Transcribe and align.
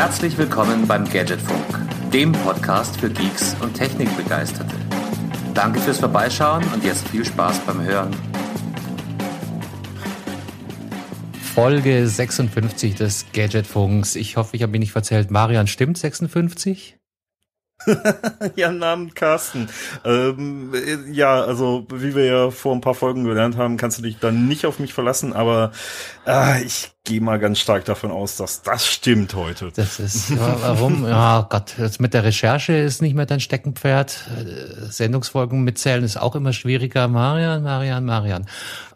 Herzlich 0.00 0.38
willkommen 0.38 0.86
beim 0.86 1.04
Gadgetfunk, 1.04 2.10
dem 2.10 2.32
Podcast 2.32 2.98
für 2.98 3.10
Geeks 3.10 3.54
und 3.60 3.74
Technikbegeisterte. 3.74 4.74
Danke 5.52 5.78
fürs 5.78 5.98
Vorbeischauen 5.98 6.64
und 6.72 6.82
jetzt 6.82 7.06
viel 7.08 7.22
Spaß 7.22 7.58
beim 7.66 7.82
Hören. 7.82 8.16
Folge 11.54 12.08
56 12.08 12.94
des 12.94 13.26
Gadgetfunks. 13.34 14.16
Ich 14.16 14.38
hoffe, 14.38 14.56
ich 14.56 14.62
habe 14.62 14.72
mich 14.72 14.80
nicht 14.80 14.92
verzählt. 14.92 15.30
Marian, 15.30 15.66
stimmt 15.66 15.98
56? 15.98 16.96
ja, 18.56 18.72
Namen 18.72 19.12
Carsten. 19.12 19.68
Ähm, 20.06 20.72
äh, 20.74 21.10
ja, 21.12 21.42
also 21.42 21.86
wie 21.92 22.14
wir 22.14 22.24
ja 22.24 22.50
vor 22.50 22.74
ein 22.74 22.80
paar 22.80 22.94
Folgen 22.94 23.24
gelernt 23.24 23.58
haben, 23.58 23.76
kannst 23.76 23.98
du 23.98 24.02
dich 24.02 24.18
dann 24.18 24.48
nicht 24.48 24.64
auf 24.64 24.78
mich 24.78 24.94
verlassen, 24.94 25.34
aber 25.34 25.72
äh, 26.26 26.62
ich 26.62 26.90
gehe 27.04 27.20
mal 27.20 27.38
ganz 27.38 27.58
stark 27.58 27.86
davon 27.86 28.10
aus, 28.10 28.36
dass 28.36 28.62
das 28.62 28.86
stimmt 28.86 29.34
heute. 29.34 29.72
Das 29.74 29.98
ist, 29.98 30.38
warum? 30.38 31.04
Ja, 31.10 31.46
Gott, 31.48 31.74
jetzt 31.78 32.00
mit 32.00 32.14
der 32.14 32.24
Recherche 32.24 32.74
ist 32.74 33.00
nicht 33.00 33.14
mehr 33.14 33.26
dein 33.26 33.40
Steckenpferd. 33.40 34.28
Äh, 34.38 34.86
Sendungsfolgen 34.90 35.64
mitzählen 35.64 36.04
ist 36.04 36.18
auch 36.18 36.36
immer 36.36 36.52
schwieriger. 36.52 37.08
Marian, 37.08 37.62
Marian, 37.62 38.04
Marian. 38.04 38.46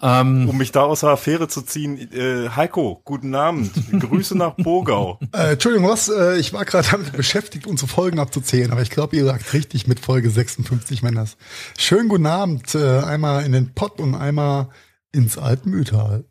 Ähm, 0.03 0.49
um 0.49 0.57
mich 0.57 0.71
da 0.71 0.83
aus 0.83 1.01
der 1.01 1.11
Affäre 1.11 1.49
zu 1.49 1.63
ziehen, 1.63 1.99
äh, 2.13 2.51
Heiko, 2.51 3.01
guten 3.05 3.35
Abend. 3.35 3.73
Grüße 4.01 4.37
nach 4.37 4.55
Bogau. 4.57 5.19
Äh, 5.35 5.53
Entschuldigung, 5.53 5.89
was? 5.89 6.09
Äh, 6.09 6.37
ich 6.37 6.53
war 6.53 6.65
gerade 6.65 6.87
damit 6.89 7.13
beschäftigt, 7.13 7.67
unsere 7.67 7.89
Folgen 7.89 8.21
abzuzählen, 8.21 8.71
aber 8.71 8.83
ich 8.83 8.91
glaube, 8.91 9.17
ihr 9.17 9.25
lag 9.25 9.53
richtig 9.53 9.89
mit 9.89 9.99
Folge 9.99 10.31
56, 10.31 11.03
Männers. 11.03 11.37
Schönen 11.77 12.09
guten 12.09 12.27
Abend. 12.27 12.75
Äh, 12.75 13.01
einmal 13.01 13.45
in 13.45 13.53
den 13.53 13.75
Pott 13.75 14.01
und 14.01 14.15
einmal 14.15 14.69
ins 15.13 15.39
Altmühltal. 15.39 16.25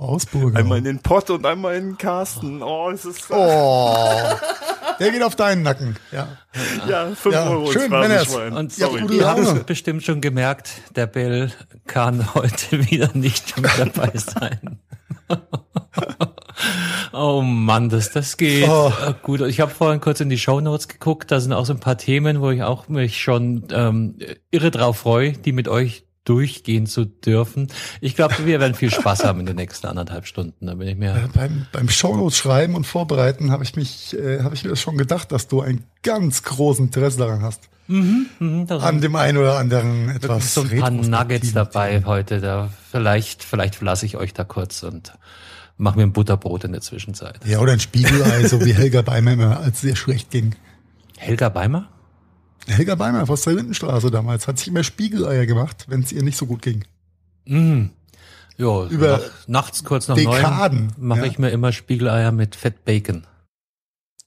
Ausburger. 0.00 0.58
Einmal 0.58 0.78
in 0.78 0.84
den 0.84 0.98
Pott 1.00 1.28
und 1.30 1.44
einmal 1.44 1.76
in 1.76 1.90
den 1.90 1.98
Carsten. 1.98 2.62
Oh, 2.62 2.90
es 2.90 3.04
ist. 3.04 3.30
Oh. 3.30 3.94
Der 4.98 5.10
geht 5.10 5.22
auf 5.22 5.36
deinen 5.36 5.62
Nacken. 5.62 5.96
Ja. 6.10 6.28
Ja, 6.88 7.10
fünf 7.14 7.34
ja, 7.34 7.48
Euro. 7.48 7.70
Schön, 7.70 7.90
Männers. 7.90 8.34
Und 8.34 8.76
ja, 8.78 8.88
ihr 8.88 9.26
habt 9.26 9.40
es 9.40 9.64
bestimmt 9.64 10.02
schon 10.02 10.20
gemerkt, 10.20 10.70
der 10.96 11.06
Bill 11.06 11.52
kann 11.86 12.34
heute 12.34 12.90
wieder 12.90 13.10
nicht 13.14 13.60
mit 13.60 13.70
dabei 13.78 14.12
sein. 14.16 14.78
oh 17.12 17.42
Mann, 17.42 17.88
das, 17.88 18.10
das 18.10 18.36
geht 18.36 18.68
oh. 18.68 18.92
gut. 19.22 19.42
Ich 19.42 19.60
habe 19.60 19.70
vorhin 19.70 20.00
kurz 20.00 20.20
in 20.20 20.30
die 20.30 20.38
Show 20.38 20.60
Notes 20.60 20.88
geguckt. 20.88 21.30
Da 21.30 21.40
sind 21.40 21.52
auch 21.52 21.66
so 21.66 21.74
ein 21.74 21.80
paar 21.80 21.98
Themen, 21.98 22.40
wo 22.40 22.50
ich 22.50 22.62
auch 22.62 22.88
mich 22.88 23.22
schon 23.22 23.64
ähm, 23.70 24.16
irre 24.50 24.70
drauf 24.70 24.98
freue, 24.98 25.32
die 25.32 25.52
mit 25.52 25.68
euch 25.68 26.04
durchgehen 26.24 26.86
zu 26.86 27.06
dürfen. 27.06 27.68
Ich 28.00 28.14
glaube, 28.14 28.34
wir 28.44 28.60
werden 28.60 28.74
viel 28.74 28.90
Spaß 28.90 29.24
haben 29.24 29.40
in 29.40 29.46
den 29.46 29.56
nächsten 29.56 29.86
anderthalb 29.86 30.26
Stunden. 30.26 30.66
Da 30.66 30.74
bin 30.74 30.88
ich 30.88 30.96
mir. 30.96 31.14
Äh, 31.14 31.28
beim 31.34 31.66
beim 31.72 31.88
Shownotes 31.88 32.36
schreiben 32.36 32.74
und 32.74 32.86
vorbereiten 32.86 33.50
habe 33.50 33.64
ich 33.64 33.74
mich, 33.74 34.16
äh, 34.16 34.42
habe 34.42 34.54
ich 34.54 34.64
mir 34.64 34.76
schon 34.76 34.98
gedacht, 34.98 35.32
dass 35.32 35.48
du 35.48 35.60
einen 35.60 35.84
ganz 36.02 36.42
großen 36.42 36.86
Interesse 36.86 37.18
daran 37.18 37.42
hast. 37.42 37.68
Mhm, 37.88 38.26
mh, 38.38 38.76
an 38.76 39.00
dem 39.00 39.16
einen 39.16 39.38
oder 39.38 39.58
anderen 39.58 40.10
etwas. 40.10 40.54
So 40.54 40.62
ein 40.62 40.78
paar 40.78 40.90
Nuggets 40.90 41.52
dabei 41.52 42.04
heute. 42.04 42.40
Da 42.40 42.70
vielleicht, 42.90 43.42
vielleicht 43.42 43.74
verlasse 43.74 44.06
ich 44.06 44.16
euch 44.16 44.32
da 44.32 44.44
kurz 44.44 44.82
und 44.84 45.12
mache 45.76 45.96
mir 45.96 46.04
ein 46.04 46.12
Butterbrot 46.12 46.64
in 46.64 46.72
der 46.72 46.82
Zwischenzeit. 46.82 47.40
Ja, 47.46 47.58
oder 47.58 47.72
ein 47.72 47.80
Spiegelei, 47.80 48.46
so 48.46 48.64
wie 48.64 48.74
Helga 48.74 49.02
Beimer 49.02 49.32
immer, 49.32 49.60
als 49.60 49.76
es 49.76 49.80
sehr 49.80 49.96
schlecht 49.96 50.30
ging. 50.30 50.54
Helga 51.16 51.48
Beimer? 51.48 51.88
Helga 52.70 52.94
Beimer 52.94 53.28
aus 53.28 53.42
der 53.42 53.54
Lindenstraße 53.54 54.10
damals 54.10 54.48
hat 54.48 54.58
sich 54.58 54.68
immer 54.68 54.84
Spiegeleier 54.84 55.46
gemacht, 55.46 55.86
wenn 55.88 56.00
es 56.02 56.12
ihr 56.12 56.22
nicht 56.22 56.36
so 56.36 56.46
gut 56.46 56.62
ging. 56.62 56.84
Mhm. 57.44 57.90
Ja, 58.56 58.86
Über 58.86 59.22
nachts 59.46 59.84
kurz 59.84 60.08
nach 60.08 60.16
Dekaden, 60.16 60.92
neun 60.96 61.08
mache 61.08 61.20
ja. 61.20 61.26
ich 61.26 61.38
mir 61.38 61.50
immer 61.50 61.72
Spiegeleier 61.72 62.30
mit 62.30 62.56
Fett 62.56 62.84
Bacon. 62.84 63.26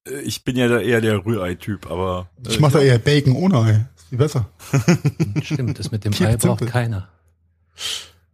Äh, 0.07 0.21
ich 0.21 0.43
bin 0.43 0.55
ja 0.55 0.67
da 0.67 0.79
eher 0.79 1.01
der 1.01 1.25
Rührei-Typ, 1.25 1.89
aber. 1.89 2.29
Äh, 2.45 2.49
ich 2.49 2.59
mache 2.59 2.73
da 2.73 2.79
eher 2.79 2.97
Bacon 2.97 3.33
ohne 3.33 3.59
Ei. 3.59 3.85
Ist 3.95 4.09
viel 4.09 4.17
besser. 4.17 4.49
Stimmt, 5.43 5.79
das 5.79 5.91
mit 5.91 6.03
dem 6.03 6.13
Ei 6.13 6.35
braucht 6.37 6.65
keiner. 6.65 7.09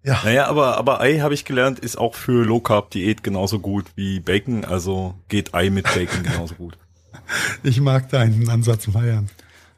Ja. 0.03 0.21
Naja, 0.23 0.47
aber, 0.47 0.77
aber 0.77 1.01
Ei, 1.01 1.19
habe 1.19 1.33
ich 1.33 1.43
gelernt, 1.43 1.79
ist 1.79 1.97
auch 1.97 2.15
für 2.15 2.45
Low 2.45 2.61
Carb 2.61 2.91
Diät 2.91 3.23
genauso 3.23 3.59
gut 3.59 3.85
wie 3.95 4.19
Bacon. 4.19 4.63
Also 4.63 5.15
geht 5.27 5.53
Ei 5.53 5.69
mit 5.69 5.85
Bacon 5.85 6.23
genauso 6.23 6.55
gut. 6.55 6.77
Ich 7.63 7.79
mag 7.79 8.09
deinen 8.09 8.49
Ansatz 8.49 8.85
feiern. 8.85 9.29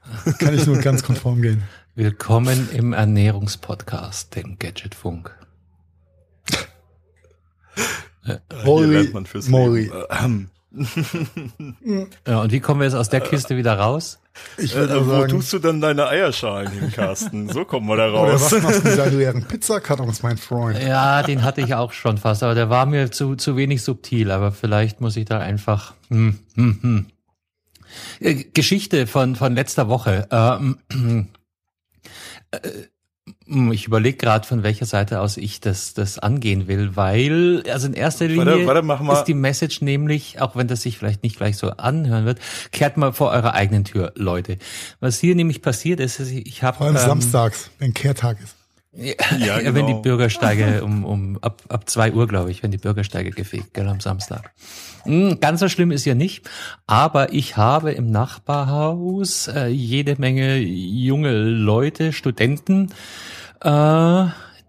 Kann 0.39 0.53
ich 0.53 0.65
nur 0.65 0.77
ganz 0.77 1.03
konform 1.03 1.41
gehen. 1.41 1.63
Willkommen 1.95 2.69
im 2.73 2.93
Ernährungspodcast, 2.93 4.35
dem 4.35 4.57
Gadgetfunk. 4.57 5.35
Holy 8.65 9.11
Moly. 9.49 9.91
ja, 12.27 12.41
und 12.41 12.51
wie 12.51 12.59
kommen 12.61 12.79
wir 12.79 12.85
jetzt 12.85 12.95
aus 12.95 13.09
der 13.09 13.19
Kiste 13.19 13.57
wieder 13.57 13.77
raus? 13.77 14.19
Ich 14.57 14.73
würde 14.73 14.93
äh, 14.93 15.05
wo 15.05 15.11
sagen, 15.11 15.29
tust 15.29 15.51
du 15.51 15.59
dann 15.59 15.81
deine 15.81 16.07
Eierschalen 16.07 16.71
hin, 16.71 16.91
Carsten? 16.93 17.49
So 17.49 17.65
kommen 17.65 17.87
wir 17.87 17.97
da 17.97 18.07
raus. 18.07 18.29
Oder 18.29 18.41
was 18.41 18.63
machst 18.63 18.85
du 18.85 18.89
mit 18.89 18.97
deinen 18.97 19.17
leeren 19.17 19.43
Pizzakartons, 19.43 20.23
mein 20.23 20.37
Freund? 20.37 20.81
Ja, 20.81 21.23
den 21.23 21.43
hatte 21.43 21.59
ich 21.59 21.73
auch 21.75 21.91
schon 21.91 22.17
fast, 22.17 22.41
aber 22.43 22.55
der 22.55 22.69
war 22.69 22.85
mir 22.85 23.11
zu, 23.11 23.35
zu 23.35 23.57
wenig 23.57 23.83
subtil. 23.83 24.31
Aber 24.31 24.53
vielleicht 24.53 25.01
muss 25.01 25.17
ich 25.17 25.25
da 25.25 25.39
einfach 25.39 25.93
hm, 26.07 26.39
hm, 26.55 26.79
hm, 26.81 27.05
äh, 27.07 27.20
Geschichte 28.19 29.07
von, 29.07 29.35
von 29.35 29.55
letzter 29.55 29.87
Woche. 29.87 30.27
Ähm, 30.31 30.77
äh, 32.51 32.59
ich 33.71 33.85
überlege 33.85 34.17
gerade, 34.17 34.47
von 34.47 34.63
welcher 34.63 34.85
Seite 34.85 35.19
aus 35.19 35.37
ich 35.37 35.59
das, 35.59 35.93
das 35.93 36.17
angehen 36.19 36.67
will, 36.67 36.95
weil, 36.95 37.63
also 37.69 37.87
in 37.87 37.93
erster 37.93 38.27
Linie 38.27 38.65
warte, 38.65 38.87
warte, 38.87 39.19
ist 39.19 39.25
die 39.25 39.33
Message 39.33 39.81
nämlich, 39.81 40.41
auch 40.41 40.55
wenn 40.55 40.67
das 40.67 40.81
sich 40.81 40.97
vielleicht 40.97 41.23
nicht 41.23 41.37
gleich 41.37 41.57
so 41.57 41.69
anhören 41.71 42.25
wird, 42.25 42.39
kehrt 42.71 42.97
mal 42.97 43.13
vor 43.13 43.31
eurer 43.31 43.53
eigenen 43.53 43.83
Tür, 43.83 44.13
Leute. 44.15 44.57
Was 44.99 45.19
hier 45.19 45.35
nämlich 45.35 45.61
passiert 45.61 45.99
ist, 45.99 46.19
ich 46.19 46.63
habe... 46.63 46.77
Vor 46.77 46.87
allem 46.87 46.95
ähm, 46.95 47.01
samstags, 47.01 47.69
wenn 47.77 47.93
Kehrtag 47.93 48.37
ist. 48.41 48.55
Ja, 48.93 49.13
ja 49.37 49.59
genau. 49.59 49.75
wenn 49.75 49.85
die 49.85 49.93
genau. 49.93 50.01
Bürgersteige 50.01 50.83
um, 50.83 51.05
um 51.05 51.37
ab, 51.41 51.61
ab 51.69 51.89
zwei 51.89 52.11
Uhr, 52.11 52.27
glaube 52.27 52.51
ich, 52.51 52.61
wenn 52.61 52.71
die 52.71 52.77
Bürgersteige 52.77 53.31
gefegt, 53.31 53.73
gell, 53.73 53.87
am 53.87 54.01
Samstag. 54.01 54.51
Hm, 55.03 55.39
ganz 55.39 55.61
so 55.61 55.69
schlimm 55.69 55.91
ist 55.91 56.05
ja 56.05 56.13
nicht, 56.13 56.49
aber 56.87 57.33
ich 57.33 57.55
habe 57.55 57.93
im 57.93 58.11
Nachbarhaus 58.11 59.47
äh, 59.47 59.67
jede 59.67 60.19
Menge 60.19 60.57
junge 60.57 61.31
Leute, 61.31 62.11
Studenten, 62.11 62.91
äh, 63.61 64.25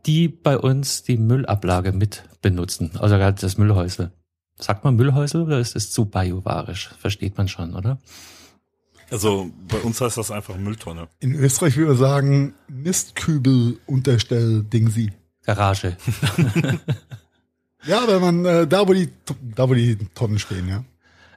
die 0.06 0.28
bei 0.28 0.56
uns 0.56 1.03
die 1.03 1.16
Müllablage 1.16 1.93
mit 1.93 2.25
benutzen, 2.43 2.93
also 2.99 3.16
gerade 3.16 3.41
das 3.41 3.59
Müllhäusel. 3.59 4.12
Sagt 4.56 4.84
man 4.84 4.94
Müllhäusel 4.94 5.43
oder 5.43 5.59
ist 5.59 5.75
es 5.75 5.91
zu 5.91 6.04
biovarisch? 6.04 6.91
Versteht 7.00 7.37
man 7.37 7.49
schon, 7.49 7.75
oder? 7.75 7.99
Also 9.12 9.50
bei 9.68 9.76
uns 9.78 10.00
heißt 10.00 10.16
das 10.16 10.30
einfach 10.30 10.56
Mülltonne. 10.56 11.08
In 11.20 11.34
Österreich 11.34 11.76
würde 11.76 11.90
man 11.90 11.98
sagen 11.98 12.54
Mistkübel 12.66 13.78
Unterstell 13.84 14.64
Dingsi. 14.64 15.12
Garage. 15.44 15.98
ja, 17.84 18.03
wenn 18.06 18.20
man 18.22 18.44
äh, 18.47 18.66
da 18.66 18.88
wo 18.88 18.94
die 18.94 19.10
da 19.54 19.68
wo 19.68 19.74
die 19.74 19.98
Tonnen 20.14 20.38
stehen, 20.38 20.66
ja. 20.66 20.84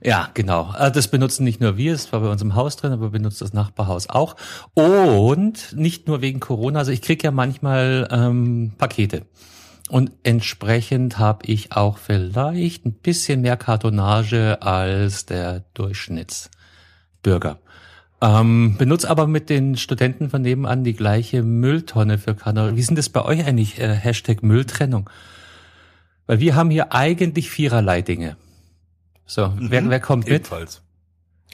Ja, 0.01 0.29
genau. 0.33 0.73
Äh, 0.77 0.89
das 0.91 1.09
benutzen 1.09 1.43
nicht 1.43 1.59
nur 1.59 1.75
wir, 1.75 1.93
es 1.93 2.13
war 2.13 2.21
bei 2.21 2.29
uns 2.29 2.41
im 2.41 2.55
Haus 2.55 2.77
drin, 2.77 2.93
aber 2.93 3.09
benutzt 3.09 3.41
das 3.41 3.51
Nachbarhaus 3.51 4.07
auch. 4.07 4.37
Und 4.73 5.73
nicht 5.75 6.07
nur 6.07 6.21
wegen 6.21 6.39
Corona, 6.39 6.79
also 6.79 6.91
ich 6.91 7.01
krieg 7.01 7.23
ja 7.23 7.31
manchmal 7.31 8.07
ähm, 8.09 8.71
Pakete. 8.77 9.25
Und 9.89 10.11
entsprechend 10.23 11.19
habe 11.19 11.45
ich 11.47 11.73
auch 11.73 11.97
vielleicht 11.97 12.85
ein 12.85 12.93
bisschen 12.93 13.41
mehr 13.41 13.57
Kartonage 13.57 14.61
als 14.61 15.25
der 15.25 15.65
Durchschnittsbürger. 15.73 17.59
Ähm, 18.21 18.75
benutzt 18.77 19.05
aber 19.05 19.27
mit 19.27 19.49
den 19.49 19.75
Studenten 19.75 20.29
von 20.29 20.41
nebenan 20.41 20.83
die 20.83 20.93
gleiche 20.93 21.43
Mülltonne 21.43 22.17
für 22.17 22.33
Kanal. 22.33 22.75
Wie 22.75 22.81
sind 22.81 22.97
das 22.97 23.09
bei 23.09 23.23
euch 23.23 23.45
eigentlich? 23.45 23.79
Äh, 23.79 23.93
Hashtag 23.93 24.41
Mülltrennung. 24.41 25.09
Weil 26.25 26.39
wir 26.39 26.55
haben 26.55 26.69
hier 26.69 26.93
eigentlich 26.93 27.49
viererlei 27.49 28.01
Dinge. 28.01 28.37
So, 29.25 29.49
mhm. 29.49 29.69
wer, 29.69 29.89
wer 29.89 29.99
kommt 29.99 30.27
Ebenfalls. 30.27 30.81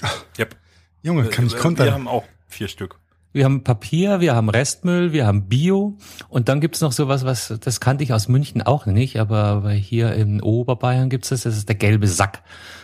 mit? 0.02 0.12
Yep. 0.40 0.56
Junge, 1.04 1.26
kann 1.30 1.48
ich 1.48 1.58
kontern. 1.58 1.88
Wir 1.88 1.94
haben 1.94 2.08
auch 2.08 2.24
vier 2.48 2.68
Stück. 2.68 3.01
Wir 3.34 3.46
haben 3.46 3.64
Papier, 3.64 4.20
wir 4.20 4.36
haben 4.36 4.50
Restmüll, 4.50 5.14
wir 5.14 5.26
haben 5.26 5.48
Bio 5.48 5.98
und 6.28 6.50
dann 6.50 6.60
gibt's 6.60 6.82
noch 6.82 6.92
sowas, 6.92 7.24
was 7.24 7.54
das 7.62 7.80
kannte 7.80 8.04
ich 8.04 8.12
aus 8.14 8.28
München 8.28 8.62
auch 8.62 8.86
nicht, 8.86 9.20
aber, 9.20 9.70
hier 9.72 10.14
in 10.14 10.42
Oberbayern 10.42 11.10
gibt's 11.10 11.30
das, 11.30 11.44
das 11.44 11.56
ist 11.56 11.70
der 11.70 11.76
gelbe 11.76 12.08
Sack. 12.08 12.44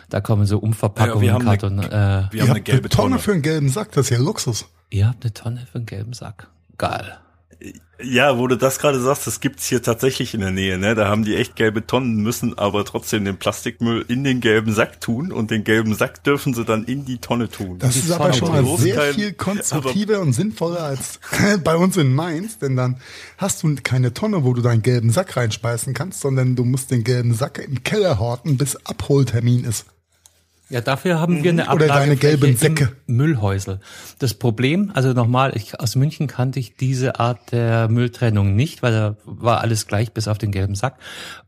Da 0.10 0.22
kommen 0.22 0.46
so 0.46 0.60
Umverpackungen. 0.60 1.18
Ja, 1.18 1.22
wir 1.22 1.34
haben, 1.34 1.46
Karton, 1.46 1.80
eine, 1.80 2.30
äh, 2.30 2.34
wir 2.34 2.42
haben 2.44 2.52
eine 2.52 2.62
gelbe 2.62 2.84
eine 2.84 2.90
Tonne, 2.90 3.10
Tonne 3.10 3.20
für 3.20 3.34
einen 3.34 3.42
gelben 3.42 3.70
Sack, 3.70 3.92
das 3.92 4.06
ist 4.06 4.18
ja 4.18 4.24
Luxus. 4.24 4.66
Ihr 4.90 5.08
habt 5.08 5.26
eine 5.26 5.34
Tonne 5.34 5.68
für 5.70 5.80
einen 5.80 5.86
gelben 5.86 6.14
Sack. 6.14 6.50
Geil. 6.78 7.18
Ja, 8.02 8.38
wo 8.38 8.46
du 8.48 8.56
das 8.56 8.78
gerade 8.78 9.00
sagst, 9.00 9.26
das 9.26 9.40
gibt's 9.40 9.66
hier 9.66 9.82
tatsächlich 9.82 10.36
in 10.36 10.42
der 10.42 10.52
Nähe, 10.52 10.78
ne? 10.78 10.94
Da 10.94 11.08
haben 11.08 11.24
die 11.24 11.36
echt 11.36 11.56
gelbe 11.56 11.86
Tonnen, 11.86 12.18
müssen 12.18 12.58
aber 12.58 12.86
trotzdem 12.86 13.26
den 13.26 13.38
Plastikmüll 13.38 14.06
in 14.08 14.24
den 14.24 14.40
gelben 14.40 14.72
Sack 14.72 15.02
tun 15.02 15.32
und 15.32 15.50
den 15.50 15.64
gelben 15.64 15.96
Sack 15.96 16.24
dürfen 16.24 16.54
sie 16.54 16.64
dann 16.64 16.84
in 16.84 17.06
die 17.06 17.18
Tonne 17.18 17.50
tun. 17.50 17.80
Das 17.80 17.96
ist 17.96 18.12
aber 18.12 18.34
schon 18.34 18.50
mal 18.50 18.78
sehr 18.78 18.96
kein, 18.96 19.14
viel 19.14 19.34
konstruktiver 19.34 20.20
und 20.20 20.34
sinnvoller 20.34 20.84
als 20.84 21.20
bei 21.64 21.76
uns 21.76 21.98
in 21.98 22.14
Mainz, 22.14 22.60
denn 22.60 22.76
dann 22.76 22.98
hast 23.38 23.64
du 23.64 23.76
keine 23.84 24.14
Tonne, 24.14 24.44
wo 24.44 24.54
du 24.54 24.62
deinen 24.62 24.84
gelben 24.84 25.10
Sack 25.10 25.36
reinspeisen 25.36 25.96
kannst, 25.96 26.22
sondern 26.22 26.56
du 26.56 26.66
musst 26.66 26.92
den 26.92 27.04
gelben 27.04 27.34
Sack 27.34 27.58
im 27.58 27.84
Keller 27.84 28.20
horten, 28.20 28.58
bis 28.58 28.76
Abholtermin 28.86 29.64
ist. 29.64 29.86
Ja, 30.70 30.82
dafür 30.82 31.20
haben 31.20 31.44
wir 31.44 31.52
eine 31.52 31.64
Mhm. 31.64 31.72
Oder 31.72 31.88
deine 31.88 32.16
gelben 32.18 32.58
Säcke. 32.58 32.92
Müllhäusel. 33.06 33.80
Das 34.20 34.34
Problem, 34.34 34.92
also 34.94 35.14
nochmal, 35.14 35.56
ich, 35.56 35.80
aus 35.80 35.96
München 35.96 36.28
kannte 36.28 36.60
ich 36.60 36.76
diese 36.76 37.20
Art 37.20 37.52
der 37.52 37.88
Mülltrennung 37.88 38.56
nicht, 38.56 38.84
weil 38.84 38.92
da 38.92 39.16
war 39.24 39.62
alles 39.62 39.88
gleich 39.88 40.12
bis 40.12 40.28
auf 40.28 40.38
den 40.38 40.52
gelben 40.52 40.76
Sack. 40.76 40.98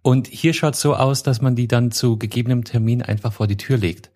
Und 0.01 0.27
hier 0.27 0.53
schaut 0.53 0.75
so 0.75 0.95
aus, 0.95 1.23
dass 1.23 1.41
man 1.41 1.55
die 1.55 1.67
dann 1.67 1.91
zu 1.91 2.17
gegebenem 2.17 2.63
Termin 2.63 3.01
einfach 3.01 3.33
vor 3.33 3.47
die 3.47 3.57
Tür 3.57 3.77
legt. 3.77 4.09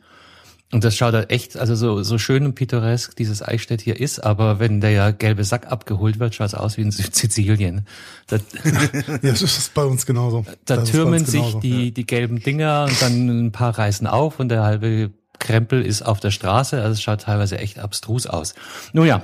Und 0.74 0.84
das 0.84 0.98
schaut 0.98 1.14
halt 1.14 1.30
echt, 1.30 1.56
also 1.56 1.76
so, 1.76 2.02
so 2.02 2.18
schön 2.18 2.46
und 2.46 2.56
pittoresk 2.56 3.16
dieses 3.16 3.44
Eichstätt 3.44 3.80
hier 3.80 4.00
ist, 4.00 4.20
aber 4.20 4.60
wenn 4.60 4.82
der 4.82 5.14
gelbe 5.14 5.44
Sack 5.44 5.72
abgeholt 5.72 6.18
wird, 6.20 6.34
schaut 6.34 6.48
es 6.48 6.56
aus 6.56 6.78
wie 6.78 6.82
in 6.82 6.90
Sizilien. 6.92 7.86
Da, 8.26 8.38
Ja, 9.22 9.32
das 9.32 9.42
ist 9.44 9.74
bei 9.76 9.84
uns 9.84 10.06
genauso. 10.08 10.46
da 10.66 10.78
Das 10.78 10.90
türmen 10.90 11.26
sich 11.26 11.42
genauso. 11.42 11.60
die, 11.60 11.92
die 11.94 12.06
gelben 12.08 12.40
Dinger 12.42 12.88
und 12.90 13.02
dann 13.02 13.46
ein 13.46 13.52
paar 13.52 13.78
reißen 13.78 14.08
auf 14.08 14.40
und 14.40 14.50
der 14.50 14.64
halbe 14.64 15.12
Krempel 15.38 15.86
ist 15.86 16.02
auf 16.02 16.20
der 16.20 16.32
Straße. 16.32 16.78
Also 16.82 16.94
es 16.94 17.02
schaut 17.04 17.22
teilweise 17.22 17.60
echt 17.60 17.78
abstrus 17.78 18.26
aus. 18.26 18.56
Nun 18.94 19.06
ja, 19.06 19.24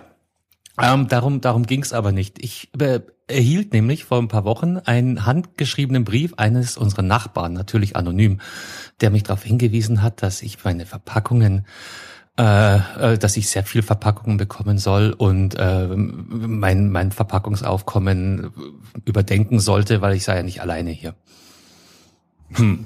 ähm, 0.82 1.08
darum, 1.08 1.42
darum 1.42 1.66
ging's 1.66 1.94
aber 1.94 2.12
nicht. 2.12 2.44
Ich 2.44 2.70
äh, 2.80 3.02
erhielt 3.28 3.74
nämlich 3.74 4.06
vor 4.06 4.18
ein 4.20 4.28
paar 4.28 4.44
Wochen 4.46 4.78
einen 4.78 5.26
handgeschriebenen 5.26 6.04
Brief 6.04 6.34
eines 6.38 6.78
unserer 6.78 7.02
Nachbarn, 7.04 7.54
natürlich 7.54 7.96
anonym, 7.96 8.40
der 9.02 9.10
mich 9.12 9.24
darauf 9.24 9.44
hingewiesen 9.44 10.02
hat, 10.02 10.24
dass 10.24 10.42
ich 10.42 10.64
meine 10.64 10.86
Verpackungen 10.86 11.66
äh, 12.38 12.78
äh, 12.78 13.18
dass 13.18 13.36
ich 13.36 13.50
sehr 13.50 13.66
viel 13.66 13.82
Verpackungen 13.82 14.38
bekommen 14.38 14.78
soll 14.78 15.12
und 15.12 15.56
äh, 15.60 15.88
mein, 15.88 16.90
mein 16.90 17.12
Verpackungsaufkommen 17.12 18.52
überdenken 19.04 19.60
sollte, 19.60 20.00
weil 20.02 20.16
ich 20.16 20.24
sei 20.24 20.38
ja 20.38 20.44
nicht 20.44 20.62
alleine 20.62 20.92
hier. 20.92 21.16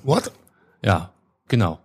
What? 0.04 0.31
Ja, 0.81 1.12
genau. 1.48 1.80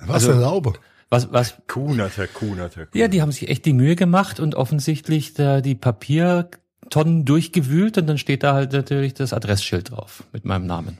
Was 0.00 0.14
Also- 0.24 0.32
für 0.32 0.40
Laube? 0.40 0.72
Was, 1.12 1.30
was, 1.30 1.56
Kuhnatter, 1.68 2.26
Kuhnatter. 2.26 2.86
ja, 2.94 3.06
die 3.06 3.20
haben 3.20 3.32
sich 3.32 3.50
echt 3.50 3.66
die 3.66 3.74
Mühe 3.74 3.96
gemacht 3.96 4.40
und 4.40 4.54
offensichtlich 4.54 5.34
da 5.34 5.60
die 5.60 5.74
Papiertonnen 5.74 7.26
durchgewühlt 7.26 7.98
und 7.98 8.06
dann 8.06 8.16
steht 8.16 8.42
da 8.42 8.54
halt 8.54 8.72
natürlich 8.72 9.12
das 9.12 9.34
Adressschild 9.34 9.90
drauf 9.90 10.24
mit 10.32 10.46
meinem 10.46 10.64
Namen. 10.64 10.96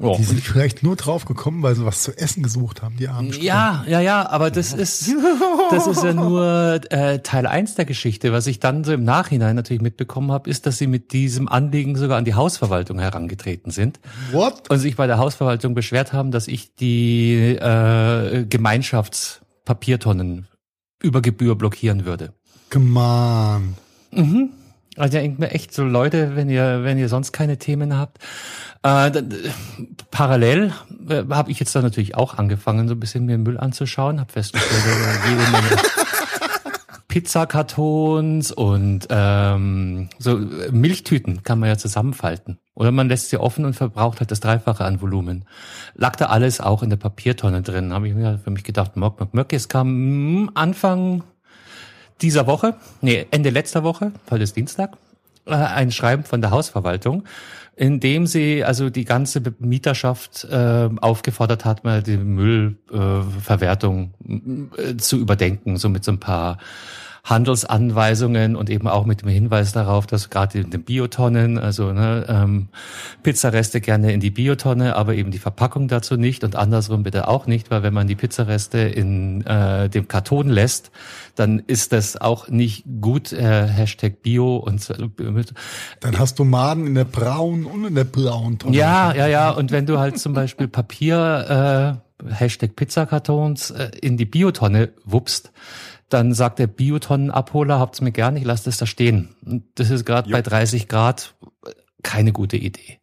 Oh. 0.00 0.16
Die 0.18 0.24
sind 0.24 0.40
vielleicht 0.40 0.82
nur 0.82 0.96
drauf 0.96 1.26
gekommen, 1.26 1.62
weil 1.62 1.74
sie 1.76 1.84
was 1.84 2.02
zu 2.02 2.16
essen 2.16 2.42
gesucht 2.42 2.82
haben, 2.82 2.96
die 2.96 3.08
armen. 3.08 3.32
Ja, 3.40 3.84
ja, 3.86 4.00
ja, 4.00 4.28
aber 4.28 4.50
das 4.50 4.72
ist, 4.72 5.12
das 5.70 5.86
ist 5.86 6.02
ja 6.02 6.12
nur 6.12 6.80
äh, 6.90 7.20
Teil 7.20 7.46
eins 7.46 7.74
der 7.74 7.84
Geschichte. 7.84 8.32
Was 8.32 8.46
ich 8.46 8.58
dann 8.58 8.84
so 8.84 8.92
im 8.92 9.04
Nachhinein 9.04 9.54
natürlich 9.54 9.82
mitbekommen 9.82 10.32
habe, 10.32 10.48
ist, 10.48 10.66
dass 10.66 10.78
sie 10.78 10.86
mit 10.86 11.12
diesem 11.12 11.46
Anliegen 11.46 11.94
sogar 11.96 12.18
an 12.18 12.24
die 12.24 12.34
Hausverwaltung 12.34 12.98
herangetreten 12.98 13.70
sind 13.70 14.00
What? 14.32 14.70
und 14.70 14.78
sich 14.78 14.96
bei 14.96 15.06
der 15.06 15.18
Hausverwaltung 15.18 15.74
beschwert 15.74 16.12
haben, 16.14 16.30
dass 16.30 16.48
ich 16.48 16.74
die 16.74 17.54
äh, 17.60 18.46
Gemeinschaftspapiertonnen 19.64 20.48
über 21.02 21.20
Gebühr 21.20 21.56
blockieren 21.56 22.04
würde. 22.04 22.32
Come 22.70 22.98
on. 23.00 24.50
Also 24.96 25.18
denkt 25.18 25.38
mir 25.38 25.50
echt 25.52 25.72
so 25.72 25.84
Leute, 25.84 26.36
wenn 26.36 26.50
ihr 26.50 26.84
wenn 26.84 26.98
ihr 26.98 27.08
sonst 27.08 27.32
keine 27.32 27.58
Themen 27.58 27.96
habt. 27.96 28.18
Äh, 28.82 29.10
d- 29.10 29.24
parallel 30.10 30.72
äh, 31.08 31.24
habe 31.30 31.50
ich 31.50 31.58
jetzt 31.60 31.74
dann 31.74 31.82
natürlich 31.82 32.14
auch 32.14 32.36
angefangen, 32.36 32.88
so 32.88 32.94
ein 32.94 33.00
bisschen 33.00 33.24
mir 33.24 33.38
Müll 33.38 33.58
anzuschauen, 33.58 34.20
habe 34.20 34.32
festgestellt, 34.32 34.82
jede 35.28 35.50
Menge 35.50 35.82
Pizzakartons 37.08 38.52
und 38.52 39.06
ähm, 39.10 40.08
so 40.18 40.38
äh, 40.38 40.70
Milchtüten 40.72 41.42
kann 41.42 41.58
man 41.58 41.68
ja 41.70 41.78
zusammenfalten. 41.78 42.58
Oder 42.74 42.90
man 42.90 43.08
lässt 43.08 43.28
sie 43.30 43.38
offen 43.38 43.64
und 43.64 43.74
verbraucht 43.74 44.20
halt 44.20 44.30
das 44.30 44.40
Dreifache 44.40 44.84
an 44.84 45.00
Volumen. 45.02 45.44
Lag 45.94 46.16
da 46.16 46.26
alles 46.26 46.60
auch 46.60 46.82
in 46.82 46.90
der 46.90 46.96
Papiertonne 46.96 47.62
drin. 47.62 47.92
Habe 47.92 48.08
ich 48.08 48.14
mir 48.14 48.38
für 48.42 48.50
mich 48.50 48.64
gedacht, 48.64 48.96
Mock, 48.96 49.20
Mock, 49.20 49.34
Mock. 49.34 49.52
Es 49.52 49.68
kam 49.68 50.44
mm, 50.44 50.50
Anfang 50.54 51.22
dieser 52.22 52.46
Woche, 52.46 52.74
nee, 53.00 53.26
Ende 53.30 53.50
letzter 53.50 53.82
Woche, 53.82 54.12
heute 54.30 54.44
ist 54.44 54.56
Dienstag, 54.56 54.96
äh, 55.46 55.54
ein 55.54 55.90
Schreiben 55.90 56.24
von 56.24 56.40
der 56.40 56.50
Hausverwaltung, 56.50 57.24
in 57.74 58.00
dem 58.00 58.26
sie 58.26 58.64
also 58.64 58.90
die 58.90 59.04
ganze 59.04 59.42
Mieterschaft 59.58 60.44
äh, 60.44 60.88
aufgefordert 61.00 61.64
hat, 61.64 61.84
mal 61.84 62.02
die 62.02 62.16
Müllverwertung 62.16 63.40
Verwertung, 63.40 64.14
äh, 64.76 64.96
zu 64.96 65.18
überdenken, 65.18 65.76
so 65.78 65.88
mit 65.88 66.04
so 66.04 66.12
ein 66.12 66.20
paar 66.20 66.58
Handelsanweisungen 67.24 68.56
und 68.56 68.68
eben 68.68 68.88
auch 68.88 69.06
mit 69.06 69.22
dem 69.22 69.28
Hinweis 69.28 69.72
darauf, 69.72 70.08
dass 70.08 70.28
gerade 70.28 70.58
in 70.58 70.70
den 70.70 70.82
Biotonnen, 70.82 71.56
also 71.56 71.92
ne, 71.92 72.26
ähm, 72.28 72.68
Pizzareste 73.22 73.80
gerne 73.80 74.12
in 74.12 74.18
die 74.18 74.30
Biotonne, 74.30 74.96
aber 74.96 75.14
eben 75.14 75.30
die 75.30 75.38
Verpackung 75.38 75.86
dazu 75.86 76.16
nicht 76.16 76.42
und 76.42 76.56
andersrum 76.56 77.04
bitte 77.04 77.28
auch 77.28 77.46
nicht, 77.46 77.70
weil 77.70 77.84
wenn 77.84 77.94
man 77.94 78.08
die 78.08 78.16
Pizzareste 78.16 78.78
in 78.78 79.46
äh, 79.46 79.88
dem 79.88 80.08
Karton 80.08 80.48
lässt, 80.48 80.90
dann 81.36 81.60
ist 81.60 81.92
das 81.92 82.20
auch 82.20 82.48
nicht 82.48 82.84
gut, 83.00 83.32
äh, 83.32 83.68
Hashtag 83.68 84.22
Bio 84.22 84.56
und 84.56 84.92
mit, 85.18 85.54
Dann 86.00 86.18
hast 86.18 86.40
du 86.40 86.44
Maden 86.44 86.88
in 86.88 86.96
der 86.96 87.04
braunen 87.04 87.66
und 87.66 87.84
in 87.84 87.94
der 87.94 88.04
blauen 88.04 88.58
Tonne. 88.58 88.76
ja, 88.76 89.14
ja, 89.14 89.28
ja. 89.28 89.50
Und 89.50 89.70
wenn 89.70 89.86
du 89.86 90.00
halt 90.00 90.18
zum 90.18 90.32
Beispiel 90.32 90.66
Papier, 90.66 92.00
äh, 92.20 92.32
Hashtag 92.34 92.74
Pizzakartons, 92.74 93.70
äh, 93.70 93.90
in 94.00 94.16
die 94.16 94.24
Biotonne 94.24 94.90
wuppst, 95.04 95.52
dann 96.12 96.34
sagt 96.34 96.58
der 96.58 96.66
Biotonnenabholer, 96.66 97.78
habt's 97.78 98.00
mir 98.00 98.10
gern, 98.12 98.36
ich 98.36 98.44
lasse 98.44 98.64
das 98.64 98.78
da 98.78 98.86
stehen. 98.86 99.36
Und 99.44 99.64
das 99.76 99.90
ist 99.90 100.04
gerade 100.04 100.28
bei 100.30 100.42
30 100.42 100.88
Grad 100.88 101.36
keine 102.02 102.32
gute 102.32 102.56
Idee. 102.56 102.98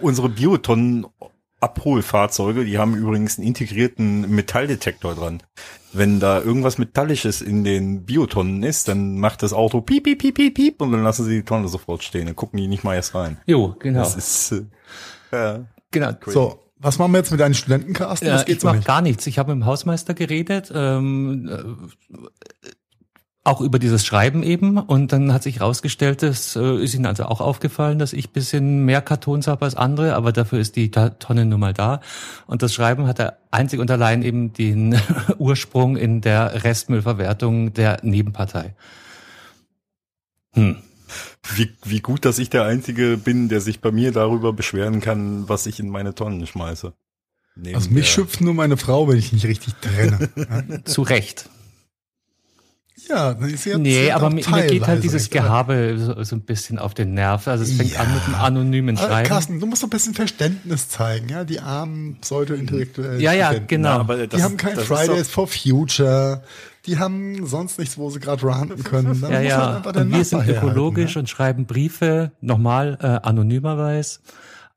Unsere 0.00 0.28
Biotonnen-Abholfahrzeuge, 0.28 2.64
die 2.64 2.78
haben 2.78 2.94
übrigens 2.94 3.38
einen 3.38 3.48
integrierten 3.48 4.30
Metalldetektor 4.30 5.14
dran. 5.14 5.42
Wenn 5.92 6.20
da 6.20 6.40
irgendwas 6.40 6.78
Metallisches 6.78 7.42
in 7.42 7.64
den 7.64 8.04
Biotonnen 8.04 8.62
ist, 8.62 8.86
dann 8.88 9.18
macht 9.18 9.42
das 9.42 9.52
Auto 9.52 9.80
piep, 9.80 10.04
piep, 10.04 10.20
piep, 10.20 10.36
piep, 10.36 10.54
piep 10.54 10.80
und 10.80 10.92
dann 10.92 11.02
lassen 11.02 11.24
sie 11.24 11.38
die 11.38 11.44
Tonne 11.44 11.66
sofort 11.68 12.04
stehen. 12.04 12.26
Dann 12.26 12.36
gucken 12.36 12.58
die 12.58 12.68
nicht 12.68 12.84
mal 12.84 12.94
erst 12.94 13.14
rein. 13.14 13.38
Jo, 13.46 13.74
genau. 13.78 14.00
Das 14.00 14.16
ist, 14.16 14.52
äh, 14.52 14.64
ja. 15.32 15.64
genau. 15.90 16.12
So, 16.26 16.60
was 16.82 16.98
machen 16.98 17.12
wir 17.12 17.18
jetzt 17.18 17.30
mit 17.30 17.40
deinen 17.40 17.54
Studentenkasten? 17.54 18.28
Ja, 18.28 18.34
Das 18.34 18.44
geht 18.44 18.56
ich 18.56 18.60
so 18.62 18.68
mach 18.68 18.74
nicht. 18.74 18.86
gar 18.86 19.00
nichts. 19.00 19.26
Ich 19.26 19.38
habe 19.38 19.54
mit 19.54 19.62
dem 19.62 19.66
Hausmeister 19.66 20.14
geredet, 20.14 20.72
ähm, 20.74 21.48
äh, 21.48 22.66
auch 23.44 23.60
über 23.60 23.78
dieses 23.78 24.04
Schreiben 24.04 24.42
eben. 24.42 24.78
Und 24.78 25.12
dann 25.12 25.32
hat 25.32 25.42
sich 25.42 25.60
rausgestellt, 25.60 26.22
das 26.22 26.54
äh, 26.56 26.76
ist 26.82 26.94
Ihnen 26.94 27.06
also 27.06 27.24
auch 27.24 27.40
aufgefallen, 27.40 27.98
dass 27.98 28.12
ich 28.12 28.30
bisschen 28.30 28.84
mehr 28.84 29.00
Kartons 29.00 29.46
habe 29.46 29.64
als 29.64 29.74
andere, 29.74 30.14
aber 30.14 30.32
dafür 30.32 30.58
ist 30.60 30.76
die 30.76 30.90
Tonne 30.90 31.46
nun 31.46 31.60
mal 31.60 31.72
da. 31.72 32.00
Und 32.46 32.62
das 32.62 32.74
Schreiben 32.74 33.06
hat 33.06 33.18
er 33.18 33.38
einzig 33.50 33.80
und 33.80 33.90
allein 33.90 34.22
eben 34.22 34.52
den 34.52 34.96
Ursprung 35.38 35.96
in 35.96 36.20
der 36.20 36.64
Restmüllverwertung 36.64 37.72
der 37.72 37.98
Nebenpartei. 38.02 38.74
Hm. 40.54 40.76
Wie, 41.54 41.70
wie 41.84 42.00
gut, 42.00 42.24
dass 42.24 42.38
ich 42.38 42.50
der 42.50 42.64
Einzige 42.64 43.16
bin, 43.16 43.48
der 43.48 43.60
sich 43.60 43.80
bei 43.80 43.90
mir 43.90 44.12
darüber 44.12 44.52
beschweren 44.52 45.00
kann, 45.00 45.48
was 45.48 45.66
ich 45.66 45.80
in 45.80 45.88
meine 45.88 46.14
Tonnen 46.14 46.46
schmeiße. 46.46 46.92
Neben 47.56 47.74
Also 47.74 47.90
mich 47.90 48.10
schüpft 48.10 48.40
nur 48.40 48.54
meine 48.54 48.76
Frau, 48.76 49.08
wenn 49.08 49.18
ich 49.18 49.32
nicht 49.32 49.44
richtig 49.46 49.74
trenne. 49.74 50.30
Ja, 50.36 50.84
Zu 50.84 51.02
Recht. 51.02 51.50
Ja 53.08 53.32
ist 53.32 53.64
ja 53.64 53.78
Nee, 53.78 54.10
aber 54.10 54.30
mir, 54.30 54.48
mir 54.48 54.66
geht 54.66 54.86
halt 54.86 55.02
dieses 55.04 55.30
Gehabe 55.30 55.96
so, 55.98 56.22
so 56.22 56.36
ein 56.36 56.42
bisschen 56.42 56.78
auf 56.78 56.94
den 56.94 57.14
Nerv. 57.14 57.46
Also 57.48 57.64
es 57.64 57.72
fängt 57.72 57.92
Ja. 57.92 58.00
an 58.00 58.14
mit 58.14 58.24
einem 58.24 58.34
anonymen 58.34 58.96
Aber 58.98 59.08
Schreiben. 59.08 59.28
Carsten, 59.28 59.60
du 59.60 59.66
musst 59.66 59.82
doch 59.82 59.88
ein 59.88 59.90
bisschen 59.90 60.14
Verständnis 60.14 60.88
zeigen, 60.88 61.28
ja, 61.28 61.44
die 61.44 61.60
armen 61.60 62.16
Pseudo-Intellektuellen. 62.20 63.20
Ja, 63.20 63.32
ja, 63.32 63.46
Studenten. 63.46 63.68
genau. 63.68 63.88
Ja, 63.88 64.00
aber 64.00 64.26
das, 64.26 64.38
Die 64.38 64.42
haben 64.44 64.56
kein 64.56 64.76
Fridays 64.76 65.28
for 65.28 65.46
Future, 65.48 66.42
die 66.86 66.98
haben 66.98 67.46
sonst 67.46 67.78
nichts, 67.78 67.96
wo 67.96 68.10
sie 68.10 68.18
gerade 68.20 68.44
ranten 68.44 68.82
können. 68.82 69.20
Dann 69.20 69.32
Ja, 69.32 69.38
muss 69.40 69.48
ja. 69.48 69.82
halt 69.94 70.10
wir 70.12 70.24
sind 70.24 70.48
ökologisch 70.48 71.14
ja. 71.14 71.20
und 71.20 71.28
schreiben 71.28 71.66
Briefe, 71.66 72.32
nochmal 72.40 72.98
äh, 73.00 73.06
anonymerweise, 73.26 74.18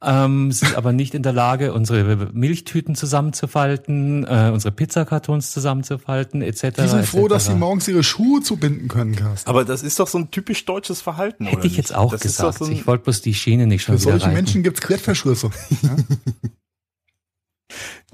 ähm, 0.04 0.52
sind 0.52 0.76
aber 0.76 0.94
nicht 0.94 1.14
in 1.14 1.24
der 1.24 1.34
Lage, 1.34 1.74
unsere 1.74 2.32
Milchtüten 2.34 2.96
zusammenzufalten, 2.96 4.24
äh, 4.26 4.52
unsere 4.54 4.72
Pizzakartons 4.74 5.52
zusammenzufalten, 5.52 6.42
etc. 6.42 6.76
Die 6.78 6.88
sind 6.88 7.06
froh, 7.06 7.26
etc. 7.26 7.30
dass 7.30 7.46
sie 7.46 7.56
morgens 7.56 7.88
ihre 7.88 8.04
Schuhe 8.04 8.42
zubinden 8.42 8.88
können, 8.88 9.16
Carsten. 9.16 9.50
Aber 9.50 9.66
das 9.66 9.84
ist 9.84 10.00
doch 10.00 10.08
so 10.08 10.18
ein 10.18 10.32
typisch 10.32 10.66
deutsches 10.66 11.02
Verhalten, 11.02 11.46
Hätte 11.46 11.58
oder 11.58 11.66
ich 11.66 11.78
jetzt 11.78 11.94
auch 11.96 12.12
das 12.12 12.22
gesagt. 12.22 12.60
So 12.60 12.70
ich 12.70 12.88
wollte 12.88 13.06
bloß 13.06 13.22
die 13.22 13.34
Schiene 13.34 13.68
nicht 13.68 13.84
schon 13.84 13.98
Für 13.98 14.02
wieder 14.02 14.12
solche 14.12 14.26
reiten. 14.26 14.36
Menschen 14.36 14.64
gibt's 14.64 14.82
Klettverschlüsse. 14.82 15.50
Ja? 15.82 15.96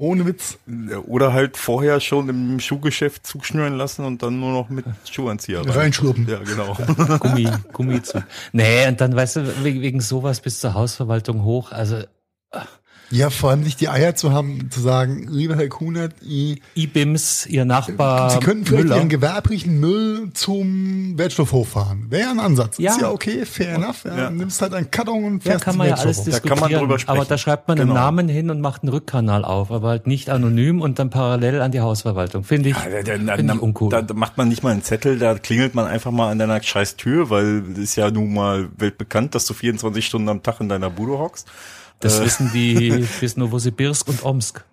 Ohne 0.01 0.25
Witz. 0.25 0.57
oder 1.05 1.31
halt 1.31 1.57
vorher 1.57 1.99
schon 1.99 2.27
im 2.27 2.59
Schuhgeschäft 2.59 3.25
zuschnüren 3.25 3.77
lassen 3.77 4.03
und 4.03 4.23
dann 4.23 4.39
nur 4.39 4.51
noch 4.51 4.69
mit 4.69 4.83
Schuhanzieher 5.07 5.59
rein. 5.59 5.69
Reinschlurpen. 5.69 6.27
Ja, 6.27 6.39
genau. 6.39 6.73
Gummi, 7.19 7.47
Gummi 7.71 8.01
zu. 8.01 8.23
Nee, 8.51 8.87
und 8.87 8.99
dann, 8.99 9.15
weißt 9.15 9.35
du, 9.35 9.63
wegen, 9.63 9.81
wegen 9.81 10.01
sowas 10.01 10.41
bis 10.41 10.59
zur 10.59 10.73
Hausverwaltung 10.73 11.43
hoch, 11.43 11.71
also 11.71 11.97
äh, 11.97 12.05
Ja, 13.11 13.29
vor 13.29 13.49
allem 13.51 13.61
nicht 13.61 13.81
die 13.81 13.89
Eier 13.89 14.15
zu 14.15 14.31
haben, 14.31 14.69
zu 14.71 14.79
sagen, 14.79 15.27
lieber 15.29 15.55
Herr 15.55 15.67
Kunert, 15.67 16.13
I, 16.23 16.61
IBIMS, 16.75 17.45
Ihr 17.47 17.65
Nachbar 17.65 18.29
Sie 18.31 18.39
könnten 18.39 18.65
vielleicht 18.65 18.83
Müller. 18.85 18.97
Ihren 18.97 19.09
gewerblichen 19.09 19.79
Müll 19.79 20.29
zum 20.33 21.17
Wertstoffhof 21.17 21.69
fahren. 21.69 22.07
Wäre 22.09 22.29
ein 22.29 22.39
Ansatz. 22.39 22.77
Ja. 22.77 22.91
Ist 22.91 23.01
ja 23.01 23.11
okay, 23.11 23.45
fair 23.45 23.75
enough. 23.75 24.05
Ja, 24.05 24.17
Ja. 24.17 24.29
Nimmst 24.29 24.61
halt 24.61 24.73
einen 24.73 24.89
Karton 24.91 25.23
und 25.25 25.43
Ja, 25.45 25.51
fährst 25.51 25.65
kann 25.65 25.73
zum 25.73 25.77
man 25.79 25.87
ja 25.89 25.95
alles 25.95 26.25
Wertstoffhof. 26.25 26.33
Da 26.33 26.39
kann 26.39 26.49
man 26.49 26.69
diskutieren. 26.69 26.81
drüber 26.81 26.99
sprechen. 26.99 27.17
aber 27.19 27.25
da 27.25 27.37
schreibt 27.37 27.67
man 27.67 27.79
einen 27.79 27.89
Genau. 27.89 27.99
Namen 27.99 28.29
hin 28.29 28.49
und 28.49 28.61
macht 28.61 28.83
einen 28.83 28.89
Rückkanal 28.93 29.43
auf, 29.45 29.71
aber 29.71 29.89
halt 29.89 30.07
nicht 30.07 30.29
anonym 30.29 30.81
und 30.81 30.97
dann 30.99 31.09
parallel 31.09 31.61
an 31.61 31.71
die 31.71 31.81
Hausverwaltung. 31.81 32.43
Finde 32.43 32.69
ich, 32.69 32.75
Ja, 32.77 32.83
da, 33.03 33.17
da, 33.17 33.35
finde 33.35 33.43
da, 33.53 33.53
ich 33.55 33.61
uncool. 33.61 33.89
da 33.89 34.05
macht 34.13 34.37
man 34.37 34.47
nicht 34.47 34.63
mal 34.63 34.71
einen 34.71 34.83
Zettel, 34.83 35.19
da 35.19 35.35
klingelt 35.35 35.75
man 35.75 35.85
einfach 35.85 36.11
mal 36.11 36.31
an 36.31 36.39
deiner 36.39 36.61
scheiß 36.61 36.95
Tür, 36.95 37.29
weil 37.29 37.63
es 37.73 37.77
ist 37.79 37.95
ja 37.97 38.09
nun 38.09 38.33
mal 38.33 38.69
weltbekannt, 38.77 39.35
dass 39.35 39.45
du 39.45 39.53
24 39.53 40.05
Stunden 40.05 40.29
am 40.29 40.43
Tag 40.43 40.61
in 40.61 40.69
deiner 40.69 40.89
Bude 40.89 41.17
hockst. 41.19 41.47
Das 42.01 42.19
äh. 42.19 42.25
wissen 42.25 42.51
die 42.53 43.05
bis 43.19 43.37
Novosibirsk 43.37 44.07
und 44.07 44.23
Omsk. 44.23 44.63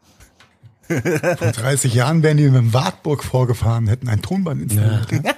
Vor 0.89 1.53
30 1.53 1.93
Jahren 1.95 2.23
wären 2.23 2.39
die 2.39 2.45
mit 2.45 2.55
dem 2.55 2.73
Wartburg 2.73 3.23
vorgefahren, 3.23 3.89
hätten 3.89 4.09
ein 4.09 4.23
Tonband 4.23 4.63
installiert. 4.63 5.09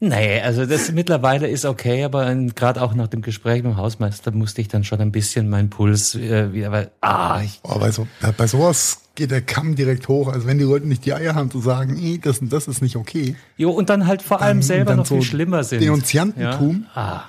Nee, 0.00 0.38
also 0.42 0.66
das 0.66 0.92
mittlerweile 0.92 1.48
ist 1.48 1.64
okay, 1.64 2.04
aber 2.04 2.34
gerade 2.34 2.82
auch 2.82 2.92
nach 2.94 3.06
dem 3.08 3.22
Gespräch 3.22 3.62
mit 3.62 3.72
dem 3.72 3.76
Hausmeister 3.78 4.32
musste 4.32 4.60
ich 4.60 4.68
dann 4.68 4.84
schon 4.84 5.00
ein 5.00 5.12
bisschen 5.12 5.48
meinen 5.48 5.70
Puls 5.70 6.14
äh, 6.14 6.52
wieder, 6.52 6.70
weil, 6.72 6.90
ah, 7.00 7.40
ich, 7.42 7.60
Oh, 7.62 7.78
bei, 7.78 7.90
so, 7.90 8.06
bei 8.36 8.46
sowas 8.46 8.98
geht 9.14 9.30
der 9.30 9.40
Kamm 9.40 9.76
direkt 9.76 10.08
hoch. 10.08 10.28
Also 10.30 10.46
wenn 10.46 10.58
die 10.58 10.64
Leute 10.64 10.86
nicht 10.86 11.06
die 11.06 11.14
Eier 11.14 11.34
haben 11.34 11.50
zu 11.50 11.60
sagen, 11.60 11.96
"Ih, 11.96 12.18
das 12.18 12.40
und 12.40 12.52
das 12.52 12.68
ist 12.68 12.82
nicht 12.82 12.96
okay. 12.96 13.36
jo, 13.56 13.70
und 13.70 13.88
dann 13.88 14.06
halt 14.06 14.20
vor 14.20 14.42
allem 14.42 14.58
Dann- 14.58 14.62
selber 14.62 14.94
noch 14.94 15.06
viel 15.06 15.18
so 15.18 15.22
schlimmer 15.22 15.64
sind. 15.64 15.80
Denunziantentum. 15.80 16.84
Ja? 16.94 17.00
Ah, 17.00 17.24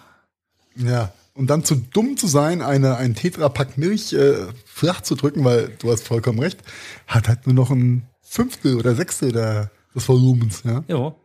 Ja. 0.76 1.14
Und 1.36 1.50
dann 1.50 1.66
zu 1.66 1.76
dumm 1.76 2.16
zu 2.16 2.28
sein, 2.28 2.62
eine, 2.62 2.96
ein 2.96 3.14
Tetrapack 3.14 3.78
Milch 3.78 4.14
äh, 4.14 4.48
flach 4.66 5.02
zu 5.02 5.16
drücken, 5.16 5.44
weil 5.44 5.70
du 5.80 5.92
hast 5.92 6.08
vollkommen 6.08 6.40
recht, 6.40 6.60
hat 7.08 7.28
halt 7.28 7.46
nur 7.46 7.54
noch 7.54 7.72
ein 7.72 8.08
Fünftel 8.22 8.78
oder 8.78 8.96
Sechstel 8.96 9.34
der, 9.34 9.70
des 9.94 10.08
Volumens. 10.08 10.64
Ja. 10.64 10.84
jo. 10.88 11.16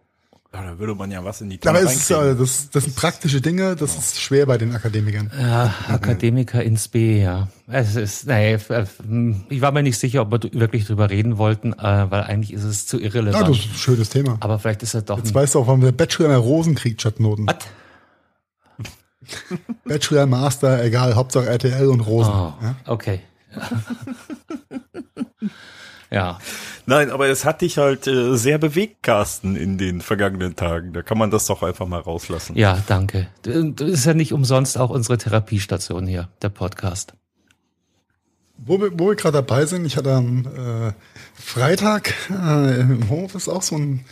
Ja, 0.52 0.64
da 0.64 0.79
würde 0.81 0.97
man 0.97 1.12
ja 1.12 1.25
was 1.25 1.40
in 1.43 1.50
die 1.50 1.59
Tonne 1.59 1.79
Aber 1.79 1.88
es 1.88 1.95
ist, 1.95 2.11
äh, 2.11 2.35
das, 2.35 2.71
das 2.71 2.83
sind 2.83 2.97
praktische 2.97 3.40
Dinge, 3.40 3.76
das 3.76 3.97
ist 3.97 4.21
schwer 4.21 4.47
bei 4.47 4.59
den 4.59 4.75
Akademikern. 4.75 5.31
Ja, 5.38 5.73
Akademiker 5.87 6.61
ins 6.61 6.88
B, 6.88 7.23
ja. 7.23 7.47
Es 7.69 7.95
ist, 7.95 8.26
nee, 8.26 8.59
ich 9.49 9.61
war 9.61 9.71
mir 9.71 9.85
nicht 9.85 9.97
sicher, 9.97 10.23
ob 10.23 10.33
wir 10.33 10.40
wirklich 10.52 10.87
drüber 10.87 11.09
reden 11.09 11.38
wollten, 11.38 11.73
äh, 11.75 12.11
weil 12.11 12.23
eigentlich 12.23 12.52
ist 12.52 12.64
es 12.64 12.85
zu 12.88 12.99
Ja, 12.99 13.05
irrelevant. 13.05 13.49
das 13.49 13.59
ist 13.59 13.67
ein 13.67 13.79
schönes 13.79 14.09
Thema. 14.09 14.38
Aber 14.40 14.59
vielleicht 14.59 14.83
ist 14.83 14.95
er 14.95 15.02
doch 15.02 15.19
Jetzt 15.19 15.31
ein 15.31 15.35
weißt 15.37 15.55
du 15.55 15.61
auch, 15.61 15.69
warum 15.69 15.83
der 15.83 15.93
Bachelor 15.93 16.26
in 16.26 16.33
der 16.33 16.40
Rosen 16.40 16.75
kriegt 16.75 17.00
statt 17.00 17.21
Noten. 17.21 17.47
Was? 17.47 17.55
Bachelor, 19.85 20.27
Master, 20.27 20.83
egal, 20.85 21.15
Hauptsache 21.15 21.47
RTL 21.47 21.87
und 21.89 22.01
Rosen. 22.01 22.33
Oh, 22.33 22.53
Ja? 22.63 22.75
okay. 22.87 23.21
ja, 26.11 26.39
Nein, 26.87 27.11
aber 27.11 27.29
es 27.29 27.45
hat 27.45 27.61
dich 27.61 27.79
halt 27.79 28.07
äh, 28.09 28.37
sehr 28.37 28.59
bewegt, 28.59 29.03
Carsten, 29.05 29.55
in 29.55 29.79
den 29.79 30.01
vergangenen 30.01 30.57
Tagen. 30.57 30.93
Da 30.93 31.03
kann 31.03 31.19
man 31.19 31.31
das 31.31 31.47
doch 31.47 31.63
einfach 31.63 31.87
mal 31.87 32.01
rauslassen. 32.01 32.57
ja, 32.57 32.83
danke. 32.89 33.29
Das 33.43 33.89
ist 33.89 34.07
ja 34.07 34.15
nicht 34.15 34.33
umsonst 34.33 34.77
auch 34.77 34.91
unsere 34.91 35.19
Therapiestation 35.19 36.07
hier, 36.09 36.29
der 36.43 36.49
Podcast. 36.49 37.13
Wo 38.57 38.81
wir, 38.81 38.91
wo 38.99 39.09
wir 39.09 39.15
gerade 39.15 39.35
dabei 39.39 39.67
sind, 39.67 39.85
ich 39.85 39.97
hatte 39.97 40.13
am 40.13 40.47
äh, 40.47 40.93
Freitag 41.35 42.13
äh, 42.31 42.81
im 42.81 43.09
Homeoffice 43.09 43.49
auch 43.49 43.63
so 43.63 43.77
ein 43.77 44.05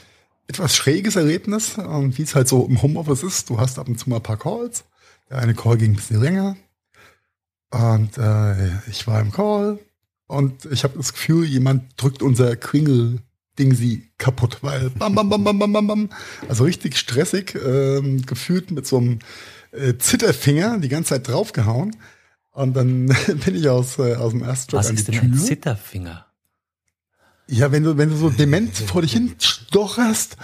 etwas 0.46 0.76
schräges 0.76 1.16
Erlebnis, 1.16 1.76
und 1.78 2.16
wie 2.16 2.22
es 2.22 2.34
halt 2.34 2.48
so 2.48 2.64
im 2.64 2.80
Homeoffice 2.80 3.22
ist. 3.24 3.50
Du 3.50 3.58
hast 3.58 3.78
ab 3.78 3.88
und 3.88 3.98
zu 3.98 4.08
mal 4.08 4.16
ein 4.16 4.22
paar 4.22 4.38
Calls. 4.38 4.84
Der 5.30 5.38
eine 5.38 5.54
Call 5.54 5.76
ging 5.76 5.92
ein 5.92 5.96
bisschen 5.96 6.20
länger. 6.20 6.56
Und 7.70 8.16
äh, 8.16 8.68
ich 8.88 9.06
war 9.06 9.20
im 9.20 9.30
Call 9.30 9.78
und 10.26 10.64
ich 10.66 10.84
habe 10.84 10.96
das 10.96 11.12
Gefühl, 11.12 11.44
jemand 11.44 11.84
drückt 11.96 12.22
unser 12.22 12.56
Klingel-Dingsi 12.56 14.10
kaputt, 14.16 14.58
weil 14.62 14.90
bam, 14.90 15.14
bam, 15.14 15.28
bam, 15.28 15.44
bam, 15.44 15.58
bam, 15.58 15.72
bam, 15.72 15.86
bam. 15.86 16.10
Also 16.48 16.64
richtig 16.64 16.96
stressig, 16.96 17.54
ähm, 17.54 18.24
gefühlt 18.24 18.70
mit 18.70 18.86
so 18.86 18.98
einem 18.98 19.18
äh, 19.72 19.94
Zitterfinger 19.98 20.78
die 20.78 20.88
ganze 20.88 21.10
Zeit 21.10 21.28
draufgehauen. 21.28 21.94
Und 22.52 22.74
dann 22.74 23.06
bin 23.44 23.54
ich 23.54 23.68
aus, 23.68 23.98
äh, 23.98 24.14
aus 24.16 24.32
dem 24.32 24.40
Was 24.46 24.68
an 24.72 24.94
die 24.94 24.94
ist 24.94 25.08
denn 25.08 25.14
Tür. 25.14 25.22
ein 25.24 25.34
Zitterfinger? 25.34 26.26
Ja, 27.46 27.72
wenn 27.72 27.82
du, 27.82 27.96
wenn 27.96 28.10
du 28.10 28.16
so 28.16 28.30
dement 28.30 28.76
vor 28.76 29.02
dich 29.02 29.12
hin 29.12 29.34
stocherst, 29.38 30.36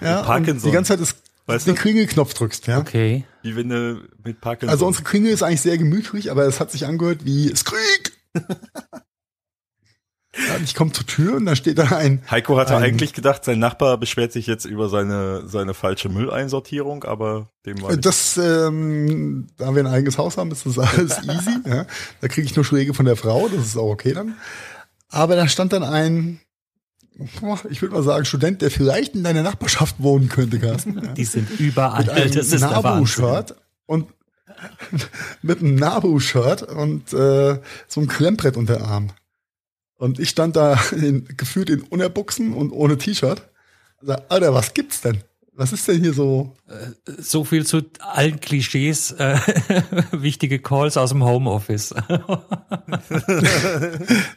ja, 0.00 0.20
und 0.20 0.26
Parkinson. 0.26 0.70
die 0.70 0.74
ganze 0.74 0.88
Zeit 0.92 1.00
das, 1.00 1.16
Weißt 1.46 1.66
den 1.66 1.74
du? 1.74 1.80
Klingelknopf 1.80 2.34
drückst, 2.34 2.66
ja. 2.66 2.78
Okay. 2.78 3.24
Wie 3.46 3.56
wenn 3.56 3.68
du 3.68 4.02
mit 4.24 4.40
Parkinson. 4.40 4.70
Also 4.70 4.86
unsere 4.86 5.04
Klingel 5.04 5.30
ist 5.32 5.42
eigentlich 5.42 5.60
sehr 5.62 5.78
gemütlich, 5.78 6.30
aber 6.30 6.44
es 6.46 6.58
hat 6.60 6.70
sich 6.72 6.84
angehört 6.86 7.24
wie 7.24 7.52
ja, 10.48 10.56
und 10.56 10.64
ich 10.64 10.74
komme 10.74 10.92
zur 10.92 11.06
Tür 11.06 11.36
und 11.36 11.46
da 11.46 11.56
steht 11.56 11.78
da 11.78 11.84
ein, 11.96 12.22
Heiko 12.30 12.58
hatte 12.58 12.76
ein- 12.76 12.82
eigentlich 12.82 13.14
gedacht, 13.14 13.44
sein 13.44 13.58
Nachbar 13.58 13.96
beschwert 13.96 14.32
sich 14.32 14.46
jetzt 14.46 14.66
über 14.66 14.88
seine, 14.90 15.48
seine 15.48 15.72
falsche 15.72 16.10
Mülleinsortierung, 16.10 17.04
aber 17.04 17.48
dem 17.64 17.80
war 17.80 17.92
nicht. 17.92 18.04
das, 18.04 18.36
ähm, 18.36 19.46
da 19.56 19.74
wir 19.74 19.82
ein 19.82 19.86
eigenes 19.90 20.18
Haus 20.18 20.36
haben, 20.36 20.50
ist 20.52 20.66
das 20.66 20.78
alles 20.78 21.18
easy. 21.26 21.56
ja. 21.66 21.86
Da 22.20 22.28
kriege 22.28 22.46
ich 22.46 22.54
nur 22.54 22.64
Schläge 22.66 22.92
von 22.92 23.06
der 23.06 23.16
Frau, 23.16 23.48
das 23.48 23.64
ist 23.64 23.76
auch 23.78 23.90
okay 23.90 24.12
dann. 24.12 24.36
Aber 25.08 25.36
da 25.36 25.48
stand 25.48 25.72
dann 25.72 25.84
ein, 25.84 26.40
ich 27.70 27.80
würde 27.80 27.94
mal 27.94 28.02
sagen, 28.02 28.24
Student, 28.24 28.62
der 28.62 28.70
vielleicht 28.70 29.14
in 29.14 29.24
deiner 29.24 29.42
Nachbarschaft 29.42 29.96
wohnen 29.98 30.28
könnte, 30.28 30.58
Carsten. 30.58 31.14
Die 31.16 31.24
sind 31.24 31.48
überall. 31.58 32.04
mit 32.04 32.10
einem 32.10 32.32
das 32.32 32.52
ist. 32.52 32.60
Nabu-Shirt 32.60 33.54
und 33.86 34.08
mit 35.42 35.60
einem 35.60 35.76
Nabu-Shirt 35.76 36.62
und 36.62 37.12
äh, 37.12 37.60
so 37.88 38.00
einem 38.00 38.08
Klemmbrett 38.08 38.56
unter 38.56 38.82
Arm. 38.82 39.10
Und 39.96 40.18
ich 40.18 40.28
stand 40.28 40.56
da 40.56 40.78
in, 40.92 41.26
gefühlt 41.36 41.70
in 41.70 41.82
Unterbuchsen 41.82 42.52
und 42.52 42.70
ohne 42.70 42.98
T-Shirt. 42.98 43.42
Sag, 44.02 44.24
Alter, 44.28 44.52
was 44.52 44.74
gibt's 44.74 45.00
denn? 45.00 45.22
Was 45.58 45.72
ist 45.72 45.88
denn 45.88 46.02
hier 46.02 46.12
so? 46.12 46.54
So 47.16 47.44
viel 47.44 47.64
zu 47.64 47.80
allen 48.00 48.40
Klischees, 48.40 49.12
äh, 49.12 49.38
wichtige 50.12 50.58
Calls 50.58 50.98
aus 50.98 51.10
dem 51.10 51.24
Homeoffice. 51.24 51.94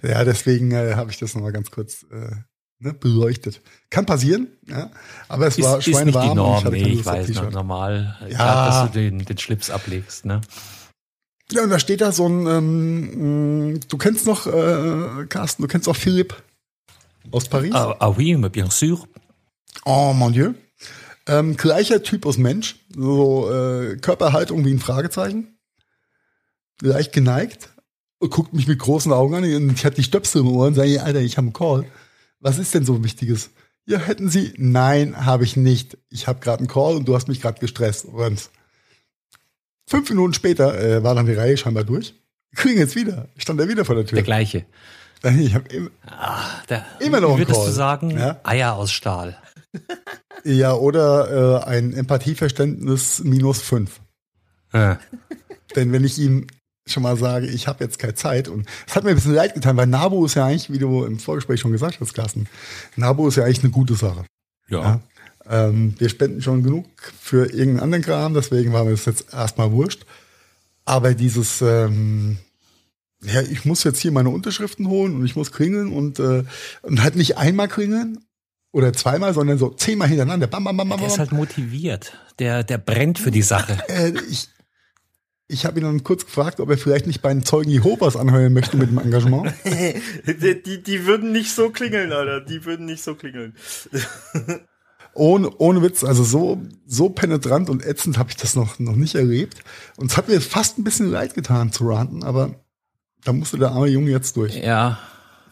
Ja, 0.01 0.24
deswegen 0.24 0.71
äh, 0.71 0.93
habe 0.95 1.12
ich 1.12 1.17
das 1.17 1.36
nochmal 1.36 1.51
ganz 1.51 1.71
kurz 1.71 2.05
äh, 2.09 2.36
ne, 2.79 2.93
beleuchtet. 2.93 3.62
Kann 3.89 4.05
passieren, 4.05 4.48
ja. 4.67 4.89
Aber 5.27 5.48
es 5.48 5.62
war 5.62 5.79
ist, 5.79 5.88
ist 5.88 6.05
nicht 6.05 6.07
die 6.07 6.12
schweinewarm 6.12 6.36
Norm, 6.36 6.74
ich 6.74 6.83
nee, 6.83 6.89
ich 6.93 7.05
weiß, 7.05 7.27
T-Shirt. 7.27 7.51
normal, 7.51 8.17
Ja. 8.24 8.27
ja. 8.29 8.65
dass 8.67 8.91
du 8.91 9.00
den, 9.00 9.19
den 9.25 9.38
Schlips 9.38 9.69
ablegst, 9.69 10.25
ne? 10.25 10.41
Ja, 11.51 11.63
und 11.63 11.71
da 11.71 11.79
steht 11.79 12.01
da 12.01 12.12
so 12.12 12.27
ein, 12.27 12.45
ähm, 12.45 13.71
mh, 13.74 13.79
du 13.89 13.98
kennst 13.98 14.27
noch, 14.27 14.45
äh, 14.45 15.25
Carsten, 15.29 15.63
du 15.63 15.67
kennst 15.67 15.88
auch 15.89 15.95
Philipp 15.95 16.36
aus 17.31 17.48
Paris. 17.48 17.74
Ah, 17.74 17.95
ah 18.00 18.13
oui, 18.15 18.36
mais 18.36 18.51
bien 18.51 18.69
sûr. 18.69 19.07
Oh 19.86 20.13
mon 20.13 20.31
Dieu. 20.31 20.53
Ähm, 21.27 21.57
gleicher 21.57 22.03
Typ 22.03 22.25
aus 22.25 22.38
Mensch, 22.38 22.75
so 22.95 23.51
äh, 23.51 23.98
Körperhaltung 23.98 24.63
wie 24.65 24.71
ein 24.74 24.79
Fragezeichen, 24.79 25.57
leicht 26.81 27.13
geneigt, 27.13 27.69
guckt 28.19 28.53
mich 28.53 28.67
mit 28.67 28.79
großen 28.79 29.12
Augen 29.12 29.36
an 29.36 29.43
und 29.43 29.71
ich 29.74 29.86
hatte 29.86 29.98
die 29.98 30.03
Stöpsel 30.03 30.41
im 30.41 30.48
Ohr 30.50 30.67
und 30.67 30.75
sage, 30.75 31.01
Alter, 31.01 31.19
ich 31.21 31.38
habe 31.38 31.45
einen 31.48 31.53
Call. 31.53 31.86
Was 32.39 32.58
ist 32.58 32.74
denn 32.74 32.86
so 32.86 33.03
Wichtiges? 33.03 33.50
Ja, 33.86 33.98
hätten 34.00 34.29
Sie? 34.29 34.53
Nein, 34.58 35.25
habe 35.25 35.43
ich 35.43 35.58
nicht. 35.58 35.98
Ich 36.10 36.27
habe 36.27 36.39
gerade 36.39 36.60
einen 36.60 36.67
Call 36.67 36.96
und 36.96 37.08
du 37.08 37.15
hast 37.15 37.27
mich 37.27 37.41
gerade 37.41 37.60
gestresst. 37.60 38.05
Und 38.05 38.50
fünf 39.88 40.10
Minuten 40.10 40.34
später 40.34 40.79
äh, 40.79 41.03
war 41.03 41.15
dann 41.15 41.25
die 41.25 41.34
Reihe 41.34 41.58
scheinbar 41.58 41.84
durch. 41.84 42.13
Kriegen 42.55 42.79
jetzt 42.79 42.96
wieder. 42.96 43.27
Stand 43.38 43.60
er 43.60 43.67
wieder 43.67 43.86
vor 43.86 43.96
der 43.96 44.05
Tür. 44.05 44.15
Der 44.17 44.24
gleiche. 44.24 44.65
Ich 45.38 45.53
hab 45.53 45.69
im, 45.74 45.91
Der, 46.69 46.86
Immer 47.01 47.19
noch 47.19 47.31
ein 47.31 47.36
wie 47.36 47.41
würdest 47.41 47.60
Call. 47.60 47.67
du 47.67 47.74
sagen, 47.74 48.12
Ja. 48.12 48.39
Eier 48.43 48.75
aus 48.75 48.89
Stahl. 48.93 49.36
ja, 50.46 50.72
oder 50.74 51.62
äh, 51.62 51.65
ein 51.65 51.91
Empathieverständnis 51.91 53.22
minus 53.25 53.60
fünf. 53.62 54.00
Äh. 54.72 54.96
Denn 55.75 55.91
wenn 55.91 56.05
ich 56.05 56.17
ihm 56.19 56.48
schon 56.91 57.03
mal 57.03 57.17
sage, 57.17 57.48
ich 57.48 57.67
habe 57.67 57.84
jetzt 57.84 58.00
keine 58.00 58.15
Zeit 58.15 58.48
und 58.48 58.67
es 58.88 58.96
hat 58.96 59.03
mir 59.03 59.12
ein 59.12 59.15
bisschen 59.15 59.34
leid 59.34 59.53
getan, 59.53 59.77
weil 59.77 59.88
Nabu 59.88 60.25
ist 60.25 60.36
ja 60.36 60.46
eigentlich, 60.46 60.72
wie 60.72 60.79
du 60.79 61.05
im 61.05 61.19
Vorgespräch 61.19 61.60
schon 61.60 61.72
gesagt 61.72 62.00
hast, 62.00 62.13
Carsten, 62.13 62.48
Nabu 62.96 63.27
ist 63.27 63.36
ja 63.36 63.43
eigentlich 63.46 63.63
eine 63.63 63.72
gute 63.72 63.96
Sache. 63.96 64.25
Ja. 64.69 64.81
Ja. 64.81 65.01
Ähm, 65.50 65.96
wir 65.98 66.10
spenden 66.10 66.41
schon 66.41 66.63
genug 66.63 66.86
für 67.19 67.46
irgendeinen 67.46 67.79
anderen 67.79 68.03
Kram, 68.03 68.34
deswegen 68.34 68.72
war 68.72 68.84
mir 68.84 68.91
das 68.91 69.05
jetzt 69.05 69.34
erstmal 69.34 69.72
wurscht. 69.72 70.05
Aber 70.86 71.13
dieses, 71.13 71.62
ähm, 71.62 72.38
ja, 73.24 73.41
ich 73.41 73.65
muss 73.65 73.84
jetzt 73.84 74.00
hier 74.00 74.12
meine 74.12 74.29
Unterschriften 74.29 74.88
holen 74.88 75.15
und 75.15 75.25
ich 75.25 75.36
muss 75.36 75.51
klingeln 75.51 75.91
und, 75.91 76.19
äh, 76.19 76.43
und 76.84 77.03
halt 77.03 77.15
nicht 77.15 77.38
einmal 77.38 77.67
klingeln 77.67 78.19
oder 78.72 78.93
zweimal, 78.93 79.34
sondern 79.34 79.58
so 79.58 79.69
zehnmal 79.69 80.08
hintereinander. 80.08 80.48
Bam, 80.48 80.63
bam, 80.63 80.77
bam, 80.77 80.89
bam, 80.89 81.00
Der 81.00 81.08
ist 81.08 81.13
bam. 81.13 81.19
halt 81.19 81.31
motiviert. 81.31 82.13
Der, 82.38 82.63
der 82.63 82.77
brennt 82.77 83.19
für 83.19 83.31
die 83.31 83.41
Sache. 83.41 83.77
Äh, 83.88 84.13
ich 84.29 84.50
ich 85.51 85.65
habe 85.65 85.79
ihn 85.79 85.84
dann 85.84 86.03
kurz 86.03 86.25
gefragt, 86.25 86.60
ob 86.60 86.70
er 86.70 86.77
vielleicht 86.77 87.08
nicht 87.08 87.22
bei 87.22 87.34
den 87.34 87.44
Zeugen 87.44 87.72
Jehovas 87.72 88.15
anheuern 88.15 88.53
möchte 88.53 88.77
mit 88.77 88.89
dem 88.89 89.00
Engagement. 89.00 89.51
die, 90.25 90.62
die, 90.63 90.84
die 90.84 91.06
würden 91.06 91.32
nicht 91.32 91.51
so 91.51 91.72
klingeln, 91.72 92.13
Alter. 92.13 92.39
Die 92.41 92.63
würden 92.65 92.86
nicht 92.86 93.03
so 93.03 93.15
klingeln. 93.15 93.56
Ohne, 95.15 95.50
ohne 95.58 95.82
Witz, 95.82 96.03
also 96.03 96.24
so, 96.24 96.62
so 96.86 97.10
penetrant 97.10 97.68
und 97.70 97.84
ätzend 97.84 98.20
habe 98.20 98.29
ich 98.29 98.38
das 98.38 98.56
noch, 98.56 98.77
noch 98.77 98.96
nicht 98.96 99.15
erlebt. 99.15 99.58
Und 99.98 100.12
es 100.12 100.18
hat 100.18 100.29
mir 100.29 100.39
fast 100.39 100.77
ein 100.77 100.84
bisschen 100.84 101.10
leid 101.10 101.34
getan 101.34 101.72
zu 101.72 101.88
ranten, 101.89 102.24
aber 102.24 102.56
Da 103.25 103.34
musste 103.34 103.58
der 103.58 103.72
arme 103.72 103.88
Junge 103.88 104.12
jetzt 104.12 104.38
durch. 104.38 104.56
Ja, 104.56 105.00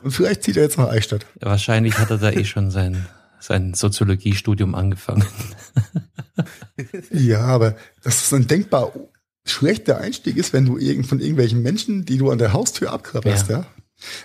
Und 0.03 0.11
vielleicht 0.11 0.43
zieht 0.43 0.57
er 0.57 0.63
jetzt 0.63 0.77
nach 0.77 0.89
Eichstätt. 0.89 1.25
wahrscheinlich 1.41 1.97
hat 1.97 2.11
er 2.11 2.19
da 2.19 2.29
eh 2.31 2.45
schon 2.45 2.69
sein, 2.69 3.07
sein 3.39 3.73
Soziologiestudium 3.73 4.75
angefangen. 4.75 5.25
Ja, 7.11 7.41
aber 7.41 7.75
das 8.03 8.21
ist 8.21 8.33
ein 8.33 8.47
denkbar 8.47 8.93
schlechter 9.51 9.99
Einstieg 9.99 10.37
ist, 10.37 10.53
wenn 10.53 10.65
du 10.65 10.77
irgend 10.77 11.07
von 11.07 11.19
irgendwelchen 11.19 11.61
Menschen, 11.61 12.05
die 12.05 12.17
du 12.17 12.31
an 12.31 12.37
der 12.37 12.53
Haustür 12.53 12.91
abkrabberst, 12.91 13.49
ja. 13.49 13.65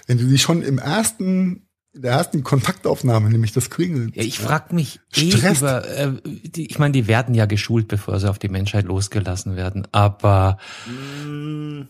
Wenn 0.07 0.19
du 0.19 0.25
die 0.27 0.39
schon 0.39 0.63
im 0.63 0.79
ersten, 0.79 1.67
in 1.95 2.03
der 2.03 2.13
ersten 2.13 2.43
Kontaktaufnahme, 2.43 3.31
nämlich 3.31 3.53
das 3.53 3.71
Klingeln. 3.71 4.13
Ja, 4.15 4.23
ich 4.23 4.39
frag 4.39 4.73
mich 4.73 5.01
eh 5.17 5.31
Stresst. 5.31 5.63
über, 5.63 5.89
äh, 5.89 6.13
die, 6.25 6.67
ich 6.67 6.79
meine, 6.79 6.93
die 6.93 7.07
werden 7.07 7.35
ja 7.35 7.47
geschult, 7.47 7.89
bevor 7.89 8.21
sie 8.21 8.29
auf 8.29 8.39
die 8.39 8.49
Menschheit 8.49 8.85
losgelassen 8.85 9.57
werden, 9.57 9.87
aber 9.93 10.59
Mm, 10.87 11.83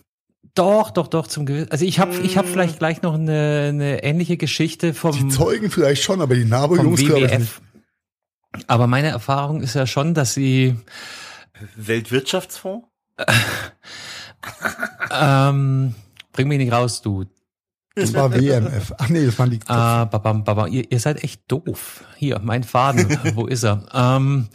doch, 0.54 0.90
doch, 0.90 1.08
doch, 1.08 1.26
zum 1.26 1.46
gewissen, 1.46 1.70
also 1.70 1.84
ich 1.84 1.98
habe 1.98 2.14
ich 2.22 2.36
hab 2.36 2.46
vielleicht 2.46 2.78
gleich 2.78 3.02
noch 3.02 3.14
eine, 3.14 3.68
eine 3.70 4.02
ähnliche 4.04 4.36
Geschichte 4.36 4.92
vom, 4.92 5.12
Die 5.12 5.28
Zeugen 5.28 5.70
vielleicht 5.70 6.02
schon, 6.02 6.20
aber 6.20 6.34
die 6.34 6.44
Nabo-Jungs 6.44 7.00
glaube 7.00 7.26
ich 7.26 7.38
nicht. 7.38 7.62
Aber 8.66 8.86
meine 8.86 9.08
Erfahrung 9.08 9.62
ist 9.62 9.74
ja 9.74 9.86
schon, 9.86 10.12
dass 10.12 10.34
sie, 10.34 10.76
Weltwirtschaftsfonds? 11.76 12.86
Ähm, 15.10 15.94
bring 16.32 16.48
mich 16.48 16.58
nicht 16.58 16.72
raus, 16.72 17.02
du. 17.02 17.24
Das 17.94 18.14
war 18.14 18.32
WMF. 18.32 18.94
Ach 18.98 19.08
nee, 19.10 19.26
das 19.26 19.38
waren 19.38 19.50
die. 19.50 19.60
Ah, 19.66 20.06
babam, 20.06 20.44
babam. 20.44 20.72
Ihr, 20.72 20.90
ihr 20.90 20.98
seid 20.98 21.22
echt 21.22 21.42
doof. 21.48 22.04
Hier, 22.16 22.40
mein 22.42 22.64
Faden. 22.64 23.18
Wo 23.34 23.46
ist 23.46 23.64
er? 23.64 23.84
Ähm, 23.92 24.48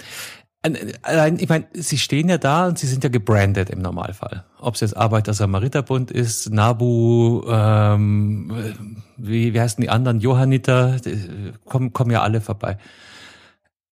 allein, 1.03 1.39
ich 1.39 1.47
meine, 1.47 1.67
sie 1.73 1.97
stehen 1.97 2.29
ja 2.29 2.37
da 2.37 2.67
und 2.67 2.79
sie 2.79 2.87
sind 2.87 3.03
ja 3.03 3.09
gebrandet 3.09 3.69
im 3.69 3.79
Normalfall. 3.79 4.45
Ob 4.59 4.75
es 4.75 4.81
jetzt 4.81 4.97
Arbeiter-Samariter-Bund 4.97 6.09
ist, 6.09 6.49
Nabu, 6.49 7.43
ähm, 7.47 8.97
wie, 9.17 9.53
wie 9.53 9.61
heißen 9.61 9.81
die 9.81 9.89
anderen, 9.89 10.19
Johanniter, 10.19 10.97
kommen, 11.65 11.93
kommen 11.93 12.11
ja 12.11 12.23
alle 12.23 12.41
vorbei. 12.41 12.77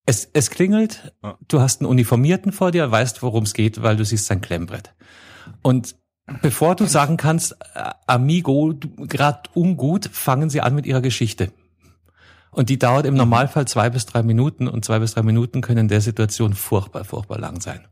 Es, 0.05 0.29
es 0.33 0.49
klingelt, 0.51 1.13
Ja. 1.23 1.37
du 1.47 1.61
hast 1.61 1.81
einen 1.81 1.89
Uniformierten 1.89 2.51
vor 2.51 2.71
dir, 2.71 2.89
weißt, 2.89 3.23
worum 3.23 3.43
es 3.43 3.53
geht, 3.53 3.81
weil 3.81 3.95
du 3.95 4.05
siehst 4.05 4.25
sein 4.27 4.41
Klemmbrett. 4.41 4.93
Und 5.61 5.95
bevor 6.41 6.75
du 6.75 6.85
sagen 6.85 7.17
kannst, 7.17 7.53
äh, 7.73 7.91
Amigo, 8.07 8.73
gerade 8.97 9.49
ungut, 9.55 10.09
fangen 10.11 10.49
sie 10.49 10.61
an 10.61 10.75
mit 10.75 10.85
ihrer 10.85 11.01
Geschichte. 11.01 11.51
Und 12.51 12.69
die 12.69 12.79
dauert 12.79 13.05
im 13.05 13.15
Normalfall 13.15 13.67
zwei 13.67 13.89
bis 13.89 14.05
drei 14.05 14.23
Minuten 14.23 14.67
und 14.67 14.85
zwei 14.85 14.99
bis 14.99 15.13
drei 15.13 15.23
Minuten 15.23 15.61
können 15.61 15.79
in 15.79 15.87
der 15.87 16.01
Situation 16.01 16.53
furchtbar, 16.53 17.03
furchtbar 17.03 17.37
lang 17.37 17.59
sein. 17.59 17.85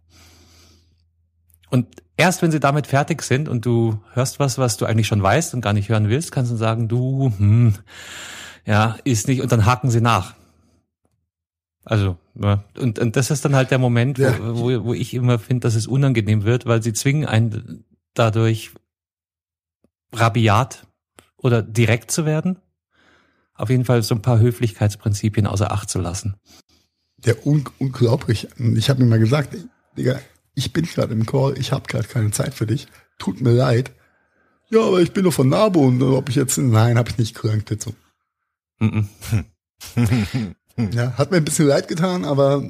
Und 1.70 1.88
erst 2.16 2.42
wenn 2.44 2.52
sie 2.52 2.60
damit 2.60 2.88
fertig 2.88 3.24
sind 3.24 3.50
und 3.50 3.66
du 3.66 4.00
hörst 4.14 4.40
was, 4.40 4.58
was 4.60 4.78
du 4.78 4.86
eigentlich 4.86 5.08
schon 5.08 5.22
weißt 5.24 5.54
und 5.54 5.62
gar 5.62 5.74
nicht 5.74 5.90
hören 5.90 6.08
willst, 6.08 6.32
kannst 6.32 6.52
du 6.52 6.56
sagen, 6.56 6.88
du, 6.88 7.34
hm, 7.38 7.74
ja, 8.66 8.98
ist 9.04 9.28
nicht, 9.28 9.42
und 9.42 9.52
dann 9.52 9.66
haken 9.66 9.90
sie 9.90 10.00
nach. 10.00 10.36
Also, 11.86 12.18
ja, 12.36 12.64
und, 12.78 12.98
und 13.00 13.16
das 13.16 13.30
ist 13.30 13.44
dann 13.44 13.56
halt 13.56 13.72
der 13.72 13.78
Moment, 13.80 14.18
Ja. 14.18 14.38
wo, 14.40 14.56
wo, 14.72 14.84
wo 14.86 14.94
ich 14.94 15.14
immer 15.14 15.38
finde, 15.40 15.62
dass 15.68 15.76
es 15.76 15.86
unangenehm 15.88 16.44
wird, 16.44 16.66
weil 16.66 16.82
sie 16.82 16.94
zwingen 16.94 17.26
einen 17.28 17.84
dadurch 18.14 18.72
rabiat 20.14 20.88
oder 21.38 21.62
direkt 21.62 22.12
zu 22.12 22.26
werden. 22.26 22.60
Auf 23.56 23.70
jeden 23.70 23.86
Fall 23.86 24.02
so 24.04 24.16
ein 24.16 24.22
paar 24.22 24.40
Höflichkeitsprinzipien 24.40 25.46
außer 25.46 25.72
Acht 25.72 25.90
zu 25.90 26.00
lassen. 26.00 26.36
Der 27.18 27.46
un 27.46 27.66
unglaublich. 27.80 28.48
Ich 28.76 28.90
habe 28.90 29.02
ihm 29.02 29.10
mal 29.10 29.20
gesagt, 29.20 29.56
Digga, 29.98 30.20
ich 30.56 30.74
bin 30.74 30.86
gerade 30.86 31.14
im 31.14 31.26
Call, 31.26 31.58
ich 31.58 31.72
habe 31.72 31.88
gerade 31.88 32.08
keine 32.08 32.32
Zeit 32.32 32.54
für 32.54 32.66
dich. 32.66 32.88
Tut 33.20 33.42
mir 33.42 33.52
leid. 33.52 33.92
Ja, 34.70 34.82
aber 34.82 35.02
ich 35.02 35.12
bin 35.12 35.24
doch 35.26 35.34
von 35.34 35.50
Nabo 35.50 35.82
und 35.82 36.02
ob 36.02 36.30
ich 36.30 36.36
jetzt 36.36 36.58
nein, 36.58 36.98
habe 36.98 37.10
ich 37.10 37.18
nicht 37.18 37.36
krank 37.36 37.66
so. 37.80 37.94
Ja, 40.78 41.14
hat 41.18 41.32
mir 41.32 41.38
ein 41.38 41.46
bisschen 41.46 41.68
leid 41.68 41.88
getan, 41.88 42.26
aber 42.26 42.64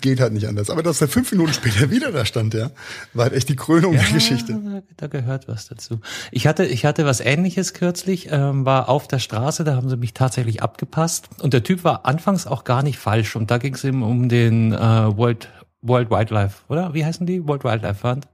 geht 0.00 0.20
halt 0.20 0.32
nicht 0.34 0.46
anders. 0.48 0.68
Aber 0.70 0.82
dass 0.82 1.00
er 1.00 1.08
fünf 1.08 1.30
Minuten 1.32 1.52
später 1.52 1.90
wieder 1.90 2.12
da 2.12 2.24
stand, 2.26 2.52
ja, 2.54 2.70
war 3.14 3.24
halt 3.24 3.34
echt 3.34 3.48
die 3.48 3.56
Krönung 3.56 3.92
der 3.92 4.04
Geschichte. 4.12 4.52
Da, 4.52 4.82
da 4.96 5.06
gehört 5.06 5.48
was 5.48 5.66
dazu. 5.68 6.00
Ich 6.30 6.46
hatte, 6.46 6.64
ich 6.66 6.84
hatte 6.84 7.06
was 7.06 7.20
Ähnliches 7.20 7.72
kürzlich, 7.72 8.28
ähm, 8.30 8.66
war 8.66 8.88
auf 8.88 9.08
der 9.08 9.18
Straße, 9.18 9.64
da 9.64 9.76
haben 9.76 9.88
sie 9.88 9.96
mich 9.96 10.12
tatsächlich 10.12 10.62
abgepasst 10.62 11.28
und 11.40 11.54
der 11.54 11.62
Typ 11.62 11.84
war 11.84 12.04
anfangs 12.06 12.46
auch 12.46 12.64
gar 12.64 12.82
nicht 12.82 12.98
falsch 12.98 13.34
und 13.36 13.50
da 13.50 13.58
ging 13.58 13.74
es 13.74 13.84
eben 13.84 14.02
um 14.02 14.28
den 14.28 14.72
äh, 14.72 14.78
World 14.78 15.48
World 15.80 16.10
Wildlife, 16.10 16.56
oder? 16.68 16.92
Wie 16.94 17.04
heißen 17.04 17.26
die? 17.26 17.46
World 17.46 17.62
Wildlife 17.64 17.94
Fund. 17.94 18.26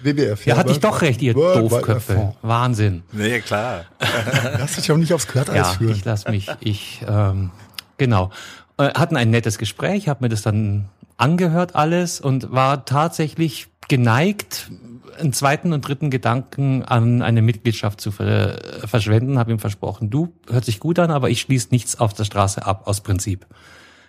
WWF. 0.00 0.44
Ja, 0.46 0.56
hatte 0.56 0.72
ich 0.72 0.80
doch 0.80 1.00
recht, 1.00 1.22
ihr 1.22 1.34
World 1.34 1.70
Doofköpfe. 1.70 2.14
Fonds. 2.14 2.36
Wahnsinn. 2.42 3.02
Nee, 3.12 3.40
klar. 3.40 3.84
Lass 4.58 4.74
dich 4.76 4.90
auch 4.92 4.96
nicht 4.96 5.12
aufs 5.14 5.26
Glatteis 5.28 5.56
Ja, 5.56 5.64
führen. 5.64 5.92
ich 5.92 6.04
lass 6.04 6.26
mich, 6.28 6.48
ich, 6.60 7.02
ähm, 7.08 7.50
genau. 7.96 8.30
Äh, 8.76 8.90
hatten 8.94 9.16
ein 9.16 9.30
nettes 9.30 9.58
Gespräch, 9.58 10.08
habe 10.08 10.24
mir 10.24 10.28
das 10.28 10.42
dann 10.42 10.88
angehört 11.16 11.76
alles 11.76 12.20
und 12.20 12.50
war 12.50 12.84
tatsächlich 12.84 13.68
geneigt, 13.88 14.70
einen 15.18 15.32
zweiten 15.32 15.72
und 15.72 15.86
dritten 15.86 16.10
Gedanken 16.10 16.82
an 16.82 17.22
eine 17.22 17.40
Mitgliedschaft 17.40 18.00
zu 18.00 18.10
ver 18.10 18.58
verschwenden, 18.84 19.38
habe 19.38 19.52
ihm 19.52 19.60
versprochen, 19.60 20.10
du, 20.10 20.32
hört 20.50 20.64
sich 20.64 20.80
gut 20.80 20.98
an, 20.98 21.12
aber 21.12 21.30
ich 21.30 21.40
schließe 21.40 21.68
nichts 21.70 22.00
auf 22.00 22.14
der 22.14 22.24
Straße 22.24 22.66
ab, 22.66 22.88
aus 22.88 23.00
Prinzip. 23.00 23.46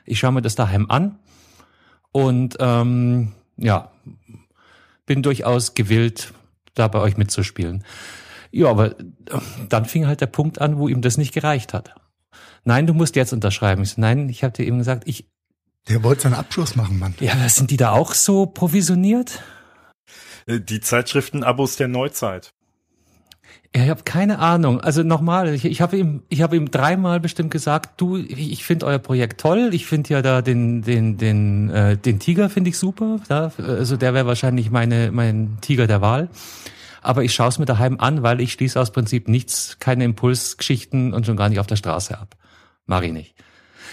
Ich 0.05 0.17
schaue 0.17 0.31
mir 0.31 0.41
das 0.41 0.55
daheim 0.55 0.89
an 0.89 1.19
und 2.11 2.57
ähm, 2.59 3.33
ja, 3.57 3.91
bin 5.05 5.21
durchaus 5.21 5.75
gewillt, 5.75 6.33
da 6.73 6.87
bei 6.87 6.99
euch 6.99 7.17
mitzuspielen. 7.17 7.83
Ja, 8.51 8.69
aber 8.69 8.99
äh, 8.99 9.03
dann 9.69 9.85
fing 9.85 10.07
halt 10.07 10.21
der 10.21 10.27
Punkt 10.27 10.59
an, 10.59 10.77
wo 10.79 10.87
ihm 10.87 11.01
das 11.01 11.17
nicht 11.17 11.33
gereicht 11.33 11.73
hat. 11.73 11.93
Nein, 12.65 12.87
du 12.87 12.93
musst 12.93 13.15
jetzt 13.15 13.31
unterschreiben. 13.31 13.83
Ich 13.83 13.91
so, 13.91 14.01
nein, 14.01 14.27
ich 14.27 14.43
habe 14.43 14.53
dir 14.53 14.65
eben 14.65 14.79
gesagt, 14.79 15.03
ich, 15.07 15.25
Der 15.87 16.03
wollte 16.03 16.23
seinen 16.23 16.33
Abschluss 16.33 16.75
machen, 16.75 16.99
Mann. 16.99 17.13
ja, 17.19 17.47
sind 17.47 17.71
die 17.71 17.77
da 17.77 17.91
auch 17.91 18.13
so 18.13 18.47
provisioniert? 18.47 19.41
Äh, 20.47 20.59
Die 20.59 20.81
Zeitschriften-Abos 20.81 21.75
der 21.77 21.87
Neuzeit. 21.87 22.49
Ja, 23.75 23.83
Ich 23.83 23.89
habe 23.89 24.01
keine 24.03 24.39
Ahnung. 24.39 24.81
Also 24.81 25.03
nochmal, 25.03 25.53
ich, 25.53 25.65
ich 25.65 25.79
habe 25.81 25.95
ihm, 25.97 26.23
ich 26.29 26.41
habe 26.41 26.55
ihm 26.55 26.71
dreimal 26.71 27.19
bestimmt 27.19 27.51
gesagt, 27.51 28.01
du, 28.01 28.17
ich, 28.17 28.51
ich 28.51 28.65
finde 28.65 28.87
euer 28.87 28.99
Projekt 28.99 29.39
toll. 29.41 29.69
Ich 29.73 29.85
finde 29.85 30.09
ja 30.15 30.21
da 30.23 30.41
den, 30.41 30.81
den, 30.81 31.17
den, 31.17 31.69
äh, 31.69 31.97
den 31.97 32.19
Tiger 32.19 32.49
finde 32.49 32.71
ich 32.71 32.79
super. 32.79 33.19
Ja, 33.29 33.51
also 33.59 33.95
der 33.95 34.13
wäre 34.15 34.25
wahrscheinlich 34.25 34.71
meine, 34.71 35.11
mein 35.11 35.59
Tiger 35.61 35.85
der 35.85 36.01
Wahl. 36.01 36.29
Aber 37.03 37.23
ich 37.23 37.35
schaue 37.35 37.49
es 37.49 37.59
mir 37.59 37.65
daheim 37.65 37.99
an, 37.99 38.23
weil 38.23 38.41
ich 38.41 38.53
schließe 38.53 38.79
aus 38.81 38.91
Prinzip 38.91 39.27
nichts, 39.27 39.77
keine 39.79 40.03
Impulsgeschichten 40.05 41.13
und 41.13 41.27
schon 41.27 41.37
gar 41.37 41.49
nicht 41.49 41.59
auf 41.59 41.67
der 41.67 41.75
Straße 41.75 42.17
ab. 42.17 42.35
Mach 42.85 43.01
ich 43.01 43.11
nicht. 43.11 43.35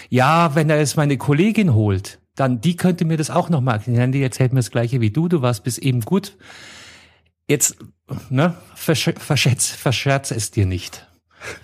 Ja, 0.09 0.55
wenn 0.55 0.69
er 0.69 0.79
jetzt 0.79 0.97
meine 0.97 1.17
Kollegin 1.17 1.73
holt, 1.73 2.19
dann 2.35 2.61
die 2.61 2.75
könnte 2.75 3.05
mir 3.05 3.17
das 3.17 3.29
auch 3.29 3.49
noch 3.49 3.61
mal 3.61 3.73
erklären. 3.73 4.11
Die 4.11 4.21
erzählt 4.21 4.53
mir 4.53 4.59
das 4.59 4.71
Gleiche 4.71 5.01
wie 5.01 5.11
du. 5.11 5.27
Du 5.27 5.41
warst 5.41 5.63
bis 5.63 5.77
eben 5.77 6.01
gut. 6.01 6.37
Jetzt, 7.47 7.77
ne, 8.29 8.55
versch 8.75 9.11
verschätz, 9.17 9.69
verscherz 9.69 10.31
es 10.31 10.51
dir 10.51 10.65
nicht. 10.65 11.07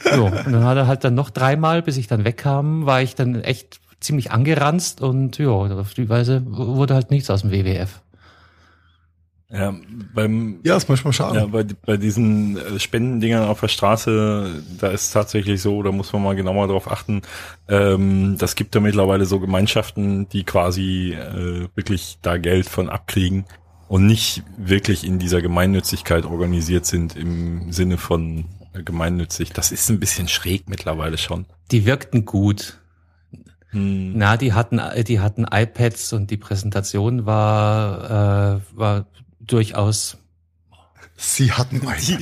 So, 0.03 0.25
und 0.25 0.51
dann 0.51 0.65
hat 0.65 0.77
er 0.77 0.87
halt 0.87 1.03
dann 1.03 1.15
noch 1.15 1.29
dreimal, 1.29 1.81
bis 1.81 1.97
ich 1.97 2.07
dann 2.07 2.25
wegkam, 2.25 2.85
war 2.85 3.01
ich 3.01 3.15
dann 3.15 3.41
echt 3.41 3.79
ziemlich 4.01 4.31
angeranzt 4.31 5.01
und 5.01 5.37
ja, 5.37 5.49
auf 5.49 5.93
die 5.93 6.09
Weise 6.09 6.43
wurde 6.45 6.93
halt 6.93 7.11
nichts 7.11 7.29
aus 7.29 7.41
dem 7.41 7.51
WWF. 7.51 8.01
Ja, 9.51 9.73
beim 10.13 10.59
Ja, 10.63 10.77
ist 10.77 10.89
manchmal 10.89 11.13
schade. 11.13 11.39
Ja, 11.39 11.45
bei, 11.47 11.65
bei 11.85 11.97
diesen 11.97 12.57
äh, 12.57 12.79
Spendendingern 12.79 13.47
auf 13.47 13.61
der 13.61 13.67
Straße, 13.67 14.63
da 14.79 14.89
ist 14.89 15.11
tatsächlich 15.11 15.59
so, 15.61 15.81
da 15.81 15.91
muss 15.91 16.13
man 16.13 16.21
mal 16.21 16.35
genauer 16.35 16.67
drauf 16.67 16.89
achten. 16.89 17.23
Ähm, 17.67 18.35
das 18.37 18.55
gibt 18.55 18.75
ja 18.75 18.81
mittlerweile 18.81 19.25
so 19.25 19.39
Gemeinschaften, 19.39 20.29
die 20.29 20.43
quasi 20.43 21.13
äh, 21.13 21.67
wirklich 21.73 22.19
da 22.21 22.37
Geld 22.37 22.69
von 22.69 22.89
abkriegen 22.89 23.45
und 23.87 24.05
nicht 24.05 24.43
wirklich 24.55 25.03
in 25.03 25.17
dieser 25.17 25.41
Gemeinnützigkeit 25.41 26.25
organisiert 26.25 26.85
sind 26.85 27.15
im 27.15 27.71
Sinne 27.71 27.97
von 27.97 28.45
äh, 28.73 28.83
gemeinnützig. 28.83 29.51
Das 29.51 29.71
ist 29.71 29.89
ein 29.89 29.99
bisschen 29.99 30.27
schräg 30.27 30.69
mittlerweile 30.69 31.17
schon. 31.17 31.47
Die 31.71 31.87
wirkten 31.87 32.25
gut. 32.25 32.77
Hm. 33.71 34.13
Na, 34.15 34.37
die 34.37 34.53
hatten, 34.53 34.79
die 35.07 35.19
hatten 35.19 35.45
iPads 35.49 36.13
und 36.13 36.29
die 36.29 36.37
Präsentation 36.37 37.25
war, 37.25 38.57
äh, 38.57 38.77
war 38.77 39.05
durchaus 39.51 40.17
Sie 41.21 41.51
hatten 41.51 41.81
einen. 41.87 41.99
Die, 42.01 42.17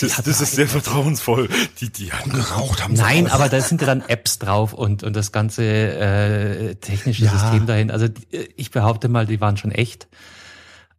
das, 0.00 0.16
das 0.22 0.40
ist 0.40 0.56
sehr 0.56 0.66
vertrauensvoll. 0.66 1.48
Die, 1.80 1.90
die 1.90 2.12
hatten 2.12 2.32
geraucht 2.32 2.82
haben 2.82 2.96
sie 2.96 3.02
Nein, 3.02 3.28
aber 3.28 3.48
da 3.48 3.60
sind 3.60 3.80
ja 3.80 3.86
dann 3.86 4.00
Apps 4.00 4.40
drauf 4.40 4.72
und, 4.72 5.04
und 5.04 5.14
das 5.14 5.30
ganze 5.30 5.62
äh, 5.64 6.74
technische 6.74 7.24
Ja. 7.24 7.30
System 7.30 7.66
dahin. 7.66 7.92
Also 7.92 8.08
ich 8.56 8.72
behaupte 8.72 9.08
mal, 9.08 9.26
die 9.26 9.40
waren 9.40 9.56
schon 9.56 9.70
echt. 9.70 10.08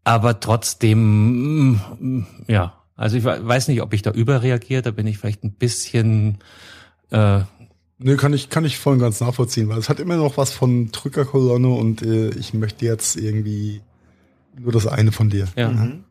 Aber 0.06 0.40
trotzdem, 0.40 1.72
mm, 1.74 2.28
ja. 2.48 2.74
Also 2.96 3.18
ich 3.18 3.26
we- 3.26 3.46
weiß 3.46 3.68
nicht, 3.68 3.82
ob 3.82 3.94
ich 3.94 4.04
da 4.04 4.12
überreagiert, 4.12 4.86
da 4.86 4.92
bin 4.92 5.08
ich 5.08 5.18
vielleicht 5.18 5.44
ein 5.44 5.52
bisschen 5.54 6.38
äh, 7.12 7.42
Nö, 8.00 8.16
kann 8.18 8.32
ich, 8.34 8.50
kann 8.50 8.64
ich 8.66 8.80
voll 8.80 8.94
und 8.94 9.00
ganz 9.00 9.20
nachvollziehen, 9.22 9.68
weil 9.70 9.78
es 9.80 9.90
hat 9.90 10.00
immer 10.00 10.16
noch 10.18 10.38
was 10.38 10.52
von 10.52 10.92
Drückerkolonne 10.92 11.68
und 11.70 12.02
äh, 12.04 12.30
ich 12.30 12.54
möchte 12.54 12.86
jetzt 12.86 13.16
irgendwie 13.18 13.82
nur 14.58 14.72
das 14.72 14.88
eine 14.88 15.12
von 15.12 15.30
dir. 15.30 15.48
ja. 15.56 15.70
Mhm. 15.70 16.04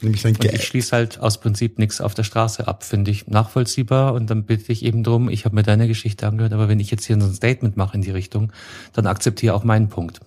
Nämlich 0.00 0.22
dein 0.22 0.36
Und 0.36 0.44
ich 0.44 0.64
schließe 0.64 0.94
halt 0.94 1.18
aus 1.18 1.40
Prinzip 1.40 1.80
nichts 1.80 2.00
auf 2.00 2.14
der 2.14 2.22
Straße 2.22 2.68
ab, 2.68 2.84
finde 2.84 3.10
ich 3.10 3.26
nachvollziehbar. 3.26 4.14
Und 4.14 4.30
dann 4.30 4.44
bitte 4.44 4.70
ich 4.70 4.84
eben 4.84 5.02
drum, 5.02 5.28
ich 5.28 5.44
habe 5.44 5.56
mir 5.56 5.64
deine 5.64 5.88
Geschichte 5.88 6.24
angehört, 6.28 6.52
aber 6.52 6.68
wenn 6.68 6.78
ich 6.78 6.92
jetzt 6.92 7.04
hier 7.04 7.18
so 7.20 7.26
ein 7.26 7.34
Statement 7.34 7.76
mache 7.76 7.96
in 7.96 8.02
die 8.02 8.12
Richtung, 8.12 8.52
dann 8.92 9.08
akzeptiere 9.08 9.54
auch 9.54 9.64
meinen 9.64 9.88
Punkt. 9.88 10.20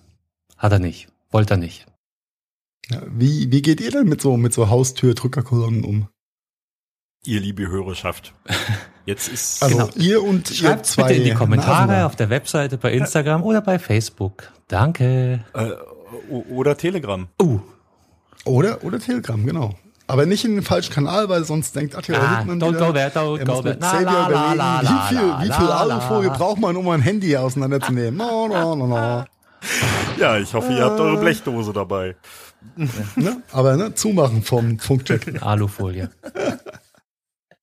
Hat 0.58 0.72
er 0.72 0.78
nicht. 0.78 1.08
Wollte 1.30 1.54
er 1.54 1.56
nicht. 1.56 1.86
Ja, 2.90 3.00
wie, 3.08 3.50
wie 3.50 3.62
geht 3.62 3.80
ihr 3.80 3.90
denn 3.90 4.08
mit 4.08 4.20
so, 4.20 4.36
mit 4.36 4.52
so 4.52 4.68
Haustür-Drückerkolonnen 4.68 5.84
um? 5.84 6.08
Ihr 7.24 7.40
liebe 7.40 7.66
Hörerschaft. 7.68 8.34
Jetzt 9.06 9.28
ist 9.28 9.62
Also 9.62 9.76
Genau. 9.78 9.90
ihr 9.96 10.22
und 10.22 10.50
ihr 10.50 10.56
Schreibt 10.56 10.84
zwei 10.84 11.04
bitte 11.04 11.14
in 11.20 11.24
die 11.24 11.32
Kommentare 11.34 11.86
Nasen. 11.92 12.04
auf 12.04 12.16
der 12.16 12.28
Webseite, 12.28 12.76
bei 12.76 12.92
Instagram 12.92 13.42
oder 13.42 13.62
bei 13.62 13.78
Facebook. 13.78 14.52
Danke. 14.68 15.44
äh, 15.54 15.70
oder 16.50 16.76
Telegram. 16.76 17.28
Uh, 17.40 17.60
Oder, 18.44 18.82
oder 18.82 18.98
Telegram, 18.98 19.44
genau. 19.46 19.74
Aber 20.08 20.26
nicht 20.26 20.44
in 20.44 20.56
den 20.56 20.64
falschen 20.64 20.92
Kanal, 20.92 21.28
weil 21.28 21.44
sonst 21.44 21.76
denkt 21.76 21.94
Attila 21.94 22.18
Ah, 22.18 22.36
Hildmann 22.38 22.60
don't 22.60 22.74
wieder, 22.74 22.86
go 22.86 22.92
there, 22.92 23.10
don't 23.10 23.38
er 23.38 23.44
go 23.44 23.62
there. 23.62 23.76
Na, 23.80 24.00
la, 24.00 24.00
la, 24.00 24.28
überlegen, 24.28 24.58
la, 24.58 24.80
la, 24.80 24.82
wie 24.82 25.14
viel, 25.14 25.26
la, 25.26 25.40
wie 25.42 25.52
viel 25.52 25.70
Alufolie 25.70 26.30
braucht 26.30 26.60
man, 26.60 26.76
um 26.76 26.88
ein 26.88 27.00
Handy 27.00 27.36
auseinanderzunehmen? 27.36 28.16
No, 28.16 28.48
no, 28.48 28.74
no, 28.74 28.86
no. 28.86 29.24
Ja, 30.18 30.36
ich 30.38 30.52
hoffe, 30.52 30.72
ihr 30.72 30.84
habt 30.84 30.98
eure 30.98 31.18
Blechdose 31.18 31.72
dabei. 31.72 32.16
Ne? 33.14 33.42
Aber 33.52 33.76
ne, 33.76 33.94
zumachen 33.94 34.42
vom 34.42 34.78
Funkcheck. 34.78 35.40
Alufolie. 35.42 36.10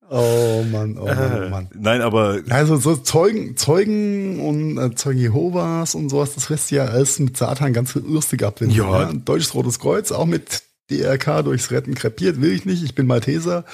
Oh 0.10 0.63
Mann, 0.72 0.98
oh 0.98 1.06
Mann, 1.06 1.43
oh 1.45 1.50
Mann. 1.50 1.67
Nein, 1.76 2.02
aber 2.02 2.39
Also 2.50 2.78
so 2.78 2.95
Zeugen, 2.95 3.56
Zeugen 3.58 4.39
und 4.39 4.78
äh, 4.78 4.95
Zeugen 4.95 5.19
Jehovas 5.19 5.93
und 5.93 6.10
sowas, 6.10 6.34
das 6.34 6.50
lässt 6.50 6.72
ja 6.72 6.86
alles 6.86 7.19
mit 7.19 7.38
Satan 7.38 7.74
ganz 7.74 7.93
lustig 7.95 8.43
abwinden. 8.43 8.76
Ja. 8.76 9.12
ne? 9.12 9.22
Deutsches 9.24 9.54
Rotes 9.54 9.80
Kreuz, 9.80 10.12
auch 10.12 10.26
mit 10.26 10.63
DRK 10.89 11.43
durchs 11.43 11.72
Retten 11.72 11.93
krepiert, 11.93 12.41
will 12.41 12.52
ich 12.52 12.65
nicht, 12.65 12.84
ich 12.84 12.95
bin 12.95 13.06
Malteser. 13.06 13.65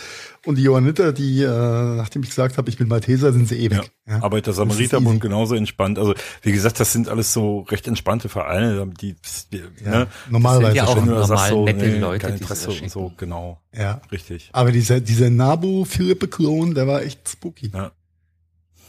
Und 0.46 0.58
die 0.58 0.64
Johanniter, 0.64 1.12
die, 1.12 1.42
äh, 1.42 1.48
nachdem 1.48 2.22
ich 2.24 2.30
gesagt 2.30 2.58
habe, 2.58 2.70
ich 2.70 2.78
bin 2.78 2.88
Malteser, 2.88 3.34
sind 3.34 3.48
sie 3.48 3.56
ewig. 3.58 3.82
ja, 4.08 4.22
Arbeiter 4.22 4.52
Das 4.52 4.58
Samariterbund 4.58 5.16
ist 5.16 5.22
genauso 5.22 5.56
entspannt. 5.56 5.98
Also 5.98 6.14
wie 6.44 6.52
gesagt, 6.52 6.80
das 6.80 6.94
sind 6.94 7.10
alles 7.10 7.34
so 7.34 7.62
recht 7.62 7.88
entspannte 7.88 8.30
Vereine, 8.30 8.88
die, 9.02 9.16
die 9.52 9.64
Ja, 9.84 9.90
ne, 10.00 10.08
normalerweise 10.30 10.78
ja 10.78 10.86
auch 10.86 10.96
schon. 10.96 11.06
normal 11.08 11.64
nette 11.64 11.86
nee, 11.88 11.98
Leute, 11.98 12.20
kein 12.28 12.36
die 12.36 12.42
Interesse 12.42 12.68
das 12.68 12.82
und 12.82 12.92
so, 12.92 13.12
genau, 13.18 13.60
Ja. 13.74 14.02
richtig. 14.12 14.50
Aber 14.54 14.72
dieser, 14.72 15.02
dieser 15.02 15.30
Nabu-Philippe-Klon, 15.32 16.76
der 16.76 16.88
war 16.88 17.02
echt 17.02 17.28
spooky. 17.28 17.72
Ja. 17.74 17.92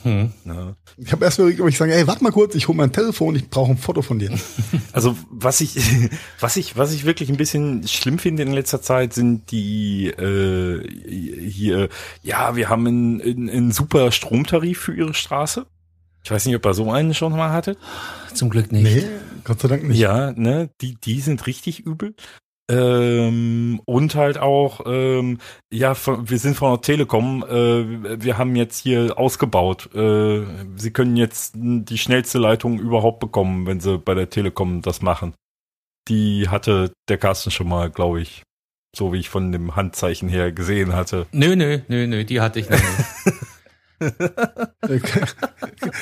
Hm. 0.06 0.32
Ne. 0.44 0.76
Ich 0.98 1.10
habe 1.10 1.24
erst 1.24 1.40
überlegt, 1.40 1.60
ob 1.60 1.68
ich 1.68 1.76
sage, 1.76 1.92
ey, 1.92 2.06
warte 2.06 2.22
mal 2.22 2.30
kurz, 2.30 2.54
ich 2.54 2.68
hole 2.68 2.78
mein 2.78 2.92
Telefon, 2.92 3.34
ich 3.34 3.50
brauche 3.50 3.72
ein 3.72 3.76
Foto 3.76 4.02
von 4.02 4.20
dir. 4.20 4.30
Also 4.92 5.16
was 5.30 5.60
ich, 5.60 5.76
was 6.40 6.56
ich, 6.56 6.76
was 6.76 6.92
ich 6.92 7.04
wirklich 7.04 7.28
ein 7.28 7.36
bisschen 7.36 7.86
schlimm 7.88 8.18
finde 8.18 8.44
in 8.44 8.52
letzter 8.52 8.80
Zeit 8.80 9.12
sind 9.12 9.50
die 9.50 10.06
äh, 10.06 10.88
hier, 11.50 11.88
ja, 12.22 12.54
wir 12.54 12.68
haben 12.68 12.86
einen, 12.86 13.20
einen, 13.20 13.50
einen 13.50 13.72
super 13.72 14.12
Stromtarif 14.12 14.78
für 14.78 14.94
ihre 14.94 15.12
Straße. 15.12 15.66
Ich 16.22 16.30
weiß 16.30 16.46
nicht, 16.46 16.56
ob 16.56 16.64
ihr 16.64 16.74
so 16.74 16.90
einen 16.90 17.12
schon 17.12 17.32
mal 17.32 17.50
hattet. 17.50 17.76
Zum 18.32 18.48
Glück 18.48 18.70
nicht. 18.70 18.84
Nee, 18.84 19.04
Gott 19.44 19.60
sei 19.60 19.68
Dank 19.68 19.84
nicht. 19.84 19.98
Ja, 19.98 20.32
ne, 20.32 20.70
die, 20.80 20.94
die 20.94 21.20
sind 21.20 21.46
richtig 21.46 21.80
übel. 21.80 22.14
Ähm, 22.68 23.80
und 23.84 24.14
halt 24.16 24.38
auch, 24.38 24.80
ähm, 24.86 25.38
ja, 25.72 25.94
von, 25.94 26.28
wir 26.28 26.38
sind 26.38 26.56
von 26.56 26.72
der 26.72 26.80
Telekom, 26.80 27.44
äh, 27.44 28.20
wir 28.20 28.38
haben 28.38 28.56
jetzt 28.56 28.78
hier 28.78 29.16
ausgebaut. 29.18 29.94
Äh, 29.94 30.44
sie 30.76 30.90
können 30.92 31.16
jetzt 31.16 31.54
die 31.56 31.98
schnellste 31.98 32.38
Leitung 32.38 32.80
überhaupt 32.80 33.20
bekommen, 33.20 33.66
wenn 33.66 33.80
sie 33.80 33.98
bei 33.98 34.14
der 34.14 34.30
Telekom 34.30 34.82
das 34.82 35.00
machen. 35.00 35.34
Die 36.08 36.48
hatte 36.48 36.92
der 37.08 37.18
Carsten 37.18 37.50
schon 37.50 37.68
mal, 37.68 37.90
glaube 37.90 38.20
ich, 38.20 38.42
so 38.96 39.12
wie 39.12 39.18
ich 39.18 39.28
von 39.28 39.52
dem 39.52 39.76
Handzeichen 39.76 40.28
her 40.28 40.50
gesehen 40.50 40.94
hatte. 40.94 41.26
Nö, 41.32 41.54
nö, 41.54 41.80
nö, 41.86 42.06
nö, 42.06 42.24
die 42.24 42.40
hatte 42.40 42.58
ich 42.58 42.68
noch 42.68 42.78
nicht. 42.78 43.06
Äh, 43.98 45.00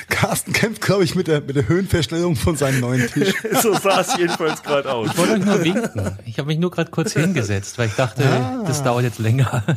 Carsten 0.08 0.52
kämpft, 0.52 0.82
glaube 0.82 1.04
ich, 1.04 1.14
mit 1.14 1.26
der, 1.28 1.40
mit 1.40 1.56
der 1.56 1.68
Höhenverstellung 1.68 2.36
von 2.36 2.56
seinem 2.56 2.80
neuen 2.80 3.06
Tisch. 3.08 3.34
so 3.62 3.74
sah 3.74 4.00
es 4.00 4.16
jedenfalls 4.16 4.62
gerade 4.62 4.90
aus. 4.92 5.10
Ich 5.10 5.18
wollte 5.18 5.34
euch 5.34 5.44
nur 5.44 5.62
winken. 5.64 6.18
Ich 6.26 6.38
habe 6.38 6.48
mich 6.48 6.58
nur 6.58 6.70
gerade 6.70 6.90
kurz 6.90 7.12
hingesetzt, 7.12 7.78
weil 7.78 7.88
ich 7.88 7.94
dachte, 7.94 8.24
Ah. 8.24 8.64
das 8.66 8.82
dauert 8.82 9.04
jetzt 9.04 9.18
länger. 9.18 9.62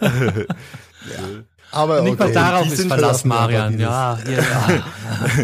Aber 1.76 2.00
Nicht 2.00 2.18
mal 2.18 2.26
okay, 2.26 2.34
darauf 2.34 2.62
die 2.62 2.70
ist 2.70 2.78
sind 2.78 2.88
Verlass, 2.88 3.24
Marian. 3.24 3.78
Ja, 3.78 4.18
ja. 4.28 4.82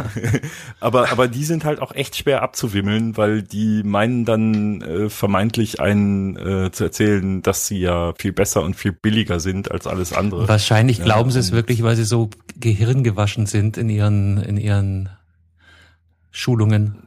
aber, 0.81 1.13
aber 1.13 1.29
die 1.29 1.45
sind 1.45 1.65
halt 1.65 1.81
auch 1.81 1.95
echt 1.95 2.17
schwer 2.17 2.43
abzuwimmeln, 2.43 3.17
weil 3.17 3.43
die 3.43 3.83
meinen 3.85 4.25
dann 4.25 4.81
äh, 4.81 5.11
vermeintlich 5.11 5.81
einen 5.81 6.37
äh, 6.37 6.73
zu 6.73 6.85
erzählen, 6.85 7.43
dass 7.43 7.67
sie 7.67 7.81
ja 7.81 8.15
viel 8.19 8.33
besser 8.33 8.63
und 8.63 8.75
viel 8.75 8.93
billiger 8.93 9.41
sind 9.41 9.71
als 9.71 9.87
alles 9.87 10.13
andere. 10.13 10.49
Wahrscheinlich 10.49 10.99
Ja, 10.99 11.05
glauben 11.05 11.31
sie 11.31 11.39
es 11.39 11.53
wirklich, 11.53 11.83
weil 11.83 11.97
sie 11.97 12.05
so 12.05 12.31
gehirngewaschen 12.59 13.47
sind 13.47 13.77
in 13.77 13.91
ihren, 13.91 14.39
in 14.39 14.57
ihren 14.57 15.11
Schulungen. 16.31 17.02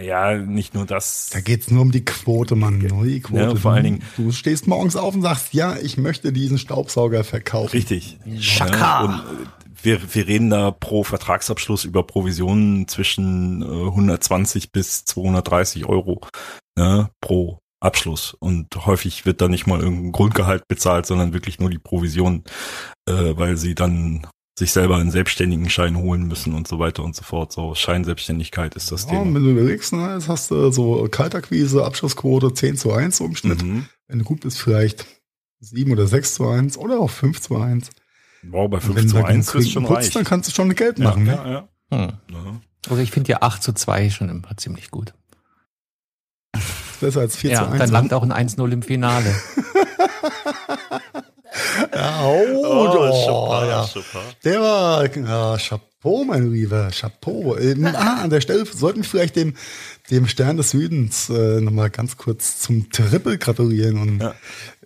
Ja, 0.00 0.32
naja, 0.32 0.38
nicht 0.38 0.74
nur 0.74 0.86
das. 0.86 1.30
Da 1.32 1.40
geht's 1.40 1.70
nur 1.70 1.82
um 1.82 1.92
die 1.92 2.04
Quote, 2.04 2.56
Mann. 2.56 2.78
Nur 2.78 3.04
die 3.04 3.20
Quote. 3.20 3.42
Ja, 3.42 3.54
vor 3.54 3.72
allen 3.72 3.84
Dingen- 3.84 4.02
Du 4.16 4.32
stehst 4.32 4.66
morgens 4.66 4.96
auf 4.96 5.14
und 5.14 5.22
sagst, 5.22 5.52
ja, 5.54 5.76
ich 5.76 5.96
möchte 5.96 6.32
diesen 6.32 6.58
Staubsauger 6.58 7.24
verkaufen. 7.24 7.72
Richtig. 7.76 8.18
Schaka. 8.38 8.76
Ja, 8.76 9.00
und 9.04 9.14
äh, 9.14 9.46
wir, 9.82 10.14
wir 10.14 10.26
reden 10.26 10.50
da 10.50 10.70
pro 10.70 11.02
Vertragsabschluss 11.02 11.84
über 11.84 12.04
Provisionen 12.04 12.86
zwischen 12.88 13.62
äh, 13.62 13.86
120 13.86 14.72
bis 14.72 15.04
230 15.04 15.86
Euro 15.86 16.20
ne, 16.76 17.10
pro 17.20 17.58
Abschluss. 17.80 18.34
Und 18.38 18.68
häufig 18.86 19.26
wird 19.26 19.40
da 19.40 19.48
nicht 19.48 19.66
mal 19.66 19.80
irgendein 19.80 20.12
Grundgehalt 20.12 20.68
bezahlt, 20.68 21.04
sondern 21.06 21.32
wirklich 21.32 21.58
nur 21.58 21.68
die 21.68 21.78
Provision, 21.80 22.44
äh, 23.08 23.34
weil 23.36 23.56
sie 23.56 23.74
dann 23.74 24.26
sich 24.62 24.72
selber 24.72 24.96
einen 24.96 25.10
selbstständigen 25.10 25.68
Schein 25.68 25.96
holen 25.96 26.28
müssen 26.28 26.54
und 26.54 26.68
so 26.68 26.78
weiter 26.78 27.02
und 27.02 27.16
so 27.16 27.22
fort. 27.24 27.52
So 27.52 27.74
Scheinselbstständigkeit 27.74 28.74
ist 28.76 28.92
das 28.92 29.04
Ja, 29.04 29.10
Thema. 29.10 29.34
wenn 29.34 29.42
du 29.44 29.50
überlegst, 29.50 29.92
ne, 29.92 30.14
jetzt 30.14 30.28
hast 30.28 30.50
du 30.52 30.70
so 30.70 31.08
Kaltakquise, 31.10 31.84
Abschlussquote 31.84 32.54
10 32.54 32.76
zu 32.76 32.92
1 32.92 33.16
so 33.16 33.24
im 33.24 33.34
Schnitt. 33.34 33.62
Mhm. 33.62 33.86
Wenn 34.06 34.18
du 34.20 34.24
gut 34.24 34.40
bist, 34.40 34.58
vielleicht 34.60 35.06
7 35.60 35.90
oder 35.92 36.06
6 36.06 36.34
zu 36.34 36.48
1 36.48 36.78
oder 36.78 37.00
auch 37.00 37.10
5 37.10 37.40
zu 37.40 37.56
1. 37.56 37.90
Wow, 38.44 38.70
bei 38.70 38.76
Und 38.76 38.82
5 38.82 38.96
wenn 38.96 39.08
zu 39.08 39.16
du 39.16 39.22
da 39.22 39.28
1 39.28 39.50
genug 39.52 39.64
ist 39.66 39.72
schon 39.72 39.84
putzt, 39.84 39.96
reich. 39.98 40.10
dann 40.10 40.24
kannst 40.24 40.48
du 40.50 40.54
schon 40.54 40.74
Geld 40.74 40.98
ja, 40.98 41.04
machen. 41.04 41.24
ne? 41.24 41.32
ja, 41.34 41.50
ja. 41.50 41.68
Hm. 42.06 42.12
ja. 42.30 42.60
Also 42.88 43.02
ich 43.02 43.10
finde 43.10 43.30
ja 43.32 43.42
8 43.42 43.62
zu 43.62 43.72
2 43.72 44.10
schon 44.10 44.28
immer 44.28 44.56
ziemlich 44.56 44.90
gut. 44.90 45.12
Besser 47.00 47.20
als 47.20 47.36
4 47.36 47.50
zu 47.50 47.54
Ja, 47.62 47.68
1. 47.68 47.78
dann 47.78 47.90
langt 47.90 48.12
auch 48.14 48.22
ein 48.22 48.32
1-0 48.32 48.70
im 48.72 48.82
Finale. 48.82 49.34
Ja, 51.94 52.22
oh, 52.24 52.64
oh, 52.64 53.12
super, 53.26 53.66
ja. 53.68 53.84
super. 53.84 54.20
Der 54.44 54.60
war, 54.60 55.16
ja, 55.16 55.56
Chapeau, 55.58 56.24
mein 56.24 56.50
Lieber, 56.52 56.88
Chapeau. 56.90 57.56
Ähm, 57.56 57.86
ah, 57.94 58.22
an 58.22 58.30
der 58.30 58.40
Stelle 58.40 58.64
sollten 58.66 59.00
wir 59.00 59.04
vielleicht 59.08 59.36
dem, 59.36 59.54
dem 60.10 60.26
Stern 60.28 60.56
des 60.56 60.70
Südens 60.70 61.28
äh, 61.30 61.60
nochmal 61.60 61.90
ganz 61.90 62.16
kurz 62.16 62.58
zum 62.60 62.90
Triple 62.90 63.38
gratulieren. 63.38 63.98
Und 64.00 64.20
Ja. 64.22 64.34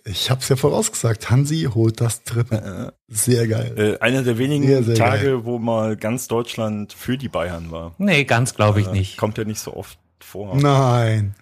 ich 0.03 0.29
habe 0.29 0.41
es 0.41 0.49
ja 0.49 0.55
vorausgesagt, 0.57 1.29
Hansi 1.29 1.69
holt 1.73 2.01
das 2.01 2.23
Triple. 2.23 2.93
Sehr 3.07 3.47
geil. 3.47 3.97
Äh, 3.99 4.03
einer 4.03 4.23
der 4.23 4.37
wenigen 4.37 4.67
Sehr, 4.67 4.83
sehr 4.83 4.95
Tage, 4.95 5.23
geil. 5.25 5.45
wo 5.45 5.59
mal 5.59 5.95
ganz 5.95 6.27
Deutschland 6.27 6.91
für 6.93 7.17
die 7.17 7.29
Bayern 7.29 7.71
war. 7.71 7.93
Nee, 7.97 8.25
ganz 8.25 8.55
glaube 8.55 8.81
ich 8.81 8.87
Äh, 8.87 8.91
nicht. 8.91 9.17
Kommt 9.17 9.37
ja 9.37 9.45
nicht 9.45 9.59
so 9.61 9.73
oft 9.75 9.97
vor. 10.19 10.55
Nein. 10.57 11.35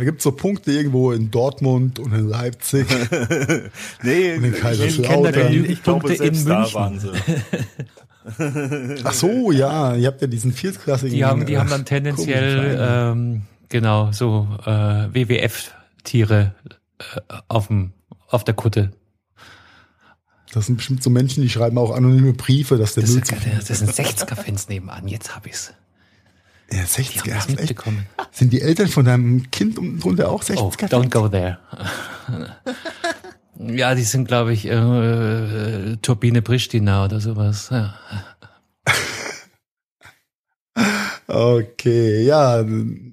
Da 0.00 0.04
gibt's 0.04 0.24
so 0.24 0.32
Punkte 0.32 0.72
irgendwo 0.72 1.12
in 1.12 1.30
Dortmund 1.30 1.98
und 1.98 2.14
in 2.14 2.26
Leipzig. 2.26 2.86
nee, 4.02 4.34
Und 4.34 4.44
in 4.44 4.54
Kaiserslautern. 4.54 4.96
Ich 4.96 5.06
kenne 5.06 5.22
da 5.30 5.42
genügend 5.42 5.70
ich 5.70 5.82
glaube, 5.82 6.00
Punkte 6.00 6.24
in 6.24 6.34
selbst 6.34 6.48
da 6.48 6.58
München. 6.60 6.74
waren 6.74 6.98
sie. 7.00 7.10
Ach 9.04 9.12
so, 9.12 9.52
ja, 9.52 9.94
ihr 9.96 10.06
habt 10.06 10.22
ja 10.22 10.26
diesen 10.26 10.54
viertklassigen. 10.54 11.14
Die 11.14 11.22
haben, 11.22 11.44
die 11.44 11.52
äh, 11.52 11.58
haben 11.58 11.68
dann 11.68 11.84
komischen 11.84 12.02
tendenziell, 12.14 12.78
ähm, 12.80 13.42
genau, 13.68 14.10
so 14.10 14.48
äh, 14.64 14.70
WWF-Tiere 15.12 16.54
äh, 16.98 17.20
auf 17.48 17.66
dem 17.66 17.92
auf 18.26 18.42
der 18.42 18.54
Kutte. 18.54 18.92
Das 20.54 20.64
sind 20.64 20.76
bestimmt 20.76 21.02
so 21.02 21.10
Menschen, 21.10 21.42
die 21.42 21.50
schreiben 21.50 21.76
auch 21.76 21.94
anonyme 21.94 22.32
Briefe, 22.32 22.78
dass 22.78 22.94
der 22.94 23.02
Das, 23.02 23.12
Müll 23.12 23.20
ist, 23.58 23.68
das 23.68 23.80
sind 23.80 23.90
60er-Fans 23.90 24.70
nebenan, 24.70 25.08
jetzt 25.08 25.36
hab 25.36 25.46
ich's. 25.46 25.74
Ja, 26.72 26.82
Die 26.82 26.86
60er, 26.86 27.18
haben 27.20 27.30
das 27.30 27.48
hast 27.48 27.58
echt? 27.60 27.82
Sind 28.32 28.52
die 28.52 28.60
Eltern 28.60 28.88
von 28.88 29.04
deinem 29.04 29.50
Kind 29.50 29.78
unten 29.78 29.98
drunter 29.98 30.30
auch 30.30 30.42
60er? 30.42 30.58
Oh, 30.60 30.70
don't 30.86 31.10
go 31.10 31.28
there. 31.28 31.58
ja, 33.58 33.94
die 33.94 34.04
sind, 34.04 34.28
glaube 34.28 34.52
ich, 34.52 34.66
äh, 34.66 35.96
Turbine 36.02 36.42
Pristina 36.42 37.04
oder 37.04 37.20
sowas. 37.20 37.68
Ja. 37.70 37.94
Okay, 41.26 42.24
ja, 42.24 42.64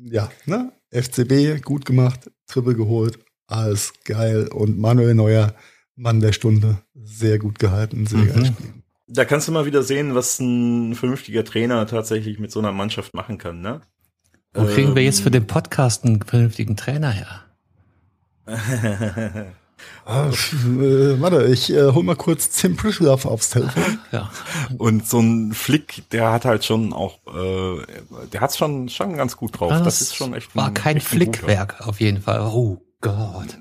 ja, 0.06 0.30
ne? 0.46 0.72
FCB, 0.92 1.62
gut 1.64 1.86
gemacht, 1.86 2.32
Triple 2.48 2.76
geholt, 2.76 3.20
alles 3.48 3.94
geil. 4.06 4.48
Und 4.48 4.80
Manuel 4.80 5.14
Neuer, 5.16 5.54
Mann 5.96 6.20
der 6.20 6.32
Stunde, 6.32 6.80
sehr 6.96 7.38
gut 7.40 7.60
gehalten, 7.60 8.08
sehr 8.08 8.20
Mhm. 8.20 8.28
geil 8.28 8.40
gespielt. 8.40 8.74
Da 9.08 9.24
kannst 9.26 9.48
du 9.48 9.52
mal 9.54 9.66
wieder 9.66 9.84
sehen, 9.84 10.16
was 10.16 10.40
ein 10.40 10.94
vernünftiger 10.96 11.44
Trainer 11.46 11.88
tatsächlich 11.88 12.40
mit 12.40 12.52
so 12.52 12.60
einer 12.60 12.72
Mannschaft 12.74 13.14
machen 13.14 13.38
kann, 13.38 13.62
ne? 13.62 13.82
Wo 14.54 14.66
kriegen 14.66 14.96
wir 14.96 15.02
Ähm, 15.02 15.06
jetzt 15.06 15.22
für 15.22 15.32
den 15.32 15.48
Podcast 15.48 16.04
einen 16.04 16.22
vernünftigen 16.22 16.76
Trainer 16.76 17.12
her? 17.12 17.44
Ah, 20.06 20.30
äh, 20.30 21.22
warte, 21.22 21.46
ich 21.46 21.72
äh, 21.72 21.92
hol 21.92 22.02
mal 22.02 22.16
kurz 22.16 22.50
Tim 22.50 22.76
Pritlove 22.78 23.26
aufs 23.28 23.52
Telefon. 23.52 24.00
Ja. 24.12 24.32
Und 24.80 25.08
so 25.08 25.20
ein 25.20 25.54
Flick, 25.54 26.10
der 26.10 26.32
hat 26.32 26.46
halt 26.46 26.66
schon 26.66 26.94
auch, 26.94 27.20
äh, 27.28 27.86
der 28.34 28.42
hat's 28.42 28.58
schon 28.58 28.90
schon 28.90 29.16
ganz 29.18 29.38
gut 29.38 29.60
drauf. 29.60 29.70
Das, 29.84 30.02
ist 30.02 30.16
schon 30.16 30.34
echt. 30.34 30.56
war 30.56 30.68
ein- 30.70 30.74
kein 30.74 30.98
echt 30.98 31.12
ein 31.14 31.20
guter. 31.20 31.32
Flickwerk 31.40 31.88
auf 31.88 32.00
jeden 32.00 32.22
Fall. 32.22 32.40
Oh 32.42 32.82
Gott. 33.00 33.56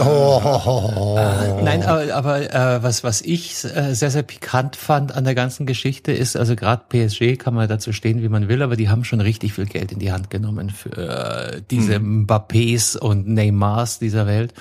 Oh, 0.00 1.16
Nein, 1.64 1.82
aber, 1.82 2.14
aber 2.14 2.54
äh, 2.54 2.82
was 2.82 3.02
was 3.02 3.22
ich 3.22 3.64
äh, 3.64 3.92
sehr 3.94 4.10
sehr 4.10 4.22
pikant 4.22 4.76
fand 4.76 5.12
an 5.12 5.24
der 5.24 5.34
ganzen 5.34 5.66
Geschichte 5.66 6.12
ist, 6.12 6.36
also 6.36 6.54
gerade 6.54 6.84
PSG 6.88 7.38
kann 7.38 7.54
man 7.54 7.68
dazu 7.68 7.92
stehen, 7.92 8.22
wie 8.22 8.28
man 8.28 8.48
will, 8.48 8.62
aber 8.62 8.76
die 8.76 8.88
haben 8.88 9.02
schon 9.02 9.20
richtig 9.20 9.54
viel 9.54 9.66
Geld 9.66 9.90
in 9.90 9.98
die 9.98 10.12
Hand 10.12 10.30
genommen 10.30 10.70
für 10.70 10.96
äh, 10.96 11.62
diese 11.68 11.96
Mbappés 11.96 12.96
und 12.96 13.26
Neymars 13.26 13.98
dieser 13.98 14.28
Welt. 14.28 14.54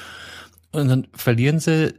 Und 0.71 0.87
dann 0.87 1.07
verlieren 1.13 1.59
sie 1.59 1.93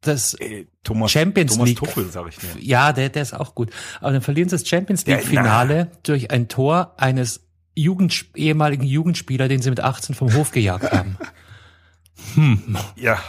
das 0.00 0.34
Ey, 0.34 0.68
Thomas, 0.84 1.10
Champions 1.10 1.52
Thomas 1.52 1.68
League. 1.68 1.78
Tuchel, 1.78 2.06
sag 2.10 2.28
ich 2.28 2.42
nur. 2.42 2.62
Ja, 2.62 2.92
der, 2.92 3.10
der 3.10 3.22
ist 3.22 3.34
auch 3.34 3.54
gut. 3.54 3.70
Aber 4.00 4.12
dann 4.12 4.22
verlieren 4.22 4.48
sie 4.48 4.56
das 4.56 4.66
Champions 4.66 5.04
Ja, 5.06 5.16
League 5.16 5.26
Finale 5.26 5.90
durch 6.02 6.30
ein 6.30 6.48
Tor 6.48 6.94
eines 6.96 7.47
Jugend, 7.80 8.26
ehemaligen 8.34 8.84
Jugendspieler, 8.84 9.48
den 9.48 9.62
sie 9.62 9.70
mit 9.70 9.80
18 9.80 10.14
vom 10.14 10.34
Hof 10.34 10.50
gejagt 10.50 10.92
haben. 10.92 11.16
Hm. 12.34 12.76
Ja, 12.96 13.20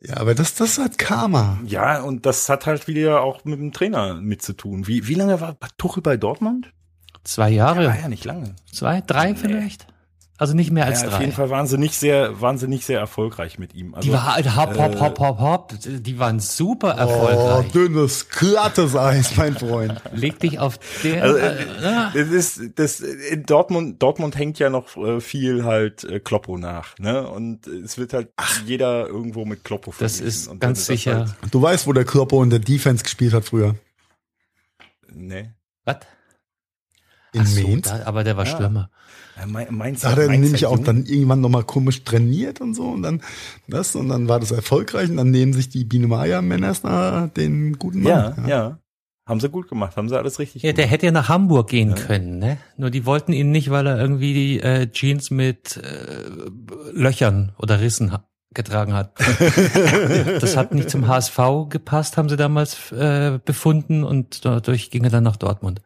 ja, 0.00 0.16
aber 0.18 0.32
das, 0.34 0.54
das 0.54 0.78
halt 0.78 0.96
Karma. 0.96 1.58
ja, 1.66 2.00
und 2.02 2.24
das 2.24 2.48
hat 2.48 2.66
halt 2.66 2.86
wieder 2.86 3.22
auch 3.22 3.44
mit 3.44 3.58
dem 3.58 3.72
Trainer 3.72 4.14
mit 4.14 4.42
zu 4.42 4.52
tun. 4.52 4.86
Wie, 4.86 5.08
wie 5.08 5.14
lange 5.14 5.40
war 5.40 5.56
Tuchel 5.76 6.04
bei 6.04 6.16
Dortmund? 6.16 6.72
Zwei 7.24 7.50
Jahre, 7.50 7.86
War 7.88 7.98
ja 7.98 8.08
nicht 8.08 8.24
lange. 8.24 8.54
zwei, 8.72 9.00
drei 9.00 9.34
vielleicht? 9.34 9.88
Also 10.40 10.54
nicht 10.54 10.70
mehr 10.70 10.86
als 10.86 11.02
Ja, 11.02 11.08
auf 11.08 11.14
drei. 11.14 11.22
jeden 11.22 11.32
Fall 11.32 11.50
waren 11.50 11.66
sie 11.66 11.78
nicht 11.78 11.98
sehr, 11.98 12.40
waren 12.40 12.58
sie 12.58 12.68
nicht 12.68 12.86
sehr 12.86 13.00
erfolgreich 13.00 13.58
mit 13.58 13.74
ihm. 13.74 13.94
Also, 13.96 14.06
Die 14.06 14.12
war 14.14 14.36
halt 14.36 14.54
hopp, 14.56 14.78
hopp, 14.78 14.94
äh, 14.94 15.00
hopp, 15.00 15.18
hopp, 15.18 15.38
hopp. 15.40 15.74
Die 15.84 16.18
waren 16.20 16.38
super 16.38 16.94
Oh, 16.96 17.00
erfolgreich. 17.00 17.72
dünnes, 17.72 18.28
glattes 18.28 18.94
Eis, 18.94 19.36
mein 19.36 19.56
Freund. 19.56 20.00
Leg 20.12 20.38
dich 20.38 20.60
auf 20.60 20.78
der. 21.02 21.24
Also, 21.24 21.38
äh, 21.38 21.62
äh, 21.62 22.10
das 22.14 22.28
ist, 22.28 22.60
das, 22.76 23.00
in 23.00 23.42
Dortmund, 23.46 24.00
Dortmund 24.00 24.36
hängt 24.36 24.60
ja 24.60 24.70
noch 24.70 24.96
äh, 24.96 25.20
viel 25.20 25.64
halt 25.64 26.06
Kloppo 26.24 26.56
nach, 26.56 26.96
ne? 27.00 27.28
Und 27.28 27.66
es 27.66 27.98
wird 27.98 28.12
halt 28.12 28.28
jeder 28.64 29.08
irgendwo 29.08 29.44
mit 29.44 29.64
Kloppo 29.64 29.90
das 29.98 30.18
verglichen. 30.18 30.26
ist 30.28 30.46
Und 30.46 30.52
wenn 30.62 30.68
ganz 30.68 30.78
das 30.78 30.86
sicher. 30.86 31.16
Halt, 31.18 31.34
Du 31.50 31.60
weißt, 31.60 31.88
wo 31.88 31.92
der 31.92 32.04
Kloppo 32.04 32.40
in 32.44 32.50
der 32.50 32.60
Defense 32.60 33.02
gespielt 33.02 33.34
hat 33.34 33.44
früher. 33.44 33.74
ne. 35.12 35.54
Was? 35.84 35.96
In 37.32 37.40
Ach 37.42 37.46
so, 37.46 37.60
Mainz. 37.66 37.88
da, 37.88 38.02
aber 38.06 38.22
der 38.24 38.36
war 38.36 38.46
Ja. 38.46 38.54
Stürmer. 38.54 38.90
Ja, 39.38 39.46
mein, 39.46 39.74
Mainz, 39.74 40.00
Da 40.00 40.10
hat 40.12 40.18
er 40.18 40.28
nämlich 40.28 40.52
halt 40.52 40.64
auch 40.64 40.78
dann 40.78 41.04
irgendwann 41.06 41.40
nochmal 41.40 41.64
komisch 41.64 42.02
trainiert 42.04 42.60
und 42.60 42.74
so 42.74 42.84
und 42.84 43.02
dann 43.02 43.22
das 43.68 43.94
und 43.94 44.08
dann 44.08 44.28
war 44.28 44.40
das 44.40 44.50
erfolgreich 44.50 45.08
und 45.10 45.16
dann 45.16 45.30
nehmen 45.30 45.52
sich 45.52 45.68
die 45.68 45.84
Biene 45.84 46.06
Maya 46.08 46.42
Männers 46.42 46.82
den 47.36 47.78
guten 47.78 48.04
Ja, 48.06 48.34
Mann. 48.36 48.48
ja, 48.48 48.78
Haben 49.28 49.40
sie 49.40 49.48
gut 49.50 49.68
gemacht, 49.68 49.96
haben 49.96 50.08
sie 50.08 50.16
alles 50.18 50.38
richtig 50.38 50.62
Ja, 50.62 50.72
der 50.72 50.84
gemacht. 50.84 50.90
hätte 50.92 51.06
ja 51.06 51.12
nach 51.12 51.28
Hamburg 51.28 51.68
gehen 51.70 51.90
Ja. 51.90 51.96
können, 51.96 52.38
ne? 52.38 52.56
Nur 52.76 52.90
die 52.90 53.04
wollten 53.06 53.32
ihn 53.32 53.50
nicht, 53.52 53.70
weil 53.70 53.86
er 53.86 53.98
irgendwie 54.00 54.32
die 54.34 54.60
äh, 54.60 54.90
Jeans 54.90 55.30
mit 55.30 55.76
äh, 55.76 56.30
Löchern 56.92 57.52
oder 57.58 57.80
Rissen 57.80 58.12
getragen 58.54 58.94
hat. 58.94 59.12
das 60.40 60.56
hat 60.56 60.74
nicht 60.74 60.90
zum 60.90 61.06
HSV 61.06 61.38
gepasst, 61.68 62.16
haben 62.16 62.28
sie 62.28 62.36
damals 62.36 62.90
äh, 62.92 63.38
befunden 63.44 64.02
und 64.04 64.44
dadurch 64.44 64.90
ging 64.90 65.04
er 65.04 65.10
dann 65.10 65.24
nach 65.24 65.36
Dortmund. 65.36 65.82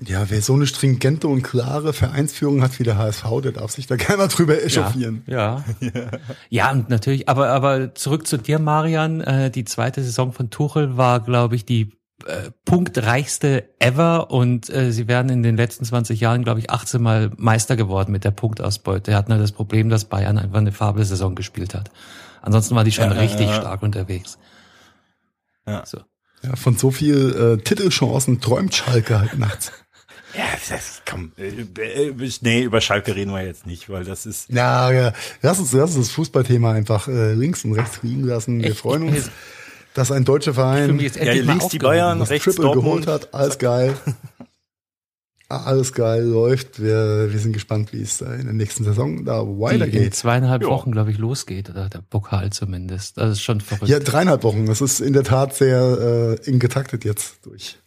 Ja, 0.00 0.28
wer 0.28 0.42
so 0.42 0.54
eine 0.54 0.66
stringente 0.66 1.28
und 1.28 1.42
klare 1.42 1.92
Vereinsführung 1.92 2.62
hat 2.62 2.78
wie 2.80 2.82
der 2.82 2.98
HSV, 2.98 3.24
der 3.42 3.52
darf 3.52 3.70
sich 3.70 3.86
da 3.86 3.96
gerne 3.96 4.18
mal 4.18 4.28
drüber 4.28 4.62
echauffieren. 4.62 5.22
Ja. 5.26 5.64
Ja, 6.50 6.72
und 6.72 6.88
natürlich, 6.88 7.28
aber, 7.28 7.48
aber 7.50 7.94
zurück 7.94 8.26
zu 8.26 8.36
dir, 8.36 8.58
Marian. 8.58 9.20
Äh, 9.20 9.50
die 9.50 9.64
zweite 9.64 10.02
Saison 10.02 10.32
von 10.32 10.50
Tuchel 10.50 10.96
war, 10.96 11.20
glaube 11.20 11.54
ich, 11.54 11.64
die 11.64 11.92
äh, 12.26 12.50
punktreichste 12.64 13.68
ever 13.78 14.30
und 14.30 14.70
äh, 14.70 14.92
sie 14.92 15.08
werden 15.08 15.30
in 15.30 15.42
den 15.42 15.56
letzten 15.56 15.84
20 15.84 16.20
Jahren, 16.20 16.42
glaube 16.42 16.60
ich, 16.60 16.70
18 16.70 17.02
Mal 17.02 17.30
Meister 17.36 17.76
geworden 17.76 18.12
mit 18.12 18.24
der 18.24 18.30
Punktausbeute. 18.30 19.12
Er 19.12 19.18
hat 19.18 19.28
nur 19.28 19.38
das 19.38 19.52
Problem, 19.52 19.88
dass 19.90 20.06
Bayern 20.06 20.38
einfach 20.38 20.58
eine 20.58 20.72
Fabelsaison 20.72 21.34
gespielt 21.34 21.74
hat. 21.74 21.90
Ansonsten 22.42 22.74
war 22.74 22.84
die 22.84 22.92
schon 22.92 23.10
Ja, 23.10 23.18
richtig 23.18 23.46
ja. 23.46 23.54
stark 23.54 23.82
unterwegs. 23.82 24.38
Ja. 25.66 25.84
So. 25.86 26.00
Ja, 26.42 26.56
von 26.56 26.76
so 26.76 26.90
viel 26.90 27.58
äh, 27.58 27.62
Titelchancen 27.62 28.40
träumt 28.40 28.74
Schalke 28.74 29.18
halt 29.18 29.38
nachts. 29.38 29.72
Ja, 30.36 30.44
das, 30.68 31.02
komm, 31.08 31.32
äh, 31.38 31.48
äh, 32.08 32.14
nee, 32.40 32.62
über 32.62 32.80
Schalke 32.80 33.14
reden 33.14 33.30
wir 33.32 33.44
jetzt 33.44 33.66
nicht, 33.66 33.88
weil 33.88 34.04
das 34.04 34.26
ist, 34.26 34.50
Ja, 34.50 34.90
ja, 34.90 35.12
lass 35.42 35.58
uns, 35.58 35.72
lass 35.72 35.94
uns 35.96 36.08
das 36.08 36.14
Fußballthema 36.14 36.72
einfach 36.72 37.06
äh, 37.08 37.34
links 37.34 37.64
und 37.64 37.72
rechts 37.74 38.00
liegen 38.02 38.24
lassen. 38.24 38.60
Wir 38.62 38.70
Echt? 38.70 38.80
freuen 38.80 39.08
Ich- 39.08 39.14
uns, 39.16 39.30
dass 39.94 40.10
ein 40.10 40.24
deutscher 40.24 40.50
Ich 40.50 40.56
Verein 40.56 40.98
ja, 40.98 41.32
links 41.34 41.68
die. 41.68 41.78
Bayern, 41.78 42.18
das 42.18 42.30
rechts 42.30 42.44
Triple 42.46 42.64
Dortmund. 42.64 43.04
geholt 43.04 43.06
hat. 43.06 43.32
Alles 43.34 43.58
geil. 43.58 43.96
Alles 45.48 45.92
geil 45.92 46.22
läuft. 46.24 46.80
Wir, 46.82 47.28
wir 47.30 47.38
sind 47.38 47.52
gespannt, 47.52 47.92
wie 47.92 48.00
es 48.02 48.18
da 48.18 48.34
in 48.34 48.44
der 48.46 48.54
nächsten 48.54 48.82
Saison 48.82 49.24
da 49.24 49.42
Die 49.44 49.50
in 49.50 49.60
weitergeht. 49.60 50.14
zweieinhalb 50.14 50.62
Ja. 50.62 50.68
Wochen, 50.68 50.90
glaube 50.90 51.10
ich, 51.12 51.18
losgeht, 51.18 51.68
oder 51.70 51.88
der 51.90 52.00
Pokal 52.00 52.50
zumindest. 52.50 53.18
Das 53.18 53.30
ist 53.32 53.42
schon 53.42 53.60
verrückt. 53.60 53.88
Ja, 53.88 53.98
dreieinhalb 54.00 54.42
Wochen. 54.42 54.66
Das 54.66 54.80
ist 54.80 55.00
in 55.00 55.12
der 55.12 55.22
Tat 55.22 55.54
sehr 55.54 56.38
äh, 56.42 56.48
eng 56.50 56.58
getaktet 56.58 57.04
jetzt 57.04 57.36
durch 57.46 57.78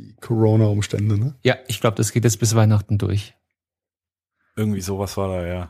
die 0.00 0.14
Corona-Umstände. 0.20 1.18
Ne? 1.18 1.34
Ja, 1.42 1.56
ich 1.68 1.80
glaube, 1.80 1.96
das 1.96 2.12
geht 2.12 2.24
jetzt 2.24 2.38
bis 2.40 2.54
Weihnachten 2.54 2.98
durch. 2.98 3.34
Irgendwie 4.56 4.80
sowas 4.80 5.16
war 5.16 5.28
da, 5.28 5.46
ja. 5.46 5.68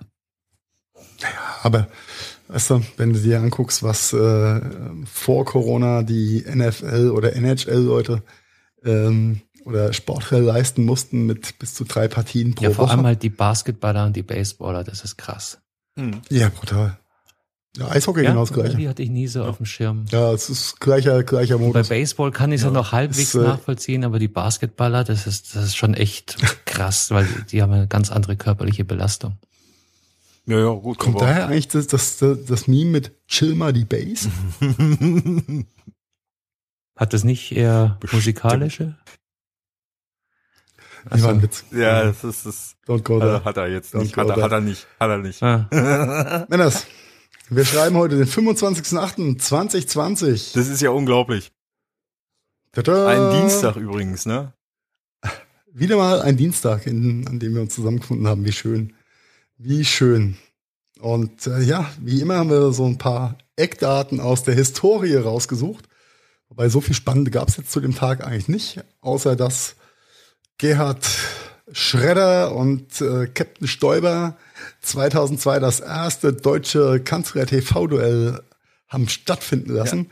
Aber 1.62 1.88
weißt 2.48 2.70
du, 2.70 2.82
wenn 2.96 3.12
du 3.12 3.20
dir 3.20 3.38
anguckst, 3.40 3.82
was 3.82 4.12
äh, 4.12 4.60
vor 5.04 5.44
Corona 5.44 6.02
die 6.02 6.44
NFL 6.46 7.10
oder 7.10 7.34
NHL-Leute 7.34 8.22
ähm, 8.84 9.40
oder 9.64 9.92
Sportler 9.92 10.40
leisten 10.40 10.84
mussten 10.84 11.26
mit 11.26 11.58
bis 11.58 11.74
zu 11.74 11.84
drei 11.84 12.08
Partien 12.08 12.54
pro 12.54 12.64
Ja, 12.64 12.70
vor 12.70 12.84
Woche. 12.86 12.92
allem 12.96 13.06
halt 13.06 13.22
die 13.22 13.30
Basketballer 13.30 14.06
und 14.06 14.16
die 14.16 14.22
Baseballer, 14.22 14.84
das 14.84 15.04
ist 15.04 15.16
krass. 15.16 15.60
Hm. 15.98 16.22
ja, 16.30 16.48
brutal. 16.48 16.98
Ja, 17.76 17.88
Eishockey 17.88 18.22
genau 18.22 18.40
das 18.40 18.52
gleiche. 18.52 18.76
Die 18.76 18.88
hatte 18.88 19.02
ich 19.02 19.10
nie 19.10 19.28
so 19.28 19.44
auf 19.44 19.58
dem 19.58 19.66
Schirm. 19.66 20.04
Ja, 20.10 20.32
es 20.32 20.50
ist 20.50 20.80
gleicher, 20.80 21.22
gleicher 21.22 21.56
Bei 21.58 21.64
Modus. 21.66 21.88
Baseball 21.88 22.32
kann 22.32 22.50
ich 22.50 22.60
es 22.60 22.64
ja, 22.64 22.70
noch 22.72 22.90
halbwegs 22.90 23.34
ist, 23.34 23.34
äh, 23.36 23.42
nachvollziehen, 23.42 24.04
aber 24.04 24.18
die 24.18 24.26
Basketballer, 24.28 25.04
das 25.04 25.28
ist, 25.28 25.54
das 25.54 25.66
ist 25.66 25.76
schon 25.76 25.94
echt 25.94 26.36
krass, 26.66 27.12
weil 27.12 27.28
die, 27.52 27.62
haben 27.62 27.72
eine 27.72 27.86
ganz 27.86 28.10
andere 28.10 28.36
körperliche 28.36 28.84
Belastung. 28.84 29.38
Ja, 30.46 30.58
ja, 30.58 30.70
gut. 30.72 30.98
Kommt 30.98 31.16
aber- 31.16 31.26
daher 31.26 31.46
eigentlich 31.46 31.68
das, 31.68 31.86
das, 31.86 32.16
das, 32.18 32.44
das 32.44 32.66
Meme 32.66 32.90
mit 32.90 33.12
Chill 33.28 33.54
mal 33.54 33.72
die 33.72 33.84
Base? 33.84 34.28
Hat 36.96 37.12
das 37.12 37.22
nicht 37.22 37.52
eher 37.52 37.98
Bestimmt. 38.00 38.20
musikalische? 38.22 38.96
Das 41.08 41.22
war 41.22 41.30
ein 41.30 41.40
Witz. 41.40 41.64
ja, 41.72 42.04
das 42.04 42.24
ist, 42.24 42.44
das 42.46 42.76
Don't 42.86 43.02
go 43.02 43.20
hat 43.20 43.22
er, 43.22 43.28
there. 43.38 43.44
hat 43.44 43.56
er 43.56 43.68
jetzt 43.68 43.94
Don't 43.94 44.00
nicht, 44.02 44.16
hat 44.16 44.28
er, 44.28 44.42
hat 44.42 44.52
er 44.52 44.60
nicht, 44.60 44.86
hat 44.98 45.08
er 45.08 45.18
nicht. 45.18 45.42
Ah, 45.42 46.44
Männers, 46.50 46.86
wir 47.50 47.64
schreiben 47.64 47.96
heute 47.96 48.16
den 48.16 48.28
25.08.2020. 48.28 50.54
Das 50.54 50.68
ist 50.68 50.80
ja 50.80 50.90
unglaublich. 50.90 51.50
Tada! 52.72 53.08
Ein 53.08 53.40
Dienstag 53.40 53.74
übrigens, 53.76 54.26
ne? 54.26 54.52
Wieder 55.72 55.96
mal 55.96 56.22
ein 56.22 56.36
Dienstag, 56.36 56.86
in, 56.86 57.26
an 57.26 57.40
dem 57.40 57.54
wir 57.54 57.62
uns 57.62 57.74
zusammengefunden 57.74 58.28
haben. 58.28 58.44
Wie 58.44 58.52
schön. 58.52 58.94
Wie 59.58 59.84
schön. 59.84 60.36
Und 61.00 61.46
äh, 61.46 61.62
ja, 61.62 61.90
wie 62.00 62.20
immer 62.20 62.38
haben 62.38 62.50
wir 62.50 62.72
so 62.72 62.86
ein 62.86 62.98
paar 62.98 63.36
Eckdaten 63.56 64.20
aus 64.20 64.44
der 64.44 64.54
Historie 64.54 65.16
rausgesucht. 65.16 65.88
Wobei 66.48 66.68
so 66.68 66.80
viel 66.80 66.94
Spannende 66.94 67.30
gab 67.30 67.48
es 67.48 67.56
jetzt 67.56 67.72
zu 67.72 67.80
dem 67.80 67.94
Tag 67.94 68.24
eigentlich 68.24 68.48
nicht, 68.48 68.84
außer 69.00 69.36
dass 69.36 69.76
Gerhard 70.58 71.08
Schredder 71.72 72.54
und 72.54 73.00
äh, 73.00 73.26
Captain 73.26 73.68
Stoiber 73.68 74.36
2002 74.82 75.58
das 75.58 75.80
erste 75.80 76.32
deutsche 76.32 77.00
Kanzler-TV-Duell 77.00 78.40
haben 78.88 79.08
stattfinden 79.08 79.72
lassen. 79.72 80.10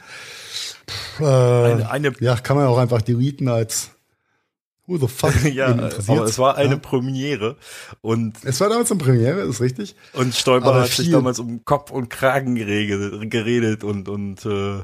Pff, 0.89 1.21
äh, 1.21 1.25
Eine, 1.25 1.91
eine 1.91 2.13
ja, 2.21 2.37
kann 2.37 2.57
man 2.57 2.67
auch 2.67 2.79
einfach 2.79 3.03
deleten 3.03 3.49
als 3.49 3.91
Who 4.89 4.97
the 4.97 5.07
fuck 5.07 5.45
ja, 5.53 5.67
aber 5.67 6.25
es 6.25 6.39
war 6.39 6.57
eine 6.57 6.71
Ja. 6.75 6.77
Premiere 6.79 7.57
und 8.01 8.37
Es 8.43 8.59
war 8.61 8.71
damals 8.71 8.91
eine 8.91 8.99
Premiere, 9.01 9.41
ist 9.43 9.61
richtig. 9.61 9.95
und 10.15 10.35
Aber 10.49 10.81
hat 10.81 10.89
sich 10.89 11.11
damals 11.11 11.39
um 11.39 11.63
Kopf 11.67 11.91
und 11.91 12.09
Kragen 12.09 12.55
geredet, 12.55 13.85
und 13.85 14.09
und 14.09 14.47
äh, 14.47 14.81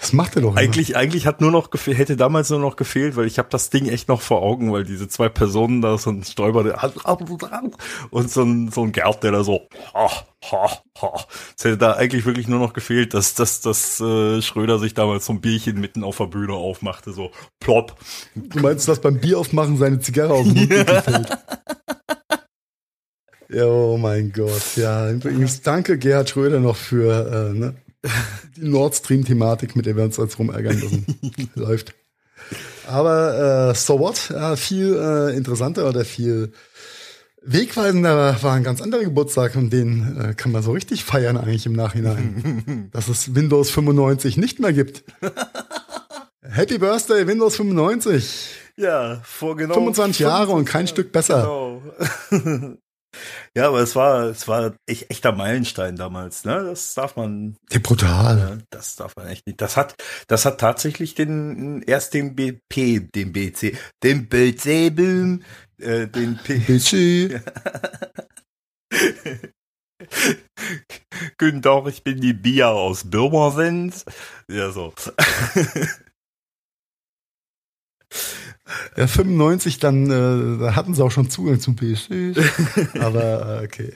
Das 0.00 0.12
macht 0.12 0.36
er 0.36 0.42
doch 0.42 0.50
immer. 0.52 0.60
eigentlich 0.60 0.96
eigentlich 0.96 1.26
hat 1.26 1.40
nur 1.40 1.50
noch 1.50 1.70
gefehlt, 1.70 1.98
hätte 1.98 2.16
damals 2.16 2.50
nur 2.50 2.60
noch 2.60 2.76
gefehlt, 2.76 3.16
weil 3.16 3.26
ich 3.26 3.38
habe 3.38 3.48
das 3.50 3.68
Ding 3.70 3.88
echt 3.88 4.08
noch 4.08 4.20
vor 4.22 4.42
Augen, 4.42 4.72
weil 4.72 4.84
diese 4.84 5.08
zwei 5.08 5.28
Personen 5.28 5.82
da 5.82 5.98
so 5.98 6.10
ein 6.10 6.22
Stoiber 6.22 6.62
der, 6.62 6.80
und 8.10 8.30
so 8.30 8.42
ein 8.42 8.70
so 8.70 8.82
ein 8.84 8.92
Gerd, 8.92 9.24
der 9.24 9.32
da 9.32 9.42
so 9.42 9.62
ha, 9.92 10.08
ha, 10.44 10.82
ha. 11.00 11.26
Es 11.56 11.64
hätte 11.64 11.78
da 11.78 11.92
eigentlich 11.94 12.26
wirklich 12.26 12.48
nur 12.48 12.58
noch 12.58 12.72
gefehlt, 12.72 13.14
dass 13.14 13.34
dass 13.34 13.60
dass 13.60 14.00
äh, 14.00 14.40
Schröder 14.42 14.78
sich 14.78 14.94
damals 14.94 15.26
so 15.26 15.32
ein 15.32 15.40
Bierchen 15.40 15.80
mitten 15.80 16.04
auf 16.04 16.18
der 16.18 16.26
Bühne 16.26 16.54
aufmachte, 16.54 17.12
so 17.12 17.30
plopp. 17.60 17.96
Du 18.34 18.60
meinst, 18.60 18.88
dass 18.88 19.00
beim 19.00 19.20
Bier 19.20 19.38
aufmachen 19.38 19.76
seine 19.76 20.00
Zigarre 20.00 20.34
aus 20.34 20.46
dem 20.46 20.54
Mund 20.54 20.72
fällt? 20.72 21.38
Ja, 23.50 23.64
oh 23.64 23.96
mein 23.96 24.32
Gott. 24.32 24.76
Ja, 24.76 25.10
übrigens 25.10 25.62
danke 25.62 25.96
Gerhard 25.96 26.28
Schröder 26.28 26.60
noch 26.60 26.76
für 26.76 27.50
äh, 27.50 27.58
ne, 27.58 27.74
die 28.56 28.68
Nord 28.68 28.94
Stream-Thematik, 28.94 29.74
mit 29.74 29.86
der 29.86 29.96
wir 29.96 30.04
uns 30.04 30.18
jetzt 30.18 30.38
rumärgern 30.38 30.78
lassen. 30.80 31.06
Läuft. 31.54 31.94
Aber 32.86 33.70
äh, 33.70 33.74
so 33.74 33.98
what? 33.98 34.30
Ja, 34.30 34.56
viel 34.56 34.94
äh, 34.94 35.36
interessanter 35.36 35.88
oder 35.88 36.04
viel 36.04 36.52
wegweisender 37.52 38.42
war 38.42 38.54
ein 38.54 38.64
ganz 38.64 38.80
anderer 38.80 39.02
Geburtstag 39.02 39.56
und 39.56 39.72
den 39.72 40.16
äh, 40.20 40.34
kann 40.34 40.52
man 40.52 40.62
so 40.62 40.72
richtig 40.72 41.04
feiern 41.04 41.36
eigentlich 41.36 41.66
im 41.66 41.72
Nachhinein. 41.72 42.90
dass 42.92 43.08
es 43.08 43.34
Windows 43.34 43.70
95 43.70 44.36
nicht 44.36 44.60
mehr 44.60 44.72
gibt. 44.72 45.04
Happy 46.42 46.78
Birthday 46.78 47.26
Windows 47.26 47.56
95. 47.56 48.50
Ja, 48.76 49.20
vor 49.24 49.56
genau 49.56 49.74
25 49.74 50.20
Jahre 50.20 50.52
und 50.52 50.64
kein 50.64 50.86
Stück 50.86 51.12
besser. 51.12 51.80
Genau. 52.30 52.76
ja, 53.56 53.68
aber 53.68 53.80
es 53.80 53.96
war, 53.96 54.24
es 54.24 54.46
war 54.48 54.74
echt, 54.86 55.10
echter 55.10 55.32
Meilenstein 55.32 55.96
damals, 55.96 56.44
ne? 56.44 56.64
Das 56.64 56.94
darf 56.94 57.16
man. 57.16 57.56
Ja, 57.70 57.80
brutal. 57.82 58.38
Ja, 58.38 58.58
das 58.70 58.96
darf 58.96 59.16
man 59.16 59.26
echt 59.26 59.46
nicht. 59.46 59.60
Das 59.60 59.76
hat, 59.76 59.96
das 60.28 60.44
hat 60.44 60.58
tatsächlich 60.60 61.14
den, 61.14 61.82
erst 61.82 62.14
den 62.14 62.36
BP, 62.36 63.10
den 63.12 63.32
BC, 63.32 63.76
den 64.02 64.28
BC-Boom, 64.28 65.42
äh, 65.78 66.06
den 66.06 66.36
P. 66.36 66.58
Guten 71.38 71.62
Tag, 71.62 71.86
ich 71.88 72.02
bin 72.02 72.20
die 72.20 72.32
Bia 72.32 72.70
aus 72.70 73.04
Birmersens. 73.04 74.04
Ja, 74.48 74.70
so. 74.70 74.92
Ja, 78.96 79.06
95, 79.06 79.78
dann 79.78 80.10
äh, 80.10 80.58
da 80.58 80.76
hatten 80.76 80.92
sie 80.92 81.02
auch 81.02 81.10
schon 81.10 81.30
Zugang 81.30 81.58
zum 81.58 81.74
PC. 81.74 82.36
Aber 83.00 83.62
äh, 83.62 83.64
okay. 83.64 83.94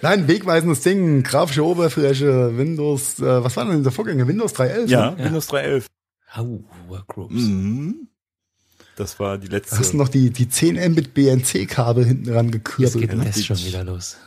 Nein, 0.00 0.26
wegweisendes 0.26 0.80
Ding, 0.80 1.22
grafische 1.22 1.64
Oberfläche, 1.64 2.56
Windows, 2.56 3.20
äh, 3.20 3.44
was 3.44 3.56
war 3.56 3.64
denn 3.64 3.84
der 3.84 3.92
Vorgänger? 3.92 4.26
Windows 4.26 4.56
3.11? 4.56 4.88
Ja, 4.88 5.12
ne? 5.12 5.24
Windows 5.24 5.48
3.11. 5.50 5.86
Au, 6.34 6.64
Workgroups. 6.88 7.34
Mhm. 7.34 8.08
Das 8.96 9.18
war 9.18 9.38
die 9.38 9.46
letzte. 9.48 9.78
Hast 9.78 9.92
du 9.92 9.96
noch 9.96 10.08
die, 10.08 10.30
die 10.30 10.48
10 10.48 10.92
Mbit 10.92 11.14
BNC-Kabel 11.14 12.04
hinten 12.04 12.30
ran 12.32 12.46
Jetzt 12.46 12.52
gekürbelt, 12.52 13.10
geht 13.10 13.14
ne? 13.18 13.24
das 13.24 13.44
schon 13.44 13.58
wieder 13.58 13.84
los. 13.84 14.16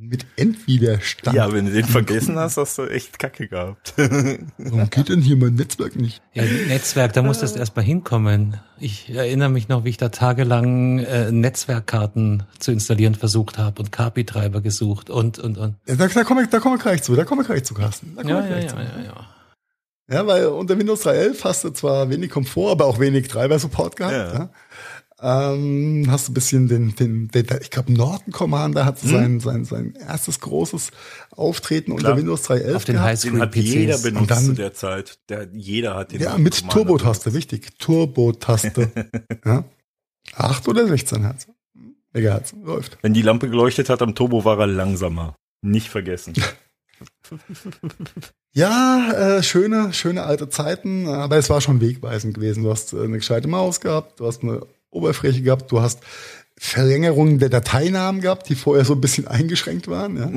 Mit 0.00 0.26
Endwiderstand. 0.36 1.36
ja, 1.36 1.52
wenn 1.52 1.66
du 1.66 1.72
den 1.72 1.84
vergessen 1.84 2.38
hast, 2.38 2.56
hast 2.56 2.78
du 2.78 2.84
echt 2.86 3.18
Kacke 3.18 3.48
gehabt. 3.48 3.94
Warum 3.98 4.88
geht 4.90 5.08
denn 5.08 5.22
hier 5.22 5.36
mein 5.36 5.54
Netzwerk 5.54 5.96
nicht? 5.96 6.22
Ja, 6.34 6.44
Netzwerk, 6.44 7.14
da 7.14 7.22
musstest 7.22 7.56
du 7.56 7.58
erstmal 7.58 7.84
hinkommen. 7.84 8.58
Ich 8.78 9.10
erinnere 9.12 9.48
mich 9.48 9.66
noch, 9.66 9.84
wie 9.84 9.88
ich 9.88 9.96
da 9.96 10.10
tagelang 10.10 11.00
äh, 11.00 11.32
Netzwerkkarten 11.32 12.44
zu 12.60 12.70
installieren 12.70 13.16
versucht 13.16 13.58
habe 13.58 13.82
und 13.82 13.90
KPI-Treiber 13.90 14.60
gesucht 14.60 15.10
und, 15.10 15.40
und, 15.40 15.58
und. 15.58 15.74
Ja, 15.88 15.96
da, 15.96 16.06
da 16.06 16.22
komme 16.22 16.42
ich, 16.44 16.48
da 16.48 16.60
komme 16.60 16.76
ich 16.76 16.82
gleich 16.82 17.02
zu, 17.02 17.16
da 17.16 17.24
komme 17.24 17.42
ich 17.42 17.48
gleich 17.48 17.64
zu, 17.64 17.74
Carsten. 17.74 18.14
Da 18.14 18.22
komme 18.22 18.34
Ja, 18.34 18.40
ich 18.44 18.50
ja, 18.50 18.56
gleich 18.56 18.64
ja, 18.66 18.70
zu. 18.70 18.76
ja, 19.00 19.04
ja. 19.04 19.26
Ja, 20.10 20.26
weil 20.26 20.46
unter 20.46 20.78
Windows 20.78 21.04
3.11 21.06 21.44
hast 21.44 21.64
du 21.64 21.70
zwar 21.70 22.08
wenig 22.10 22.30
Komfort, 22.30 22.70
aber 22.72 22.86
auch 22.86 22.98
wenig 22.98 23.28
Treiber-Support 23.28 23.96
gehabt. 23.96 24.14
Ja. 24.14 24.32
Ja. 24.34 24.50
Ähm, 25.20 26.06
hast 26.08 26.28
du 26.28 26.30
ein 26.30 26.34
bisschen 26.34 26.68
den, 26.68 26.94
den, 26.94 27.26
den 27.28 27.44
ich 27.60 27.70
glaube, 27.70 27.92
Norton 27.92 28.32
Commander 28.32 28.84
hat 28.84 29.02
Hm? 29.02 29.10
sein, 29.10 29.40
sein, 29.40 29.64
sein 29.64 29.94
erstes 29.96 30.38
großes 30.38 30.92
Auftreten 31.32 31.96
Klar. 31.96 32.12
unter 32.12 32.16
Windows 32.22 32.48
3.11 32.48 32.74
Auf 32.76 32.84
den 32.84 33.00
hat 33.00 33.56
jeder 33.56 33.98
benutzt 33.98 34.20
Und 34.22 34.30
dann- 34.30 34.44
zu 34.44 34.52
der 34.54 34.74
Zeit. 34.74 35.18
Der, 35.28 35.48
jeder 35.52 35.96
hat 35.96 36.12
den. 36.12 36.20
Ja, 36.20 36.38
mit 36.38 36.54
Commander 36.56 36.72
Turbo-Taste, 36.74 37.34
wichtig. 37.34 37.68
Turbo-Taste. 37.80 38.92
ja. 39.44 39.64
8 40.36 40.68
oder 40.68 40.86
16 40.86 41.22
Hertz. 41.22 41.48
Megahertz, 42.12 42.54
läuft. 42.64 42.96
Wenn 43.02 43.12
die 43.12 43.22
Lampe 43.22 43.48
geleuchtet 43.50 43.90
hat 43.90 44.00
am 44.02 44.14
Turbo, 44.14 44.44
war 44.44 44.58
er 44.60 44.66
langsamer. 44.68 45.34
Nicht 45.62 45.88
vergessen. 45.88 46.32
Ja, 48.52 49.12
äh, 49.38 49.42
schöne, 49.42 49.92
schöne 49.92 50.22
alte 50.24 50.48
Zeiten, 50.48 51.06
aber 51.08 51.36
es 51.36 51.50
war 51.50 51.60
schon 51.60 51.80
wegweisend 51.80 52.34
gewesen. 52.34 52.64
Du 52.64 52.70
hast 52.70 52.92
äh, 52.92 53.02
eine 53.04 53.18
gescheite 53.18 53.46
Maus 53.48 53.80
gehabt, 53.80 54.20
du 54.20 54.26
hast 54.26 54.42
eine 54.42 54.60
Oberfläche 54.90 55.42
gehabt, 55.42 55.70
du 55.70 55.80
hast 55.80 56.00
Verlängerungen 56.60 57.38
der 57.38 57.50
Dateinamen 57.50 58.20
gehabt, 58.20 58.48
die 58.48 58.56
vorher 58.56 58.84
so 58.84 58.94
ein 58.94 59.00
bisschen 59.00 59.28
eingeschränkt 59.28 59.86
waren. 59.86 60.16
Ja. 60.16 60.28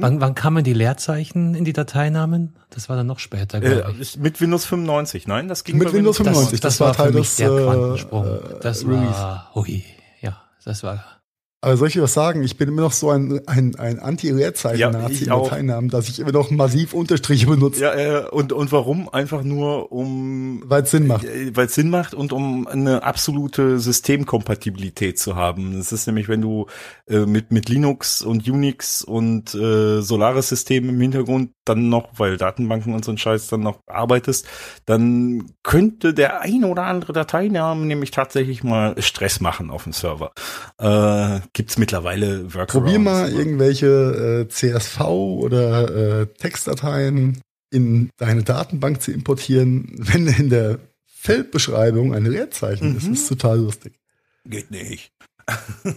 Wann, 0.00 0.20
wann 0.20 0.34
kamen 0.34 0.64
die 0.64 0.72
Leerzeichen 0.72 1.54
in 1.54 1.64
die 1.64 1.72
Dateinamen? 1.72 2.56
Das 2.70 2.88
war 2.88 2.96
dann 2.96 3.06
noch 3.06 3.20
später, 3.20 3.62
äh, 3.62 3.84
mit 4.18 4.40
Windows 4.40 4.64
95, 4.64 5.28
nein, 5.28 5.46
das 5.46 5.62
ging 5.62 5.78
Mit 5.78 5.88
bei 5.88 5.92
Windows 5.94 6.16
Das, 6.16 6.26
95, 6.26 6.60
das, 6.60 6.72
das 6.74 6.80
war 6.80 6.88
war 6.88 6.96
Teil 6.96 7.12
für 7.12 7.18
mich 7.18 7.28
des, 7.28 7.36
der 7.36 7.50
äh, 7.52 7.62
Quantensprung. 7.64 8.24
äh, 8.26 8.40
Das 8.62 8.84
Release. 8.84 9.12
war, 9.12 9.50
hui, 9.54 9.84
ja, 10.20 10.42
das 10.64 10.82
war, 10.82 11.04
Aber 11.62 11.76
soll 11.76 11.88
ich 11.88 11.94
dir 11.94 12.02
was 12.02 12.14
sagen? 12.14 12.42
Ich 12.42 12.56
bin 12.56 12.68
immer 12.68 12.80
noch 12.82 12.92
so 12.92 13.10
ein, 13.10 13.40
ein, 13.46 13.74
ein 13.76 13.96
Ja, 13.96 14.02
Anti-Leerzeichen-Nazi 14.02 15.12
ich 15.12 15.22
in. 15.22 15.28
Dateinamen, 15.28 15.90
dass 15.90 16.08
ich 16.08 16.18
immer 16.18 16.32
noch 16.32 16.50
massiv 16.50 16.94
Unterstriche 16.94 17.46
benutze, 17.46 17.82
Ja, 17.82 17.94
äh, 17.94 18.28
und, 18.30 18.52
und 18.54 18.72
warum? 18.72 19.08
Einfach 19.10 19.42
nur, 19.42 19.92
um 19.92 20.62
weil 20.66 20.84
es 20.84 20.90
Sinn 20.90 21.06
macht. 21.06 21.24
äh, 21.24 21.54
weil 21.54 21.66
es 21.66 21.74
Sinn 21.74 21.90
macht 21.90 22.14
und 22.14 22.32
um 22.32 22.66
eine 22.66 23.02
absolute 23.02 23.78
Systemkompatibilität 23.78 25.18
zu 25.18 25.36
haben. 25.36 25.76
Das 25.76 25.92
ist 25.92 26.06
nämlich, 26.06 26.28
wenn 26.28 26.40
du 26.40 26.66
äh, 27.08 27.26
mit, 27.26 27.52
mit 27.52 27.68
Linux 27.68 28.22
und 28.22 28.48
Unix 28.48 29.02
und 29.02 29.54
äh, 29.54 30.00
Solaris-Systemen 30.00 30.90
im 30.90 31.00
Hintergrund 31.00 31.50
dann 31.66 31.88
noch, 31.90 32.08
weil 32.16 32.38
Datenbanken 32.38 32.94
und 32.94 33.04
so 33.04 33.12
ein 33.12 33.18
Scheiß 33.18 33.48
dann 33.48 33.60
noch 33.60 33.80
arbeitest, 33.86 34.46
dann 34.86 35.52
könnte 35.62 36.14
der 36.14 36.40
ein 36.40 36.64
oder 36.64 36.84
andere 36.84 37.12
Dateiname 37.12 37.84
nämlich 37.84 38.10
tatsächlich 38.12 38.64
mal 38.64 38.94
Stress 39.02 39.40
machen 39.40 39.70
auf 39.70 39.84
dem 39.84 39.92
Server. 39.92 40.32
Äh, 40.78 41.40
gibt's 41.52 41.78
mittlerweile 41.78 42.44
Workarounds. 42.54 42.72
Probier 42.72 42.98
mal 42.98 43.32
irgendwelche 43.32 44.46
äh, 44.46 44.48
CSV 44.48 45.00
oder 45.00 46.20
äh, 46.22 46.26
Textdateien 46.26 47.40
in 47.70 48.10
deine 48.16 48.42
Datenbank 48.42 49.00
zu 49.00 49.12
importieren, 49.12 49.92
wenn 49.96 50.26
in 50.26 50.50
der 50.50 50.78
Feldbeschreibung 51.06 52.14
ein 52.14 52.24
Leerzeichen 52.24 52.96
ist. 52.96 53.04
Mhm. 53.04 53.10
Das 53.12 53.20
ist 53.22 53.28
total 53.28 53.60
lustig. 53.60 53.94
Geht 54.44 54.70
nicht. 54.70 55.12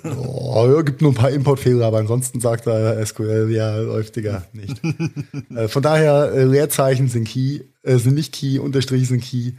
Oh, 0.04 0.68
ja, 0.74 0.82
gibt 0.82 1.02
nur 1.02 1.12
ein 1.12 1.16
paar 1.16 1.30
Importfehler, 1.30 1.86
aber 1.86 2.00
ansonsten 2.00 2.40
sagt 2.40 2.66
er 2.68 3.06
SQL, 3.06 3.50
ja, 3.52 3.78
läuft 3.78 4.16
Digga, 4.16 4.44
nicht. 4.54 4.82
äh, 5.56 5.68
von 5.68 5.84
daher, 5.84 6.32
äh, 6.34 6.44
Leerzeichen 6.44 7.08
sind 7.08 7.28
Key, 7.28 7.62
äh, 7.84 7.98
sind 7.98 8.16
nicht 8.16 8.34
Key, 8.34 8.58
Unterstriche 8.60 9.06
sind 9.06 9.24
Key. 9.24 9.54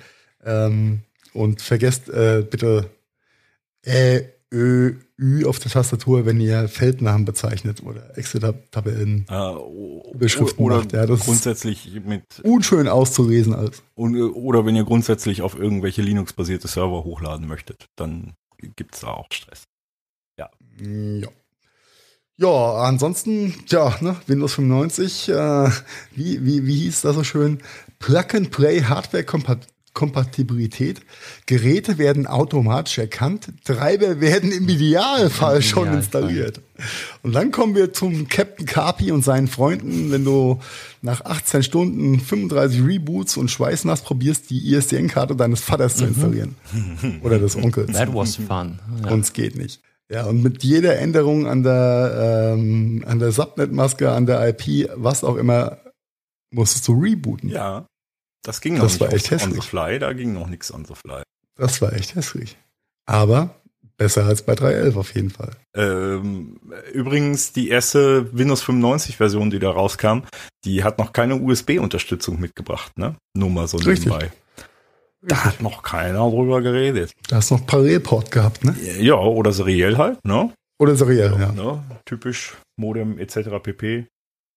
Ähm, 0.45 1.01
und 1.33 1.63
vergesst 1.63 2.09
äh, 2.09 2.45
bitte 2.49 2.91
Ä, 3.87 4.29
Ö, 4.53 4.95
Ü 5.17 5.45
auf 5.47 5.61
der 5.61 5.71
Tastatur, 5.71 6.27
wenn 6.27 6.41
ihr 6.41 6.69
Feldnamen 6.69 7.25
bezeichnet 7.25 7.83
oder 7.85 8.19
Excel-Tabellen. 8.19 9.27
Äh, 9.29 9.35
o- 9.35 10.11
Überschriften 10.13 10.65
oder 10.65 10.79
macht, 10.79 10.93
ja, 10.93 11.07
das- 11.07 11.21
grundsätzlich 11.21 11.89
mit 12.05 12.25
Unschön 12.43 12.89
auszulesen 12.89 13.55
als. 13.55 13.83
und, 13.95 14.17
oder 14.21 14.67
wenn 14.67 14.75
ihr 14.75 14.85
grundsätzlich 14.85 15.43
auf 15.43 15.57
irgendwelche 15.57 16.03
Linux-basierte 16.03 16.67
Server 16.67 17.05
hochladen 17.05 17.47
möchtet, 17.47 17.87
dann 17.97 18.35
gibt's 18.77 19.01
da 19.01 19.09
auch 19.09 19.27
Stress. 19.33 19.63
Ja. 20.39 20.51
Ja, 22.37 22.73
ansonsten, 22.83 23.55
ja, 23.69 23.97
ne, 24.01 24.17
Windows 24.27 24.55
95, 24.55 25.29
äh, 25.29 25.71
wie, 26.17 26.45
wie, 26.45 26.67
wie 26.67 26.75
hieß 26.81 27.03
das 27.03 27.15
so 27.15 27.23
schön? 27.23 27.63
Plug-and-Play 28.01 28.83
Hardware-Kompatibilität. 28.83 29.74
Geräte 31.47 31.99
werden 31.99 32.27
automatisch 32.27 32.99
erkannt, 32.99 33.53
Treiber 33.65 34.21
werden 34.21 34.53
im 34.53 34.69
Idealfall 34.69 35.63
schon 35.63 35.85
Idealfall. 35.85 35.99
installiert. 35.99 36.61
Und 37.23 37.35
dann 37.35 37.53
kommen 37.53 37.75
wir 37.75 37.93
zum 37.93 38.29
Captain 38.29 38.67
Carpi 38.67 39.13
und 39.13 39.25
seinen 39.25 39.47
Freunden, 39.47 40.11
wenn 40.11 40.25
du 40.25 40.61
nach 41.03 41.25
18 41.25 41.63
Stunden 41.63 42.21
35 42.21 42.83
Reboots 42.85 43.37
und 43.37 43.51
Schweißnass 43.51 44.03
probierst, 44.03 44.51
die 44.51 44.75
ISDN-Karte 44.75 45.37
deines 45.37 45.61
Vaters 45.61 45.97
zu 45.97 46.05
installieren. 46.07 46.57
Oder 47.23 47.39
des 47.39 47.57
Onkels. 47.57 47.93
that 47.93 48.13
was 48.13 48.37
fun. 48.37 48.81
Ja. 49.05 49.11
Und 49.13 49.21
es 49.21 49.33
geht 49.33 49.57
nicht. 49.57 49.81
Ja, 50.11 50.27
und 50.27 50.43
mit 50.43 50.63
jeder 50.65 50.99
Änderung 50.99 51.47
an 51.47 51.63
der, 51.63 52.55
ähm, 52.57 53.05
an 53.07 53.19
der 53.21 53.33
Subnet-Maske, 53.33 54.11
an 54.11 54.27
der 54.27 54.47
IP, 54.49 54.91
was 54.97 55.25
auch 55.25 55.37
immer, 55.37 55.79
musstest 56.51 56.87
du 56.89 57.01
rebooten. 57.01 57.49
Ja, 57.49 57.87
das 58.45 58.61
ging 58.61 58.75
noch 58.75 58.85
Das 58.85 58.93
nicht 58.93 59.01
war 59.01 59.13
echt 59.13 59.33
on 59.33 59.53
the 59.53 59.61
fly, 59.61 59.99
da 59.99 60.13
ging 60.13 60.33
noch 60.33 60.47
nichts 60.47 60.73
on 60.73 60.85
the 60.85 60.95
fly. 60.95 61.23
Das 61.57 61.83
war 61.83 61.93
echt 61.93 62.15
hässlich. 62.15 62.57
Aber 63.07 63.55
besser 63.97 64.27
als 64.27 64.43
bei 64.43 64.55
3.11 64.55 64.97
auf 64.97 65.15
jeden 65.15 65.31
Fall. 65.31 65.53
Ähm, 65.75 66.61
übrigens, 66.93 67.53
die 67.53 67.69
erste 67.69 68.37
Windows 68.37 68.63
95 68.63 69.17
Version, 69.17 69.51
die 69.51 69.59
da 69.59 69.71
rauskam, 69.71 70.21
die 70.65 70.85
hat 70.85 70.99
noch 70.99 71.13
keine 71.13 71.37
USB-Unterstützung 71.37 72.41
mitgebracht, 72.41 72.97
ne? 72.99 73.17
Nur 73.37 73.51
mal 73.51 73.69
so 73.69 73.77
Richtig. 73.79 74.07
nebenbei. 74.07 74.31
Da 75.23 75.45
hat 75.45 75.63
noch 75.63 75.83
keiner 75.83 76.29
drüber 76.29 76.61
geredet. 76.61 77.13
Da 77.29 77.37
hast 77.37 77.51
du 77.51 77.55
noch 77.55 77.67
Parallelport 77.67 78.31
gehabt, 78.31 78.65
ne? 78.65 78.77
Ja, 79.01 79.17
oder 79.17 79.53
seriell 79.53 79.97
halt, 79.97 80.23
ne? 80.25 80.53
Oder 80.79 80.97
seriell, 80.97 81.37
ja. 81.39 81.53
ne? 81.53 81.83
Typisch 82.05 82.57
Modem 82.77 83.19
etc. 83.19 83.49
pp. 83.63 84.07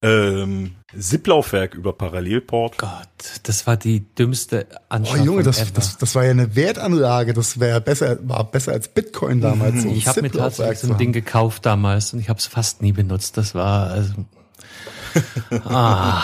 Ähm, 0.03 0.75
Zip-Laufwerk 0.97 1.73
über 1.73 1.91
Parallelport. 1.91 2.77
Gott, 2.77 3.41
das 3.43 3.65
war 3.65 3.77
die 3.77 4.13
dümmste 4.13 4.67
Oh 4.71 4.75
Anschaffung 4.89 5.25
Junge, 5.25 5.43
das, 5.43 5.59
ever. 5.59 5.71
das, 5.73 5.97
das 5.97 6.13
war 6.13 6.23
ja 6.23 6.31
eine 6.31 6.55
Wertanlage. 6.55 7.33
Das 7.33 7.59
wäre 7.59 7.81
besser, 7.81 8.17
war 8.21 8.43
besser 8.43 8.73
als 8.73 8.89
Bitcoin 8.89 9.41
damals. 9.41 9.83
ein 9.83 9.89
ich 9.89 10.07
habe 10.07 10.21
mir 10.21 10.31
tatsächlich 10.31 10.79
so 10.79 10.91
ein 10.91 10.97
Ding 10.97 11.13
gekauft 11.13 11.65
damals 11.65 12.13
und 12.13 12.19
ich 12.19 12.29
habe 12.29 12.37
es 12.37 12.45
fast 12.45 12.83
nie 12.83 12.91
benutzt. 12.91 13.37
Das 13.37 13.55
war 13.55 13.89
also, 13.89 14.13
ah, 15.65 16.23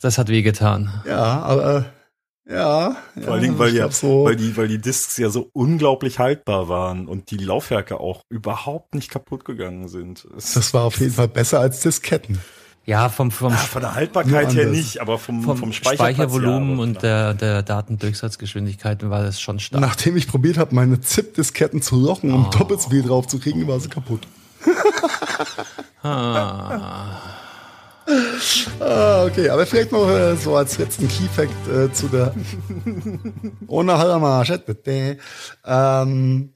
das 0.00 0.18
hat 0.18 0.28
wehgetan. 0.28 0.92
Ja, 1.06 1.40
aber 1.40 1.86
ja. 2.46 2.96
Vor 3.18 3.32
allen 3.32 3.42
Dingen, 3.42 3.54
ja, 3.54 3.58
weil, 3.58 3.74
ja, 3.74 3.90
so, 3.90 4.24
weil, 4.24 4.36
die, 4.36 4.54
weil 4.56 4.68
die 4.68 4.80
Discs 4.80 5.16
ja 5.16 5.30
so 5.30 5.48
unglaublich 5.54 6.18
haltbar 6.18 6.68
waren 6.68 7.08
und 7.08 7.30
die 7.30 7.38
Laufwerke 7.38 8.00
auch 8.00 8.22
überhaupt 8.28 8.94
nicht 8.94 9.10
kaputt 9.10 9.46
gegangen 9.46 9.88
sind. 9.88 10.28
Das 10.34 10.74
war 10.74 10.84
auf 10.84 11.00
jeden 11.00 11.14
Fall 11.14 11.28
besser 11.28 11.60
als 11.60 11.80
Disketten. 11.80 12.38
Ja, 12.84 13.08
vom 13.08 13.30
vom, 13.30 13.52
Ah, 13.52 13.56
von 13.56 13.82
der 13.82 13.94
Haltbarkeit 13.94 14.54
her 14.54 14.66
nicht, 14.66 15.00
aber 15.00 15.18
vom, 15.18 15.42
vom, 15.42 15.56
vom, 15.56 15.72
Speichervolumen 15.72 16.68
ja, 16.68 16.74
aber 16.74 16.82
und 16.82 17.02
der 17.02 17.34
der 17.34 17.62
Datendurchsatzgeschwindigkeit 17.62 19.08
war 19.08 19.22
das 19.22 19.40
schon 19.40 19.60
stark. 19.60 19.80
Nachdem 19.80 20.16
ich 20.16 20.26
probiert 20.26 20.58
habe, 20.58 20.74
meine 20.74 21.00
ZIP-Disketten 21.00 21.80
zu 21.80 21.96
lochen, 21.96 22.32
um 22.32 22.50
doppelt 22.50 22.80
so 22.80 22.90
viel 22.90 23.02
drauf 23.02 23.28
zu 23.28 23.38
kriegen, 23.38 23.66
war 23.68 23.78
sie 23.80 23.88
kaputt. 23.88 24.26
Ah. 26.04 27.20
Ah, 28.80 29.24
okay, 29.24 29.48
aber 29.48 29.66
vielleicht 29.66 29.92
noch 29.92 30.08
äh, 30.10 30.36
so 30.36 30.56
als 30.56 30.78
letzten 30.78 31.06
Key-Fact 31.06 31.68
äh, 31.68 31.92
zu 31.92 32.08
der 32.08 32.34
ohne 33.68 33.96
Hallermarsch. 33.96 34.52
Ähm, 35.64 36.52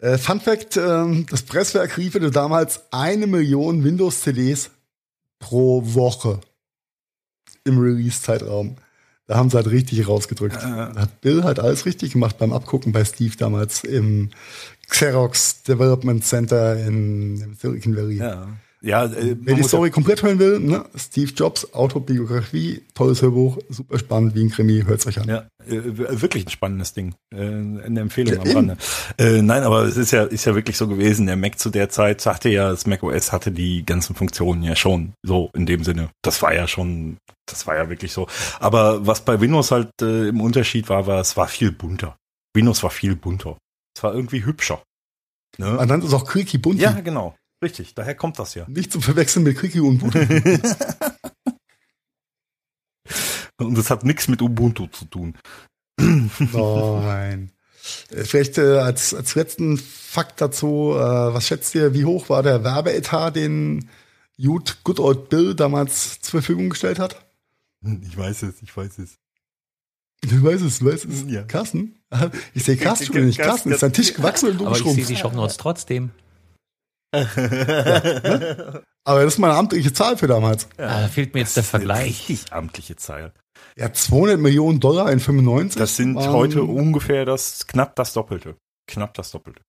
äh, 0.00 0.18
Fun 0.18 0.40
Fact, 0.40 0.76
ähm, 0.76 1.26
das 1.30 1.42
Presswerk 1.42 1.96
lieferte 1.96 2.32
damals 2.32 2.82
eine 2.90 3.28
Million 3.28 3.84
Windows-CDs 3.84 4.70
pro 5.44 5.82
Woche 5.94 6.40
im 7.64 7.78
Release-Zeitraum. 7.78 8.76
Da 9.26 9.36
haben 9.36 9.50
sie 9.50 9.56
halt 9.56 9.70
richtig 9.70 10.08
rausgedrückt. 10.08 10.56
Da 10.56 10.94
hat 10.96 11.20
Bill 11.20 11.44
halt 11.44 11.60
alles 11.60 11.84
richtig 11.84 12.12
gemacht 12.12 12.38
beim 12.38 12.54
Abgucken 12.54 12.92
bei 12.92 13.04
Steve 13.04 13.36
damals 13.36 13.84
im 13.84 14.30
Xerox 14.88 15.62
Development 15.62 16.24
Center 16.24 16.76
in, 16.76 17.40
in 17.42 17.54
Silicon 17.56 17.94
Valley. 17.94 18.16
Ja, 18.16 18.48
ja 18.84 19.04
äh, 19.06 19.36
Wer 19.40 19.54
die 19.54 19.62
Story 19.62 19.90
komplett 19.90 20.22
hören 20.22 20.38
will, 20.38 20.60
ne? 20.60 20.84
Steve 20.94 21.32
Jobs, 21.34 21.72
Autobiografie, 21.72 22.82
tolles 22.94 23.22
Hörbuch, 23.22 23.58
super 23.68 23.98
spannend, 23.98 24.34
wie 24.34 24.44
ein 24.44 24.50
Krimi, 24.50 24.82
hört's 24.86 25.06
euch 25.06 25.18
an. 25.18 25.28
Ja, 25.28 25.38
äh, 25.66 25.80
wirklich 26.20 26.46
ein 26.46 26.50
spannendes 26.50 26.92
Ding. 26.92 27.14
Äh, 27.34 27.38
eine 27.38 28.00
Empfehlung 28.00 28.34
Ja, 28.34 28.40
am. 28.42 28.56
Rande. 28.56 28.76
Äh, 29.18 29.42
nein, 29.42 29.62
aber 29.62 29.82
es 29.84 29.96
ist 29.96 30.10
ja, 30.10 30.24
ist 30.24 30.44
ja 30.44 30.54
wirklich 30.54 30.76
so 30.76 30.86
gewesen. 30.86 31.26
Der 31.26 31.36
Mac 31.36 31.58
zu 31.58 31.70
der 31.70 31.88
Zeit 31.88 32.20
sagte 32.20 32.48
ja, 32.48 32.70
das 32.70 32.86
Mac 32.86 33.02
OS 33.02 33.32
hatte 33.32 33.50
die 33.50 33.84
ganzen 33.84 34.14
Funktionen 34.14 34.62
ja 34.62 34.76
schon 34.76 35.14
so 35.22 35.50
in 35.54 35.66
dem 35.66 35.82
Sinne. 35.84 36.10
Das 36.22 36.42
war 36.42 36.54
ja 36.54 36.68
schon, 36.68 37.16
das 37.46 37.66
war 37.66 37.76
ja 37.76 37.88
wirklich 37.88 38.12
so. 38.12 38.28
Aber 38.60 39.06
was 39.06 39.24
bei 39.24 39.40
Windows 39.40 39.70
halt 39.70 39.88
äh, 40.02 40.28
im 40.28 40.40
Unterschied 40.40 40.88
war, 40.88 41.06
war, 41.06 41.20
es 41.20 41.36
war 41.36 41.48
viel 41.48 41.72
bunter. 41.72 42.16
Windows 42.54 42.82
war 42.82 42.90
viel 42.90 43.16
bunter. 43.16 43.58
Es 43.96 44.02
war 44.02 44.14
irgendwie 44.14 44.44
hübscher. 44.44 44.82
Ne? 45.58 45.70
Man 45.72 45.88
nannte 45.88 46.06
es 46.06 46.14
auch 46.14 46.26
Quickie 46.26 46.58
Bunti. 46.58 46.82
Ja, 46.82 46.92
genau. 47.00 47.34
Richtig. 47.64 47.94
Daher 47.94 48.14
kommt 48.14 48.38
das 48.38 48.54
ja. 48.54 48.66
Nicht 48.68 48.92
zu 48.92 49.00
verwechseln 49.00 49.42
mit 49.42 49.56
Quickie 49.56 49.80
und 49.80 49.98
Bunti. 49.98 50.18
Und 53.56 53.78
es 53.78 53.88
hat 53.88 54.04
nichts 54.04 54.28
mit 54.28 54.42
Ubuntu 54.42 54.88
zu 54.88 55.06
tun. 55.06 55.34
Nein. 55.98 57.52
Äh, 58.10 58.24
Vielleicht 58.24 58.58
äh, 58.58 58.78
als, 58.78 59.14
als 59.14 59.34
letzten 59.34 59.78
Fakt 59.78 60.42
dazu, 60.42 60.92
äh, 60.94 60.98
was 60.98 61.46
schätzt 61.46 61.74
ihr, 61.74 61.94
wie 61.94 62.04
hoch 62.04 62.28
war 62.28 62.42
der 62.42 62.64
Werbeetat, 62.64 63.36
den 63.36 63.88
Jude 64.36 64.72
Good 64.82 65.00
Old 65.00 65.30
Bill 65.30 65.54
damals 65.54 66.20
zur 66.20 66.32
Verfügung 66.42 66.68
gestellt 66.68 66.98
hat? 66.98 67.24
Ich 68.02 68.18
weiß 68.18 68.42
es, 68.42 68.60
ich 68.60 68.76
weiß 68.76 68.98
es. 68.98 69.16
Du 70.20 70.42
weißt 70.42 70.64
es, 70.64 70.80
du 70.80 70.86
weißt 70.86 71.04
es. 71.06 71.24
Ja. 71.28 71.44
Carsten? 71.44 71.96
Ich 72.52 72.64
sehe 72.64 72.76
Carsten 72.76 73.06
schon 73.06 73.24
nicht. 73.24 73.38
Carsten, 73.38 73.70
ist 73.70 73.82
dein 73.82 73.92
Tisch 73.94 74.12
gewachsen 74.12 74.50
und 74.50 74.60
du 74.60 74.66
Aber 74.66 74.76
ich 74.76 74.84
sehe 74.84 75.06
die? 75.06 75.16
Shownotes 75.16 75.56
trotzdem. 75.56 76.10
Aber 79.04 79.22
das 79.24 79.34
ist 79.34 79.38
meine 79.38 79.54
amtliche 79.54 79.92
Zahl 79.92 80.16
für 80.16 80.26
damals. 80.26 80.66
Ah, 80.78 81.02
da 81.02 81.08
fehlt 81.08 81.34
mir 81.34 81.40
jetzt 81.40 81.56
der 81.56 81.64
Vergleich. 81.64 82.28
Richtig 82.28 82.52
amtliche 82.52 82.96
Zahl. 82.96 83.32
Ja, 83.76 83.92
200 83.92 84.38
Millionen 84.38 84.80
Dollar 84.80 85.10
in 85.12 85.20
95. 85.20 85.78
Das 85.78 85.96
sind 85.96 86.14
waren 86.16 86.32
heute 86.32 86.62
ungefähr 86.62 87.24
das, 87.24 87.66
knapp 87.66 87.96
das 87.96 88.12
Doppelte. 88.12 88.56
Knapp 88.86 89.14
das 89.14 89.30
Doppelte. 89.30 89.60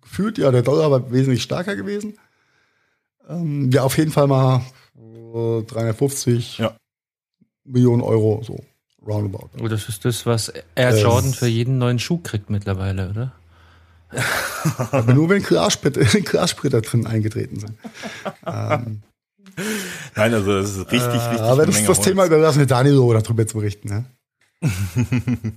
gefühlt, 0.00 0.38
ja, 0.38 0.50
der 0.50 0.62
Dollar 0.62 0.90
war 0.90 1.10
wesentlich 1.12 1.42
stärker 1.42 1.74
gewesen. 1.76 2.18
Ähm, 3.28 3.70
ja, 3.72 3.82
auf 3.82 3.98
jeden 3.98 4.12
Fall 4.12 4.28
mal 4.28 4.62
äh, 4.96 5.62
350 5.62 6.58
Ja. 6.58 6.76
Millionen 7.64 8.02
Euro, 8.02 8.42
so 8.44 8.56
roundabout. 9.04 9.50
Oh, 9.60 9.66
das 9.68 9.88
ist 9.88 10.04
das, 10.04 10.24
was 10.26 10.48
Air 10.76 10.92
Das- 10.92 11.02
Jordan 11.02 11.32
für 11.32 11.46
jeden 11.48 11.78
neuen 11.78 11.98
Schuh 11.98 12.18
kriegt 12.18 12.50
mittlerweile, 12.50 13.10
oder? 13.10 13.32
Aber 14.90 15.14
nur 15.14 15.28
wenn 15.28 15.42
Glassplitter 15.42 16.80
drin 16.82 17.06
eingetreten 17.06 17.60
sind. 17.60 17.74
ähm, 18.46 19.02
Nein, 20.14 20.34
also 20.34 20.52
das 20.60 20.70
ist 20.70 20.92
richtig, 20.92 21.00
äh, 21.00 21.28
richtig. 21.28 21.40
aber 21.40 21.66
das, 21.66 21.74
Menge 21.76 21.88
das 21.88 21.98
Holz. 21.98 22.06
Thema 22.06 22.26
überlassen 22.26 22.58
wir 22.58 22.66
Danilo 22.66 23.12
darüber 23.12 23.46
zu 23.46 23.58
berichten. 23.58 23.88
Ne? 23.88 24.04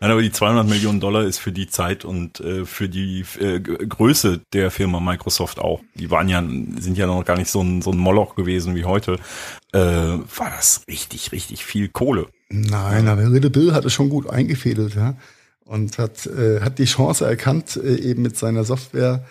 Nein, 0.00 0.10
aber 0.12 0.22
die 0.22 0.30
200 0.30 0.66
Millionen 0.66 1.00
Dollar 1.00 1.24
ist 1.24 1.38
für 1.38 1.52
die 1.52 1.68
Zeit 1.68 2.04
und 2.04 2.40
äh, 2.40 2.64
für 2.64 2.88
die 2.88 3.24
äh, 3.40 3.60
Größe 3.60 4.40
der 4.52 4.70
Firma 4.70 5.00
Microsoft 5.00 5.58
auch. 5.58 5.80
Die 5.94 6.10
waren 6.10 6.28
ja, 6.28 6.40
sind 6.80 6.96
ja 6.96 7.06
noch 7.06 7.24
gar 7.24 7.36
nicht 7.36 7.50
so 7.50 7.60
ein, 7.62 7.82
so 7.82 7.90
ein 7.90 7.98
Moloch 7.98 8.34
gewesen 8.34 8.74
wie 8.76 8.84
heute. 8.84 9.18
Äh, 9.72 9.78
war 9.80 10.50
das 10.56 10.82
richtig, 10.88 11.32
richtig 11.32 11.64
viel 11.64 11.88
Kohle. 11.88 12.26
Nein, 12.48 13.08
aber 13.08 13.24
Little 13.24 13.50
Bill 13.50 13.74
hat 13.74 13.84
es 13.84 13.92
schon 13.92 14.08
gut 14.08 14.30
eingefädelt, 14.30 14.94
ja. 14.94 15.16
Und 15.68 15.98
hat, 15.98 16.26
äh, 16.26 16.60
hat 16.60 16.78
die 16.78 16.86
Chance 16.86 17.26
erkannt, 17.26 17.76
äh, 17.76 17.96
eben 17.96 18.22
mit 18.22 18.38
seiner 18.38 18.64
Software 18.64 19.22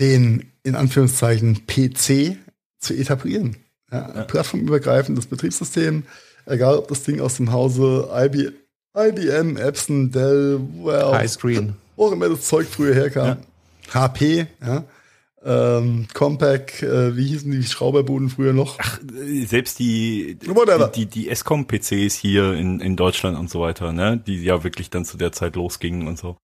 den, 0.00 0.50
in 0.62 0.74
Anführungszeichen, 0.74 1.66
PC 1.66 2.38
zu 2.78 2.94
etablieren. 2.94 3.56
Ja, 3.92 4.24
Plattformübergreifendes 4.24 5.26
Betriebssystem, 5.26 6.04
egal 6.46 6.76
ob 6.78 6.88
das 6.88 7.02
Ding 7.02 7.20
aus 7.20 7.36
dem 7.36 7.52
Hause 7.52 8.08
IB, 8.10 8.52
IBM, 8.96 9.58
Epson, 9.58 10.10
Dell, 10.10 10.60
well, 10.82 11.12
Highscreen. 11.12 11.76
wo 11.94 12.06
auch 12.06 12.12
immer 12.12 12.30
das 12.30 12.48
Zeug 12.48 12.66
früher 12.66 12.94
herkam. 12.94 13.36
HP, 13.92 14.46
ja. 14.64 14.84
Ähm, 15.48 16.08
Compaq, 16.12 16.82
äh, 16.82 17.16
wie 17.16 17.28
hießen 17.28 17.48
die 17.52 17.62
Schrauberbuden 17.62 18.30
früher 18.30 18.52
noch? 18.52 18.80
Äh, 18.80 19.44
Selbst 19.44 19.78
die, 19.78 20.36
Whatever. 20.44 20.88
die, 20.88 21.06
die, 21.06 21.20
die 21.22 21.30
Escom-PCs 21.30 22.14
hier 22.14 22.54
in, 22.54 22.80
in 22.80 22.96
Deutschland 22.96 23.38
und 23.38 23.48
so 23.48 23.60
weiter, 23.60 23.92
ne, 23.92 24.20
die 24.26 24.42
ja 24.42 24.64
wirklich 24.64 24.90
dann 24.90 25.04
zu 25.04 25.16
der 25.16 25.30
Zeit 25.30 25.54
losgingen 25.54 26.08
und 26.08 26.18
so. 26.18 26.36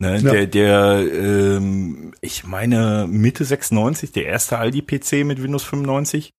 Ne, 0.00 0.18
Ja. 0.18 0.32
Der, 0.32 0.46
der, 0.48 1.06
ähm, 1.12 2.14
ich 2.20 2.44
meine 2.44 3.06
Mitte 3.08 3.44
96, 3.44 4.10
der 4.10 4.26
erste 4.26 4.58
Aldi-PC 4.58 5.24
mit 5.24 5.40
Windows 5.40 5.62
95. 5.62 6.32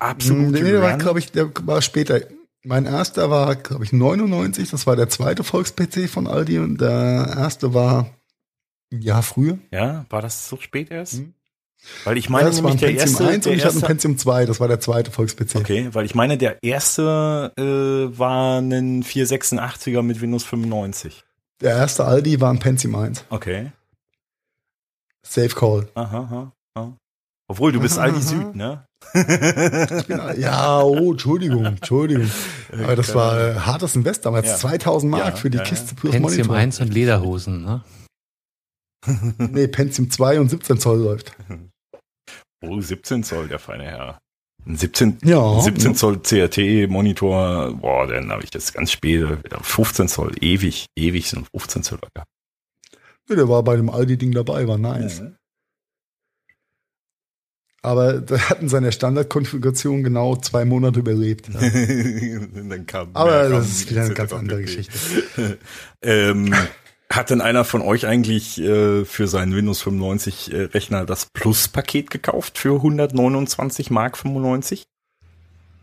Absolut. 0.00 0.50
Nee, 0.50 0.62
der 0.62 0.82
war, 0.82 0.98
glaube 0.98 1.20
ich, 1.20 1.30
der 1.30 1.50
war 1.62 1.82
später. 1.82 2.20
Mein 2.64 2.84
erster 2.84 3.30
war, 3.30 3.54
glaube 3.54 3.84
ich, 3.84 3.92
99. 3.92 4.70
Das 4.70 4.86
war 4.88 4.96
der 4.96 5.08
zweite 5.08 5.44
Volks-PC 5.44 6.08
von 6.10 6.26
Aldi 6.26 6.58
und 6.58 6.80
der 6.80 7.32
erste 7.38 7.74
war 7.74 8.10
ein 8.92 9.02
Jahr 9.02 9.22
früher. 9.22 9.58
Ja, 9.70 10.06
war 10.10 10.22
das 10.22 10.48
so 10.48 10.56
spät 10.58 10.90
erst? 10.90 11.14
Hm. 11.14 11.34
Weil 12.04 12.18
ich 12.18 12.26
Ja, 12.26 12.30
meine 12.32 12.50
das 12.50 12.62
war 12.62 12.70
ein 12.70 12.76
nämlich 12.76 12.80
der 12.80 13.04
Pentium 13.04 13.08
erste, 13.08 13.28
1 13.28 13.44
der 13.44 13.52
und 13.52 13.58
ich 13.58 13.64
hatte 13.64 13.76
ein 13.76 13.82
Pentium 13.82 14.18
2. 14.18 14.46
Das 14.46 14.60
war 14.60 14.68
der 14.68 14.80
zweite 14.80 15.10
Volks-PC. 15.10 15.56
Okay, 15.56 15.88
weil 15.92 16.04
ich 16.04 16.14
meine, 16.14 16.36
der 16.36 16.62
erste 16.62 17.52
äh, 17.56 18.18
war 18.18 18.58
ein 18.58 19.02
486er 19.02 20.02
mit 20.02 20.20
Windows 20.20 20.44
95. 20.44 21.24
Der 21.62 21.76
erste 21.76 22.04
Aldi 22.04 22.40
war 22.40 22.50
ein 22.52 22.58
Pentium 22.58 22.94
1. 22.96 23.24
Okay. 23.30 23.72
Safe 25.26 25.50
Call. 25.50 25.88
Aha, 25.94 26.18
aha, 26.18 26.52
aha. 26.74 26.96
Obwohl, 27.48 27.72
du 27.72 27.80
bist 27.80 27.98
Aha, 27.98 28.04
Aldi 28.04 28.18
aha. 28.18 28.26
Süd, 28.26 28.54
ne? 28.56 28.84
Ja, 30.38 30.82
oh, 30.82 31.12
Entschuldigung, 31.12 31.64
Entschuldigung. 31.64 32.30
Aber 32.72 32.96
das 32.96 33.14
war 33.14 33.40
äh, 33.40 33.54
hartes 33.54 33.96
Invest 33.96 34.24
damals. 34.24 34.48
Ja. 34.48 34.56
2000 34.56 35.10
Mark 35.10 35.24
Ja, 35.24 35.36
für 35.36 35.50
die 35.50 35.58
ja, 35.58 35.64
ja. 35.64 35.68
Kiste 35.68 35.94
plus 35.94 36.12
Pentium 36.12 36.30
Monitor. 36.32 36.56
1 36.56 36.80
und 36.80 36.94
Lederhosen, 36.94 37.62
ne? 37.64 37.82
Nee, 39.38 39.66
Pentium 39.68 40.10
2 40.10 40.40
und 40.40 40.48
17 40.50 40.78
Zoll 40.78 40.98
läuft. 41.00 41.32
Oh, 42.62 42.80
17 42.80 43.22
Zoll, 43.24 43.48
der 43.48 43.58
feine 43.58 43.84
Herr. 43.84 44.18
Ein 44.66 44.76
17, 44.76 45.18
Ja. 45.24 45.58
17 45.60 45.94
Zoll 45.94 46.20
CRT-Monitor, 46.20 47.72
boah, 47.80 48.06
dann 48.06 48.30
habe 48.30 48.44
ich 48.44 48.50
das 48.50 48.72
ganz 48.74 48.92
spät, 48.92 49.26
15 49.62 50.08
Zoll, 50.08 50.32
ewig, 50.40 50.86
ewig 50.98 51.30
sind 51.30 51.48
15 51.56 51.82
Zoll 51.82 51.98
gehabt. 51.98 52.28
Ja, 53.28 53.36
der 53.36 53.48
war 53.48 53.62
bei 53.62 53.76
dem 53.76 53.88
Aldi-Ding 53.88 54.32
dabei, 54.32 54.68
war 54.68 54.76
nice. 54.76 55.22
Aber 57.82 58.20
da 58.20 58.38
hatten 58.50 58.68
seine 58.68 58.92
Standardkonfiguration 58.92 60.02
genau 60.02 60.36
zwei 60.36 60.66
Monate 60.66 61.00
überlebt. 61.00 61.48
Ja. 61.48 61.60
Dann 62.68 62.84
kam 62.86 63.10
Aber 63.14 63.48
das 63.48 63.68
ist 63.68 63.90
wieder 63.90 64.04
eine 64.04 64.12
ganz 64.14 64.32
andere. 64.34 64.60
Geschichte. 64.60 65.58
ähm, 66.02 66.54
Hat 67.12 67.30
denn 67.30 67.40
einer 67.40 67.64
von 67.64 67.82
euch 67.82 68.06
eigentlich 68.06 68.60
äh, 68.60 69.04
für 69.04 69.26
seinen 69.26 69.54
Windows 69.54 69.82
95 69.82 70.52
äh, 70.52 70.62
Rechner 70.62 71.04
das 71.04 71.26
Plus-Paket 71.32 72.10
gekauft 72.10 72.56
für 72.56 72.76
129 72.76 73.90
Mark 73.90 74.16
95? 74.16 74.84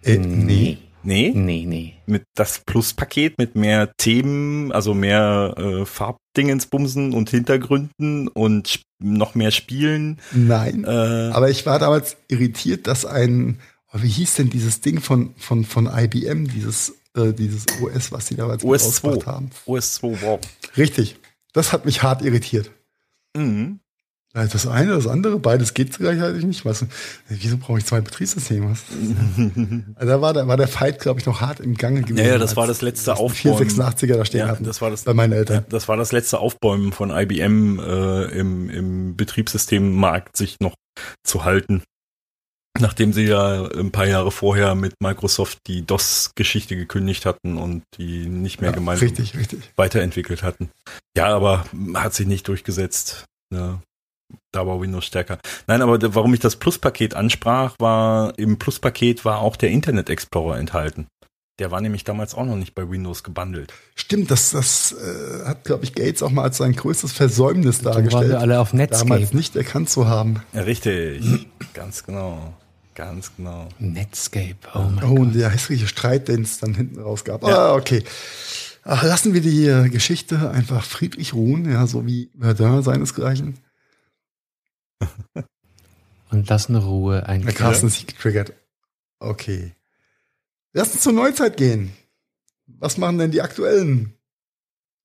Äh, 0.04 0.18
nee. 0.18 0.78
Nee? 1.04 1.32
Nee, 1.34 1.66
nee. 1.66 1.94
Mit 2.06 2.24
das 2.36 2.60
Plus-Paket 2.66 3.38
mit 3.38 3.56
mehr 3.56 3.92
Themen, 3.98 4.72
also 4.72 4.94
mehr 4.94 5.54
äh, 5.58 5.86
Farbdingensbumsen 5.86 7.14
und 7.14 7.30
Hintergründen 7.30 8.28
und 8.28 8.82
noch 9.00 9.36
mehr 9.36 9.52
Spielen. 9.52 10.20
Nein. 10.34 10.84
Äh, 10.86 10.90
Aber 10.90 11.50
ich 11.50 11.66
war 11.66 11.80
damals 11.80 12.18
irritiert, 12.28 12.88
dass 12.88 13.06
ein, 13.06 13.60
oh, 13.94 14.00
wie 14.02 14.10
hieß 14.10 14.36
denn 14.36 14.50
dieses 14.50 14.82
Ding 14.82 15.00
von, 15.00 15.34
von, 15.38 15.64
von 15.66 15.88
IBM, 15.88 16.48
dieses, 16.50 16.97
äh, 17.18 17.34
dieses 17.34 17.66
OS, 17.82 18.12
was 18.12 18.26
die 18.28 18.36
damals 18.36 18.64
OS 18.64 18.86
rausgebracht 18.86 19.22
2. 19.24 19.32
haben. 19.32 19.50
OS 19.66 19.94
2, 19.96 20.22
wow. 20.22 20.40
Richtig. 20.78 21.18
Das 21.54 21.74
hat 21.74 21.86
mich 21.86 22.04
hart 22.04 22.22
irritiert. 22.22 22.72
Mhm. 23.36 23.80
Das 24.34 24.68
eine, 24.68 24.92
das 24.94 25.08
andere, 25.08 25.40
beides 25.40 25.74
geht 25.74 25.98
gleichzeitig 25.98 26.44
nicht. 26.46 26.64
Was, 26.64 26.86
wieso 27.28 27.58
brauche 27.58 27.80
ich 27.80 27.86
zwei 27.86 28.02
Betriebssysteme? 28.02 28.76
Also 29.96 30.08
da 30.12 30.22
war, 30.22 30.34
da 30.34 30.48
war 30.48 30.58
der 30.58 30.68
Fight, 30.68 31.00
glaube 31.00 31.20
ich, 31.20 31.26
noch 31.26 31.42
hart 31.42 31.60
im 31.60 31.74
Gange 31.76 32.02
gewesen. 32.02 32.18
Ja, 32.24 32.34
ja, 32.34 32.38
das 32.38 32.56
war 32.56 32.68
das 32.68 32.82
letzte 32.84 33.16
Aufbäumen. 33.16 33.68
486er 33.68 34.16
da 34.16 34.26
stehen 34.26 34.42
Ja, 34.42 34.48
hatten. 34.50 34.64
das 34.64 34.80
war 34.82 34.92
das- 34.92 35.04
bei 35.06 35.16
meinen 35.16 35.34
Eltern. 35.34 35.66
Das 35.70 35.88
war 35.88 35.98
das 35.98 36.12
letzte 36.12 36.38
Aufbäumen 36.40 36.92
von 36.92 37.10
IBM 37.10 37.80
äh, 37.80 38.26
im, 38.26 38.70
im 38.70 39.16
Betriebssystemmarkt, 39.16 40.38
sich 40.38 40.58
noch 40.60 40.76
zu 41.24 41.44
halten. 41.44 41.82
Nachdem 42.80 43.14
sie 43.14 43.24
ja 43.24 43.66
ein 43.72 43.92
paar 43.92 44.06
Jahre 44.08 44.32
vorher 44.32 44.76
mit 44.76 44.94
Microsoft 45.02 45.60
die 45.68 45.86
DOS-Geschichte 45.86 46.76
gekündigt 46.76 47.26
hatten 47.26 47.58
und 47.58 47.84
die 47.98 48.28
nicht 48.28 48.62
mehr 48.62 48.72
Ja, 48.72 48.76
gemeinsam 48.76 49.08
richtig, 49.08 49.36
richtig. 49.38 49.72
weiterentwickelt 49.76 50.44
hatten. 50.44 50.70
Ja, 51.16 51.28
aber 51.36 51.66
hat 51.96 52.14
sich 52.14 52.28
nicht 52.28 52.48
durchgesetzt. 52.48 53.26
Ja, 53.54 53.80
da 54.52 54.68
war 54.68 54.82
Windows 54.82 55.06
stärker. 55.06 55.40
Nein, 55.68 55.82
aber 55.82 56.14
warum 56.16 56.34
ich 56.34 56.40
das 56.40 56.58
Plus-Paket 56.58 57.16
ansprach, 57.16 57.76
war 57.80 58.38
im 58.38 58.58
Plus-Paket 58.60 59.24
war 59.26 59.40
auch 59.40 59.56
der 59.56 59.70
Internet 59.70 60.10
Explorer 60.10 60.58
enthalten. 60.58 61.08
Der 61.60 61.72
war 61.72 61.82
nämlich 61.82 62.04
damals 62.04 62.36
auch 62.36 62.46
noch 62.46 62.56
nicht 62.56 62.76
bei 62.76 62.88
Windows 62.88 63.24
gebundelt. 63.24 63.74
Stimmt, 63.96 64.30
das, 64.30 64.52
das 64.52 64.92
äh, 64.92 65.46
hat, 65.48 65.64
glaube 65.64 65.86
ich, 65.86 65.96
Gates 65.96 66.22
auch 66.22 66.30
mal 66.30 66.44
als 66.44 66.58
sein 66.58 66.74
größtes 66.74 67.14
Versäumnis 67.14 67.78
Dann 67.78 67.86
waren 67.86 67.94
dargestellt. 67.96 68.30
wir 68.30 68.40
alle 68.42 68.60
auf 68.60 68.72
damals 68.72 69.02
Netscape. 69.02 69.36
nicht 69.36 69.56
erkannt 69.56 69.90
zu 69.90 70.08
haben. 70.08 70.44
Ja, 70.54 70.62
richtig, 70.62 71.48
ganz 71.74 72.04
genau. 72.04 72.54
Ganz 72.98 73.36
genau. 73.36 73.70
Netscape, 73.78 74.58
oh 74.74 74.80
mein 74.80 75.04
Oh, 75.04 75.22
und 75.22 75.36
der 75.36 75.52
hässliche 75.52 75.86
Streit, 75.86 76.30
den 76.30 76.42
es 76.42 76.58
dann 76.58 76.74
hinten 76.74 77.00
raus 77.00 77.24
gab. 77.24 77.44
Ah, 77.44 77.76
okay. 77.76 78.04
Ach, 78.82 79.04
lassen 79.04 79.36
wir 79.36 79.42
die 79.42 79.92
Geschichte 79.92 80.50
einfach 80.50 80.84
friedlich 80.84 81.36
ruhen, 81.36 81.72
ja, 81.72 81.86
so 81.86 82.08
wie 82.08 82.32
Verdun 82.40 82.82
seinesgleichen. 82.82 83.60
Und 86.32 86.50
lassen 86.50 86.76
Ruhe 86.76 87.18
Der 87.18 87.30
ein. 87.30 87.46
Carsten 87.46 87.86
ist 87.86 88.08
getriggert. 88.08 88.54
Okay. 89.20 89.76
Lass 90.74 90.92
uns 90.92 91.04
zur 91.04 91.14
Neuzeit 91.14 91.56
gehen. 91.56 91.94
Was 92.66 92.98
machen 92.98 93.20
denn 93.20 93.30
die 93.30 93.44
aktuellen 93.44 94.14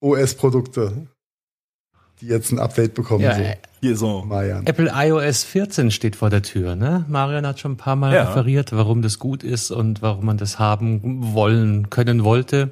OS-Produkte, 0.00 1.08
die 2.22 2.28
jetzt 2.28 2.52
ein 2.52 2.58
Update 2.58 2.94
bekommen? 2.94 3.22
Ja, 3.24 3.34
so, 3.34 3.42
äh, 3.42 3.56
Hier 3.80 3.96
so. 3.96 4.22
Marian. 4.22 4.64
Apple 4.66 4.90
iOS 4.94 5.44
14 5.44 5.90
steht 5.90 6.16
vor 6.16 6.30
der 6.30 6.42
Tür, 6.42 6.76
ne? 6.76 7.04
Marian 7.08 7.46
hat 7.46 7.58
schon 7.60 7.72
ein 7.72 7.76
paar 7.76 7.96
Mal 7.96 8.14
Ja. 8.14 8.24
referiert, 8.24 8.72
warum 8.72 9.02
das 9.02 9.18
gut 9.18 9.42
ist 9.42 9.70
und 9.70 10.00
warum 10.02 10.24
man 10.24 10.36
das 10.38 10.58
haben 10.58 11.34
wollen, 11.34 11.90
können 11.90 12.24
wollte. 12.24 12.70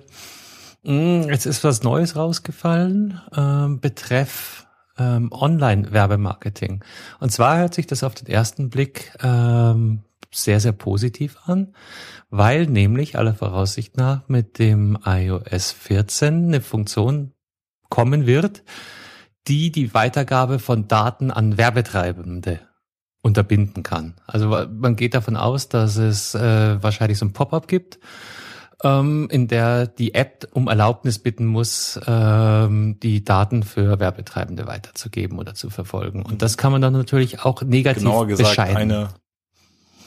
Mm, 0.84 1.22
Jetzt 1.28 1.46
ist 1.46 1.62
was 1.64 1.82
Neues 1.82 2.16
rausgefallen, 2.16 3.20
ähm, 3.36 3.80
betreff 3.80 4.66
ähm, 4.98 5.30
Online-Werbemarketing. 5.32 6.84
Und 7.20 7.32
zwar 7.32 7.59
hört 7.59 7.74
sich 7.74 7.86
das 7.86 8.03
auf 8.05 8.14
den 8.14 8.28
ersten 8.28 8.70
Blick 8.70 9.12
ähm, 9.22 10.01
sehr, 10.32 10.61
sehr 10.61 10.72
positiv 10.72 11.36
an, 11.46 11.74
weil 12.30 12.66
nämlich 12.66 13.18
aller 13.18 13.34
Voraussicht 13.34 13.96
nach 13.96 14.28
mit 14.28 14.59
dem 14.59 14.96
iOS 15.05 15.72
14 15.72 16.44
eine 16.46 16.61
Funktion 16.61 17.32
kommen 17.88 18.26
wird, 18.26 18.62
die 19.49 19.70
die 19.72 19.95
Weitergabe 19.95 20.59
von 20.59 20.88
Daten 20.88 21.30
an 21.30 21.57
Werbetreibende 21.57 22.61
unterbinden 23.22 23.82
kann. 23.82 24.14
Also 24.26 24.49
man 24.49 24.97
geht 24.97 25.14
davon 25.14 25.36
aus, 25.36 25.68
dass 25.68 25.97
es 25.97 26.34
äh, 26.34 26.82
wahrscheinlich 26.82 27.18
so 27.18 27.26
ein 27.26 27.32
Pop-up 27.32 27.68
gibt, 27.68 27.99
ähm, 28.82 29.28
in 29.30 29.47
der 29.49 29.86
die 29.86 30.14
App 30.14 30.49
um 30.53 30.68
Erlaubnis 30.68 31.18
bitten 31.18 31.47
muss, 31.47 32.01
ähm, 32.07 32.99
die 33.03 33.24
Daten 33.24 33.62
für 33.62 34.01
Werbetreibende 34.01 34.66
weiterzugeben 34.66 35.38
oder 35.38 35.55
zu 35.55 35.68
verfolgen. 35.68 36.22
Und 36.22 36.43
das 36.43 36.57
kann 36.57 36.72
man 36.72 36.80
dann 36.80 36.95
natürlich 36.95 37.45
auch 37.45 37.62
negativ 37.62 38.05
Genauer 38.05 38.26
gesagt, 38.26 38.49
bescheiden. 38.49 38.76
eine, 38.76 39.09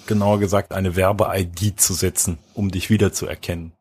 genauer 0.07 0.39
gesagt, 0.39 0.73
eine 0.73 0.95
Werbe-ID 0.95 1.79
zu 1.79 1.93
setzen, 1.93 2.39
um 2.55 2.71
dich 2.71 2.89
wiederzuerkennen. 2.89 3.73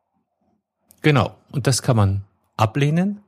Genau. 1.00 1.34
Und 1.50 1.66
das 1.66 1.82
kann 1.82 1.96
man 1.96 2.24
ablehnen 2.56 3.20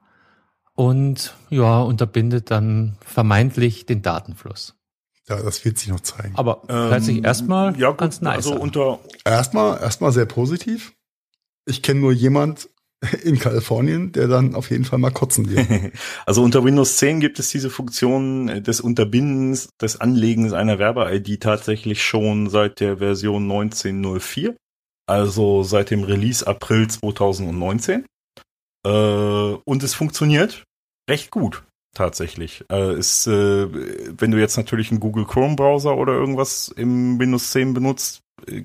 und 0.75 1.35
ja, 1.51 1.81
unterbindet 1.81 2.51
dann 2.51 2.97
vermeintlich 3.05 3.87
den 3.87 4.03
Datenfluss. 4.03 4.75
Ja, 5.29 5.41
das 5.43 5.65
wird 5.65 5.79
sich 5.79 5.89
noch 5.89 6.01
zeigen. 6.01 6.35
Aber 6.37 6.63
hört 6.69 7.03
sich 7.03 7.19
Ähm, 7.19 7.25
erstmal 7.25 7.79
ja, 7.79 7.91
gut, 7.91 7.99
ganz 7.99 8.21
nice 8.21 8.37
Also 8.37 8.55
an. 8.55 8.61
unter, 8.61 8.99
Erstmal, 9.25 9.81
erstmal 9.81 10.13
sehr 10.13 10.27
positiv. 10.27 10.93
Ich 11.67 11.81
kenne 11.83 12.01
nur 12.01 12.13
jemand 12.13 12.69
in 13.23 13.39
Kalifornien, 13.39 14.13
der 14.13 14.29
dann 14.29 14.55
auf 14.55 14.71
jeden 14.71 14.85
Fall 14.85 14.99
mal 14.99 15.11
kotzen 15.11 15.49
wird. 15.49 15.67
Also 16.27 16.43
unter 16.43 16.63
Windows 16.65 16.99
10 16.99 17.21
gibt 17.21 17.39
es 17.39 17.49
diese 17.51 17.71
Funktion 17.71 18.63
des 18.63 18.81
Unterbindens, 18.83 19.71
des 19.81 19.99
Anlegens 20.01 20.53
einer 20.53 20.79
Werbe-ID 20.79 21.41
tatsächlich 21.43 22.03
schon 22.05 22.51
seit 22.51 22.81
der 22.81 22.99
Version 22.99 23.45
1904. 23.45 24.57
Also 25.07 25.63
seit 25.63 25.91
dem 25.91 26.03
Release 26.05 26.47
April 26.47 26.89
2019. 26.89 28.05
Äh, 28.85 29.59
und 29.65 29.83
es 29.83 29.95
funktioniert 29.95 30.65
recht 31.09 31.31
gut. 31.31 31.65
Tatsächlich. 31.95 32.65
Äh, 32.71 32.99
ist, 32.99 33.27
äh, 33.27 33.69
wenn 34.21 34.33
du 34.33 34.39
jetzt 34.39 34.57
natürlich 34.57 34.91
einen 34.91 35.01
Google 35.01 35.27
Chrome 35.27 35.55
Browser 35.55 35.97
oder 35.97 36.13
irgendwas 36.13 36.69
im 36.69 37.19
Windows 37.21 37.53
10 37.53 37.73
benutzt, 37.73 38.21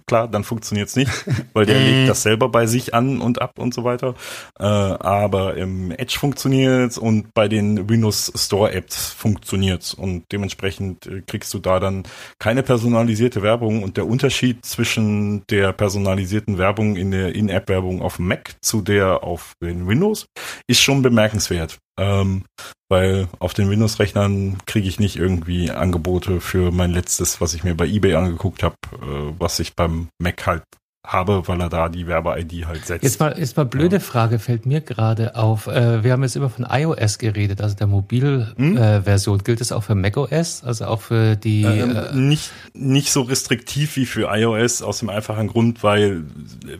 klar, 0.08 0.28
dann 0.28 0.44
funktioniert's 0.44 0.96
nicht, 0.96 1.12
weil 1.54 1.66
der 1.66 1.80
legt 1.80 2.10
das 2.10 2.24
selber 2.24 2.50
bei 2.50 2.66
sich 2.66 2.94
an 2.94 3.22
und 3.22 3.42
ab 3.42 3.60
und 3.60 3.74
so 3.74 3.84
weiter. 3.84 4.16
Äh, 4.60 4.64
aber 4.64 5.58
im 5.58 5.92
Edge 5.92 6.18
funktioniert's 6.20 6.98
und 6.98 7.34
bei 7.34 7.48
den 7.48 7.90
Windows 7.90 8.32
Store 8.36 8.72
Apps 8.72 9.08
funktioniert's 9.12 9.94
und 9.94 10.24
dementsprechend 10.32 11.08
äh, 11.08 11.22
kriegst 11.26 11.54
du 11.54 11.60
da 11.60 11.80
dann 11.80 12.04
keine 12.40 12.64
personalisierte 12.64 13.42
Werbung 13.42 13.84
und 13.84 13.98
der 13.98 14.08
Unterschied 14.08 14.66
zwischen 14.66 15.46
der 15.48 15.74
personalisierten 15.74 16.58
Werbung 16.58 16.96
in 16.96 17.12
der 17.12 17.36
In-App-Werbung 17.36 18.02
auf 18.02 18.20
Mac 18.20 18.56
zu 18.62 18.82
der 18.82 19.24
auf 19.24 19.54
den 19.62 19.88
Windows 19.88 20.28
ist 20.68 20.82
schon 20.82 21.02
bemerkenswert. 21.02 21.80
Ähm, 22.00 22.46
weil 22.90 23.28
auf 23.38 23.54
den 23.54 23.70
Windows-Rechnern 23.70 24.58
kriege 24.66 24.88
ich 24.88 25.00
nicht 25.00 25.16
irgendwie 25.16 25.70
Angebote 25.70 26.42
für 26.42 26.72
mein 26.72 26.92
letztes, 26.92 27.40
was 27.40 27.54
ich 27.54 27.64
mir 27.64 27.76
bei 27.76 27.86
eBay 27.86 28.16
angeguckt 28.16 28.64
habe, 28.64 28.76
äh, 28.94 29.34
was 29.38 29.60
ich 29.60 29.76
beim 29.76 30.08
Mac 30.18 30.48
halt 30.48 30.64
habe, 31.06 31.48
weil 31.48 31.62
er 31.62 31.70
da 31.70 31.90
die 31.90 32.08
Werbe-ID 32.08 32.66
halt 32.66 32.86
setzt. 32.86 33.04
Jetzt 33.04 33.20
mal, 33.20 33.38
jetzt 33.38 33.58
mal 33.58 33.66
blöde 33.66 34.00
Frage 34.00 34.38
fällt 34.38 34.66
mir 34.66 34.82
gerade 34.82 35.36
auf. 35.36 35.68
Äh, 35.68 36.04
wir 36.04 36.12
haben 36.12 36.24
jetzt 36.24 36.36
immer 36.36 36.50
von 36.50 36.68
iOS 36.70 37.18
geredet, 37.18 37.62
also 37.62 37.76
der 37.76 37.88
Mobilversion. 37.88 38.58
Hm? 38.58 38.78
Äh, 38.78 39.02
Version. 39.02 39.40
Gilt 39.40 39.62
das 39.62 39.72
auch 39.72 39.84
für 39.84 39.96
macOS, 39.96 40.64
also 40.64 40.86
auch 40.86 41.02
für 41.02 41.36
die? 41.36 41.64
Ähm, 41.64 41.96
äh, 41.96 42.14
nicht, 42.14 42.52
nicht 42.74 43.12
so 43.12 43.22
restriktiv 43.22 43.96
wie 43.96 44.06
für 44.06 44.30
iOS, 44.32 44.82
aus 44.82 45.00
dem 45.00 45.10
einfachen 45.10 45.48
Grund, 45.48 45.84
weil 45.84 46.26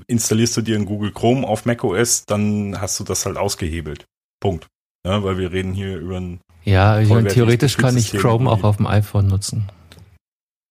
installierst 0.08 0.58
du 0.58 0.62
dir 0.62 0.76
in 0.76 0.86
Google 0.86 1.12
Chrome 1.12 1.48
auf 1.48 1.66
macOS, 1.66 2.26
dann 2.26 2.80
hast 2.80 3.00
du 3.00 3.04
das 3.04 3.26
halt 3.26 3.38
ausgehebelt. 3.38 4.06
Punkt. 4.42 4.68
Ja, 5.06 5.24
weil 5.24 5.38
wir 5.38 5.52
reden 5.52 5.74
hier 5.74 5.98
über 5.98 6.18
ein 6.18 6.40
ja, 6.66 7.00
ich 7.00 7.10
meine, 7.10 7.30
theoretisch 7.30 7.78
kann 7.78 7.98
ich 7.98 8.12
Chrome 8.12 8.50
auch 8.50 8.64
auf 8.64 8.78
dem 8.78 8.86
iPhone 8.88 9.28
nutzen. 9.28 9.70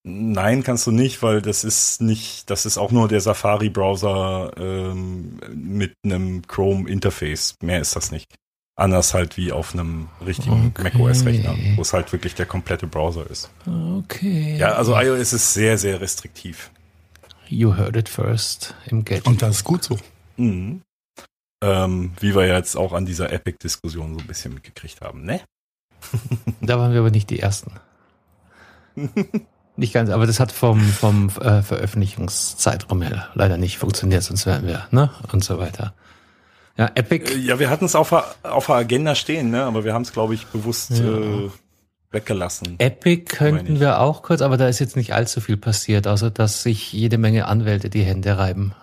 Nein, 0.04 0.62
kannst 0.62 0.86
du 0.86 0.90
nicht, 0.90 1.22
weil 1.22 1.42
das 1.42 1.64
ist 1.64 2.00
nicht, 2.00 2.48
das 2.50 2.66
ist 2.66 2.78
auch 2.78 2.92
nur 2.92 3.08
der 3.08 3.20
Safari-Browser 3.20 4.52
ähm, 4.56 5.40
mit 5.54 5.94
einem 6.04 6.42
Chrome-Interface. 6.46 7.56
Mehr 7.62 7.80
ist 7.80 7.96
das 7.96 8.10
nicht. 8.10 8.32
Anders 8.76 9.12
halt 9.12 9.36
wie 9.36 9.50
auf 9.50 9.74
einem 9.74 10.08
richtigen 10.24 10.72
Okay. 10.74 10.84
macOS-Rechner, 10.84 11.56
wo 11.74 11.82
es 11.82 11.92
halt 11.92 12.12
wirklich 12.12 12.36
der 12.36 12.46
komplette 12.46 12.86
Browser 12.86 13.28
ist. 13.28 13.50
Okay. 13.66 14.56
Ja, 14.56 14.74
also 14.74 14.96
iOS 14.96 15.32
ist 15.32 15.52
sehr, 15.52 15.76
sehr 15.78 16.00
restriktiv. 16.00 16.70
You 17.48 17.76
heard 17.76 17.96
it 17.96 18.08
first 18.08 18.74
im 18.86 19.04
Gadget. 19.04 19.26
Und 19.26 19.42
das 19.42 19.56
ist 19.56 19.64
gut 19.64 19.82
so. 19.82 19.98
Mhm. 20.36 20.82
Ähm, 21.60 22.12
wie 22.20 22.34
wir 22.34 22.46
jetzt 22.46 22.76
auch 22.76 22.92
an 22.92 23.04
dieser 23.04 23.32
Epic-Diskussion 23.32 24.14
so 24.14 24.20
ein 24.20 24.26
bisschen 24.26 24.54
mitgekriegt 24.54 25.00
haben, 25.00 25.24
ne? 25.24 25.40
Da 26.60 26.78
waren 26.78 26.92
wir 26.92 27.00
aber 27.00 27.10
nicht 27.10 27.30
die 27.30 27.40
Ersten. 27.40 27.72
Nicht 29.76 29.92
ganz, 29.92 30.10
aber 30.10 30.26
das 30.26 30.40
hat 30.40 30.52
vom, 30.52 30.80
vom 30.80 31.28
äh, 31.40 31.62
Veröffentlichungszeitraum 31.62 33.02
her 33.02 33.28
leider 33.34 33.56
nicht 33.56 33.78
funktioniert, 33.78 34.22
sonst 34.22 34.46
wären 34.46 34.66
wir, 34.66 34.86
ne? 34.90 35.10
Und 35.32 35.44
so 35.44 35.58
weiter. 35.58 35.94
Ja, 36.78 36.90
Epic. 36.94 37.34
Äh, 37.34 37.38
ja, 37.38 37.58
wir 37.58 37.68
hatten 37.68 37.84
es 37.84 37.94
auf, 37.94 38.12
auf 38.12 38.66
der 38.66 38.76
Agenda 38.76 39.14
stehen, 39.14 39.50
ne? 39.50 39.64
aber 39.64 39.84
wir 39.84 39.92
haben 39.92 40.02
es, 40.02 40.12
glaube 40.12 40.34
ich, 40.34 40.46
bewusst 40.46 40.90
ja. 40.90 41.18
äh, 41.18 41.50
weggelassen. 42.12 42.76
Epic 42.78 43.36
könnten 43.36 43.80
wir 43.80 44.00
auch 44.00 44.22
kurz, 44.22 44.40
aber 44.40 44.56
da 44.56 44.68
ist 44.68 44.78
jetzt 44.78 44.96
nicht 44.96 45.12
allzu 45.12 45.40
viel 45.40 45.56
passiert, 45.56 46.06
außer 46.06 46.30
dass 46.30 46.62
sich 46.62 46.92
jede 46.92 47.18
Menge 47.18 47.46
Anwälte 47.46 47.90
die 47.90 48.04
Hände 48.04 48.38
reiben. 48.38 48.74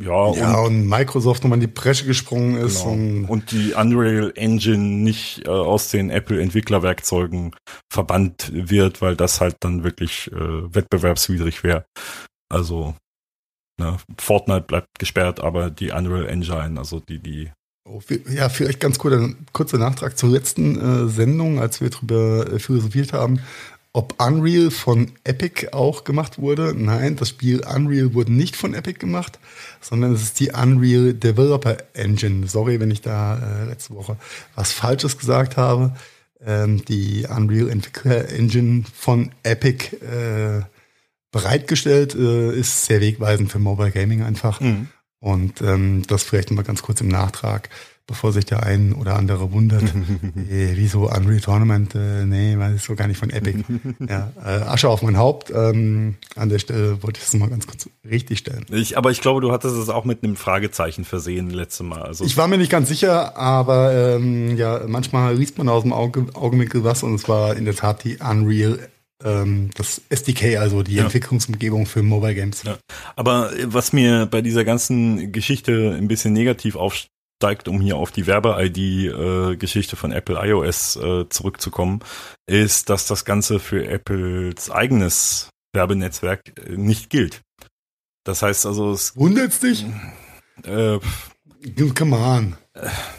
Ja, 0.00 0.32
ja 0.34 0.58
und, 0.60 0.66
und, 0.66 0.88
Microsoft 0.88 1.42
nochmal 1.42 1.58
in 1.58 1.68
die 1.68 1.72
Bresche 1.72 2.06
gesprungen 2.06 2.56
ist. 2.56 2.80
Genau. 2.80 2.92
Und, 2.92 3.24
und, 3.26 3.50
die 3.52 3.74
Unreal 3.74 4.32
Engine 4.36 4.78
nicht 4.78 5.46
äh, 5.46 5.50
aus 5.50 5.90
den 5.90 6.10
Apple-Entwicklerwerkzeugen 6.10 7.54
verbannt 7.92 8.50
wird, 8.52 9.02
weil 9.02 9.16
das 9.16 9.40
halt 9.40 9.56
dann 9.60 9.84
wirklich 9.84 10.30
äh, 10.32 10.74
wettbewerbswidrig 10.74 11.62
wäre. 11.62 11.84
Also 12.48 12.94
ne, 13.78 13.98
Fortnite 14.18 14.62
bleibt 14.62 14.98
gesperrt, 14.98 15.40
aber 15.40 15.70
die 15.70 15.90
Unreal 15.90 16.26
Engine, 16.26 16.78
also 16.78 17.00
die, 17.00 17.18
die 17.18 17.50
Oh, 17.84 18.00
ja, 18.30 18.48
vielleicht 18.48 18.78
ganz 18.78 18.96
kurzer, 18.96 19.34
kurzer 19.52 19.78
Nachtrag 19.78 20.16
zur 20.16 20.30
letzten 20.30 20.78
äh, 20.78 21.08
Sendung, 21.08 21.58
als 21.58 21.80
wir 21.80 21.90
darüber 21.90 22.46
äh, 22.52 22.58
philosophiert 22.60 23.12
haben, 23.12 23.40
ob 23.92 24.22
Unreal 24.22 24.70
von 24.70 25.12
Epic 25.24 25.68
auch 25.72 26.04
gemacht 26.04 26.38
wurde. 26.38 26.74
Nein, 26.74 27.16
das 27.16 27.28
Spiel 27.28 27.60
Unreal 27.60 28.14
wurde 28.14 28.32
nicht 28.32 28.56
von 28.56 28.74
Epic 28.74 28.98
gemacht, 28.98 29.38
sondern 29.80 30.12
es 30.14 30.22
ist 30.22 30.40
die 30.40 30.50
Unreal 30.50 31.12
Developer 31.12 31.76
Engine. 31.92 32.46
Sorry, 32.46 32.80
wenn 32.80 32.90
ich 32.90 33.02
da 33.02 33.38
äh, 33.38 33.64
letzte 33.66 33.94
Woche 33.94 34.16
was 34.54 34.72
Falsches 34.72 35.18
gesagt 35.18 35.56
habe. 35.56 35.94
Ähm, 36.44 36.84
die 36.86 37.26
Unreal 37.28 37.68
Entwickler 37.68 38.30
Engine 38.30 38.84
von 38.94 39.30
Epic 39.42 39.94
äh, 39.96 40.62
bereitgestellt 41.30 42.14
äh, 42.14 42.52
ist 42.58 42.86
sehr 42.86 43.00
wegweisend 43.00 43.52
für 43.52 43.58
Mobile 43.58 43.90
Gaming 43.90 44.22
einfach. 44.22 44.60
Mhm. 44.60 44.88
Und 45.20 45.60
ähm, 45.60 46.02
das 46.08 46.24
vielleicht 46.24 46.50
mal 46.50 46.64
ganz 46.64 46.82
kurz 46.82 47.00
im 47.00 47.08
Nachtrag 47.08 47.68
bevor 48.06 48.32
sich 48.32 48.44
der 48.44 48.62
ein 48.62 48.92
oder 48.92 49.16
andere 49.16 49.52
wundert, 49.52 49.82
äh, 50.50 50.72
wieso 50.74 51.08
Unreal 51.08 51.40
Tournament, 51.40 51.94
äh, 51.94 52.24
nee, 52.24 52.58
weil 52.58 52.74
es 52.74 52.84
so 52.84 52.94
gar 52.94 53.06
nicht 53.08 53.18
von 53.18 53.30
Epic. 53.30 53.64
ja, 54.08 54.32
äh, 54.44 54.62
Asche 54.62 54.88
auf 54.88 55.02
mein 55.02 55.16
Haupt. 55.16 55.52
Ähm, 55.54 56.16
an 56.36 56.48
der 56.48 56.58
Stelle 56.58 57.02
wollte 57.02 57.20
ich 57.20 57.26
es 57.26 57.34
mal 57.34 57.48
ganz 57.48 57.66
kurz 57.66 57.88
richtig 58.08 58.40
stellen. 58.40 58.66
Ich, 58.70 58.98
aber 58.98 59.10
ich 59.10 59.20
glaube, 59.20 59.40
du 59.40 59.52
hattest 59.52 59.76
es 59.76 59.88
auch 59.88 60.04
mit 60.04 60.22
einem 60.22 60.36
Fragezeichen 60.36 61.04
versehen 61.04 61.50
letzte 61.50 61.84
Mal. 61.84 62.02
Also 62.02 62.24
ich 62.24 62.36
war 62.36 62.48
mir 62.48 62.58
nicht 62.58 62.70
ganz 62.70 62.88
sicher, 62.88 63.36
aber 63.36 63.92
ähm, 63.92 64.56
ja, 64.56 64.82
manchmal 64.86 65.36
liest 65.36 65.58
man 65.58 65.68
aus 65.68 65.82
dem 65.82 65.92
Auge, 65.92 66.26
Augenwinkel 66.34 66.84
was 66.84 67.02
und 67.02 67.14
es 67.14 67.28
war 67.28 67.56
in 67.56 67.64
der 67.64 67.76
Tat 67.76 68.04
die 68.04 68.18
Unreal 68.18 68.78
ähm, 69.24 69.70
das 69.74 70.02
SDK, 70.08 70.58
also 70.58 70.82
die 70.82 70.96
ja. 70.96 71.04
Entwicklungsumgebung 71.04 71.86
für 71.86 72.02
Mobile 72.02 72.34
Games. 72.34 72.62
Ja. 72.64 72.78
Aber 73.16 73.50
was 73.66 73.92
mir 73.92 74.26
bei 74.26 74.42
dieser 74.42 74.64
ganzen 74.64 75.32
Geschichte 75.32 75.94
ein 75.96 76.08
bisschen 76.08 76.32
negativ 76.32 76.76
auf, 76.76 77.06
steigt, 77.42 77.66
um 77.66 77.80
hier 77.80 77.96
auf 77.96 78.12
die 78.12 78.28
Werbe-ID-Geschichte 78.28 79.96
äh, 79.96 79.98
von 79.98 80.12
Apple 80.12 80.38
iOS 80.40 80.94
äh, 80.94 81.28
zurückzukommen, 81.28 81.98
ist, 82.46 82.88
dass 82.88 83.08
das 83.08 83.24
Ganze 83.24 83.58
für 83.58 83.84
Apples 83.84 84.70
eigenes 84.70 85.50
Werbenetzwerk 85.72 86.52
äh, 86.56 86.76
nicht 86.76 87.10
gilt. 87.10 87.40
Das 88.22 88.42
heißt 88.42 88.64
also, 88.64 88.92
es 88.92 89.16
wundert's 89.16 89.58
dich? 89.58 89.84
Äh, 90.62 91.00
Come 91.96 92.16
on. 92.16 92.56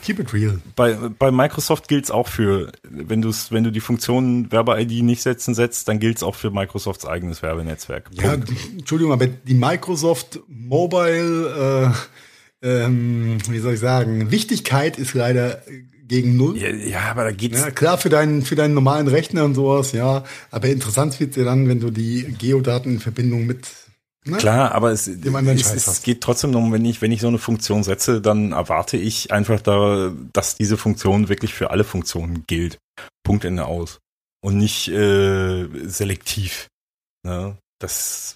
Keep 0.04 0.20
it 0.20 0.34
real. 0.34 0.62
Bei, 0.78 0.94
bei 0.94 1.30
Microsoft 1.30 1.90
gilt 1.90 2.06
es 2.06 2.12
auch 2.12 2.30
für, 2.30 2.72
wenn 2.90 3.22
du 3.22 3.32
wenn 3.50 3.66
du 3.66 3.72
die 3.72 3.82
Funktion 3.82 4.52
Werbe-ID 4.54 5.04
nicht 5.04 5.22
setzen 5.22 5.54
setzt, 5.54 5.90
dann 5.90 6.00
gilt 6.00 6.18
es 6.18 6.24
auch 6.24 6.36
für 6.36 6.50
Microsofts 6.50 7.06
eigenes 7.06 7.42
Werbenetzwerk. 7.42 8.10
Ja, 8.14 8.34
Entschuldigung, 8.34 9.12
aber 9.12 9.28
die 9.28 9.54
Microsoft 9.54 10.40
Mobile 10.48 11.92
äh, 11.92 12.24
ähm, 12.64 13.38
wie 13.50 13.60
soll 13.60 13.74
ich 13.74 13.80
sagen, 13.80 14.32
Wichtigkeit 14.32 14.98
ist 14.98 15.14
leider 15.14 15.62
gegen 16.08 16.38
null. 16.38 16.58
Ja, 16.58 16.70
ja 16.70 17.02
aber 17.12 17.26
da 17.26 17.32
geht's. 17.32 17.60
Ja, 17.60 17.72
klar, 17.72 17.98
für 17.98 18.10
deinen, 18.10 18.42
für 18.42 18.56
deinen 18.56 18.74
normalen 18.74 19.08
Rechner 19.08 19.46
und 19.46 19.56
sowas, 19.56 19.92
ja. 19.92 20.24
Aber 20.50 20.68
interessant 20.68 21.20
wird's 21.20 21.36
ja 21.36 21.44
dann, 21.44 21.68
wenn 21.68 21.80
du 21.80 21.92
die 21.92 22.36
Geodaten 22.40 22.94
in 22.94 23.00
Verbindung 23.00 23.46
mit 23.46 23.68
Ne? 24.26 24.38
Klar, 24.38 24.72
aber 24.72 24.92
es, 24.92 25.08
es, 25.08 25.88
es 25.88 26.02
geht 26.02 26.22
trotzdem 26.22 26.54
darum, 26.54 26.72
wenn 26.72 26.86
ich, 26.86 27.02
wenn 27.02 27.12
ich 27.12 27.20
so 27.20 27.28
eine 27.28 27.40
Funktion 27.40 27.84
setze, 27.84 28.22
dann 28.22 28.54
erwarte 28.54 28.96
ich 28.96 29.34
einfach 29.34 29.60
da, 29.60 30.14
dass 30.32 30.56
diese 30.56 30.78
Funktion 30.78 31.28
wirklich 31.28 31.54
für 31.54 31.72
alle 31.72 31.84
Funktionen 31.84 32.46
gilt. 32.48 32.80
Punkt 33.24 33.44
Ende 33.44 33.66
aus. 33.66 34.00
Und 34.42 34.58
nicht 34.58 34.88
äh, 34.88 35.68
selektiv. 35.84 36.68
Ne? 37.24 37.58
Das 37.80 38.36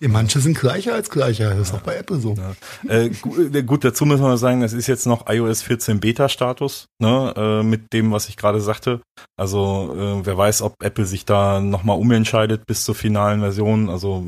ja, 0.00 0.08
manche 0.08 0.40
sind 0.40 0.58
gleicher 0.58 0.94
als 0.94 1.10
gleicher. 1.10 1.50
Das 1.50 1.68
ist 1.68 1.74
auch 1.74 1.80
bei 1.80 1.96
Apple 1.96 2.18
so. 2.18 2.34
Ja. 2.34 2.54
Äh, 2.88 3.06
äh, 3.06 3.62
gut, 3.62 3.84
dazu 3.84 4.06
müssen 4.06 4.22
wir 4.22 4.36
sagen, 4.36 4.62
es 4.62 4.72
ist 4.72 4.86
jetzt 4.86 5.06
noch 5.06 5.28
iOS 5.28 5.62
14 5.62 6.00
Beta-Status, 6.00 6.86
ne, 7.00 7.34
äh, 7.36 7.62
mit 7.62 7.92
dem, 7.92 8.12
was 8.12 8.28
ich 8.28 8.36
gerade 8.36 8.60
sagte. 8.60 9.00
Also 9.36 9.94
äh, 9.96 10.26
wer 10.26 10.38
weiß, 10.38 10.62
ob 10.62 10.74
Apple 10.82 11.04
sich 11.04 11.24
da 11.24 11.60
nochmal 11.60 11.98
umentscheidet 11.98 12.66
bis 12.66 12.84
zur 12.84 12.94
finalen 12.94 13.40
Version. 13.40 13.90
Also 13.90 14.24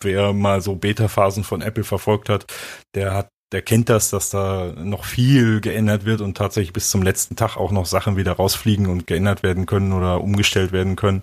wer 0.00 0.32
mal 0.32 0.60
so 0.60 0.74
Beta-Phasen 0.74 1.44
von 1.44 1.62
Apple 1.62 1.84
verfolgt 1.84 2.28
hat, 2.28 2.46
der 2.94 3.14
hat 3.14 3.28
der 3.52 3.62
kennt 3.62 3.90
das, 3.90 4.08
dass 4.08 4.30
da 4.30 4.72
noch 4.78 5.04
viel 5.04 5.60
geändert 5.60 6.06
wird 6.06 6.22
und 6.22 6.36
tatsächlich 6.36 6.72
bis 6.72 6.88
zum 6.88 7.02
letzten 7.02 7.36
Tag 7.36 7.58
auch 7.58 7.70
noch 7.70 7.84
Sachen 7.84 8.16
wieder 8.16 8.32
rausfliegen 8.32 8.86
und 8.86 9.06
geändert 9.06 9.42
werden 9.42 9.66
können 9.66 9.92
oder 9.92 10.22
umgestellt 10.22 10.72
werden 10.72 10.96
können. 10.96 11.20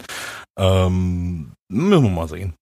Ähm, 0.58 1.54
müssen 1.70 2.04
wir 2.04 2.10
mal 2.10 2.30
sehen. 2.30 2.54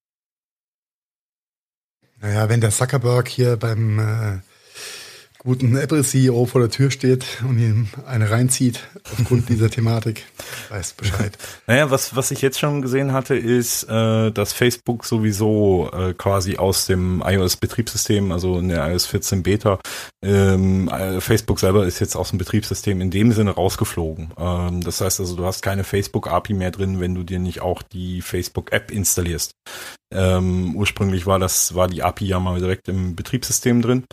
Naja, 2.20 2.49
wenn 2.49 2.61
der 2.61 2.72
Zuckerberg 2.72 3.28
hier 3.28 3.57
beim 3.57 3.99
äh, 3.99 4.39
guten 5.39 5.77
Apple-CEO 5.77 6.45
vor 6.45 6.61
der 6.61 6.69
Tür 6.69 6.91
steht 6.91 7.25
und 7.47 7.59
ihm 7.59 7.88
eine 8.05 8.29
reinzieht 8.29 8.88
aufgrund 9.11 9.49
dieser 9.49 9.69
Thematik, 9.69 10.25
weiß 10.69 10.93
Bescheid. 10.93 11.38
Naja, 11.67 11.91
was, 11.91 12.15
was 12.15 12.31
ich 12.31 12.41
jetzt 12.41 12.59
schon 12.59 12.81
gesehen 12.81 13.13
hatte, 13.13 13.35
ist, 13.35 13.83
äh, 13.83 14.31
dass 14.31 14.53
Facebook 14.53 15.05
sowieso 15.05 15.89
äh, 15.93 16.13
quasi 16.13 16.57
aus 16.57 16.85
dem 16.85 17.23
iOS-Betriebssystem, 17.25 18.31
also 18.31 18.59
in 18.59 18.69
der 18.69 18.88
iOS 18.89 19.05
14 19.05 19.43
Beta, 19.43 19.79
ähm, 20.23 20.89
äh, 20.89 21.21
Facebook 21.21 21.59
selber 21.59 21.85
ist 21.85 21.99
jetzt 21.99 22.15
aus 22.15 22.29
dem 22.29 22.39
Betriebssystem 22.39 22.99
in 23.01 23.11
dem 23.11 23.31
Sinne 23.31 23.51
rausgeflogen. 23.51 24.33
Ähm, 24.38 24.81
das 24.81 25.01
heißt 25.01 25.19
also, 25.19 25.35
du 25.35 25.45
hast 25.45 25.61
keine 25.61 25.83
Facebook-API 25.83 26.53
mehr 26.53 26.71
drin, 26.71 26.99
wenn 26.99 27.15
du 27.15 27.23
dir 27.23 27.39
nicht 27.39 27.61
auch 27.61 27.81
die 27.81 28.21
Facebook-App 28.21 28.91
installierst. 28.91 29.51
Ähm, 30.13 30.75
ursprünglich 30.75 31.25
war 31.25 31.39
das, 31.39 31.75
war 31.75 31.88
die 31.88 32.03
API 32.03 32.25
ja 32.25 32.39
mal 32.39 32.59
direkt 32.59 32.88
im 32.88 33.15
Betriebssystem 33.15 33.81
drin. 33.81 34.05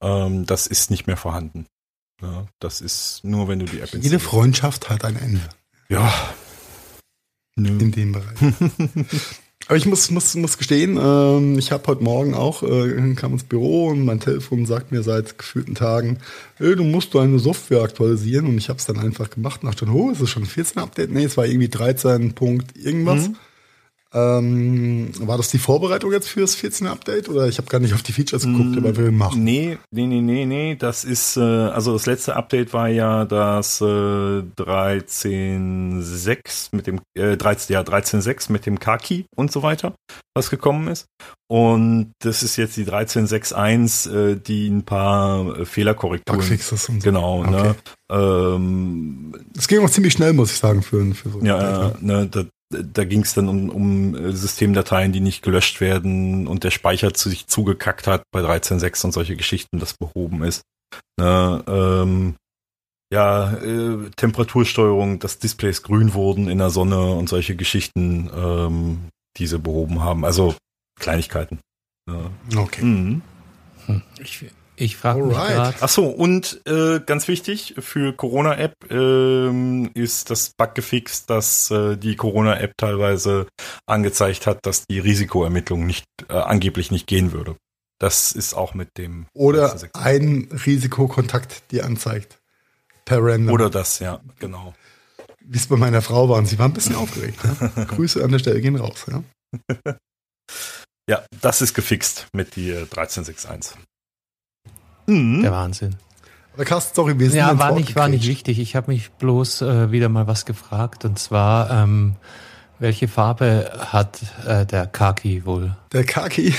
Ähm, 0.00 0.46
das 0.46 0.66
ist 0.66 0.90
nicht 0.90 1.06
mehr 1.06 1.16
vorhanden. 1.16 1.66
Ja, 2.20 2.46
das 2.58 2.80
ist 2.80 3.20
nur, 3.22 3.48
wenn 3.48 3.60
du 3.60 3.66
die 3.66 3.76
App 3.76 3.84
installierst. 3.84 4.04
Jede 4.04 4.18
Freundschaft 4.18 4.90
hat 4.90 5.04
ein 5.04 5.16
Ende. 5.16 5.48
Ja. 5.88 6.12
Nö. 7.56 7.78
In 7.78 7.92
dem 7.92 8.12
Bereich. 8.12 8.38
Aber 9.66 9.76
ich 9.76 9.86
muss, 9.86 10.10
muss, 10.10 10.34
muss 10.34 10.56
gestehen, 10.56 10.98
ähm, 11.00 11.58
ich 11.58 11.72
habe 11.72 11.86
heute 11.88 12.02
Morgen 12.02 12.34
auch, 12.34 12.62
äh, 12.62 13.14
kam 13.14 13.32
ins 13.32 13.44
Büro 13.44 13.88
und 13.88 14.04
mein 14.04 14.18
Telefon 14.18 14.64
sagt 14.64 14.92
mir 14.92 15.02
seit 15.02 15.36
gefühlten 15.36 15.74
Tagen, 15.74 16.18
hey, 16.56 16.74
du 16.74 16.84
musst 16.84 17.14
deine 17.14 17.38
Software 17.38 17.82
aktualisieren 17.82 18.46
und 18.46 18.56
ich 18.56 18.70
habe 18.70 18.78
es 18.78 18.86
dann 18.86 18.98
einfach 18.98 19.28
gemacht 19.28 19.62
und 19.62 19.68
dachte, 19.68 19.86
oh, 19.86 20.10
ist 20.10 20.22
es 20.22 20.30
schon 20.30 20.46
14 20.46 20.80
Update? 20.80 21.10
Nee, 21.10 21.24
es 21.24 21.36
war 21.36 21.44
irgendwie 21.44 21.68
13 21.68 22.34
Punkt 22.34 22.78
irgendwas. 22.78 23.28
Mhm. 23.28 23.36
Ähm, 24.14 25.10
war 25.18 25.36
das 25.36 25.50
die 25.50 25.58
Vorbereitung 25.58 26.12
jetzt 26.12 26.28
fürs 26.28 26.54
14 26.54 26.86
Update 26.86 27.28
oder 27.28 27.46
ich 27.46 27.58
habe 27.58 27.68
gar 27.68 27.78
nicht 27.78 27.92
auf 27.92 28.02
die 28.02 28.12
Features 28.12 28.44
geguckt, 28.44 28.78
aber 28.78 28.96
will 28.96 29.10
machen? 29.10 29.44
Nee, 29.44 29.76
nee, 29.90 30.06
nee, 30.06 30.22
nee, 30.22 30.46
nee, 30.46 30.76
das 30.76 31.04
ist 31.04 31.36
äh, 31.36 31.40
also 31.40 31.92
das 31.92 32.06
letzte 32.06 32.34
Update 32.34 32.72
war 32.72 32.88
ja 32.88 33.26
das 33.26 33.82
äh, 33.82 33.84
13.6 33.84 36.74
mit 36.74 36.86
dem 36.86 37.02
äh, 37.14 37.36
13 37.36 37.74
ja 37.74 37.82
13.6 37.82 38.50
mit 38.50 38.64
dem 38.64 38.78
Kaki 38.78 39.26
und 39.36 39.52
so 39.52 39.62
weiter, 39.62 39.92
was 40.34 40.48
gekommen 40.48 40.88
ist. 40.88 41.04
Und 41.50 42.12
das 42.20 42.42
ist 42.42 42.56
jetzt 42.56 42.76
die 42.76 42.84
13.6.1, 42.84 44.10
äh, 44.10 44.36
die 44.36 44.68
ein 44.68 44.84
paar 44.84 45.58
äh, 45.58 45.64
Fehlerkorrekturen. 45.64 46.40
Bugfixes 46.40 46.88
und 46.88 47.02
so. 47.02 47.10
Genau, 47.10 47.44
ne? 47.44 47.48
okay. 47.48 47.68
ne? 47.68 47.74
Ähm, 48.10 49.34
das 49.54 49.68
ging 49.68 49.84
auch 49.84 49.90
ziemlich 49.90 50.14
schnell, 50.14 50.32
muss 50.32 50.52
ich 50.52 50.58
sagen, 50.58 50.82
für, 50.82 51.14
für 51.14 51.30
so. 51.30 51.40
Ja, 51.40 51.92
ne, 52.00 52.26
da, 52.30 52.44
da 52.70 53.04
ging 53.04 53.22
es 53.22 53.34
dann 53.34 53.48
um, 53.48 53.70
um 53.70 54.14
äh, 54.14 54.32
Systemdateien, 54.32 55.12
die 55.12 55.20
nicht 55.20 55.42
gelöscht 55.42 55.80
werden 55.80 56.46
und 56.46 56.64
der 56.64 56.70
Speicher 56.70 57.14
zu 57.14 57.28
sich 57.28 57.46
zugekackt 57.46 58.06
hat 58.06 58.22
bei 58.30 58.40
13.6 58.40 59.06
und 59.06 59.12
solche 59.12 59.36
Geschichten, 59.36 59.78
das 59.78 59.94
behoben 59.94 60.44
ist. 60.44 60.62
Ne, 61.18 61.64
ähm, 61.66 62.36
ja, 63.12 63.54
äh, 63.54 64.10
Temperatursteuerung, 64.16 65.18
dass 65.18 65.38
Displays 65.38 65.82
grün 65.82 66.12
wurden 66.12 66.48
in 66.48 66.58
der 66.58 66.70
Sonne 66.70 67.12
und 67.12 67.28
solche 67.28 67.56
Geschichten, 67.56 68.30
ähm, 68.34 69.08
diese 69.38 69.58
behoben 69.58 70.02
haben. 70.02 70.24
Also 70.24 70.54
Kleinigkeiten. 71.00 71.60
Ja. 72.10 72.30
Okay. 72.60 72.84
Mhm. 72.84 73.22
Hm. 73.86 74.02
Ich, 74.20 74.44
ich 74.78 74.96
frage 74.96 75.24
mich 75.24 75.36
gerade. 75.36 75.76
Ach 75.80 75.88
so, 75.88 76.06
und 76.06 76.60
äh, 76.66 77.00
ganz 77.00 77.26
wichtig 77.28 77.74
für 77.78 78.12
Corona-App 78.12 78.74
ähm, 78.90 79.90
ist 79.94 80.30
das 80.30 80.50
Bug 80.56 80.74
gefixt, 80.74 81.28
dass 81.30 81.70
äh, 81.70 81.96
die 81.96 82.16
Corona-App 82.16 82.74
teilweise 82.76 83.48
angezeigt 83.86 84.46
hat, 84.46 84.64
dass 84.64 84.86
die 84.86 85.00
Risikoermittlung 85.00 85.86
nicht 85.86 86.04
äh, 86.28 86.34
angeblich 86.34 86.90
nicht 86.90 87.06
gehen 87.06 87.32
würde. 87.32 87.56
Das 87.98 88.30
ist 88.30 88.54
auch 88.54 88.74
mit 88.74 88.96
dem. 88.96 89.26
Oder 89.34 89.76
ein 89.94 90.48
Risikokontakt 90.64 91.72
dir 91.72 91.84
anzeigt. 91.84 92.38
Per 93.04 93.18
random. 93.20 93.52
Oder 93.52 93.70
das, 93.70 93.98
ja, 93.98 94.20
genau. 94.38 94.74
Wie 95.40 95.56
es 95.56 95.66
bei 95.66 95.76
meiner 95.76 96.02
Frau 96.02 96.28
war 96.28 96.38
und 96.38 96.46
sie 96.46 96.58
war 96.58 96.66
ein 96.66 96.74
bisschen 96.74 96.94
aufgeregt. 96.94 97.40
Ja? 97.42 97.84
Grüße 97.84 98.22
an 98.22 98.30
der 98.30 98.38
Stelle 98.38 98.60
gehen 98.60 98.76
raus, 98.76 99.06
ja. 99.10 99.24
ja, 101.08 101.24
das 101.40 101.62
ist 101.62 101.74
gefixt 101.74 102.28
mit 102.32 102.54
die 102.54 102.72
1361. 102.72 103.76
Mhm. 105.08 105.42
Der 105.42 105.52
Wahnsinn. 105.52 105.96
Aber 106.54 106.64
Carsten, 106.64 106.94
sorry, 106.94 107.18
wir 107.18 107.30
sind 107.30 107.38
Ja, 107.38 107.58
war 107.58 107.72
nicht, 107.72 107.94
war 107.96 108.08
nicht 108.08 108.26
wichtig. 108.26 108.58
Ich 108.58 108.76
habe 108.76 108.90
mich 108.90 109.10
bloß 109.12 109.62
äh, 109.62 109.90
wieder 109.92 110.08
mal 110.08 110.26
was 110.26 110.44
gefragt 110.44 111.04
und 111.04 111.18
zwar, 111.18 111.70
ähm, 111.70 112.16
welche 112.78 113.08
Farbe 113.08 113.70
hat 113.78 114.20
äh, 114.46 114.66
der 114.66 114.86
Kaki 114.86 115.44
wohl? 115.44 115.76
Der 115.92 116.04
Kaki? 116.04 116.54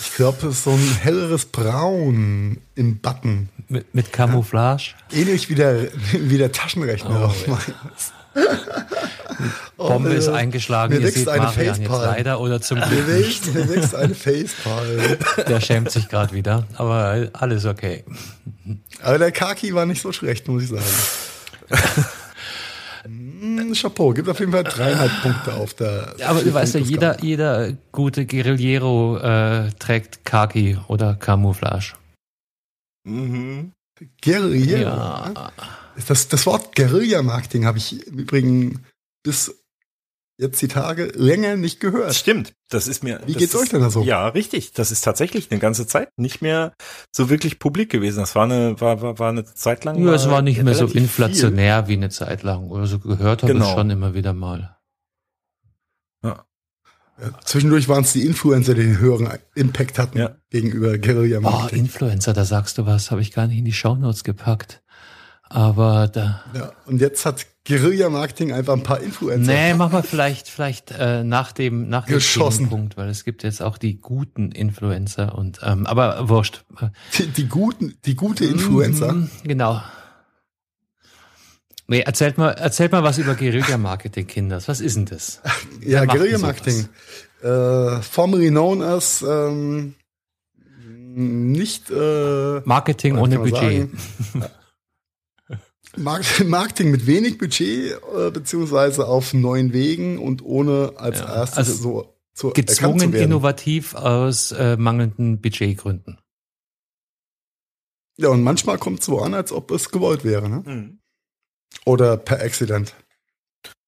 Ich 0.00 0.14
glaube, 0.16 0.46
es 0.48 0.56
ist 0.56 0.64
so 0.64 0.70
ein 0.70 0.98
helleres 1.02 1.44
Braun 1.46 2.58
im 2.74 2.98
Button. 2.98 3.48
Mit, 3.68 3.94
mit 3.94 4.12
Camouflage? 4.12 4.94
Ähnlich 5.10 5.50
wie 5.50 5.54
der, 5.54 5.88
wie 6.12 6.38
der 6.38 6.50
Taschenrechner. 6.50 7.32
Oh, 7.46 7.58
Bombe 9.76 10.10
oh, 10.10 10.12
ist 10.12 10.28
eingeschlagen. 10.28 10.94
Mir 10.94 11.02
wächst 11.02 11.28
eine 11.28 11.44
Marian 11.44 11.84
leider 11.84 12.40
oder 12.40 12.60
zum 12.60 12.80
Glück 12.80 13.06
mir 13.06 13.18
wächst, 13.18 13.54
mir 13.54 13.68
wächst 13.68 13.94
eine 13.94 14.14
Facepalm. 14.14 15.18
Der 15.48 15.60
schämt 15.60 15.90
sich 15.90 16.08
gerade 16.08 16.32
wieder, 16.32 16.66
aber 16.76 17.28
alles 17.32 17.64
okay. 17.64 18.04
Aber 19.02 19.18
der 19.18 19.32
Kaki 19.32 19.74
war 19.74 19.86
nicht 19.86 20.00
so 20.00 20.12
schlecht, 20.12 20.46
muss 20.48 20.62
ich 20.62 20.68
sagen. 20.68 20.84
Hm, 23.04 23.72
Chapeau, 23.74 24.12
gibt 24.12 24.28
auf 24.28 24.38
jeden 24.38 24.52
Fall 24.52 24.62
dreieinhalb 24.62 25.22
Punkte 25.22 25.54
auf 25.54 25.74
der. 25.74 26.14
Ja, 26.18 26.28
aber 26.28 26.42
du 26.42 26.54
weißt 26.54 26.74
ja, 26.74 26.80
jeder, 26.80 27.20
jeder 27.22 27.72
gute 27.90 28.26
Guerillero 28.26 29.18
äh, 29.18 29.70
trägt 29.78 30.24
Kaki 30.24 30.78
oder 30.86 31.14
Camouflage. 31.14 31.94
Mhm. 33.04 33.72
Guerillero. 34.22 34.90
Ja. 34.90 35.52
Das, 36.06 36.28
das 36.28 36.46
Wort 36.46 36.74
Guerilla-Marketing 36.76 37.66
habe 37.66 37.78
ich 37.78 38.06
im 38.06 38.18
Übrigen 38.18 38.84
bis 39.22 39.62
jetzt 40.38 40.60
die 40.60 40.68
Tage 40.68 41.12
länger 41.14 41.56
nicht 41.56 41.80
gehört. 41.80 42.14
Stimmt, 42.14 42.54
das 42.68 42.88
ist 42.88 43.02
mir. 43.02 43.20
Wie 43.26 43.34
geht's 43.34 43.54
ist, 43.54 43.60
euch 43.60 43.68
denn 43.70 43.80
da 43.80 43.90
so? 43.90 44.02
Ja, 44.02 44.28
richtig. 44.28 44.72
Das 44.72 44.90
ist 44.90 45.02
tatsächlich 45.02 45.50
eine 45.50 45.60
ganze 45.60 45.86
Zeit 45.86 46.08
nicht 46.16 46.42
mehr 46.42 46.74
so 47.12 47.30
wirklich 47.30 47.58
publik 47.58 47.90
gewesen. 47.90 48.20
Das 48.20 48.34
war 48.34 48.44
eine, 48.44 48.80
war, 48.80 49.00
war, 49.00 49.18
war 49.18 49.30
eine 49.30 49.44
Zeit 49.44 49.84
lang. 49.84 50.04
Ja, 50.04 50.14
es 50.14 50.28
war 50.28 50.42
nicht 50.42 50.62
mehr 50.62 50.74
so 50.74 50.86
inflationär 50.86 51.84
viel. 51.84 51.88
wie 51.88 51.96
eine 51.96 52.10
Zeit 52.10 52.42
lang. 52.42 52.68
Oder 52.68 52.86
so 52.86 52.98
gehört 52.98 53.42
habe 53.42 53.52
genau. 53.52 53.66
ich 53.66 53.72
schon 53.72 53.90
immer 53.90 54.14
wieder 54.14 54.32
mal. 54.32 54.76
Ja. 56.24 56.44
ja 57.20 57.40
zwischendurch 57.44 57.88
waren 57.88 58.02
es 58.02 58.12
die 58.12 58.26
Influencer, 58.26 58.74
die 58.74 58.82
den 58.82 58.98
höheren 58.98 59.28
Impact 59.54 59.98
hatten 59.98 60.18
ja. 60.18 60.36
gegenüber 60.50 60.98
Guerilla 60.98 61.40
Marketing. 61.40 61.78
Oh, 61.78 61.84
Influencer, 61.84 62.32
da 62.32 62.44
sagst 62.44 62.78
du 62.78 62.86
was, 62.86 63.10
habe 63.10 63.20
ich 63.20 63.32
gar 63.32 63.46
nicht 63.46 63.58
in 63.58 63.64
die 63.64 63.72
Shownotes 63.72 64.24
gepackt. 64.24 64.82
Aber 65.42 66.08
da. 66.08 66.42
Ja, 66.54 66.72
und 66.86 67.02
jetzt 67.02 67.26
hat 67.26 67.46
Guerilla-Marketing 67.66 68.52
einfach 68.52 68.72
ein 68.72 68.82
paar 68.82 69.00
Influencer. 69.00 69.52
Nee, 69.52 69.74
machen 69.74 69.92
wir 69.92 70.02
vielleicht, 70.02 70.48
vielleicht 70.48 70.90
äh, 70.90 71.22
nach 71.22 71.52
dem, 71.52 71.88
nach 71.88 72.06
dem 72.06 72.68
Punkt, 72.68 72.96
weil 72.96 73.08
es 73.08 73.24
gibt 73.24 73.44
jetzt 73.44 73.62
auch 73.62 73.78
die 73.78 74.00
guten 74.00 74.50
Influencer 74.50 75.36
und 75.36 75.60
ähm, 75.62 75.86
aber 75.86 76.28
wurscht. 76.28 76.64
Die, 77.18 77.26
die 77.28 77.46
guten, 77.46 77.94
die 78.04 78.16
gute 78.16 78.44
Influencer. 78.44 79.12
Mhm, 79.12 79.30
genau. 79.44 79.80
Nee, 81.86 82.00
erzählt 82.00 82.36
mal, 82.38 82.50
erzählt 82.50 82.90
mal 82.90 83.04
was 83.04 83.18
über 83.18 83.34
Guerilla-Marketing, 83.34 84.26
Kinders. 84.26 84.66
Was 84.66 84.80
ist 84.80 84.96
denn 84.96 85.04
das? 85.06 85.40
ja, 85.84 86.04
Guerilla-Marketing. 86.04 86.88
Äh, 87.42 88.02
formerly 88.02 88.48
known 88.48 88.82
as 88.82 89.22
ähm, 89.22 89.94
nicht 91.14 91.90
äh, 91.90 92.60
Marketing 92.64 93.18
ohne 93.18 93.38
Budget. 93.38 93.90
Marketing 96.44 96.90
mit 96.90 97.06
wenig 97.06 97.38
Budget, 97.38 97.98
äh, 98.16 98.30
beziehungsweise 98.30 99.06
auf 99.06 99.34
neuen 99.34 99.72
Wegen 99.72 100.18
und 100.18 100.42
ohne 100.42 100.94
als 100.96 101.20
ja, 101.20 101.34
erstes 101.34 101.58
also 101.58 101.74
so 101.74 102.14
zu 102.34 102.50
gezwungen 102.50 103.12
innovativ 103.12 103.94
aus 103.94 104.52
äh, 104.52 104.76
mangelnden 104.76 105.40
Budgetgründen. 105.40 106.18
Ja, 108.16 108.28
und 108.28 108.42
manchmal 108.42 108.78
kommt 108.78 109.00
es 109.00 109.06
so 109.06 109.20
an, 109.20 109.34
als 109.34 109.52
ob 109.52 109.70
es 109.70 109.90
gewollt 109.90 110.24
wäre, 110.24 110.48
ne? 110.48 110.62
Mhm. 110.64 110.98
Oder 111.84 112.16
per 112.16 112.40
Accident. 112.40 112.94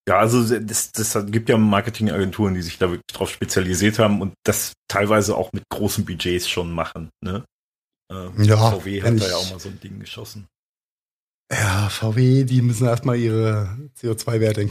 Ja, 0.06 0.18
also 0.18 0.58
das, 0.58 0.92
das 0.92 1.16
gibt 1.28 1.48
ja 1.48 1.56
Marketingagenturen, 1.56 2.54
die 2.54 2.62
sich 2.62 2.78
da 2.78 2.90
wirklich 2.90 3.06
drauf 3.12 3.30
spezialisiert 3.30 3.98
haben 3.98 4.20
und 4.20 4.34
das 4.44 4.74
teilweise 4.88 5.34
auch 5.36 5.52
mit 5.52 5.64
großen 5.70 6.04
Budgets 6.04 6.48
schon 6.48 6.72
machen. 6.72 7.08
Ne? 7.22 7.44
Äh, 8.12 8.44
ja, 8.44 8.70
VW 8.70 9.02
hat 9.02 9.20
da 9.20 9.28
ja 9.28 9.36
auch 9.36 9.50
mal 9.50 9.60
so 9.60 9.70
ein 9.70 9.80
Ding 9.80 9.98
geschossen. 10.00 10.46
Ja, 11.60 11.88
VW, 11.88 12.44
die 12.44 12.62
müssen 12.62 12.86
erstmal 12.86 13.16
ihre 13.16 13.68
CO2-Werte 14.00 14.62
in 14.62 14.70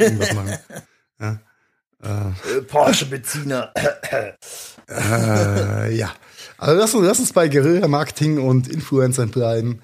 irgendwas 0.00 0.34
machen. 0.34 0.58
Ja. 1.20 1.38
Äh, 2.02 2.62
Porsche-Benziner. 2.62 3.72
äh, 4.88 5.94
ja. 5.94 6.12
Also 6.58 6.78
lass 6.78 6.94
uns, 6.94 7.06
lass 7.06 7.20
uns 7.20 7.32
bei 7.32 7.48
Guerilla-Marketing 7.48 8.38
und 8.38 8.68
Influencern 8.68 9.30
bleiben. 9.30 9.80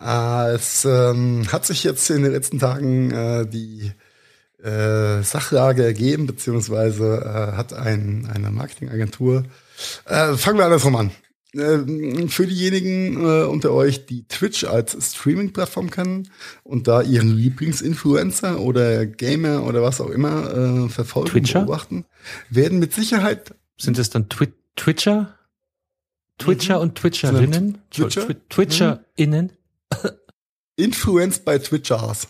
Äh, 0.00 0.54
es 0.54 0.84
ähm, 0.84 1.46
hat 1.50 1.64
sich 1.64 1.84
jetzt 1.84 2.10
in 2.10 2.22
den 2.22 2.32
letzten 2.32 2.58
Tagen 2.58 3.10
äh, 3.10 3.46
die 3.46 3.92
äh, 4.62 5.22
Sachlage 5.22 5.84
ergeben, 5.84 6.26
beziehungsweise 6.26 7.22
äh, 7.24 7.56
hat 7.56 7.72
ein, 7.72 8.30
eine 8.32 8.50
Marketingagentur. 8.50 9.44
Äh, 10.04 10.34
fangen 10.34 10.58
wir 10.58 10.64
andersrum 10.64 10.96
an. 10.96 11.10
Ähm, 11.54 12.30
für 12.30 12.46
diejenigen 12.46 13.22
äh, 13.24 13.44
unter 13.44 13.72
euch, 13.72 14.06
die 14.06 14.26
Twitch 14.26 14.64
als 14.64 14.96
Streaming-Plattform 15.12 15.90
kennen 15.90 16.30
und 16.62 16.88
da 16.88 17.02
ihren 17.02 17.36
Lieblingsinfluencer 17.36 18.58
oder 18.60 19.04
Gamer 19.04 19.64
oder 19.64 19.82
was 19.82 20.00
auch 20.00 20.08
immer 20.08 20.86
äh, 20.86 20.88
verfolgen 20.88 21.28
Twitcher? 21.28 21.60
und 21.60 21.66
beobachten, 21.66 22.04
werden 22.48 22.78
mit 22.78 22.94
Sicherheit. 22.94 23.54
Sind 23.76 23.98
es 23.98 24.08
dann 24.08 24.30
Twi 24.30 24.48
Twitcher? 24.76 25.38
Twitcher 26.38 26.76
mhm. 26.76 26.82
und 26.82 26.94
Twitcherinnen? 26.94 27.78
Twitcher? 27.90 28.26
Twi 28.26 28.36
TwitcherInnen? 28.48 29.52
Influenced 30.76 31.44
by 31.44 31.58
Twitchers. 31.58 32.28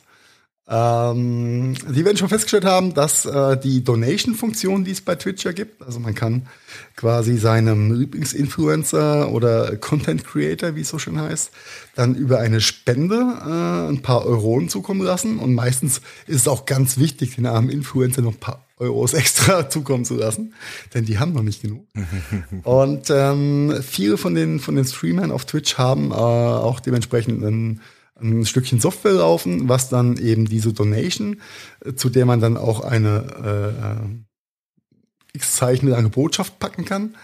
Ähm, 0.68 1.74
die 1.90 2.04
werden 2.04 2.16
schon 2.16 2.28
festgestellt 2.28 2.64
haben, 2.64 2.94
dass 2.94 3.26
äh, 3.26 3.56
die 3.58 3.82
Donation-Funktion, 3.82 4.84
die 4.84 4.92
es 4.92 5.00
bei 5.00 5.16
Twitch 5.16 5.44
ja 5.44 5.52
gibt, 5.52 5.82
also 5.82 5.98
man 5.98 6.14
kann 6.14 6.46
quasi 6.94 7.36
seinem 7.36 7.92
Lieblingsinfluencer 7.92 9.32
oder 9.32 9.76
Content 9.76 10.24
Creator, 10.24 10.76
wie 10.76 10.82
es 10.82 10.88
so 10.88 11.00
schön 11.00 11.20
heißt, 11.20 11.50
dann 11.96 12.14
über 12.14 12.38
eine 12.38 12.60
Spende 12.60 13.16
äh, 13.16 13.90
ein 13.90 14.02
paar 14.02 14.24
Euronen 14.24 14.68
zukommen 14.68 15.02
lassen. 15.02 15.40
Und 15.40 15.54
meistens 15.54 16.00
ist 16.28 16.36
es 16.36 16.48
auch 16.48 16.64
ganz 16.64 16.96
wichtig, 16.96 17.34
den 17.34 17.46
armen 17.46 17.68
Influencer 17.68 18.22
noch 18.22 18.34
ein 18.34 18.40
paar 18.40 18.64
Euros 18.78 19.14
extra 19.14 19.68
zukommen 19.68 20.04
zu 20.04 20.14
lassen, 20.14 20.54
denn 20.94 21.04
die 21.04 21.18
haben 21.18 21.32
noch 21.32 21.42
nicht 21.42 21.62
genug. 21.62 21.86
Und 22.62 23.10
ähm, 23.10 23.74
viele 23.82 24.16
von 24.16 24.34
den 24.34 24.60
von 24.60 24.76
den 24.76 24.84
Streamern 24.84 25.32
auf 25.32 25.44
Twitch 25.44 25.76
haben 25.76 26.12
äh, 26.12 26.14
auch 26.14 26.78
dementsprechend 26.80 27.44
einen 27.44 27.80
ein 28.22 28.46
Stückchen 28.46 28.80
Software 28.80 29.12
laufen, 29.12 29.68
was 29.68 29.88
dann 29.88 30.16
eben 30.16 30.46
diese 30.46 30.72
Donation, 30.72 31.40
äh, 31.84 31.94
zu 31.94 32.08
der 32.08 32.26
man 32.26 32.40
dann 32.40 32.56
auch 32.56 32.80
eine 32.80 33.26
äh, 33.44 35.34
äh, 35.34 35.38
x 35.38 35.56
Zeichen 35.56 35.88
lange 35.88 36.10
Botschaft 36.10 36.58
packen 36.58 36.84
kann, 36.84 37.14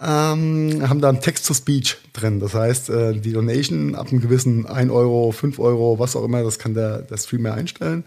ähm, 0.00 0.82
haben 0.88 1.00
da 1.00 1.08
ein 1.08 1.20
Text-to-Speech 1.20 1.96
drin. 2.12 2.40
Das 2.40 2.54
heißt, 2.54 2.90
äh, 2.90 3.18
die 3.18 3.32
Donation 3.32 3.94
ab 3.94 4.08
einem 4.08 4.20
gewissen 4.20 4.66
1 4.66 4.90
Euro, 4.90 5.32
5 5.32 5.58
Euro, 5.58 5.98
was 5.98 6.16
auch 6.16 6.24
immer, 6.24 6.42
das 6.42 6.58
kann 6.58 6.74
der, 6.74 7.02
der 7.02 7.16
Streamer 7.16 7.54
einstellen. 7.54 8.04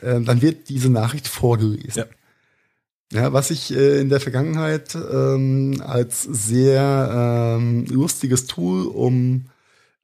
Äh, 0.00 0.20
dann 0.20 0.40
wird 0.40 0.68
diese 0.68 0.88
Nachricht 0.88 1.26
vorgelesen. 1.26 1.92
Ja. 1.94 2.06
Ja, 3.12 3.32
was 3.34 3.50
ich 3.50 3.74
äh, 3.74 4.00
in 4.00 4.08
der 4.08 4.20
Vergangenheit 4.20 4.94
ähm, 4.94 5.82
als 5.84 6.22
sehr 6.22 7.58
ähm, 7.58 7.84
lustiges 7.86 8.46
Tool, 8.46 8.86
um 8.86 9.50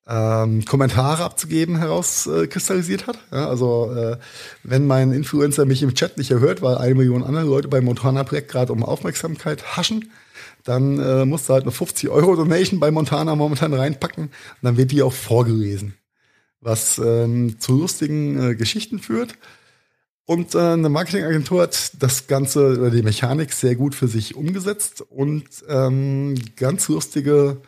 ähm, 0.08 0.64
Kommentare 0.64 1.22
abzugeben 1.22 1.76
herauskristallisiert 1.76 3.02
äh, 3.02 3.06
hat. 3.06 3.18
Ja, 3.30 3.48
also 3.48 3.92
äh, 3.94 4.16
wenn 4.62 4.86
mein 4.86 5.12
Influencer 5.12 5.66
mich 5.66 5.82
im 5.82 5.94
Chat 5.94 6.16
nicht 6.16 6.30
erhört, 6.30 6.62
weil 6.62 6.78
eine 6.78 6.94
Million 6.94 7.22
andere 7.22 7.44
Leute 7.44 7.68
beim 7.68 7.84
Montana-Projekt 7.84 8.50
gerade 8.50 8.72
um 8.72 8.82
Aufmerksamkeit 8.82 9.76
haschen, 9.76 10.10
dann 10.64 10.98
äh, 10.98 11.26
musst 11.26 11.48
du 11.48 11.52
halt 11.52 11.64
eine 11.64 11.72
50 11.72 12.08
Euro 12.08 12.36
Donation 12.36 12.80
bei 12.80 12.90
Montana 12.90 13.34
momentan 13.34 13.74
reinpacken 13.74 14.24
und 14.24 14.32
dann 14.62 14.76
wird 14.76 14.92
die 14.92 15.02
auch 15.02 15.12
vorgelesen. 15.12 15.94
Was 16.60 16.98
ähm, 16.98 17.60
zu 17.60 17.78
lustigen 17.78 18.50
äh, 18.50 18.54
Geschichten 18.54 18.98
führt. 18.98 19.34
Und 20.24 20.54
äh, 20.54 20.58
eine 20.58 20.88
Marketingagentur 20.88 21.62
hat 21.62 21.92
das 22.02 22.26
Ganze 22.26 22.78
oder 22.78 22.90
die 22.90 23.02
Mechanik 23.02 23.52
sehr 23.52 23.76
gut 23.76 23.94
für 23.94 24.08
sich 24.08 24.34
umgesetzt 24.34 25.02
und 25.08 25.44
ähm, 25.68 26.34
ganz 26.56 26.88
lustige 26.88 27.58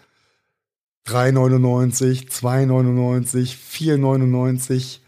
3,99, 1.10 2.30
2,99, 2.30 3.56
4,99 3.56 4.98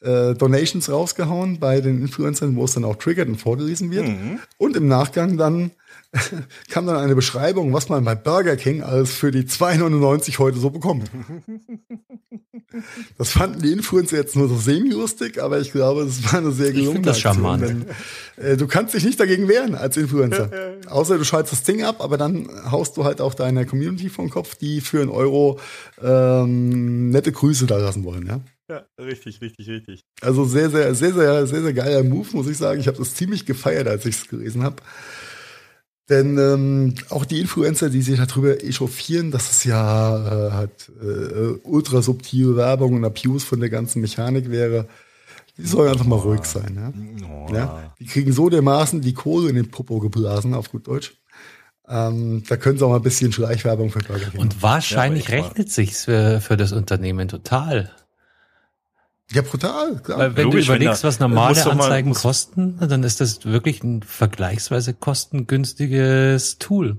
äh, 0.00 0.34
Donations 0.34 0.88
rausgehauen 0.90 1.58
bei 1.58 1.80
den 1.80 2.00
Influencern, 2.00 2.54
wo 2.56 2.64
es 2.64 2.74
dann 2.74 2.84
auch 2.84 2.96
triggert 2.96 3.28
und 3.28 3.36
vorgelesen 3.36 3.90
wird. 3.90 4.06
Mhm. 4.06 4.38
Und 4.56 4.76
im 4.76 4.86
Nachgang 4.86 5.36
dann 5.36 5.72
kam 6.70 6.86
dann 6.86 6.96
eine 6.96 7.14
Beschreibung, 7.14 7.72
was 7.72 7.88
man 7.88 8.04
bei 8.04 8.14
Burger 8.14 8.56
King 8.56 8.82
alles 8.82 9.12
für 9.12 9.30
die 9.30 9.42
2,99 9.42 10.38
heute 10.38 10.58
so 10.58 10.70
bekommt. 10.70 11.10
Das 13.16 13.30
fanden 13.30 13.62
die 13.62 13.72
Influencer 13.72 14.16
jetzt 14.16 14.36
nur 14.36 14.48
so 14.48 14.56
semi-lustig, 14.56 15.42
aber 15.42 15.58
ich 15.58 15.72
glaube, 15.72 16.04
das 16.04 16.22
war 16.24 16.40
eine 16.40 16.52
sehr 16.52 16.72
gelungene 16.72 17.02
das 17.06 17.16
Aktion, 17.16 17.34
charmant. 17.34 17.62
denn, 17.62 17.86
äh, 18.36 18.56
du 18.56 18.66
kannst 18.66 18.94
dich 18.94 19.04
nicht 19.04 19.18
dagegen 19.18 19.48
wehren 19.48 19.74
als 19.74 19.96
Influencer. 19.96 20.50
Außer 20.86 21.16
du 21.16 21.24
schaltest 21.24 21.52
das 21.52 21.62
Ding 21.62 21.82
ab, 21.82 21.96
aber 22.00 22.18
dann 22.18 22.48
haust 22.70 22.96
du 22.96 23.04
halt 23.04 23.20
auch 23.20 23.34
deine 23.34 23.64
Community 23.64 24.10
vom 24.10 24.28
Kopf, 24.28 24.54
die 24.54 24.80
für 24.82 25.00
einen 25.00 25.10
Euro 25.10 25.58
ähm, 26.02 27.10
nette 27.10 27.32
Grüße 27.32 27.66
da 27.66 27.78
lassen 27.78 28.04
wollen, 28.04 28.26
ja. 28.26 28.40
Ja, 28.70 28.84
richtig, 28.98 29.40
richtig, 29.40 29.66
richtig. 29.66 30.00
Also 30.20 30.44
sehr, 30.44 30.68
sehr, 30.68 30.94
sehr, 30.94 31.14
sehr, 31.14 31.46
sehr, 31.46 31.62
sehr 31.62 31.72
geiler 31.72 32.02
Move, 32.02 32.28
muss 32.32 32.48
ich 32.48 32.58
sagen. 32.58 32.80
Ich 32.80 32.86
habe 32.86 32.98
das 32.98 33.14
ziemlich 33.14 33.46
gefeiert, 33.46 33.88
als 33.88 34.04
ich 34.04 34.16
es 34.16 34.28
gelesen 34.28 34.62
habe. 34.62 34.76
Denn 36.08 36.38
ähm, 36.38 36.94
auch 37.10 37.26
die 37.26 37.40
Influencer, 37.40 37.90
die 37.90 38.00
sich 38.00 38.18
darüber 38.18 38.64
echauffieren, 38.64 39.30
dass 39.30 39.50
es 39.50 39.64
ja 39.64 40.48
äh, 40.48 40.52
halt 40.52 40.90
äh, 41.02 41.58
ultra 41.64 42.00
subtile 42.00 42.56
Werbung 42.56 42.94
und 42.94 43.04
Abuse 43.04 43.44
von 43.44 43.60
der 43.60 43.68
ganzen 43.68 44.00
Mechanik 44.00 44.50
wäre, 44.50 44.86
die 45.58 45.66
sollen 45.66 45.90
einfach 45.90 46.06
mal 46.06 46.16
ruhig 46.16 46.44
sein. 46.44 46.92
Ja? 47.50 47.54
Ja? 47.54 47.94
Die 47.98 48.06
kriegen 48.06 48.32
so 48.32 48.48
dermaßen 48.48 49.02
die 49.02 49.12
Kohle 49.12 49.50
in 49.50 49.56
den 49.56 49.70
Popo 49.70 49.98
geblasen, 49.98 50.54
auf 50.54 50.70
gut 50.70 50.86
Deutsch. 50.86 51.14
Ähm, 51.86 52.42
da 52.48 52.56
können 52.56 52.78
sie 52.78 52.84
auch 52.84 52.90
mal 52.90 52.96
ein 52.96 53.02
bisschen 53.02 53.32
Schleichwerbung 53.32 53.90
für 53.90 54.00
Burger 54.00 54.26
King 54.30 54.40
Und 54.40 54.62
wahrscheinlich 54.62 55.28
Ja, 55.28 55.36
rechnet 55.42 55.70
sich's 55.70 56.04
für, 56.04 56.40
für 56.40 56.56
das 56.56 56.72
Unternehmen 56.72 57.28
total. 57.28 57.90
Ja, 59.30 59.42
brutal, 59.42 59.96
klar. 60.02 60.18
Weil 60.18 60.36
wenn 60.36 60.44
Logisch, 60.44 60.66
du 60.66 60.72
überlegst, 60.74 61.04
was 61.04 61.20
normale 61.20 61.62
mal- 61.64 61.70
Anzeigen 61.72 62.14
kosten, 62.14 62.78
dann 62.80 63.02
ist 63.02 63.20
das 63.20 63.44
wirklich 63.44 63.82
ein 63.84 64.02
vergleichsweise 64.02 64.94
kostengünstiges 64.94 66.58
Tool. 66.58 66.96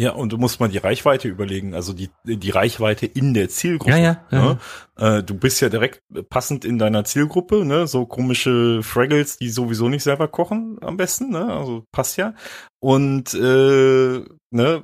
Ja, 0.00 0.12
und 0.12 0.32
du 0.32 0.38
musst 0.38 0.60
mal 0.60 0.70
die 0.70 0.78
Reichweite 0.78 1.28
überlegen, 1.28 1.74
also 1.74 1.92
die, 1.92 2.08
die 2.24 2.48
Reichweite 2.48 3.04
in 3.04 3.34
der 3.34 3.50
Zielgruppe. 3.50 3.90
Ja, 3.90 3.98
ja, 3.98 4.24
ja. 4.30 4.42
Ne? 4.42 4.58
Äh, 4.96 5.22
du 5.22 5.34
bist 5.34 5.60
ja 5.60 5.68
direkt 5.68 6.00
passend 6.30 6.64
in 6.64 6.78
deiner 6.78 7.04
Zielgruppe, 7.04 7.66
ne? 7.66 7.86
So 7.86 8.06
komische 8.06 8.82
Fraggles, 8.82 9.36
die 9.36 9.50
sowieso 9.50 9.90
nicht 9.90 10.02
selber 10.02 10.26
kochen, 10.28 10.78
am 10.80 10.96
besten, 10.96 11.28
ne? 11.28 11.52
Also 11.52 11.84
passt 11.92 12.16
ja. 12.16 12.32
Und 12.78 13.34
äh, 13.34 14.24
ne, 14.50 14.82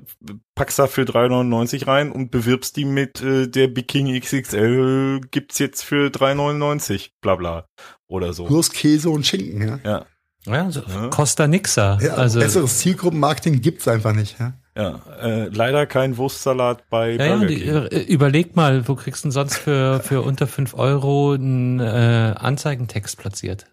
packst 0.55 0.79
da 0.79 0.87
für 0.87 1.05
3,99 1.05 1.87
rein 1.87 2.13
und 2.13 2.31
bewirbst 2.31 2.77
die 2.77 2.85
mit 2.85 3.23
äh, 3.23 3.49
der 3.49 3.69
Bikini 3.69 4.21
XXL 4.21 5.23
gibt's 5.31 5.59
jetzt 5.59 5.83
für 5.83 6.09
3,99, 6.09 7.13
bla 7.23 7.37
bla. 7.37 7.67
Oder 8.07 8.35
so. 8.35 8.45
Plus 8.45 8.71
Käse 8.71 9.09
und 9.09 9.27
Schinken, 9.27 9.67
ja. 9.67 9.79
Ja. 9.83 10.07
Ja, 10.45 10.71
so 10.71 10.83
Ja. 10.83 11.09
Costa 11.09 11.49
Nixa. 11.49 11.99
ja 12.03 12.17
also, 12.17 12.39
besseres 12.39 12.81
Zielgruppenmarketing 12.81 13.63
gibt's 13.63 13.89
einfach 13.89 14.13
nicht, 14.13 14.39
ja. 14.39 14.53
Ja, 14.77 15.01
äh, 15.23 15.49
leider 15.49 15.87
kein 15.87 16.19
Wurstsalat 16.19 16.91
bei 16.91 17.13
ja, 17.13 17.25
ja, 17.25 17.37
Burger 17.37 17.47
die, 17.47 17.61
King. 17.61 17.87
äh, 17.87 18.03
überleg 18.03 18.57
mal, 18.57 18.87
wo 18.87 18.95
kriegst 18.95 19.25
du 19.25 19.29
denn 19.29 19.33
sonst 19.33 19.57
für, 19.57 20.01
für 20.01 20.21
unter 20.21 20.47
fünf 20.47 20.75
Euro 20.75 21.33
einen 21.33 21.81
äh, 21.81 22.35
Anzeigentext 22.37 23.17
platziert? 23.17 23.67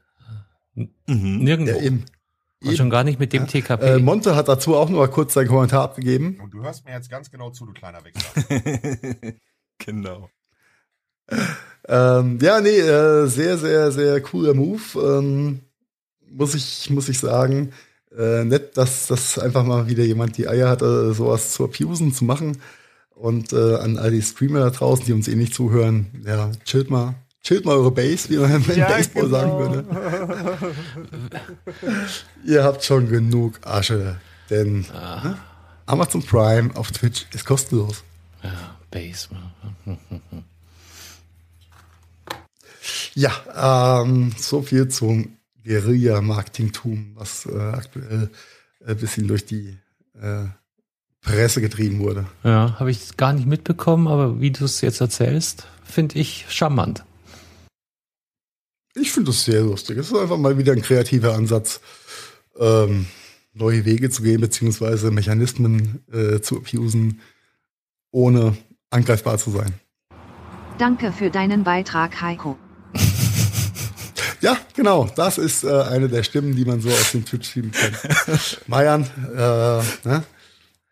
Mhm. 0.75 0.87
Nirgendwo. 1.43 1.75
Ja, 1.77 1.81
eben. 1.81 2.05
Und 2.63 2.77
schon 2.77 2.89
gar 2.89 3.03
nicht 3.03 3.19
mit 3.19 3.33
dem 3.33 3.47
TKP. 3.47 3.95
Äh, 3.95 3.99
Monte 3.99 4.37
hat 4.37 4.47
dazu 4.47 4.77
auch 4.77 4.89
noch 4.89 4.99
mal 4.99 5.09
kurz 5.09 5.33
seinen 5.33 5.49
Kommentar 5.49 5.83
abgegeben. 5.83 6.39
Und 6.41 6.53
du 6.53 6.63
hörst 6.63 6.85
mir 6.85 6.93
jetzt 6.93 7.09
ganz 7.09 7.29
genau 7.29 7.49
zu, 7.49 7.65
du 7.65 7.73
kleiner 7.73 7.99
Wichser. 8.05 9.33
genau. 9.79 10.29
Ähm, 11.85 12.39
ja, 12.41 12.61
nee, 12.61 12.79
äh, 12.79 13.27
sehr, 13.27 13.57
sehr, 13.57 13.91
sehr 13.91 14.21
cooler 14.21 14.53
Move. 14.53 14.81
Ähm, 14.95 15.59
muss 16.29 16.55
ich, 16.55 16.89
muss 16.89 17.09
ich 17.09 17.19
sagen. 17.19 17.73
Äh, 18.17 18.43
nett, 18.45 18.77
dass, 18.77 19.07
dass 19.07 19.39
einfach 19.39 19.63
mal 19.63 19.87
wieder 19.87 20.03
jemand 20.03 20.37
die 20.37 20.47
Eier 20.47 20.69
hatte, 20.69 21.13
sowas 21.13 21.51
zu 21.53 21.63
abusen, 21.63 22.13
zu 22.13 22.25
machen. 22.25 22.57
Und 23.15 23.53
äh, 23.53 23.75
an 23.77 23.97
all 23.97 24.11
die 24.11 24.21
Streamer 24.21 24.59
da 24.59 24.69
draußen, 24.69 25.05
die 25.05 25.13
uns 25.13 25.27
eh 25.27 25.35
nicht 25.35 25.53
zuhören, 25.53 26.07
ja, 26.25 26.51
chillt 26.65 26.89
mal. 26.89 27.15
Chillt 27.43 27.65
mal 27.65 27.75
eure 27.75 27.91
Base, 27.91 28.29
wie 28.29 28.37
man 28.37 28.55
im 28.55 28.75
Ja, 28.75 28.87
Baseball 28.87 29.23
genau. 29.23 29.35
sagen 29.37 29.51
würde. 29.59 29.85
Ihr 32.45 32.63
habt 32.63 32.83
schon 32.83 33.09
genug 33.09 33.59
Asche. 33.65 34.17
Denn 34.49 34.81
ne? 34.81 35.37
Amazon 35.85 36.23
Prime 36.23 36.75
auf 36.75 36.91
Twitch 36.91 37.25
ist 37.33 37.45
kostenlos. 37.45 38.03
ja, 38.43 38.77
Base. 38.91 39.27
Ja, 43.15 44.01
ähm, 44.01 44.33
so 44.37 44.61
viel 44.61 44.87
zum 44.87 45.37
Guerilla-Marketingtum, 45.63 47.11
was 47.15 47.45
äh, 47.45 47.57
aktuell 47.57 48.29
ein 48.85 48.97
bisschen 48.97 49.27
durch 49.27 49.45
die 49.45 49.77
äh, 50.19 50.45
Presse 51.21 51.61
getrieben 51.61 51.99
wurde. 51.99 52.25
Ja, 52.43 52.79
habe 52.79 52.91
ich 52.91 53.15
gar 53.17 53.33
nicht 53.33 53.47
mitbekommen, 53.47 54.07
aber 54.07 54.41
wie 54.41 54.51
du 54.51 54.65
es 54.65 54.81
jetzt 54.81 55.01
erzählst, 55.01 55.67
finde 55.83 56.19
ich 56.19 56.45
charmant. 56.49 57.05
Ich 58.95 59.11
finde 59.11 59.31
das 59.31 59.45
sehr 59.45 59.61
lustig. 59.61 59.97
Es 59.97 60.11
ist 60.11 60.17
einfach 60.17 60.37
mal 60.37 60.57
wieder 60.57 60.73
ein 60.73 60.81
kreativer 60.81 61.33
Ansatz, 61.33 61.81
ähm, 62.59 63.07
neue 63.53 63.85
Wege 63.85 64.09
zu 64.09 64.21
gehen, 64.21 64.41
beziehungsweise 64.41 65.11
Mechanismen 65.11 66.03
äh, 66.11 66.41
zu 66.41 66.57
abusen, 66.57 67.21
ohne 68.11 68.55
angreifbar 68.89 69.37
zu 69.37 69.51
sein. 69.51 69.73
Danke 70.77 71.11
für 71.11 71.29
deinen 71.29 71.63
Beitrag, 71.63 72.21
Heiko. 72.21 72.57
Ja, 74.43 74.57
genau. 74.75 75.09
Das 75.15 75.37
ist 75.37 75.63
äh, 75.63 75.83
eine 75.83 76.09
der 76.09 76.21
Stimmen, 76.21 76.53
die 76.53 76.65
man 76.65 76.81
so 76.81 76.89
aus 76.89 77.13
dem 77.13 77.23
Twitch-Stream 77.23 77.71
kennt. 77.71 78.59
Mayan, 78.67 79.03
äh, 79.33 80.07
ne? 80.07 80.23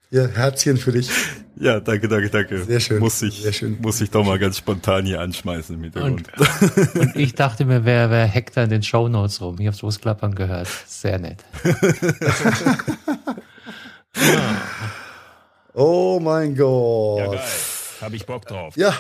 Hier, 0.10 0.30
Herzchen 0.30 0.78
für 0.78 0.94
dich. 0.94 1.10
Ja, 1.58 1.82
danke, 1.82 2.08
danke, 2.08 2.30
danke. 2.30 2.64
Sehr 2.64 2.80
schön, 2.80 3.00
Muss 3.00 3.22
ich, 3.22 3.42
sehr 3.42 3.52
schön. 3.52 3.78
muss 3.82 4.00
ich 4.00 4.10
doch 4.10 4.24
mal 4.26 4.40
ganz 4.40 4.58
spontan 4.58 5.06
hier 5.06 5.20
anschmeißen 5.20 5.76
im 5.76 5.84
Hintergrund. 5.84 6.30
Und 6.96 7.16
ich 7.18 7.36
dachte 7.36 7.66
mir, 7.66 7.84
wer, 7.84 8.10
wer 8.10 8.34
hackt 8.34 8.56
da 8.56 8.64
in 8.64 8.70
den 8.70 8.84
Shownotes 8.84 9.42
rum? 9.42 9.58
Ich 9.60 9.68
habe 9.68 9.76
sowas 9.76 10.00
klappern 10.00 10.34
gehört. 10.34 10.70
Sehr 10.88 11.20
nett. 11.20 11.44
Oh 15.74 16.20
mein 16.22 16.54
Gott. 16.58 17.20
Ja, 17.20 17.28
geil. 17.28 17.42
Hab 18.02 18.12
ich 18.14 18.26
Bock 18.26 18.46
drauf. 18.46 18.76
Ja, 18.76 18.94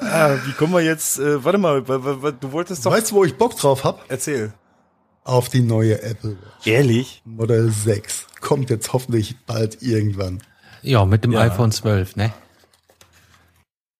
ah, 0.00 0.36
wie 0.44 0.52
kommen 0.52 0.72
wir 0.72 0.80
jetzt, 0.82 1.18
äh, 1.18 1.44
warte 1.44 1.58
mal, 1.58 1.82
du 1.82 2.52
wolltest 2.52 2.84
doch, 2.86 2.92
weißt 2.92 3.10
du, 3.10 3.16
wo 3.16 3.24
ich 3.24 3.34
Bock 3.36 3.56
drauf 3.56 3.84
hab? 3.84 4.04
erzähl. 4.10 4.52
Auf 5.24 5.48
die 5.50 5.60
neue 5.60 6.00
Apple 6.02 6.32
Watch. 6.32 6.66
Ehrlich? 6.66 7.22
Modell 7.26 7.70
6. 7.70 8.26
Kommt 8.40 8.70
jetzt 8.70 8.92
hoffentlich 8.94 9.36
bald 9.46 9.82
irgendwann. 9.82 10.42
Ja, 10.80 11.04
mit 11.04 11.22
dem 11.24 11.32
Ja. 11.32 11.40
iPhone 11.40 11.70
12, 11.70 12.16
ne? 12.16 12.32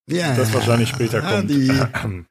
Ja, 0.09 0.35
Das 0.35 0.55
wahrscheinlich 0.55 0.89
später 0.89 1.21
kommt. 1.21 1.51
Die, 1.51 1.71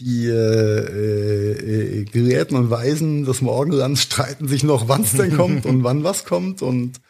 die 0.00 0.26
äh, 0.26 2.00
äh, 2.00 2.04
Gelehrten 2.04 2.56
und 2.56 2.70
Weisen 2.70 3.24
des 3.24 3.42
Morgenlands 3.42 4.02
streiten 4.02 4.48
sich 4.48 4.64
noch, 4.64 4.88
wann 4.88 5.02
es 5.02 5.12
denn 5.12 5.36
kommt 5.36 5.64
und 5.66 5.84
wann 5.84 6.02
was 6.02 6.24
kommt. 6.24 6.62
Und 6.62 7.00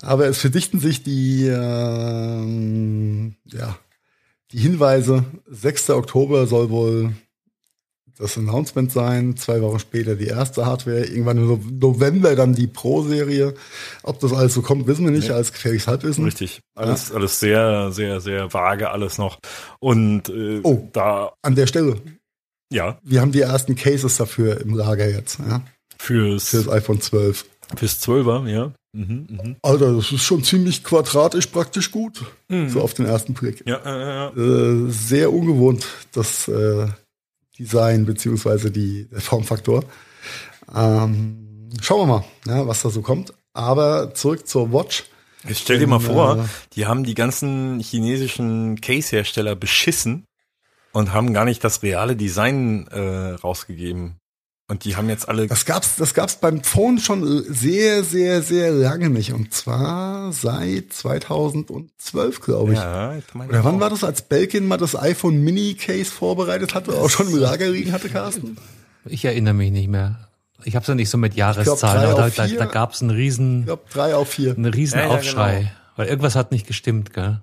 aber 0.00 0.26
es 0.26 0.38
verdichten 0.38 0.78
sich 0.78 1.02
die 1.02 1.46
ähm, 1.48 3.34
ja 3.46 3.76
die 4.52 4.58
Hinweise. 4.58 5.24
6. 5.50 5.90
Oktober 5.90 6.46
soll 6.46 6.70
wohl 6.70 7.12
das 8.18 8.36
Announcement 8.36 8.92
sein. 8.92 9.36
Zwei 9.36 9.62
Wochen 9.62 9.78
später 9.78 10.14
die 10.16 10.26
erste 10.26 10.66
Hardware. 10.66 11.04
Irgendwann 11.06 11.38
im 11.38 11.46
No- 11.48 11.60
November 11.92 12.36
dann 12.36 12.54
die 12.54 12.66
Pro-Serie. 12.66 13.54
Ob 14.02 14.20
das 14.20 14.32
alles 14.32 14.54
so 14.54 14.62
kommt, 14.62 14.86
wissen 14.86 15.04
wir 15.04 15.10
nicht. 15.12 15.30
Als 15.30 15.52
gefährliches 15.52 15.88
Halbwissen. 15.88 16.24
Richtig. 16.24 16.60
Alles, 16.74 17.10
alles 17.10 17.40
sehr, 17.40 17.90
sehr, 17.92 18.20
sehr 18.20 18.52
vage, 18.52 18.90
alles 18.90 19.18
noch. 19.18 19.38
Und 19.80 20.28
äh, 20.28 20.60
Oh. 20.62 20.88
da, 20.92 21.32
An 21.42 21.54
der 21.54 21.66
Stelle. 21.66 21.96
ja, 22.70 22.98
Wir 23.02 23.20
haben 23.22 23.32
die 23.32 23.40
ersten 23.40 23.74
Cases 23.76 24.14
dafür 24.16 24.60
im 24.60 24.74
Lager 24.74 25.08
jetzt. 25.08 25.38
Ja, 25.38 25.62
fürs, 25.98 26.48
für 26.50 26.58
das 26.58 26.68
iPhone 26.68 27.00
12. 27.00 27.46
fürs 27.76 28.00
12er, 28.02 28.48
ja. 28.48 28.72
Mhm, 28.94 29.26
mhm. 29.30 29.56
Alter, 29.62 29.94
das 29.94 30.12
ist 30.12 30.22
schon 30.22 30.44
ziemlich 30.44 30.84
quadratisch 30.84 31.46
praktisch 31.46 31.90
gut. 31.90 32.24
So 32.68 32.82
auf 32.82 32.92
den 32.92 33.06
ersten 33.06 33.32
Blick. 33.32 33.62
Ja, 33.66 33.78
äh, 33.78 34.00
ja. 34.00 34.28
Äh, 34.30 34.90
sehr 34.90 35.32
ungewohnt, 35.32 35.86
das 36.12 36.46
äh, 36.48 36.88
Design 37.58 38.04
beziehungsweise 38.04 38.70
die, 38.70 39.08
der 39.08 39.20
Formfaktor. 39.20 39.84
Ähm, 40.74 41.70
schauen 41.80 42.00
wir 42.00 42.06
mal, 42.06 42.24
ja, 42.46 42.66
was 42.66 42.82
da 42.82 42.90
so 42.90 43.02
kommt. 43.02 43.32
Aber 43.54 44.14
zurück 44.14 44.46
zur 44.46 44.72
Watch. 44.72 45.04
Jetzt 45.48 45.60
stell 45.60 45.78
dir 45.78 45.86
mal 45.86 46.00
vor, 46.00 46.38
äh, 46.38 46.44
die 46.74 46.86
haben 46.86 47.04
die 47.04 47.14
ganzen 47.14 47.80
chinesischen 47.80 48.80
Case-Hersteller 48.80 49.56
beschissen 49.56 50.24
und 50.92 51.12
haben 51.12 51.32
gar 51.32 51.44
nicht 51.44 51.64
das 51.64 51.82
reale 51.82 52.14
Design 52.16 52.86
äh, 52.88 53.32
rausgegeben. 53.32 54.16
Und 54.72 54.86
die 54.86 54.96
haben 54.96 55.10
jetzt 55.10 55.28
alle. 55.28 55.46
Das 55.48 55.66
gab's, 55.66 55.96
das 55.96 56.14
gab's 56.14 56.36
beim 56.36 56.62
Phone 56.64 56.98
schon 56.98 57.44
sehr, 57.46 58.02
sehr, 58.04 58.40
sehr 58.40 58.70
lange 58.70 59.10
nicht. 59.10 59.34
Und 59.34 59.52
zwar 59.52 60.32
seit 60.32 60.94
2012, 60.94 62.40
glaube 62.40 62.72
ich. 62.72 62.78
ja, 62.78 63.14
ich 63.14 63.24
meine 63.34 63.50
Oder 63.50 63.64
wann 63.64 63.74
auch. 63.76 63.80
war 63.80 63.90
das, 63.90 64.02
als 64.02 64.22
Belkin 64.22 64.66
mal 64.66 64.78
das 64.78 64.96
iPhone 64.96 65.44
Mini 65.44 65.74
Case 65.74 66.10
vorbereitet 66.10 66.74
hatte, 66.74 66.94
auch 66.94 67.10
schon 67.10 67.28
im 67.28 67.36
Lager 67.36 67.68
liegen 67.68 67.92
hatte, 67.92 68.08
Carsten? 68.08 68.56
Ich 69.04 69.24
erinnere 69.26 69.52
mich 69.52 69.72
nicht 69.72 69.88
mehr. 69.88 70.28
Ich 70.64 70.74
habe 70.74 70.84
es 70.84 70.88
ja 70.88 70.94
nicht 70.94 71.10
so 71.10 71.18
mit 71.18 71.34
Jahreszahlen, 71.34 72.10
aber 72.10 72.30
da, 72.30 72.46
da, 72.46 72.46
da 72.46 72.64
gab 72.64 72.92
es 72.94 73.02
einen 73.02 73.10
riesen, 73.10 73.60
Ich 73.60 73.66
glaube 73.66 73.82
drei 73.92 74.14
auf 74.16 74.30
vier. 74.30 74.52
einen 74.56 74.64
riesen 74.64 74.98
Ja, 75.00 75.04
ja, 75.06 75.10
Aufschrei. 75.10 75.58
genau. 75.58 75.70
Weil 75.96 76.08
irgendwas 76.08 76.34
hat 76.34 76.50
nicht 76.50 76.66
gestimmt, 76.66 77.12
gell? 77.12 77.40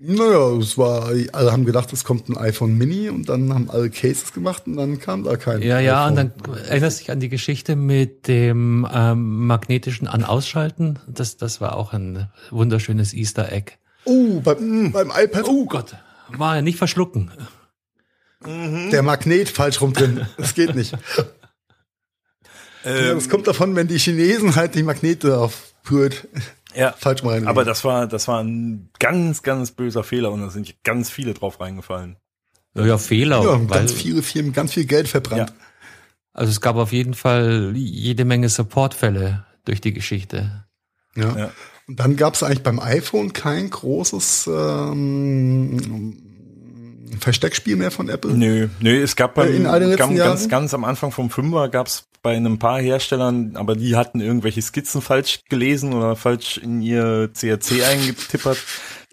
Naja, 0.00 0.56
es 0.58 0.78
war, 0.78 1.08
alle 1.32 1.50
haben 1.52 1.64
gedacht, 1.64 1.92
es 1.92 2.04
kommt 2.04 2.28
ein 2.28 2.36
iPhone 2.36 2.78
Mini 2.78 3.08
und 3.10 3.28
dann 3.28 3.52
haben 3.52 3.68
alle 3.68 3.90
Cases 3.90 4.32
gemacht 4.32 4.62
und 4.66 4.76
dann 4.76 5.00
kam 5.00 5.24
da 5.24 5.36
kein 5.36 5.60
Ja, 5.60 5.80
ja, 5.80 6.06
und 6.06 6.16
iPhone. 6.16 6.32
dann 6.46 6.54
erinnerst 6.66 6.98
du 7.00 7.02
dich 7.02 7.10
an 7.10 7.18
die 7.18 7.28
Geschichte 7.28 7.74
mit 7.74 8.28
dem 8.28 8.86
ähm, 8.92 9.46
magnetischen 9.48 10.06
An-Ausschalten. 10.06 11.00
Das, 11.08 11.36
das 11.36 11.60
war 11.60 11.76
auch 11.76 11.92
ein 11.92 12.30
wunderschönes 12.50 13.12
Easter 13.12 13.50
Egg. 13.50 13.72
Oh, 14.04 14.38
beim, 14.40 14.92
beim 14.92 15.10
iPad, 15.14 15.44
Oh 15.48 15.66
Gott, 15.66 15.96
war 16.28 16.54
ja 16.56 16.62
nicht 16.62 16.78
verschlucken. 16.78 17.32
der 18.44 19.02
Magnet 19.02 19.48
falsch 19.48 19.80
rum 19.80 19.92
drin. 19.94 20.26
Das 20.36 20.54
geht 20.54 20.76
nicht. 20.76 20.92
ja, 20.92 20.98
Ähm, 22.84 23.16
das 23.16 23.28
kommt 23.28 23.48
davon, 23.48 23.74
wenn 23.74 23.88
die 23.88 23.98
Chinesen 23.98 24.54
halt 24.54 24.76
die 24.76 24.84
Magnete 24.84 25.38
auf 25.38 25.72
ja. 26.78 26.92
falsch 26.96 27.22
mal 27.22 27.34
rein. 27.34 27.46
Aber 27.46 27.64
das 27.64 27.84
war, 27.84 28.06
das 28.06 28.28
war 28.28 28.42
ein 28.42 28.90
ganz, 28.98 29.42
ganz 29.42 29.72
böser 29.72 30.04
Fehler 30.04 30.30
und 30.32 30.40
da 30.40 30.50
sind 30.50 30.82
ganz 30.84 31.10
viele 31.10 31.34
drauf 31.34 31.60
reingefallen. 31.60 32.16
Ja, 32.74 32.86
ja 32.86 32.98
Fehler. 32.98 33.42
ja, 33.42 33.58
weil, 33.58 33.66
ganz 33.66 33.92
viele 33.92 34.22
Firmen, 34.22 34.52
ganz 34.52 34.72
viel 34.72 34.86
Geld 34.86 35.08
verbrannt. 35.08 35.52
Also 36.32 36.50
es 36.50 36.60
gab 36.60 36.76
auf 36.76 36.92
jeden 36.92 37.14
Fall 37.14 37.72
jede 37.74 38.24
Menge 38.24 38.48
Supportfälle 38.48 39.44
durch 39.64 39.80
die 39.80 39.92
Geschichte. 39.92 40.66
Ja. 41.16 41.36
Ja. 41.36 41.50
Und 41.88 41.98
dann 41.98 42.16
gab 42.16 42.34
es 42.34 42.42
eigentlich 42.42 42.62
beim 42.62 42.78
iPhone 42.78 43.32
kein 43.32 43.70
großes 43.70 44.46
ähm, 44.46 46.27
Versteckspiel 47.20 47.76
mehr 47.76 47.90
von 47.90 48.08
Apple. 48.08 48.32
Nö, 48.32 48.68
nö, 48.80 49.02
es 49.02 49.16
gab 49.16 49.34
beim, 49.34 49.54
In 49.54 49.66
all 49.66 49.80
den 49.80 49.90
letzten 49.90 50.14
ganz, 50.16 50.18
ganz, 50.18 50.40
Jahren? 50.42 50.48
ganz 50.50 50.74
am 50.74 50.84
Anfang 50.84 51.10
vom 51.12 51.30
Fünfer 51.30 51.68
gab 51.68 51.86
es 51.86 52.04
bei 52.22 52.36
einem 52.36 52.58
paar 52.58 52.80
Herstellern, 52.80 53.52
aber 53.56 53.76
die 53.76 53.94
hatten 53.96 54.20
irgendwelche 54.20 54.60
Skizzen 54.62 55.00
falsch 55.02 55.40
gelesen 55.48 55.92
oder 55.94 56.16
falsch 56.16 56.58
in 56.58 56.82
ihr 56.82 57.30
CRC 57.32 57.84
eingetippert 57.88 58.58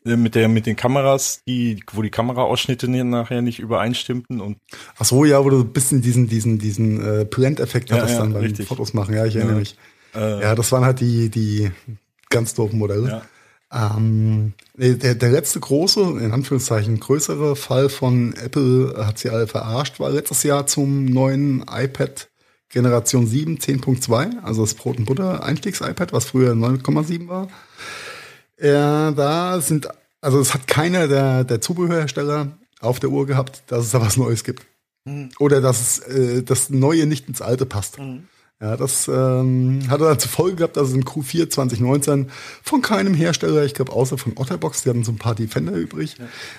äh, 0.05 0.15
mit 0.15 0.33
der 0.35 0.47
mit 0.49 0.65
den 0.65 0.75
Kameras, 0.75 1.41
die 1.47 1.79
wo 1.93 2.01
die 2.01 2.09
Kameraausschnitte 2.09 2.87
nachher 2.89 3.41
nicht 3.41 3.59
übereinstimmten 3.59 4.41
und 4.41 4.57
Ach 4.97 5.05
so, 5.05 5.23
ja, 5.23 5.43
wo 5.45 5.49
du 5.49 5.59
ein 5.61 5.71
bisschen 5.73 6.01
diesen, 6.01 6.27
diesen, 6.27 6.57
diesen 6.57 7.21
äh, 7.21 7.25
Blendeffekt 7.25 7.89
Ja, 7.91 7.97
hattest 7.97 8.13
ja, 8.15 8.19
dann 8.21 8.33
beim 8.33 8.41
richtig. 8.43 8.67
Fotos 8.67 8.93
machen. 8.93 9.13
Ja, 9.13 9.25
ich 9.25 9.35
erinnere 9.35 9.53
Ja. 9.55 9.59
mich. 9.59 9.77
äh, 10.15 10.41
Ja, 10.41 10.55
das 10.55 10.71
waren 10.71 10.83
halt 10.83 10.99
die, 10.99 11.29
die 11.29 11.71
ganz 12.29 12.53
doofen 12.55 12.79
Modelle. 12.79 13.07
Ja. 13.07 13.21
Ähm, 13.75 14.53
der, 14.75 15.15
der 15.15 15.29
letzte 15.29 15.59
große, 15.59 15.99
in 15.99 16.31
Anführungszeichen 16.31 16.99
größere 16.99 17.55
Fall 17.55 17.89
von 17.89 18.33
Apple 18.33 18.95
hat 19.05 19.19
sie 19.19 19.29
alle 19.29 19.47
verarscht, 19.47 19.99
war 19.99 20.09
letztes 20.09 20.43
Jahr 20.43 20.65
zum 20.65 21.05
neuen 21.05 21.65
iPad 21.69 22.29
Generation 22.69 23.27
7 23.27 23.57
10.2, 23.57 24.41
also 24.43 24.61
das 24.61 24.75
Brot- 24.75 24.97
und 24.97 25.05
Butter 25.05 25.43
Einstiegs-iPad, 25.43 26.13
was 26.13 26.25
früher 26.25 26.53
9,7 26.53 27.27
war. 27.27 27.47
Äh, 28.57 29.13
da 29.13 29.59
sind, 29.61 29.89
also 30.21 30.39
es 30.39 30.53
hat 30.53 30.67
keiner 30.67 31.07
der, 31.07 31.43
der 31.43 31.61
Zubehörhersteller 31.61 32.57
auf 32.79 32.99
der 32.99 33.09
Uhr 33.09 33.25
gehabt, 33.25 33.63
dass 33.67 33.85
es 33.85 33.91
da 33.91 34.01
was 34.01 34.17
Neues 34.17 34.43
gibt. 34.43 34.65
Oder 35.39 35.61
dass 35.61 35.81
es, 35.81 35.99
äh, 35.99 36.43
das 36.43 36.69
Neue 36.69 37.05
nicht 37.05 37.27
ins 37.27 37.41
Alte 37.41 37.65
passt. 37.65 37.97
Ja, 38.61 38.77
das 38.77 39.09
ähm, 39.09 39.81
hatte 39.89 40.05
dann 40.05 40.17
zur 40.17 40.31
Folge 40.31 40.55
gehabt, 40.55 40.77
dass 40.77 40.87
es 40.87 40.93
im 40.93 41.03
Q4 41.03 41.49
2019 41.49 42.31
von 42.63 42.81
keinem 42.81 43.13
Hersteller, 43.13 43.65
ich 43.65 43.73
glaube 43.73 43.91
außer 43.91 44.17
von 44.17 44.37
Otterbox, 44.37 44.83
die 44.83 44.89
hatten 44.89 45.03
so 45.03 45.11
ein 45.11 45.17
paar 45.17 45.35
Defender 45.35 45.73
übrig, 45.73 46.15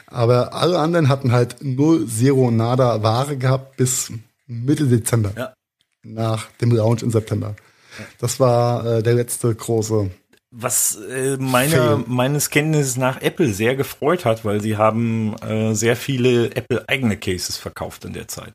aber 0.06 0.52
alle 0.52 0.78
anderen 0.78 1.08
hatten 1.08 1.32
halt 1.32 1.56
null, 1.62 2.06
zero, 2.06 2.50
nada 2.50 3.02
Ware 3.02 3.38
gehabt 3.38 3.78
bis 3.78 4.12
Mitte 4.46 4.86
Dezember. 4.86 5.32
Ja. 5.36 5.54
Nach 6.02 6.48
dem 6.60 6.70
Launch 6.70 7.02
im 7.02 7.10
September. 7.10 7.56
Das 8.18 8.38
war 8.38 8.84
äh, 8.86 9.02
der 9.02 9.14
letzte 9.14 9.52
große. 9.54 10.10
Was 10.50 10.96
äh, 10.96 11.36
meiner, 11.38 11.96
Fail. 11.96 12.04
meines 12.06 12.50
Kenntnisses 12.50 12.96
nach 12.96 13.20
Apple 13.22 13.52
sehr 13.52 13.74
gefreut 13.74 14.24
hat, 14.24 14.44
weil 14.44 14.60
sie 14.60 14.76
haben 14.76 15.34
äh, 15.38 15.74
sehr 15.74 15.96
viele 15.96 16.54
Apple 16.54 16.88
eigene 16.88 17.16
Cases 17.16 17.56
verkauft 17.56 18.04
in 18.04 18.12
der 18.12 18.28
Zeit. 18.28 18.52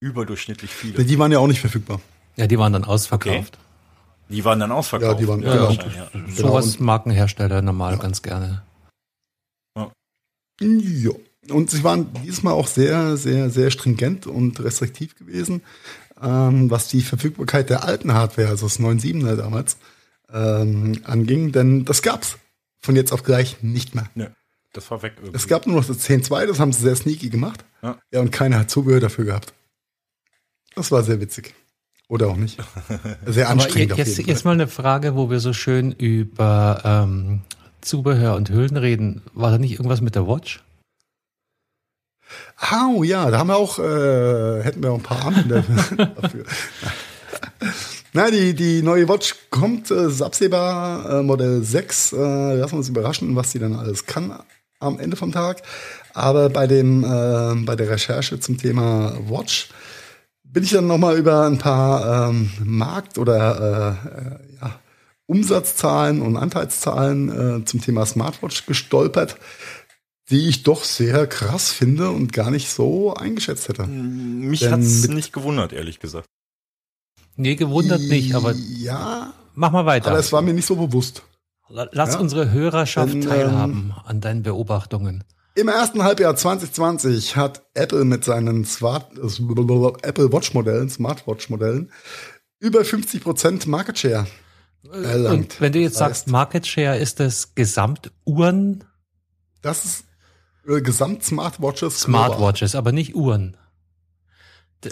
Überdurchschnittlich 0.00 0.70
viele. 0.70 1.04
Die 1.04 1.18
waren 1.18 1.32
ja 1.32 1.38
auch 1.38 1.46
nicht 1.46 1.60
verfügbar. 1.60 2.00
Ja, 2.36 2.46
die 2.46 2.58
waren 2.58 2.72
dann 2.72 2.84
ausverkauft. 2.84 3.58
Die 4.28 4.44
waren 4.44 4.60
dann 4.60 4.70
ausverkauft. 4.72 5.12
Ja, 5.12 5.18
die 5.18 5.28
waren- 5.28 5.42
ja, 5.42 5.52
genau. 5.52 5.72
ja. 5.72 6.08
Genau, 6.12 6.28
Sowas 6.36 6.76
und- 6.76 6.80
Markenhersteller 6.80 7.62
normal 7.62 7.98
ganz 7.98 8.22
gerne. 8.22 8.62
Ja. 9.76 9.90
Und 11.48 11.70
sie 11.70 11.82
waren 11.84 12.12
dieses 12.22 12.42
Mal 12.42 12.52
auch 12.52 12.66
sehr, 12.66 13.16
sehr, 13.16 13.50
sehr 13.50 13.70
stringent 13.70 14.26
und 14.26 14.60
restriktiv 14.60 15.16
gewesen, 15.16 15.62
ähm, 16.20 16.70
was 16.70 16.88
die 16.88 17.00
Verfügbarkeit 17.02 17.70
der 17.70 17.84
alten 17.84 18.12
Hardware, 18.12 18.48
also 18.48 18.66
das 18.66 18.78
9.7er 18.78 19.36
damals, 19.36 19.78
ähm, 20.32 21.00
anging. 21.04 21.50
Denn 21.52 21.84
das 21.86 22.02
gab's 22.02 22.36
von 22.78 22.94
jetzt 22.94 23.12
auf 23.12 23.22
gleich 23.22 23.62
nicht 23.62 23.94
mehr. 23.94 24.10
Nö, 24.14 24.26
das 24.74 24.90
war 24.90 25.02
weg 25.02 25.14
irgendwie. 25.16 25.34
Es 25.36 25.48
gab 25.48 25.66
nur 25.66 25.76
noch 25.76 25.86
das 25.86 25.98
10.2, 26.00 26.46
das 26.46 26.60
haben 26.60 26.72
sie 26.72 26.82
sehr 26.82 26.94
sneaky 26.96 27.30
gemacht. 27.30 27.64
Ja. 27.82 27.98
ja, 28.12 28.20
und 28.20 28.30
keiner 28.30 28.58
hat 28.60 28.70
Zubehör 28.70 29.00
dafür 29.00 29.24
gehabt. 29.24 29.54
Das 30.74 30.92
war 30.92 31.02
sehr 31.02 31.20
witzig. 31.20 31.54
Oder 32.10 32.26
auch 32.26 32.36
nicht. 32.36 32.58
Sehr 33.24 33.48
anstrengend 33.48 33.92
auf 33.92 33.98
jetzt, 33.98 34.18
jetzt 34.18 34.44
mal 34.44 34.50
eine 34.50 34.66
Frage, 34.66 35.14
wo 35.14 35.30
wir 35.30 35.38
so 35.38 35.52
schön 35.52 35.92
über 35.92 36.82
ähm, 36.84 37.42
Zubehör 37.82 38.34
und 38.34 38.50
Hüllen 38.50 38.76
reden. 38.76 39.22
War 39.32 39.52
da 39.52 39.58
nicht 39.58 39.74
irgendwas 39.74 40.00
mit 40.00 40.16
der 40.16 40.26
Watch? 40.26 40.60
Oh 42.72 43.04
ja, 43.04 43.30
da 43.30 43.38
haben 43.38 43.46
wir 43.46 43.56
auch, 43.56 43.78
äh, 43.78 44.62
hätten 44.64 44.82
wir 44.82 44.90
auch 44.90 44.96
ein 44.96 45.04
paar 45.04 45.24
Armbänder 45.24 45.62
dafür. 46.20 46.44
Na, 48.12 48.28
die, 48.28 48.54
die 48.54 48.82
neue 48.82 49.08
Watch 49.08 49.36
kommt, 49.50 49.92
äh, 49.92 50.08
ist 50.08 50.20
absehbar, 50.20 51.20
äh, 51.20 51.22
Modell 51.22 51.62
6. 51.62 52.12
Äh, 52.12 52.16
lassen 52.56 52.72
wir 52.72 52.78
uns 52.78 52.88
überraschen, 52.88 53.36
was 53.36 53.52
sie 53.52 53.60
dann 53.60 53.76
alles 53.76 54.06
kann 54.06 54.36
am 54.80 54.98
Ende 54.98 55.16
vom 55.16 55.30
Tag. 55.30 55.62
Aber 56.12 56.48
bei 56.48 56.66
dem, 56.66 57.04
äh, 57.04 57.54
bei 57.64 57.76
der 57.76 57.88
Recherche 57.88 58.40
zum 58.40 58.58
Thema 58.58 59.16
Watch 59.28 59.68
bin 60.52 60.64
ich 60.64 60.70
dann 60.70 60.86
nochmal 60.86 61.16
über 61.18 61.46
ein 61.46 61.58
paar 61.58 62.28
ähm, 62.30 62.50
Markt- 62.64 63.18
oder 63.18 63.98
äh, 64.04 64.20
äh, 64.20 64.56
ja, 64.60 64.80
Umsatzzahlen 65.26 66.22
und 66.22 66.36
Anteilszahlen 66.36 67.60
äh, 67.60 67.64
zum 67.64 67.80
Thema 67.80 68.04
Smartwatch 68.06 68.66
gestolpert, 68.66 69.36
die 70.30 70.48
ich 70.48 70.62
doch 70.64 70.84
sehr 70.84 71.26
krass 71.26 71.70
finde 71.72 72.10
und 72.10 72.32
gar 72.32 72.50
nicht 72.50 72.68
so 72.70 73.14
eingeschätzt 73.14 73.68
hätte. 73.68 73.86
Mich 73.86 74.60
Denn 74.60 74.72
hat's 74.72 75.02
mit- 75.02 75.12
nicht 75.12 75.32
gewundert, 75.32 75.72
ehrlich 75.72 76.00
gesagt. 76.00 76.26
Nee, 77.36 77.54
gewundert 77.56 78.00
nicht, 78.02 78.34
aber 78.34 78.52
Ja, 78.52 79.32
mach 79.54 79.70
mal 79.70 79.86
weiter. 79.86 80.10
aber 80.10 80.18
es 80.18 80.32
war 80.32 80.42
mir 80.42 80.52
nicht 80.52 80.66
so 80.66 80.76
bewusst. 80.76 81.22
Lass 81.68 82.14
Ja. 82.14 82.20
unsere 82.20 82.50
Hörerschaft 82.50 83.10
Dann, 83.14 83.22
ähm, 83.22 83.28
teilhaben 83.28 83.94
an 84.04 84.20
deinen 84.20 84.42
Beobachtungen. 84.42 85.22
Im 85.54 85.68
ersten 85.68 86.02
Halbjahr 86.02 86.36
2020 86.36 87.36
hat 87.36 87.62
Apple 87.74 88.04
mit 88.04 88.24
seinen 88.24 88.64
Smart, 88.64 89.12
Apple 89.18 90.32
Watch 90.32 90.54
Modellen, 90.54 90.88
Smartwatch 90.88 91.50
Modellen, 91.50 91.90
über 92.60 92.80
50% 92.80 93.68
Market 93.68 93.98
Share 93.98 94.26
erlangt. 94.92 95.54
Und 95.54 95.60
wenn 95.60 95.72
du 95.72 95.80
jetzt 95.80 95.94
Das 95.94 95.98
sagst, 95.98 96.22
heißt, 96.22 96.28
Market 96.28 96.66
Share 96.66 96.98
ist 96.98 97.20
das 97.20 97.54
Gesamtuhren, 97.54 98.84
das 99.62 99.84
ist 99.84 100.04
äh, 100.66 100.80
Gesamt 100.80 101.24
Smartwatches. 101.24 102.00
Smartwatches, 102.00 102.74
aber 102.74 102.92
nicht 102.92 103.14
Uhren. 103.14 103.56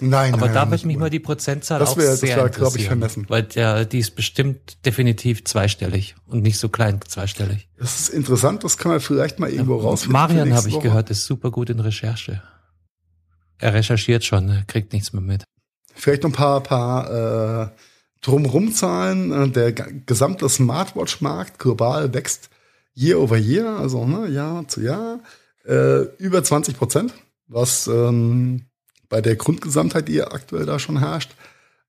Nein, 0.01 0.35
Aber 0.35 0.47
nein, 0.47 0.55
da 0.55 0.67
nicht 0.67 0.85
mich 0.85 0.97
mal 0.99 1.09
die 1.09 1.19
Prozentzahl 1.21 1.79
Das 1.81 1.91
auch 1.91 1.97
wär- 1.97 2.11
das 2.11 2.21
sehr 2.21 2.37
wär, 2.37 2.49
glaub 2.51 2.53
ich, 2.77 2.83
interessieren. 2.83 2.89
vermessen. 2.89 3.25
Weil 3.29 3.45
der, 3.45 3.85
die 3.87 3.99
ist 4.01 4.15
bestimmt 4.17 4.85
definitiv 4.85 5.45
zweistellig 5.45 6.15
und 6.27 6.43
nicht 6.43 6.59
so 6.59 6.69
klein 6.69 7.01
zweistellig. 7.07 7.69
Das 7.79 7.99
ist 7.99 8.09
interessant, 8.11 8.65
das 8.65 8.77
kann 8.77 8.93
man 8.93 9.01
vielleicht 9.01 9.39
mal 9.39 9.49
irgendwo 9.51 9.77
rausfinden. 9.77 10.11
für 10.11 10.13
Marian 10.13 10.53
habe 10.55 10.69
ich 10.69 10.75
Woche. 10.75 10.83
gehört, 10.89 11.09
ist 11.11 11.25
super 11.25 11.51
gut 11.51 11.71
in 11.71 11.81
Recherche. 11.81 12.43
Er 13.59 13.73
recherchiert 13.75 14.25
schon, 14.25 14.49
er 14.51 14.65
kriegt 14.65 14.93
nichts 14.93 15.13
mehr 15.13 15.23
mit. 15.23 15.45
Vielleicht 15.95 16.23
noch 16.23 16.31
ein 16.31 16.35
paar, 16.35 16.63
paar 16.63 17.65
äh, 17.65 17.69
Drumrum-Zahlen. 18.21 19.33
Äh, 19.33 19.49
Der 19.51 19.73
ge- 19.73 20.03
gesamte 20.07 20.49
Smartwatch-Markt 20.49 21.59
global 21.59 22.13
wächst 22.15 22.51
year 22.95 23.19
over 23.19 23.37
year, 23.37 23.79
also 23.79 24.05
ne, 24.07 24.29
Jahr 24.29 24.67
zu 24.69 24.81
Jahr, 24.83 25.21
äh, 25.67 26.03
über 26.19 26.43
20 26.43 26.77
Prozent, 26.77 27.15
was 27.47 27.87
ähm, 27.87 28.67
bei 29.09 29.21
der 29.21 29.37
Grundgesamtheit, 29.37 30.09
die 30.09 30.23
aktuell 30.23 30.67
da 30.67 30.79
schon 30.79 30.99
herrscht, 30.99 31.35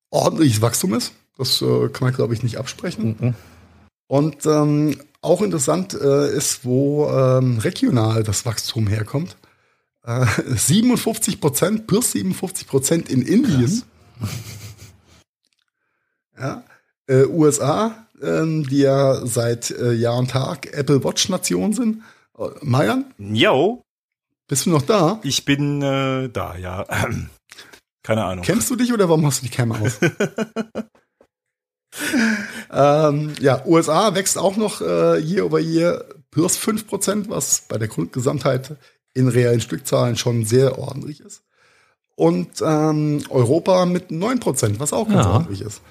ordentliches 0.09 0.61
Wachstum 0.61 0.93
ist. 0.93 1.13
Das 1.37 1.61
äh, 1.61 1.89
kann 1.89 2.07
man, 2.07 2.13
glaube 2.13 2.33
ich, 2.33 2.43
nicht 2.43 2.57
absprechen. 2.57 3.15
Mhm. 3.19 3.35
Und 4.07 4.45
ähm, 4.45 4.99
auch 5.21 5.41
interessant 5.41 5.93
äh, 5.93 6.35
ist, 6.35 6.65
wo 6.65 7.09
ähm, 7.09 7.59
regional 7.59 8.23
das 8.23 8.45
Wachstum 8.45 8.87
herkommt. 8.87 9.37
Äh, 10.03 10.25
57 10.47 11.39
Prozent, 11.39 11.87
plus 11.87 12.13
57 12.13 12.67
Prozent 12.67 13.09
in 13.09 13.21
Indien. 13.21 13.83
Ja. 16.39 16.63
Äh, 17.07 17.25
USA, 17.25 18.07
ähm, 18.21 18.67
die 18.67 18.79
ja 18.79 19.25
seit 19.25 19.71
äh, 19.71 19.91
Jahr 19.91 20.17
und 20.17 20.31
Tag 20.31 20.73
Apple 20.73 21.03
Watch 21.03 21.27
Nation 21.29 21.73
sind. 21.73 22.01
Äh, 22.37 22.47
Mayan, 22.61 23.13
Yo, 23.17 23.83
bist 24.49 24.65
du 24.65 24.71
noch 24.71 24.81
da? 24.81 25.19
ich 25.23 25.45
bin 25.45 25.81
äh, 25.81 26.27
da, 26.29 26.57
ja. 26.57 26.85
Keine 28.03 28.25
Ahnung. 28.25 28.43
Kennst 28.43 28.69
du 28.69 28.75
dich 28.75 28.91
oder 28.91 29.07
warum 29.07 29.25
hast 29.25 29.41
du 29.41 29.45
die 29.45 29.51
Cam 29.51 29.71
aus? 29.71 29.99
ähm, 32.71 33.33
ja, 33.39 33.63
USA 33.65 34.13
wächst 34.15 34.37
auch 34.37 34.57
noch 34.57 34.81
äh, 34.81 35.19
year 35.19 35.45
over 35.45 35.59
year 35.59 36.05
plus 36.31 36.57
5%, 36.57 37.29
was 37.29 37.61
bei 37.67 37.77
der 37.77 37.87
Grundgesamtheit 37.87 38.75
in 39.13 39.27
reellen 39.27 39.61
Stückzahlen 39.61 40.15
schon 40.15 40.45
sehr 40.45 40.77
ordentlich 40.77 41.21
ist. 41.21 41.43
Und 42.15 42.61
ähm, 42.61 43.23
Europa 43.29 43.85
mit 43.85 44.09
9%, 44.11 44.79
was 44.79 44.93
auch 44.93 45.07
ganz 45.07 45.25
Ja. 45.25 45.31
ordentlich 45.33 45.61
ist. 45.61 45.81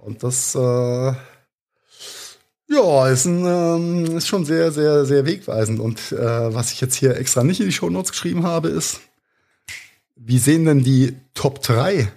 Und 0.00 0.22
das 0.22 0.54
äh, 0.54 1.12
ja, 2.68 3.08
ist, 3.08 3.24
ein, 3.24 3.44
ähm, 3.44 4.16
ist 4.16 4.28
schon 4.28 4.44
sehr, 4.44 4.70
sehr, 4.72 5.04
sehr 5.04 5.24
wegweisend. 5.26 5.80
Und 5.80 6.12
äh, 6.12 6.54
was 6.54 6.72
ich 6.72 6.80
jetzt 6.80 6.94
hier 6.94 7.16
extra 7.16 7.42
nicht 7.42 7.60
in 7.60 7.66
die 7.66 7.72
Show 7.72 7.90
Notes 7.90 8.12
geschrieben 8.12 8.44
habe, 8.44 8.68
ist, 8.68 9.00
wie 10.16 10.38
sehen 10.38 10.66
denn 10.66 10.84
die 10.84 11.16
Top 11.34 11.62
3 11.62 12.12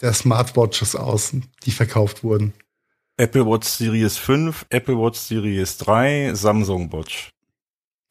der 0.00 0.12
Smartwatches 0.12 0.94
aus, 0.94 1.32
die 1.64 1.70
verkauft 1.70 2.22
wurden? 2.22 2.52
Apple 3.16 3.46
Watch 3.46 3.66
Series 3.66 4.16
5, 4.16 4.66
Apple 4.68 4.96
Watch 4.96 5.18
Series 5.18 5.78
3, 5.78 6.34
Samsung 6.34 6.92
Watch. 6.92 7.30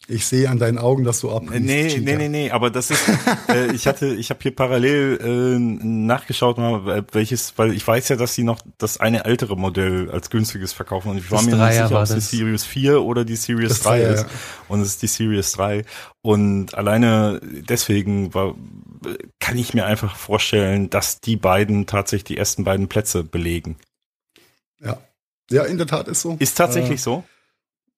Ich 0.09 0.25
sehe 0.25 0.49
an 0.49 0.57
deinen 0.57 0.77
Augen, 0.77 1.03
dass 1.03 1.19
du 1.19 1.31
ab. 1.31 1.43
Nee, 1.49 1.99
nee, 1.99 2.15
nee, 2.15 2.29
nee, 2.29 2.49
aber 2.51 2.69
das 2.69 2.91
ist, 2.91 3.03
äh, 3.49 3.73
ich 3.73 3.87
hatte, 3.87 4.07
ich 4.07 4.29
habe 4.29 4.39
hier 4.41 4.55
parallel 4.55 5.19
äh, 5.21 5.59
nachgeschaut, 5.59 6.57
mal, 6.57 7.05
welches, 7.11 7.57
weil 7.57 7.73
ich 7.73 7.85
weiß 7.85 8.07
ja, 8.07 8.15
dass 8.15 8.33
sie 8.33 8.43
noch 8.43 8.61
das 8.77 9.01
eine 9.01 9.25
ältere 9.25 9.57
Modell 9.57 10.09
als 10.09 10.29
günstiges 10.29 10.71
verkaufen 10.71 11.09
und 11.11 11.17
ich 11.17 11.29
war 11.29 11.39
Das 11.39 11.47
mir 11.47 11.57
nicht 11.57 11.73
sicher, 11.73 11.91
ob 11.91 12.03
es 12.03 12.29
die. 12.29 12.37
Series 12.37 12.63
4 12.63 13.01
oder 13.01 13.25
die 13.25 13.35
Series 13.35 13.67
Das 13.69 13.81
3 13.81 13.89
Dreier, 13.99 14.13
ist. 14.13 14.21
ja. 14.21 14.27
Und 14.69 14.79
es 14.79 14.87
ist 14.87 15.01
die 15.01 15.07
Series 15.07 15.51
3. 15.51 15.83
Und 16.21 16.73
alleine 16.73 17.41
deswegen 17.43 18.33
war, 18.33 18.55
kann 19.39 19.57
ich 19.57 19.73
mir 19.73 19.85
einfach 19.85 20.15
vorstellen, 20.15 20.89
dass 20.89 21.19
die 21.19 21.35
beiden 21.35 21.85
tatsächlich 21.85 22.23
die 22.23 22.37
ersten 22.37 22.63
beiden 22.63 22.87
Plätze 22.87 23.23
belegen. 23.25 23.75
Ja. 24.81 24.97
ja, 25.51 25.63
in 25.63 25.77
der 25.77 25.87
Tat 25.87 26.07
ist 26.07 26.21
so. 26.21 26.37
Ist 26.39 26.57
tatsächlich 26.57 27.01
so? 27.01 27.25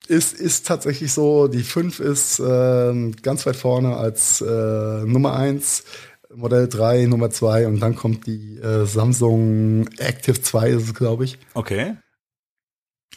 Ist, 0.07 0.33
ist 0.33 0.65
tatsächlich 0.65 1.13
so. 1.13 1.47
Die 1.47 1.61
5 1.63 1.99
ist 1.99 2.39
ähm, 2.39 3.15
ganz 3.21 3.45
weit 3.45 3.55
vorne 3.55 3.95
als 3.97 4.41
äh, 4.41 4.45
Nummer 5.05 5.35
1, 5.35 5.83
Modell 6.33 6.67
3, 6.67 7.05
Nummer 7.05 7.29
2 7.29 7.67
und 7.67 7.79
dann 7.79 7.95
kommt 7.95 8.25
die 8.25 8.57
äh, 8.57 8.85
Samsung 8.85 9.87
Active 9.97 10.41
2, 10.41 10.69
ist 10.71 10.83
es, 10.83 10.93
glaube 10.95 11.25
ich, 11.25 11.37
Okay. 11.53 11.95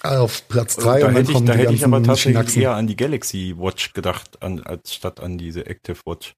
auf 0.02 0.48
Platz 0.48 0.76
Da 0.76 0.82
3 0.98 1.06
und 1.06 1.14
dann 1.14 1.14
hätte 1.14 1.30
ich, 1.30 1.32
kommen 1.32 1.46
da 1.46 1.52
die 1.54 1.58
hätte 1.60 1.72
ich 1.74 1.84
aber 1.84 2.02
tatsächlich 2.02 2.32
Schnacksen. 2.34 2.62
eher 2.62 2.74
an 2.74 2.86
die 2.86 2.96
Galaxy 2.96 3.54
Watch 3.56 3.92
gedacht, 3.92 4.42
an, 4.42 4.60
als 4.60 4.94
statt 4.94 5.20
an 5.20 5.38
diese 5.38 5.66
Active 5.66 5.98
Watch. 6.04 6.34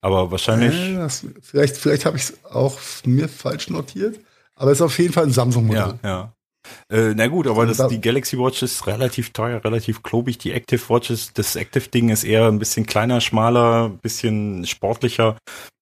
Aber 0.00 0.30
wahrscheinlich, 0.30 0.74
Äh, 0.74 0.94
das, 0.96 1.24
vielleicht 1.40 1.76
vielleicht 1.76 2.04
habe 2.04 2.16
ich 2.16 2.24
es 2.24 2.44
auch 2.44 2.78
mir 3.04 3.28
falsch 3.28 3.70
notiert, 3.70 4.18
aber 4.54 4.70
es 4.72 4.78
ist 4.78 4.82
auf 4.82 4.98
jeden 4.98 5.12
Fall 5.12 5.24
ein 5.24 5.32
Samsung-Modell. 5.32 5.98
ja, 6.02 6.08
ja. 6.08 6.34
Äh, 6.90 7.14
na 7.14 7.26
gut, 7.26 7.46
aber 7.46 7.66
das, 7.66 7.76
Da- 7.78 7.88
die 7.88 8.00
Galaxy 8.00 8.38
Watch 8.38 8.62
ist 8.62 8.86
relativ 8.86 9.30
teuer, 9.32 9.64
relativ 9.64 10.02
klobig. 10.02 10.38
Die 10.38 10.52
Active 10.52 10.80
Watch 10.88 11.10
ist, 11.10 11.38
das 11.38 11.56
Active-Ding 11.56 12.08
ist 12.08 12.24
eher 12.24 12.46
ein 12.48 12.58
bisschen 12.58 12.86
kleiner, 12.86 13.20
schmaler, 13.20 13.86
ein 13.90 13.98
bisschen 13.98 14.64
sportlicher. 14.66 15.36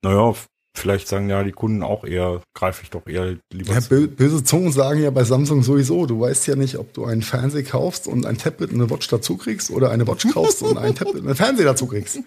Naja, 0.05 0.35
vielleicht 0.77 1.07
sagen 1.07 1.29
ja 1.29 1.43
die 1.45 1.53
Kunden 1.53 1.83
auch 1.83 2.05
eher, 2.05 2.41
greife 2.55 2.83
ich 2.83 2.91
doch 2.91 3.07
eher 3.07 3.37
lieber 3.53 3.75
Ja, 3.75 3.81
zu. 3.81 3.95
bö- 3.95 4.07
böse 4.09 4.43
Zungen 4.43 4.73
sagen 4.73 5.03
ja 5.03 5.11
bei 5.11 5.23
Samsung 5.25 5.63
sowieso, 5.63 6.07
du 6.07 6.19
weißt 6.21 6.47
ja 6.47 6.57
nicht, 6.57 6.77
ob 6.79 6.95
du 6.95 7.05
einen 7.05 7.23
Fernseher 7.23 7.63
kaufst 7.63 8.07
und 8.09 8.25
ein 8.25 8.39
Tablet 8.39 8.71
und 8.73 8.81
eine 8.81 8.91
Watch 8.91 9.07
dazu 9.09 9.37
kriegst 9.37 9.71
oder 9.71 9.91
eine 9.91 10.07
Watch 10.07 10.27
kaufst 10.33 10.63
und 10.63 10.79
ein 10.79 10.95
Tablet 10.95 11.17
und 11.23 11.27
einen 11.27 11.37
Fernseher 11.37 11.67
dazu 11.67 11.87
kriegst. 11.87 12.21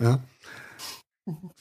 Ja. 0.00 0.18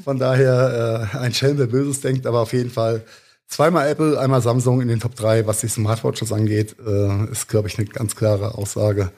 Von 0.04 0.18
daher 0.18 1.10
äh, 1.14 1.18
ein 1.18 1.34
Schelm, 1.34 1.58
der 1.58 1.68
Böses 1.68 2.02
denkt, 2.02 2.26
aber 2.26 2.40
auf 2.42 2.54
jeden 2.54 2.72
Fall 2.72 3.04
zweimal 3.52 3.88
Apple, 3.88 4.20
einmal 4.20 4.42
Samsung 4.42 4.82
in 4.82 4.88
den 4.88 5.00
Top 5.00 5.16
3, 5.16 5.46
was 5.46 5.60
die 5.60 5.68
Smartwatches 5.68 6.32
angeht, 6.32 6.76
äh, 6.86 7.26
ist, 7.32 7.48
glaube 7.48 7.68
ich, 7.68 7.78
eine 7.78 7.88
ganz 7.88 8.16
klare 8.16 8.56
Aussage, 8.56 9.12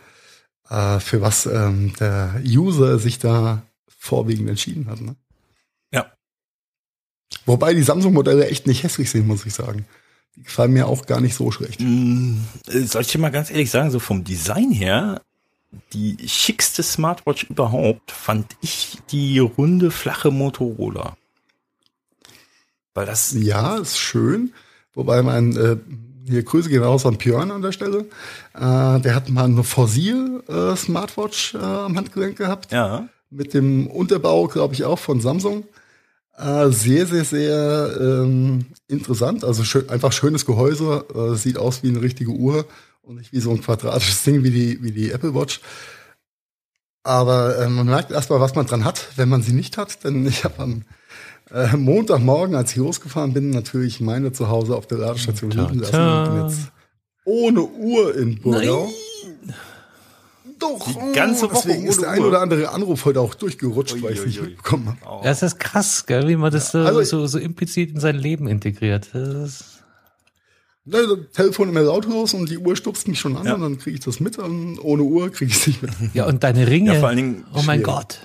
äh, 0.70 1.00
für 1.00 1.22
was 1.22 1.46
ähm, 1.46 1.94
der 2.00 2.42
User 2.46 3.00
sich 3.00 3.20
da 3.20 3.64
vorwiegend 3.88 4.50
entschieden 4.50 4.88
hat. 4.90 5.00
Ne? 5.00 5.16
Ja. 5.92 6.12
Wobei 7.46 7.74
die 7.74 7.84
Samsung-Modelle 7.84 8.48
echt 8.48 8.68
nicht 8.68 8.84
hässlich 8.84 9.10
sind, 9.10 9.28
muss 9.28 9.46
ich 9.46 9.54
sagen. 9.54 9.86
Die 10.36 10.44
gefallen 10.44 10.74
mir 10.74 10.88
auch 10.88 11.06
gar 11.06 11.22
nicht 11.22 11.36
so 11.36 11.52
schlecht. 11.52 11.80
Mm, 11.80 12.40
äh, 12.68 12.82
Soll 12.82 13.04
ich 13.04 13.10
dir 13.10 13.20
mal 13.20 13.30
ganz 13.30 13.52
ehrlich 13.52 13.70
sagen, 13.70 13.92
so 13.92 14.00
vom 14.00 14.24
Design 14.24 14.72
her, 14.72 15.22
die 15.94 16.18
schickste 16.28 16.82
Smartwatch 16.82 17.44
überhaupt 17.44 18.12
fand 18.12 18.56
ich 18.62 18.98
die 19.12 19.40
runde, 19.40 19.92
flache 19.92 20.32
Motorola. 20.32 21.18
Weil 22.94 23.06
das, 23.06 23.34
Ja, 23.34 23.78
ist 23.78 23.98
schön. 23.98 24.54
Wobei 24.94 25.22
mein, 25.24 25.56
äh, 25.56 25.78
hier 26.28 26.44
Grüße 26.44 26.70
gehen 26.70 26.84
raus 26.84 27.06
an 27.06 27.18
Björn 27.18 27.52
an 27.52 27.62
der 27.62 27.72
Stelle. 27.72 28.06
Äh, 28.54 29.00
der 29.00 29.16
hat 29.16 29.30
mal 29.30 29.46
eine 29.46 29.64
Fossil 29.64 30.44
äh, 30.48 30.76
Smartwatch 30.76 31.56
äh, 31.56 31.58
am 31.58 31.98
Handgelenk 31.98 32.38
gehabt. 32.38 32.72
ja, 32.72 33.08
Mit 33.30 33.54
dem 33.54 33.88
Unterbau, 33.88 34.48
glaube 34.48 34.74
ich, 34.76 34.84
auch 34.84 35.00
von 35.00 35.20
Samsung. 35.22 35.66
Äh, 36.38 36.70
sehr, 36.70 37.06
sehr, 37.08 37.26
sehr 37.26 37.98
ähm, 38.00 38.66
interessant. 38.88 39.44
Also 39.44 39.64
schön, 39.64 39.90
einfach 39.90 40.12
schönes 40.12 40.46
Gehäuse. 40.46 41.06
Äh, 41.14 41.36
sieht 41.36 41.58
aus 41.58 41.84
wie 41.84 41.90
eine 41.90 42.02
richtige 42.02 42.32
Uhr 42.32 42.66
und 43.02 43.18
nicht 43.18 43.34
wie 43.34 43.40
so 43.40 43.52
ein 43.52 43.62
quadratisches 43.62 44.24
Ding 44.24 44.44
wie 44.44 44.52
die, 44.52 44.84
wie 44.84 44.92
die 44.92 45.12
Apple 45.12 45.34
Watch. 45.36 45.60
Aber 47.04 47.68
man 47.70 47.86
merkt 47.86 48.12
erstmal, 48.12 48.40
was 48.40 48.56
man 48.56 48.66
dran 48.66 48.86
hat, 48.86 49.10
wenn 49.18 49.28
man 49.28 49.42
sie 49.44 49.52
nicht 49.52 49.78
hat. 49.78 50.04
Denn 50.04 50.26
ich 50.28 50.44
habe 50.44 50.62
am 50.62 50.84
äh, 51.54 51.76
Montagmorgen, 51.78 52.56
als 52.56 52.72
ich 52.72 52.78
losgefahren 52.78 53.34
bin, 53.34 53.50
natürlich 53.52 54.02
meine 54.02 54.32
zu 54.32 54.50
Hause 54.50 54.76
auf 54.76 54.88
der 54.88 54.98
Ladestation 55.00 55.52
Ta- 55.52 55.64
liegen 55.68 55.80
lassen 55.80 55.96
und 55.96 56.34
bin 56.36 56.46
jetzt 56.48 56.72
ohne 57.26 57.62
Uhr 57.64 58.16
in 58.18 58.42
Burgau. 58.42 58.90
Doch, 60.60 60.88
Die 60.88 61.14
ganze 61.16 61.44
Woche 61.52 61.68
deswegen 61.68 61.86
ist 61.88 62.02
der 62.02 62.10
ein 62.12 62.22
oder 62.22 62.42
andere 62.42 62.70
Anruf 62.70 63.06
heute 63.06 63.20
auch 63.22 63.34
durchgerutscht, 63.34 64.02
weil 64.02 64.14
ich 64.14 64.20
es 64.20 64.26
nicht 64.26 64.42
mitbekommen 64.42 64.98
habe. 65.04 65.24
Das 65.24 65.42
ist 65.44 65.60
krass, 65.60 66.06
gell, 66.06 66.28
wie 66.28 66.36
man 66.36 66.52
das 66.52 66.72
so, 66.72 66.80
Also- 66.80 67.04
so, 67.04 67.28
so 67.28 67.38
implizit 67.40 67.92
in 67.92 68.00
sein 68.00 68.16
Leben 68.16 68.48
integriert. 68.48 69.10
Das 69.14 69.28
ist, 69.30 69.66
Ne, 70.86 70.98
das 71.08 71.18
Telefon 71.34 71.70
immer 71.70 71.80
lautlos 71.82 72.34
und 72.34 72.50
die 72.50 72.58
Uhr 72.58 72.76
stupst 72.76 73.08
mich 73.08 73.18
schon 73.18 73.38
an 73.38 73.46
Ja. 73.46 73.54
und 73.56 73.62
dann 73.62 73.78
kriege 73.78 73.96
ich 73.96 74.04
das 74.04 74.20
mit 74.20 74.38
und 74.38 74.80
ohne 74.80 75.04
Uhr 75.04 75.30
kriege 75.32 75.50
ich 75.50 75.58
es 75.60 75.68
nicht 75.68 75.82
mit. 75.82 75.92
ja, 76.14 76.26
und 76.28 76.44
deine 76.44 76.68
Ringe. 76.68 76.94
ja, 76.96 77.00
vor 77.00 77.08
allen 77.08 77.16
Dingen, 77.18 77.46
oh 77.54 77.62
mein 77.66 77.80
schwierig. 77.80 77.84
Gott. 77.86 78.20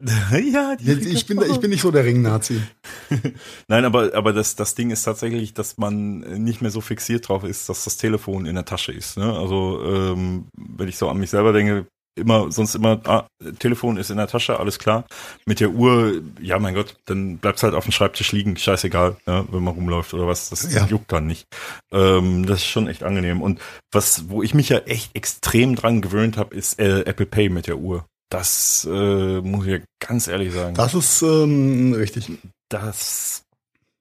ja, 0.52 0.76
die 0.76 0.92
Ich 0.92 1.26
bin, 1.26 1.40
ich 1.42 1.60
bin 1.60 1.70
nicht 1.70 1.82
so 1.82 1.90
der 1.90 2.04
Ring-Nazi. 2.04 2.62
Nein, 3.68 3.84
aber, 3.84 4.14
aber 4.14 4.32
das, 4.32 4.56
das 4.56 4.74
Ding 4.74 4.90
ist 4.90 5.02
tatsächlich, 5.02 5.52
dass 5.54 5.76
man 5.78 6.20
nicht 6.42 6.62
mehr 6.62 6.70
so 6.70 6.80
fixiert 6.80 7.28
drauf 7.28 7.44
ist, 7.44 7.68
dass 7.68 7.84
das 7.84 7.96
Telefon 7.96 8.46
in 8.46 8.54
der 8.54 8.64
Tasche 8.64 8.92
ist. 8.92 9.18
Ne? 9.18 9.32
Also, 9.32 9.82
ähm, 9.84 10.46
wenn 10.56 10.88
ich 10.88 10.96
so 10.96 11.08
an 11.08 11.18
mich 11.18 11.30
selber 11.30 11.52
denke, 11.52 11.86
immer, 12.16 12.50
sonst 12.50 12.74
immer, 12.74 13.00
ah, 13.04 13.26
Telefon 13.58 13.96
ist 13.96 14.10
in 14.10 14.16
der 14.16 14.26
Tasche, 14.26 14.58
alles 14.58 14.78
klar. 14.78 15.04
Mit 15.46 15.60
der 15.60 15.70
Uhr, 15.70 16.20
ja, 16.40 16.58
mein 16.58 16.74
Gott, 16.74 16.96
dann 17.06 17.38
bleibt's 17.38 17.62
halt 17.62 17.74
auf 17.74 17.84
dem 17.84 17.92
Schreibtisch 17.92 18.32
liegen, 18.32 18.56
scheißegal, 18.56 19.16
ne, 19.26 19.46
wenn 19.50 19.62
man 19.62 19.74
rumläuft 19.74 20.12
oder 20.14 20.26
was, 20.26 20.50
das 20.50 20.72
Ja. 20.72 20.86
juckt 20.86 21.12
dann 21.12 21.26
nicht. 21.26 21.44
Ähm, 21.92 22.46
das 22.46 22.58
ist 22.60 22.66
schon 22.66 22.88
echt 22.88 23.02
angenehm. 23.04 23.40
Und 23.42 23.60
was, 23.92 24.28
wo 24.28 24.42
ich 24.42 24.54
mich 24.54 24.68
ja 24.70 24.78
echt 24.78 25.14
extrem 25.14 25.76
dran 25.76 26.00
gewöhnt 26.00 26.36
habe, 26.36 26.54
ist 26.54 26.78
äh, 26.78 27.02
Apple 27.02 27.26
Pay 27.26 27.48
mit 27.48 27.66
der 27.66 27.78
Uhr. 27.78 28.04
Das 28.30 28.86
äh, 28.90 29.40
muss 29.40 29.66
ich 29.66 29.72
ja 29.72 29.78
ganz 29.98 30.26
ehrlich 30.28 30.54
sagen. 30.54 30.74
Das 30.74 30.94
ist 30.94 31.20
ähm, 31.22 31.92
richtig. 31.92 32.30
das 32.68 33.42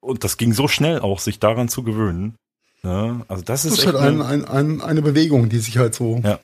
und 0.01 0.23
das 0.23 0.37
ging 0.37 0.53
so 0.53 0.67
schnell 0.69 0.99
auch, 0.99 1.19
sich 1.19 1.39
daran 1.39 1.67
zu 1.67 1.83
gewöhnen. 1.83 2.35
Ja, 2.83 3.25
also 3.27 3.43
das 3.43 3.63
Das 3.63 3.65
ist 3.65 3.71
ist 3.79 3.79
echt 3.79 3.87
halt 3.87 3.97
ein, 3.97 4.21
eine, 4.21 4.47
ein, 4.49 4.79
ein, 4.79 4.81
eine 4.81 5.01
Bewegung, 5.01 5.49
die 5.49 5.57
sich 5.59 5.77
halt 5.77 5.93
so 5.93 6.21
Ja. 6.23 6.39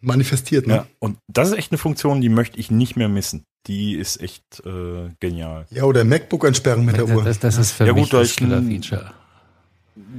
manifestiert. 0.00 0.66
Ne? 0.66 0.74
ja, 0.74 0.86
und 0.98 1.18
das 1.28 1.50
ist 1.50 1.56
echt 1.58 1.70
eine 1.70 1.78
Funktion, 1.78 2.20
die 2.20 2.28
möchte 2.28 2.58
ich 2.58 2.70
nicht 2.72 2.96
mehr 2.96 3.08
missen. 3.08 3.44
Die 3.68 3.94
ist 3.94 4.20
echt 4.20 4.42
äh, 4.64 5.10
genial. 5.20 5.66
Ja, 5.70 5.84
oder 5.84 6.04
MacBook 6.04 6.44
entsperren 6.44 6.84
mit 6.84 6.96
der 6.96 7.06
Uhr. 7.08 7.22
Das, 7.22 7.38
das 7.38 7.58
ist 7.58 7.72
für 7.72 7.86
Ja, 7.86 7.92
mich 7.92 8.04
gut, 8.04 8.12
da 8.14 8.18
das 8.20 8.30
ich 8.32 8.40
ein- 8.40 8.48
Killer-Feature. 8.48 9.12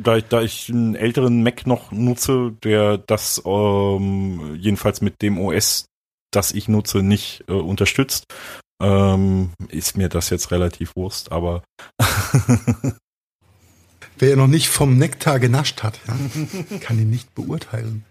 Da 0.03 0.18
ich, 0.18 0.23
da 0.26 0.41
ich 0.41 0.69
einen 0.69 0.95
älteren 0.95 1.44
Mac 1.44 1.68
noch 1.68 1.91
nutze, 1.91 2.53
der 2.64 2.98
das 2.98 3.41
ähm, 3.45 4.56
jedenfalls 4.60 5.02
mit 5.02 5.22
dem 5.22 5.38
OS, 5.39 5.85
das 6.32 6.52
ich 6.52 6.68
nutze, 6.68 7.02
nicht 7.04 7.44
äh, 7.48 7.54
unterstützt, 7.54 8.26
ähm, 8.82 9.52
ist 9.70 9.98
mir 9.98 10.10
das 10.10 10.30
jetzt 10.30 10.52
relativ 10.52 10.95
Wurst, 10.95 11.32
aber 11.32 11.64
Wer 14.20 14.36
noch 14.36 14.48
nicht 14.48 14.70
vom 14.70 14.98
Nektar 14.98 15.40
genascht 15.40 15.84
hat, 15.84 15.99
ja, 16.08 16.18
kann 16.80 16.99
ihn 16.99 17.10
nicht 17.10 17.36
beurteilen. 17.36 18.04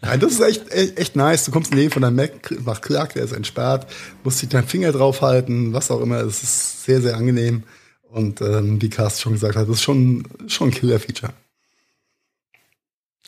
Nein, 0.00 0.20
das 0.20 0.32
ist 0.32 0.40
echt, 0.40 0.70
echt, 0.70 0.98
echt 0.98 1.16
nice. 1.16 1.44
Du 1.44 1.50
kommst 1.50 1.70
in 1.70 1.76
die 1.76 1.82
Nähe 1.82 1.90
von 1.90 2.02
deinem 2.02 2.16
Mac, 2.16 2.50
macht 2.64 2.82
klack, 2.82 3.14
der 3.14 3.24
ist 3.24 3.32
entsperrt, 3.32 3.86
musst 4.24 4.42
dich 4.42 4.48
deinen 4.48 4.66
Finger 4.66 4.92
draufhalten, 4.92 5.72
was 5.72 5.90
auch 5.90 6.00
immer. 6.00 6.20
Es 6.20 6.42
ist 6.42 6.84
sehr, 6.84 7.00
sehr 7.00 7.16
angenehm. 7.16 7.64
Und 8.10 8.40
ähm, 8.42 8.82
wie 8.82 8.90
Carsten 8.90 9.22
schon 9.22 9.32
gesagt 9.32 9.56
hat, 9.56 9.68
das 9.68 9.76
ist 9.76 9.82
schon, 9.82 10.24
schon 10.46 10.68
ein 10.68 10.74
Killer-Feature. 10.74 11.32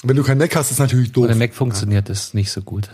Wenn 0.02 0.16
du 0.16 0.23
kein 0.23 0.39
Mac 0.39 0.55
hast, 0.55 0.70
ist 0.70 0.78
natürlich 0.78 1.12
doof. 1.12 1.24
Oder 1.24 1.35
Mac 1.35 1.55
funktioniert 1.55 2.11
es 2.11 2.35
nicht 2.35 2.51
so 2.52 2.61
gut. 2.61 2.90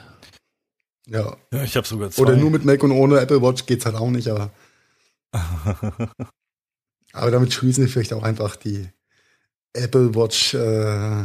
Ja. 1.06 1.36
Ja, 1.52 1.62
ich 1.64 1.77
habe 1.77 1.86
sogar 1.86 2.10
zwei. 2.10 2.22
Oder 2.22 2.36
nur 2.36 2.51
mit 2.51 2.64
Mac 2.64 2.82
und 2.82 2.93
ohne 2.93 3.20
Apple 3.20 3.43
Watch 3.43 3.66
geht's 3.66 3.86
halt 3.86 3.97
auch 3.97 4.10
nicht, 4.10 4.28
aber. 4.28 4.51
aber 7.12 7.31
damit 7.31 7.52
schließen 7.52 7.85
wir 7.85 7.90
vielleicht 7.90 8.12
auch 8.12 8.22
einfach 8.22 8.56
die 8.56 8.89
Apple 9.72 10.14
Watch 10.14 10.55
äh, 10.55 11.24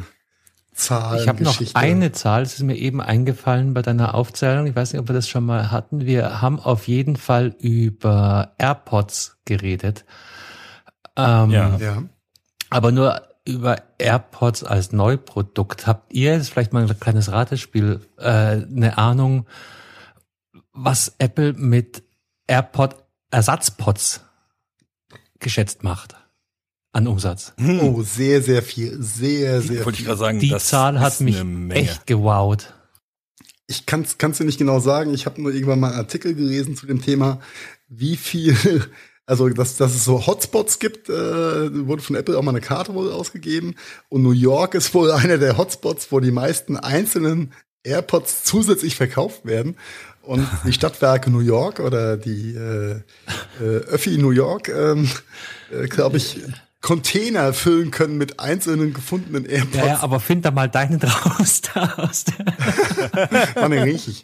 Zahlen. 0.74 1.22
Ich 1.22 1.28
habe 1.28 1.44
noch 1.44 1.60
eine 1.74 2.12
Zahl, 2.12 2.44
das 2.44 2.56
ist 2.56 2.64
mir 2.64 2.76
eben 2.76 3.02
eingefallen 3.02 3.74
bei 3.74 3.82
deiner 3.82 4.14
Aufzählung. 4.14 4.68
Ich 4.68 4.76
weiß 4.76 4.92
nicht, 4.92 5.00
ob 5.00 5.08
wir 5.08 5.16
das 5.16 5.30
schon 5.30 5.46
mal 5.46 5.72
hatten. 5.72 6.06
Wir 6.06 6.42
haben 6.42 6.60
auf 6.60 6.88
jeden 6.88 7.16
Fall 7.16 7.56
über 7.60 8.54
AirPods 8.58 9.38
geredet. 9.46 10.06
Ähm, 11.16 11.50
Ja. 11.52 11.78
Ja. 11.78 12.04
Aber 12.70 12.92
nur 12.92 13.22
über 13.46 13.84
AirPods 14.00 14.64
als 14.64 14.92
Neuprodukt. 14.92 15.88
Habt 15.88 16.14
ihr 16.14 16.34
jetzt 16.34 16.50
vielleicht 16.50 16.74
mal 16.74 16.84
ein 16.90 17.00
kleines 17.00 17.32
Ratespiel, 17.32 18.02
äh, 18.18 18.24
eine 18.24 18.98
Ahnung, 18.98 19.46
was 20.74 21.14
Apple 21.20 21.54
mit 21.54 22.04
AirPod 22.48 22.96
Ersatzpods 23.32 24.22
geschätzt 25.40 25.84
macht 25.84 26.16
an 26.92 27.08
Umsatz? 27.08 27.54
Oh, 27.82 28.02
sehr, 28.02 28.42
sehr 28.42 28.64
viel. 28.64 29.02
Sehr, 29.02 29.62
sehr 29.62 29.86
Wollte 29.86 29.92
ich 29.92 29.98
viel. 29.98 30.06
gerade 30.08 30.20
sagen, 30.20 30.40
Die 30.40 30.50
das 30.50 30.68
Zahl 30.68 31.00
hat 31.00 31.20
mich 31.22 31.42
echt 31.70 32.08
gewowt. 32.08 32.74
Ich 33.68 33.86
kann 33.86 34.02
es 34.02 34.18
dir 34.18 34.46
nicht 34.46 34.60
genau 34.60 34.80
sagen. 34.80 35.14
Ich 35.14 35.26
habe 35.26 35.42
nur 35.42 35.52
irgendwann 35.54 35.80
mal 35.80 35.90
einen 35.90 36.00
Artikel 36.00 36.36
gelesen 36.36 36.76
zu 36.76 36.86
dem 36.86 37.02
Thema, 37.02 37.40
wie 37.88 38.16
viel, 38.16 38.56
also 39.26 39.50
dass, 39.50 39.78
dass 39.78 39.96
es 39.96 40.06
so 40.06 40.28
Hotspots 40.28 40.80
gibt, 40.80 41.10
äh, 41.10 41.88
wurde 41.88 42.02
von 42.02 42.16
Apple 42.16 42.38
auch 42.38 42.44
mal 42.44 42.52
eine 42.52 42.62
Karte 42.62 42.94
wohl 42.94 43.12
ausgegeben. 43.12 43.76
Und 44.10 44.24
New 44.24 44.32
York 44.32 44.76
ist 44.76 44.94
wohl 44.94 45.12
einer 45.12 45.38
der 45.38 45.58
Hotspots, 45.58 46.12
wo 46.12 46.20
die 46.20 46.32
meisten 46.32 46.78
einzelnen 46.78 47.54
AirPods 47.84 48.44
zusätzlich 48.44 48.96
verkauft 48.96 49.46
werden. 49.46 49.78
Und 50.22 50.48
die 50.66 50.74
Stadtwerke 50.74 51.30
New 51.30 51.40
York 51.40 51.80
oder 51.80 52.18
die 52.18 52.56
äh, 52.56 53.02
äh, 53.62 53.64
Öffi 53.64 54.18
New 54.18 54.32
York, 54.32 54.70
ähm, 54.70 55.10
äh, 55.72 55.88
glaube 55.88 56.18
ich, 56.18 56.40
Container 56.86 57.52
füllen 57.52 57.90
können 57.90 58.16
mit 58.20 58.40
einzelnen 58.40 58.94
gefundenen 58.94 59.44
AirPods. 59.46 59.76
Ja, 59.76 59.86
ja, 59.88 60.00
aber 60.04 60.20
find 60.20 60.46
da 60.46 60.52
mal 60.52 60.70
deinen 60.70 61.02
raus. 61.02 61.62
Da 61.74 61.96
aus 61.98 62.26
der 62.26 62.46
War 63.56 63.70
nicht 63.70 63.82
richtig. 63.82 64.24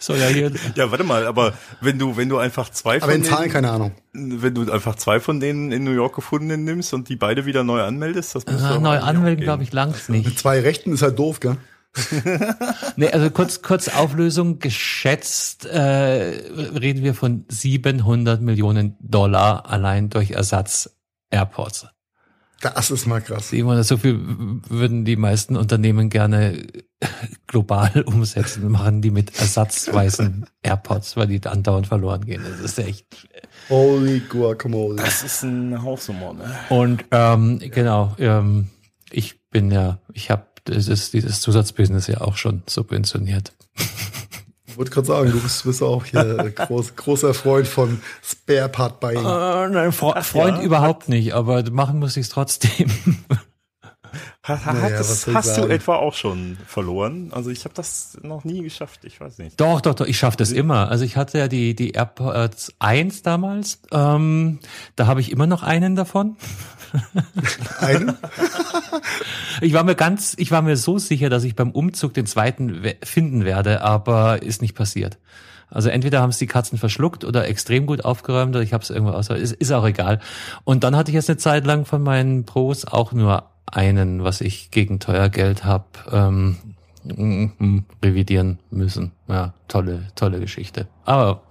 so, 0.00 0.16
ja, 0.16 0.26
hier, 0.26 0.50
Ja, 0.74 0.90
warte 0.90 1.04
mal, 1.04 1.24
aber 1.24 1.54
wenn 1.80 2.00
du, 2.00 2.16
wenn 2.16 2.28
du 2.28 2.38
einfach 2.38 2.68
zwei 2.70 3.00
Aber 3.00 3.14
in 3.14 3.22
von 3.22 3.30
Zahlen 3.30 3.42
denen, 3.42 3.52
keine 3.52 3.70
Ahnung. 3.70 3.92
wenn 4.12 4.54
du 4.56 4.72
einfach 4.72 4.96
zwei 4.96 5.20
von 5.20 5.38
denen 5.38 5.70
in 5.70 5.84
New 5.84 5.92
York 5.92 6.16
gefundenen 6.16 6.64
nimmst 6.64 6.92
und 6.94 7.08
die 7.08 7.14
beide 7.14 7.46
wieder 7.46 7.62
neu 7.62 7.80
anmeldest, 7.80 8.34
das 8.34 8.44
muss 8.44 8.60
ah, 8.60 8.80
neu 8.80 8.98
anmelden, 8.98 9.44
glaube 9.44 9.62
ich, 9.62 9.72
langs 9.72 10.08
Mit 10.08 10.26
nicht. 10.26 10.36
zwei 10.36 10.58
Rechten 10.58 10.92
ist 10.92 11.02
halt 11.02 11.16
doof, 11.16 11.38
gell? 11.38 11.58
Nee, 12.96 13.10
also 13.10 13.30
kurz, 13.30 13.62
kurz 13.62 13.86
Auflösung. 13.86 14.58
Geschätzt 14.58 15.64
äh, 15.64 15.78
reden 15.78 17.04
wir 17.04 17.14
von 17.14 17.44
700 17.48 18.40
Millionen 18.40 18.96
Dollar 18.98 19.70
allein 19.70 20.10
durch 20.10 20.32
Ersatz 20.32 20.90
AirPods. 21.30 21.86
Das 22.60 22.90
ist 22.90 23.06
mal 23.06 23.20
krass. 23.22 23.48
700, 23.48 23.86
so 23.86 23.96
viel 23.96 24.18
würden 24.68 25.04
die 25.04 25.16
meisten 25.16 25.56
Unternehmen 25.56 26.10
gerne 26.10 26.66
global 27.46 28.02
umsetzen, 28.06 28.68
machen 28.70 29.00
die 29.00 29.10
mit 29.10 29.38
ersatzweisen 29.38 30.46
AirPods, 30.62 31.16
weil 31.16 31.26
die 31.26 31.40
andauernd 31.46 31.86
verloren 31.86 32.24
gehen. 32.24 32.42
Das 32.42 32.60
ist 32.60 32.78
echt. 32.78 33.28
Holy 33.70 34.20
Guacamole. 34.20 34.96
Das 34.96 35.22
ist 35.22 35.42
ein 35.42 35.82
Hausnummer, 35.82 36.34
ne? 36.34 36.54
Und 36.68 37.04
ähm, 37.10 37.58
genau, 37.58 38.14
ähm, 38.18 38.68
ich 39.10 39.48
bin 39.50 39.70
ja, 39.70 39.98
ich 40.12 40.30
habe 40.30 40.44
dieses, 40.68 41.10
dieses 41.10 41.40
Zusatzbusiness 41.40 42.06
ja 42.08 42.20
auch 42.20 42.36
schon 42.36 42.62
subventioniert. 42.66 43.52
Ich 44.80 44.82
wollte 44.82 44.94
gerade 44.94 45.06
sagen, 45.08 45.32
du 45.32 45.40
bist, 45.42 45.64
bist 45.64 45.82
auch 45.82 46.06
hier 46.06 46.52
groß, 46.56 46.96
großer 46.96 47.34
Freund 47.34 47.68
von 47.68 48.00
Spare 48.22 48.70
Part 48.70 48.98
Buying. 48.98 49.18
Äh, 49.18 49.68
nein, 49.68 49.92
Fre 49.92 50.22
Freund 50.22 50.56
ja? 50.56 50.62
überhaupt 50.62 51.10
nicht, 51.10 51.34
aber 51.34 51.70
machen 51.70 51.98
muss 51.98 52.16
ich 52.16 52.24
es 52.24 52.28
trotzdem. 52.30 52.90
Ha, 54.42 54.64
ha, 54.64 54.72
Naja, 54.72 54.96
das 54.96 55.26
hast 55.28 55.58
du 55.58 55.66
etwa 55.66 55.96
auch 55.96 56.14
schon 56.14 56.56
verloren? 56.66 57.30
Also 57.32 57.50
ich 57.50 57.64
habe 57.64 57.74
das 57.74 58.18
noch 58.22 58.42
nie 58.42 58.62
geschafft, 58.62 59.00
ich 59.04 59.20
weiß 59.20 59.38
nicht. 59.38 59.60
Doch, 59.60 59.80
doch, 59.82 59.94
doch, 59.94 60.06
ich 60.06 60.18
schaffe 60.18 60.38
das 60.38 60.50
immer. 60.50 60.88
Also 60.88 61.04
ich 61.04 61.16
hatte 61.16 61.38
ja 61.38 61.46
die, 61.46 61.76
die 61.76 61.90
AirPods 61.90 62.72
1 62.78 63.22
damals. 63.22 63.80
Ähm, 63.92 64.58
da 64.96 65.06
habe 65.06 65.20
ich 65.20 65.30
immer 65.30 65.46
noch 65.46 65.62
einen 65.62 65.94
davon. 65.94 66.36
Einen? 67.80 68.16
Ich 69.60 69.72
war 69.72 69.84
mir 69.84 69.94
ganz, 69.94 70.34
ich 70.38 70.50
war 70.50 70.62
mir 70.62 70.76
so 70.76 70.98
sicher, 70.98 71.28
dass 71.28 71.44
ich 71.44 71.54
beim 71.54 71.70
Umzug 71.70 72.14
den 72.14 72.26
zweiten 72.26 72.82
we- 72.82 72.96
finden 73.02 73.44
werde, 73.44 73.82
aber 73.82 74.42
ist 74.42 74.62
nicht 74.62 74.74
passiert. 74.74 75.18
Also 75.68 75.88
entweder 75.88 76.20
haben 76.20 76.30
es 76.30 76.38
die 76.38 76.46
Katzen 76.48 76.78
verschluckt 76.78 77.24
oder 77.24 77.46
extrem 77.46 77.86
gut 77.86 78.04
aufgeräumt 78.04 78.56
oder 78.56 78.62
ich 78.64 78.72
habe 78.72 78.82
es 78.82 78.90
irgendwo 78.90 79.12
aus. 79.12 79.28
Ist, 79.28 79.52
ist 79.52 79.70
auch 79.72 79.86
egal. 79.86 80.18
Und 80.64 80.82
dann 80.82 80.96
hatte 80.96 81.10
ich 81.10 81.14
jetzt 81.14 81.30
eine 81.30 81.36
Zeit 81.36 81.64
lang 81.64 81.84
von 81.84 82.02
meinen 82.02 82.44
Pros 82.44 82.84
auch 82.84 83.12
nur 83.12 83.44
einen, 83.66 84.24
was 84.24 84.40
ich 84.40 84.72
gegen 84.72 84.98
teuer 84.98 85.28
Geld 85.28 85.64
habe 85.64 85.84
ähm, 86.10 86.56
revidieren 88.02 88.58
müssen. 88.70 89.12
Ja, 89.28 89.54
tolle, 89.68 90.08
tolle 90.16 90.40
Geschichte. 90.40 90.88
Aber 91.04 91.42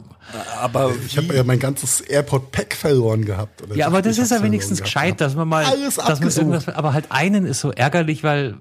Aber 0.62 0.92
Ich 1.08 1.18
habe 1.18 1.34
ja 1.36 1.44
mein 1.44 1.60
ganzes 1.60 2.02
AirPod 2.02 2.52
Pack 2.52 2.76
verloren 2.76 3.26
gehabt. 3.26 3.62
Oder 3.64 3.76
Ja, 3.76 3.88
aber 3.88 4.02
das 4.02 4.18
ist 4.18 4.32
ja 4.32 4.44
wenigstens 4.44 4.82
gescheit, 4.82 5.18
gehabt. 5.18 5.22
dass 5.22 5.36
man 5.36 5.48
mal, 5.48 5.66
Alles 5.66 5.96
dass 5.96 6.20
man 6.20 6.30
irgendwas, 6.30 6.68
aber 6.68 6.94
halt 6.94 7.06
einen 7.10 7.46
ist 7.46 7.62
so 7.62 7.72
ärgerlich, 7.72 8.24
weil 8.24 8.56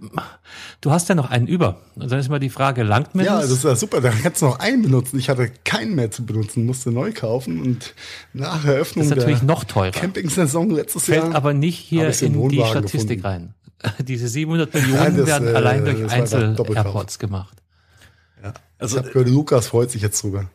du 0.80 0.90
hast 0.90 1.08
ja 1.08 1.14
noch 1.14 1.30
einen 1.30 1.46
über. 1.46 1.80
Und 1.96 2.10
dann 2.10 2.18
ist 2.18 2.28
mal 2.28 2.38
die 2.38 2.48
Frage, 2.50 2.82
langt 2.84 3.14
mir 3.14 3.24
Ja, 3.24 3.36
das? 3.40 3.48
das 3.48 3.58
ist 3.58 3.64
ja 3.64 3.76
super. 3.76 4.00
Da 4.00 4.10
kannst 4.10 4.40
du 4.42 4.46
noch 4.46 4.58
einen 4.60 4.82
benutzen. 4.82 5.18
Ich 5.18 5.28
hatte 5.28 5.50
keinen 5.64 5.94
mehr 5.94 6.10
zu 6.10 6.24
benutzen, 6.24 6.64
musste 6.64 6.90
neu 6.90 7.12
kaufen 7.12 7.60
und 7.60 7.94
nach 8.32 8.64
Eröffnung 8.64 9.04
Das 9.08 9.12
ist 9.12 9.16
natürlich 9.18 9.38
der 9.40 9.46
noch 9.48 9.64
teurer. 9.64 9.90
Camping-Saison 9.90 10.70
letztes 10.70 11.04
Fällt 11.04 11.24
Jahr. 11.24 11.34
aber 11.34 11.52
nicht 11.54 11.78
hier 11.78 12.06
in 12.22 12.48
die 12.48 12.64
Statistik 12.64 13.22
gefunden. 13.22 13.54
rein. 13.80 13.94
Diese 14.06 14.26
700 14.28 14.72
Millionen 14.74 14.96
Nein, 14.96 15.16
das, 15.18 15.26
werden 15.26 15.48
äh, 15.48 15.52
allein 15.52 15.84
durch. 15.84 16.10
Einzel-AirPods 16.10 17.18
gemacht. 17.18 17.56
also, 18.78 18.96
ich 18.96 19.02
habe 19.02 19.12
gehört, 19.12 19.28
Lukas 19.28 19.68
freut 19.68 19.90
sich 19.90 20.02
jetzt 20.02 20.22
drüber. 20.22 20.50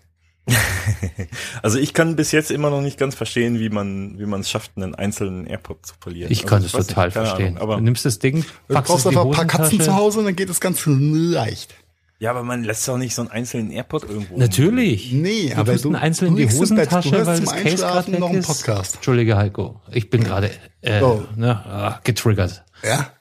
also 1.61 1.77
ich 1.79 1.93
kann 1.93 2.15
bis 2.15 2.31
jetzt 2.31 2.51
immer 2.51 2.69
noch 2.69 2.81
nicht 2.81 2.97
ganz 2.97 3.15
verstehen, 3.15 3.59
wie 3.59 3.69
man 3.69 4.17
wie 4.19 4.25
man 4.25 4.41
es 4.41 4.49
schafft, 4.49 4.71
einen 4.75 4.95
einzelnen 4.95 5.47
AirPod 5.47 5.85
zu 5.85 5.93
verlieren. 5.99 6.31
Ich 6.31 6.39
also, 6.39 6.49
kann 6.49 6.63
es 6.63 6.71
total 6.71 7.07
nicht, 7.07 7.13
verstehen. 7.13 7.47
Ahnung, 7.57 7.61
aber 7.61 7.75
du 7.77 7.81
nimmst 7.83 8.05
das 8.05 8.19
Ding, 8.19 8.43
Du 8.67 8.73
packst 8.73 8.91
brauchst 8.91 9.05
in 9.05 9.11
die 9.11 9.17
einfach 9.17 9.29
ein 9.29 9.47
paar 9.47 9.59
Katzen 9.59 9.79
zu 9.81 9.95
Hause 9.95 10.19
und 10.19 10.25
dann 10.25 10.35
geht 10.35 10.49
es 10.49 10.59
ganz 10.59 10.83
leicht. 10.85 11.73
ja, 12.19 12.31
aber 12.31 12.43
man 12.43 12.63
lässt 12.63 12.87
doch 12.87 12.97
nicht 12.97 13.15
so 13.15 13.21
einen 13.21 13.31
einzelnen 13.31 13.71
AirPod 13.71 14.03
irgendwo. 14.03 14.37
Natürlich. 14.37 15.11
Nee, 15.13 15.49
du 15.53 15.57
aber 15.57 15.75
du- 15.75 15.87
einen 15.89 15.95
einzeln 15.95 16.29
in 16.29 16.35
du 16.35 16.41
die 16.41 16.47
du 16.53 16.59
Hosentasche, 16.59 17.25
weil 17.25 17.35
zum 17.37 17.45
das 17.45 17.55
Case 17.55 17.77
gerade 17.77 18.11
weg 18.11 18.19
noch 18.19 18.29
einen 18.29 18.39
ist. 18.39 18.47
Podcast. 18.47 18.95
Entschuldige, 18.95 19.37
Heiko. 19.37 19.81
Ich 19.91 20.09
bin 20.09 20.23
gerade 20.23 20.51
äh, 20.81 21.01
Oh. 21.01 21.23
ne, 21.35 21.55
ah, 21.65 21.99
getriggert. 22.03 22.63
Ja. 22.83 23.11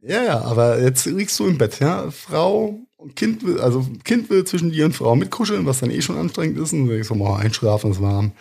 Ja, 0.00 0.22
ja, 0.22 0.40
aber 0.40 0.80
jetzt 0.80 1.06
liegst 1.06 1.38
du 1.40 1.46
im 1.46 1.58
Bett, 1.58 1.80
ja. 1.80 2.10
Frau 2.12 2.78
und 2.96 3.14
Kind 3.14 3.44
will, 3.44 3.60
also 3.60 3.86
Kind 4.04 4.30
will 4.30 4.44
zwischen 4.44 4.70
dir 4.70 4.86
und 4.86 4.94
Frau 4.94 5.14
mitkuscheln, 5.16 5.66
was 5.66 5.80
dann 5.80 5.90
eh 5.90 6.00
schon 6.00 6.16
anstrengend 6.16 6.58
ist. 6.58 6.72
Und 6.72 6.86
du 6.86 6.92
denkst, 6.92 7.08
so, 7.08 7.14
mal 7.14 7.40
einschlafen 7.40 7.90
ist 7.90 8.00
warm. 8.00 8.32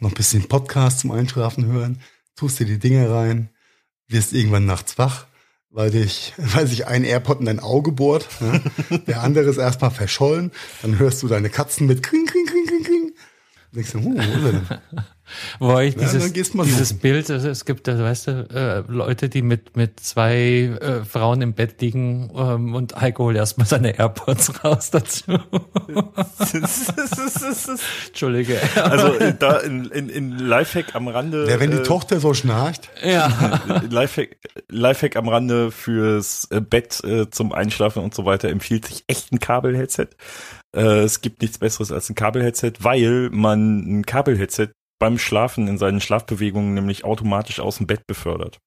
Noch 0.00 0.10
ein 0.10 0.14
bisschen 0.14 0.48
Podcast 0.48 1.00
zum 1.00 1.12
Einschlafen 1.12 1.66
hören. 1.66 2.00
Tust 2.36 2.58
dir 2.58 2.66
die 2.66 2.78
Dinge 2.78 3.10
rein. 3.10 3.50
Wirst 4.08 4.32
irgendwann 4.32 4.66
nachts 4.66 4.98
wach, 4.98 5.26
weil 5.70 5.90
dich, 5.90 6.34
weil 6.38 6.66
sich 6.66 6.86
ein 6.86 7.04
AirPod 7.04 7.38
in 7.40 7.46
dein 7.46 7.60
Auge 7.60 7.92
bohrt. 7.92 8.28
Ja? 8.40 8.98
Der 9.06 9.22
andere 9.22 9.48
ist 9.48 9.58
erstmal 9.58 9.92
verschollen. 9.92 10.50
Dann 10.82 10.98
hörst 10.98 11.22
du 11.22 11.28
deine 11.28 11.48
Katzen 11.48 11.86
mit 11.86 12.02
kring, 12.02 12.26
kring, 12.26 12.46
kring, 12.46 12.66
kring, 12.66 12.82
kring. 12.82 13.04
Und 13.04 13.76
denkst 13.76 13.92
du, 13.92 14.00
huh, 14.00 14.14
wo 14.16 14.20
ist 14.20 14.44
er 14.44 14.52
denn? 14.52 15.04
Wo 15.58 15.78
ich 15.78 15.94
Ja, 15.94 16.08
dieses, 16.08 16.54
mal 16.54 16.64
dieses. 16.66 16.94
Bild, 16.94 17.30
also 17.30 17.48
es 17.48 17.64
gibt, 17.64 17.88
also, 17.88 18.02
weißt 18.02 18.26
du, 18.28 18.48
äh, 18.52 18.82
Leute, 18.90 19.28
die 19.28 19.42
mit, 19.42 19.76
mit 19.76 20.00
zwei 20.00 20.76
äh, 20.80 21.04
Frauen 21.04 21.42
im 21.42 21.54
Bett 21.54 21.80
liegen 21.80 22.30
ähm, 22.34 22.74
und 22.74 23.00
Heiko 23.00 23.24
holt 23.24 23.36
erstmal 23.36 23.66
seine 23.66 23.98
AirPods 23.98 24.64
raus 24.64 24.90
dazu. 24.90 25.24
Entschuldige. 28.08 28.58
also 28.76 29.14
da 29.38 29.58
in, 29.58 29.86
in, 29.86 30.08
in 30.08 30.38
Lifehack 30.38 30.94
am 30.94 31.08
Rande. 31.08 31.48
Ja, 31.48 31.60
wenn 31.60 31.70
die 31.70 31.78
äh, 31.78 31.82
Tochter 31.82 32.20
so 32.20 32.34
schnarcht. 32.34 32.90
ja. 33.04 33.60
Lifehack, 33.90 34.36
Lifehack 34.68 35.16
am 35.16 35.28
Rande 35.28 35.70
fürs 35.70 36.48
äh, 36.50 36.60
Bett 36.60 37.02
äh, 37.04 37.30
zum 37.30 37.52
Einschlafen 37.52 38.02
und 38.02 38.14
so 38.14 38.24
weiter 38.24 38.48
empfiehlt 38.48 38.86
sich 38.86 39.04
echt 39.06 39.32
ein 39.32 39.40
Kabelheadset. 39.40 40.16
Äh, 40.74 41.00
es 41.00 41.20
gibt 41.20 41.42
nichts 41.42 41.58
Besseres 41.58 41.92
als 41.92 42.08
ein 42.10 42.14
Kabelheadset, 42.14 42.82
weil 42.84 43.30
man 43.32 43.98
ein 44.00 44.06
Kabelheadset 44.06 44.72
beim 45.00 45.18
Schlafen 45.18 45.66
in 45.66 45.78
seinen 45.78 46.00
Schlafbewegungen 46.00 46.74
nämlich 46.74 47.04
automatisch 47.04 47.58
aus 47.58 47.78
dem 47.78 47.88
Bett 47.88 48.06
befördert. 48.06 48.58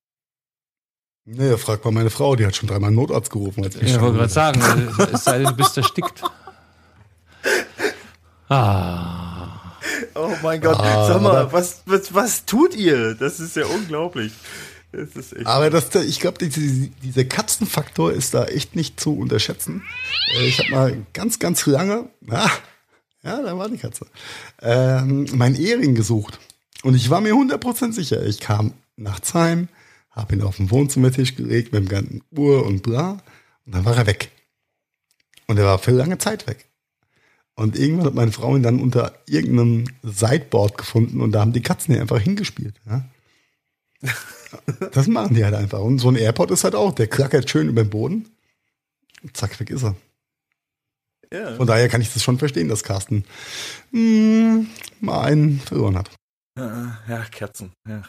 Naja, 1.26 1.56
frag 1.56 1.86
mal 1.86 1.92
meine 1.92 2.10
Frau, 2.10 2.36
die 2.36 2.46
hat 2.46 2.56
schon 2.58 2.68
dreimal 2.68 2.88
einen 2.88 2.98
Notarzt 2.98 3.30
gerufen. 3.32 3.64
Als 3.64 3.76
Ich 3.78 3.98
wollte 4.02 4.18
gerade 4.18 4.30
sagen, 4.34 4.60
es 5.14 5.24
sei 5.24 5.38
denn, 5.38 5.48
du 5.48 5.56
bist 5.56 5.78
erstickt. 5.78 6.22
Ah. 8.50 9.78
Oh 10.16 10.32
mein 10.42 10.60
Gott, 10.62 10.78
Ah, 10.80 11.08
sag 11.08 11.22
mal, 11.22 11.52
was, 11.54 11.84
was, 11.86 12.14
was 12.14 12.46
tut 12.46 12.76
ihr? 12.76 13.16
Das 13.16 13.40
ist 13.40 13.56
ja 13.56 13.66
unglaublich. 13.66 14.34
Das 14.92 15.10
ist 15.16 15.34
echt. 15.34 15.48
Aber 15.48 15.70
das, 15.70 15.94
ich 15.96 16.20
glaube, 16.20 16.38
diese, 16.40 16.90
dieser 17.02 17.26
Katzenfaktor 17.26 18.12
ist 18.12 18.34
da 18.34 18.46
echt 18.46 18.76
nicht 18.76 19.00
zu 19.00 19.18
unterschätzen. 19.18 19.84
Äh, 20.38 20.46
Ich 20.48 20.60
habe 20.60 20.70
mal 20.72 21.06
ganz, 21.14 21.40
ganz 21.40 21.66
lange, 21.66 22.10
ah, 22.30 22.50
ja, 23.24 23.42
da 23.42 23.58
war 23.58 23.70
die 23.70 23.78
Katze, 23.78 24.06
ähm, 24.62 25.28
meinen 25.34 25.56
Ehering 25.56 25.96
gesucht. 25.96 26.40
Und 26.84 26.96
ich 26.96 27.10
war 27.10 27.22
mir 27.22 27.34
100% 27.34 27.94
sicher. 27.94 28.26
Ich 28.26 28.40
kam 28.40 28.74
nachts 28.98 29.34
heim, 29.34 29.70
habe 30.12 30.36
ihn 30.36 30.42
auf 30.42 30.58
den 30.58 30.70
Wohnzimmertisch 30.70 31.36
gelegt 31.36 31.72
mit 31.72 31.84
dem 31.84 31.90
ganzen 31.90 32.22
Uhr 32.32 32.66
und 32.66 32.84
bla. 32.84 33.22
Und 33.66 33.76
dann 33.76 33.86
war 33.86 33.96
er 33.96 34.06
weg. 34.06 34.32
Und 35.48 35.58
er 35.58 35.66
war 35.66 35.80
für 35.80 35.92
lange 35.92 36.18
Zeit 36.18 36.48
weg. 36.48 36.66
Und 37.56 37.78
irgendwann 37.78 38.08
hat 38.08 38.16
meine 38.16 38.32
Frau 38.32 38.56
ihn 38.56 38.64
dann 38.64 38.80
unter 38.80 39.14
irgendeinem 39.28 39.86
Sideboard 40.02 40.78
gefunden 40.78 41.22
und 41.22 41.32
da 41.32 41.42
haben 41.42 41.54
die 41.54 41.62
Katzen 41.62 41.94
ihn 41.94 42.02
einfach 42.02 42.20
hingespielt. 42.20 42.76
Ja? 42.86 43.06
Das 44.92 45.08
machen 45.08 45.36
die 45.36 45.44
halt 45.44 45.56
einfach. 45.56 45.80
Und 45.80 46.00
so 46.00 46.10
ein 46.10 46.16
AirPod 46.16 46.52
ist 46.52 46.64
halt 46.64 46.76
auch, 46.76 46.94
der 46.94 47.08
klackert 47.08 47.50
schön 47.50 47.70
über 47.70 47.84
den 47.84 47.90
Boden. 47.90 48.30
Zack, 49.34 49.60
weg 49.60 49.70
ist 49.70 49.84
er. 49.84 49.96
Ja. 51.34 51.56
Von 51.56 51.68
daher 51.68 51.90
kann 51.90 52.02
ich 52.02 52.14
das 52.14 52.24
schon 52.24 52.38
verstehen, 52.40 52.70
dass 52.70 52.84
Carsten 52.84 53.26
mh, 53.92 54.66
mal 55.02 55.22
einen 55.26 55.60
verloren 55.60 55.98
hat. 55.98 56.12
Ja, 56.58 57.00
ja, 57.10 57.24
Kerzen. 57.32 57.72
Ja. 57.90 58.04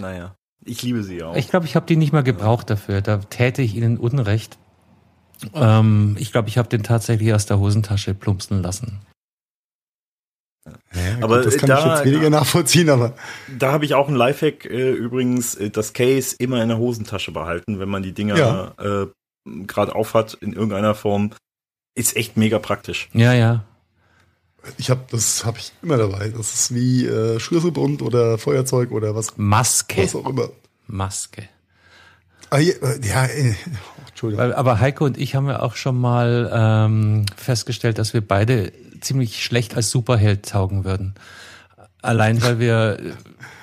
Naja, 0.00 0.34
ich 0.64 0.82
liebe 0.82 1.02
sie 1.02 1.22
auch. 1.22 1.34
Ich 1.36 1.48
glaube, 1.48 1.66
ich 1.66 1.74
habe 1.74 1.86
die 1.86 1.96
nicht 1.96 2.12
mal 2.12 2.22
gebraucht 2.22 2.70
dafür. 2.70 3.00
Da 3.00 3.16
täte 3.18 3.62
ich 3.62 3.74
ihnen 3.74 3.96
Unrecht. 3.98 4.58
Ähm, 5.54 6.16
ich 6.18 6.32
glaube, 6.32 6.48
ich 6.48 6.58
habe 6.58 6.68
den 6.68 6.82
tatsächlich 6.82 7.32
aus 7.32 7.46
der 7.46 7.58
Hosentasche 7.58 8.12
plumpsen 8.14 8.62
lassen. 8.62 9.00
Ja, 10.94 11.22
Aber, 11.22 11.36
gut, 11.38 11.46
das 11.46 11.56
kann 11.56 11.68
da- 11.68 11.78
ich 11.78 11.98
jetzt 12.00 12.04
weniger 12.12 12.28
nachvollziehen, 12.30 12.90
aber 12.90 13.14
Da 13.58 13.72
habe 13.72 13.84
ich 13.86 13.94
auch 13.94 14.08
einen 14.08 14.16
Lifehack 14.16 14.66
äh, 14.66 14.90
übrigens, 14.92 15.54
äh, 15.54 15.70
das 15.70 15.94
Case 15.94 16.36
immer 16.38 16.62
in 16.62 16.68
der 16.68 16.76
Hosentasche 16.78 17.32
behalten, 17.32 17.78
wenn 17.78 17.88
man 17.88 18.02
die 18.02 18.12
Dinger 18.12 18.36
Ja. 18.36 18.74
äh, 18.78 19.06
gerade 19.66 19.94
aufhat 19.94 20.34
in 20.34 20.52
irgendeiner 20.52 20.94
Form. 20.94 21.30
Ist 21.94 22.16
echt 22.16 22.36
mega 22.36 22.58
praktisch. 22.58 23.08
Ja, 23.12 23.32
ja. 23.32 23.64
ich 24.76 24.90
habe 24.90 25.02
das 25.10 25.44
habe 25.44 25.58
ich 25.58 25.72
immer 25.82 25.96
dabei. 25.96 26.28
Das 26.28 26.54
ist 26.54 26.74
wie 26.74 27.06
äh, 27.06 27.40
Schlüsselbund 27.40 28.02
oder 28.02 28.38
Feuerzeug 28.38 28.92
oder 28.92 29.14
was, 29.14 29.36
Maske. 29.36 30.02
was 30.02 30.14
auch 30.14 30.28
immer. 30.28 30.50
Maske. 30.86 31.48
Ah, 32.50 32.58
ja, 32.58 32.74
äh, 32.74 33.00
ja 33.06 33.24
äh, 33.26 33.54
oh, 33.66 34.08
Entschuldigung. 34.08 34.44
Weil, 34.44 34.54
aber 34.54 34.80
Heiko 34.80 35.04
und 35.04 35.18
ich 35.18 35.34
haben 35.34 35.48
ja 35.48 35.60
auch 35.60 35.76
schon 35.76 35.98
mal 36.00 36.50
ähm, 36.52 37.26
festgestellt, 37.36 37.98
dass 37.98 38.14
wir 38.14 38.26
beide 38.26 38.72
ziemlich 39.00 39.42
schlecht 39.42 39.76
als 39.76 39.90
Superheld 39.90 40.48
taugen 40.48 40.84
würden. 40.84 41.14
Allein 42.00 42.42
weil 42.42 42.58
wir 42.58 43.16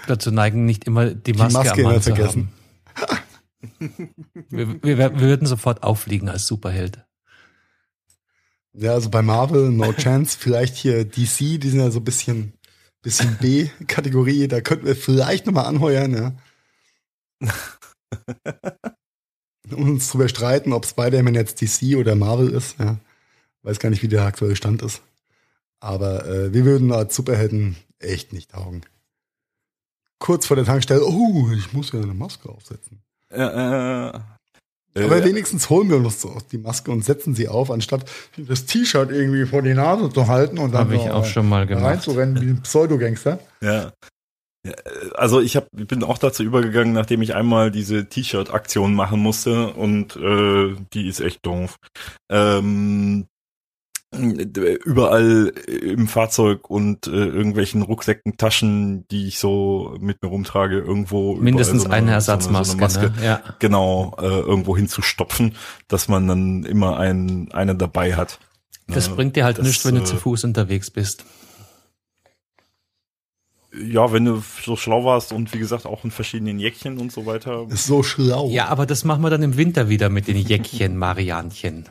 dazu 0.07 0.31
neigen, 0.31 0.65
nicht 0.65 0.85
immer 0.85 1.07
die 1.09 1.33
Maske, 1.33 1.53
Maske 1.53 1.71
am 1.71 1.79
immer 1.79 1.91
Mann 1.93 2.01
zu 2.01 2.15
vergessen. 2.15 2.49
haben. 2.95 4.09
wir, 4.49 4.83
wir, 4.83 4.97
wir 4.97 5.19
würden 5.19 5.47
sofort 5.47 5.83
auffliegen 5.83 6.29
als 6.29 6.45
Superheld. 6.45 7.04
Ja, 8.77 8.93
also 8.93 9.09
bei 9.09 9.21
Marvel, 9.21 9.71
no 9.71 9.93
chance. 9.97 10.37
Vielleicht 10.37 10.75
hier 10.75 11.05
DC, 11.05 11.59
die 11.59 11.69
sind 11.69 11.79
ja 11.79 11.91
so 11.91 11.99
ein 11.99 12.03
bisschen, 12.03 12.53
bisschen 13.01 13.37
B-Kategorie. 13.39 14.47
Da 14.47 14.61
könnten 14.61 14.85
wir 14.85 14.95
vielleicht 14.95 15.45
nochmal 15.45 15.65
anheuern, 15.65 16.13
ja. 16.13 17.49
Und 19.69 19.73
uns 19.91 20.09
drüber 20.09 20.27
streiten, 20.27 20.73
ob 20.73 20.85
Spider-Man 20.85 21.35
jetzt 21.35 21.61
DC 21.61 21.97
oder 21.97 22.15
Marvel 22.15 22.49
ist, 22.49 22.79
ja. 22.79 22.97
Weiß 23.63 23.79
gar 23.79 23.89
nicht, 23.89 24.03
wie 24.03 24.07
der 24.07 24.23
aktuelle 24.23 24.55
Stand 24.55 24.81
ist. 24.83 25.01
Aber 25.79 26.25
äh, 26.27 26.53
wir 26.53 26.65
würden 26.65 26.91
als 26.91 27.15
Superhelden 27.15 27.75
echt 27.99 28.31
nicht 28.31 28.51
taugen. 28.51 28.81
Kurz 30.19 30.45
vor 30.45 30.55
der 30.55 30.65
Tankstelle, 30.65 31.05
oh, 31.05 31.49
ich 31.51 31.73
muss 31.73 31.91
ja 31.91 32.01
eine 32.01 32.13
Maske 32.13 32.49
aufsetzen. 32.49 33.01
Äh, 33.29 33.41
äh, 33.41 34.19
Aber 34.97 35.17
äh, 35.17 35.25
wenigstens 35.25 35.69
holen 35.69 35.89
wir 35.89 35.97
uns 35.97 36.21
so 36.21 36.37
die 36.51 36.57
Maske 36.57 36.91
und 36.91 37.03
setzen 37.03 37.35
sie 37.35 37.47
auf, 37.49 37.69
anstatt 37.69 38.09
das 38.37 38.65
T-Shirt 38.65 39.11
irgendwie 39.11 39.45
vor 39.45 39.61
die 39.61 39.73
Nase 39.73 40.09
zu 40.09 40.27
halten 40.27 40.57
und 40.57 40.71
dann 40.73 40.81
Habe 40.85 40.95
ich 40.95 41.03
so 41.03 41.11
auch 41.11 41.25
schon 41.25 41.49
mal 41.49 41.67
gemacht. 41.67 41.83
reinzurennen 41.85 42.41
wie 42.41 42.49
ein 42.51 42.61
Pseudogangster. 42.61 43.39
Ja. 43.61 43.91
Ja, 44.65 44.73
Also 45.13 45.41
ich 45.41 45.55
hab, 45.55 45.67
bin 45.71 46.03
auch 46.03 46.17
dazu 46.17 46.43
übergegangen, 46.43 46.93
nachdem 46.93 47.21
ich 47.21 47.35
einmal 47.35 47.69
diese 47.69 48.07
T-Shirt-Aktion 48.09 48.95
machen 48.95 49.19
musste 49.19 49.73
und 49.73 50.15
äh, 50.15 50.75
die 50.93 51.07
ist 51.07 51.19
echt 51.19 51.45
doof. 51.45 51.75
Ähm, 52.31 53.27
überall 54.15 55.53
im 55.67 56.07
Fahrzeug 56.07 56.69
und 56.69 57.07
äh, 57.07 57.11
irgendwelchen 57.11 57.81
Rucksäcken, 57.81 58.37
Taschen, 58.37 59.07
die 59.09 59.27
ich 59.27 59.39
so 59.39 59.95
mit 59.99 60.21
mir 60.21 60.29
rumtrage, 60.29 60.79
irgendwo 60.79 61.35
Mindestens 61.35 61.83
so 61.83 61.89
eine 61.89 62.07
so 62.07 62.13
Ersatzmaske. 62.13 62.89
so 62.89 62.99
eine 62.99 63.09
ne? 63.11 63.25
Ja. 63.25 63.41
genau 63.59 64.15
äh, 64.19 64.25
irgendwo 64.25 64.75
hinzustopfen, 64.75 65.55
dass 65.87 66.07
man 66.07 66.27
dann 66.27 66.63
immer 66.63 66.97
ein, 66.97 67.49
eine 67.51 67.75
dabei 67.75 68.15
hat. 68.15 68.39
Das 68.87 69.07
Ja, 69.07 69.15
bringt 69.15 69.35
dir 69.35 69.45
halt 69.45 69.57
das, 69.57 69.65
nichts, 69.65 69.85
wenn 69.85 69.95
du 69.95 70.01
äh, 70.01 70.05
zu 70.05 70.17
Fuß 70.17 70.43
unterwegs 70.43 70.91
bist. 70.91 71.25
Ja, 73.77 74.13
wenn 74.13 74.23
du 74.23 74.41
so 74.63 74.77
schlau 74.77 75.03
warst 75.03 75.33
und 75.33 75.53
wie 75.53 75.59
gesagt 75.59 75.85
auch 75.85 76.05
in 76.05 76.11
verschiedenen 76.11 76.59
Jäckchen 76.59 76.97
und 76.97 77.11
so 77.11 77.25
weiter. 77.25 77.65
Ist 77.69 77.87
so 77.87 78.03
schlau. 78.03 78.49
Ja, 78.49 78.67
aber 78.67 78.85
das 78.85 79.03
machen 79.03 79.21
wir 79.21 79.29
dann 79.29 79.43
im 79.43 79.57
Winter 79.57 79.89
wieder 79.89 80.09
mit 80.09 80.27
den 80.27 80.37
Jäckchen, 80.37 80.95
Marianchen. 80.95 81.85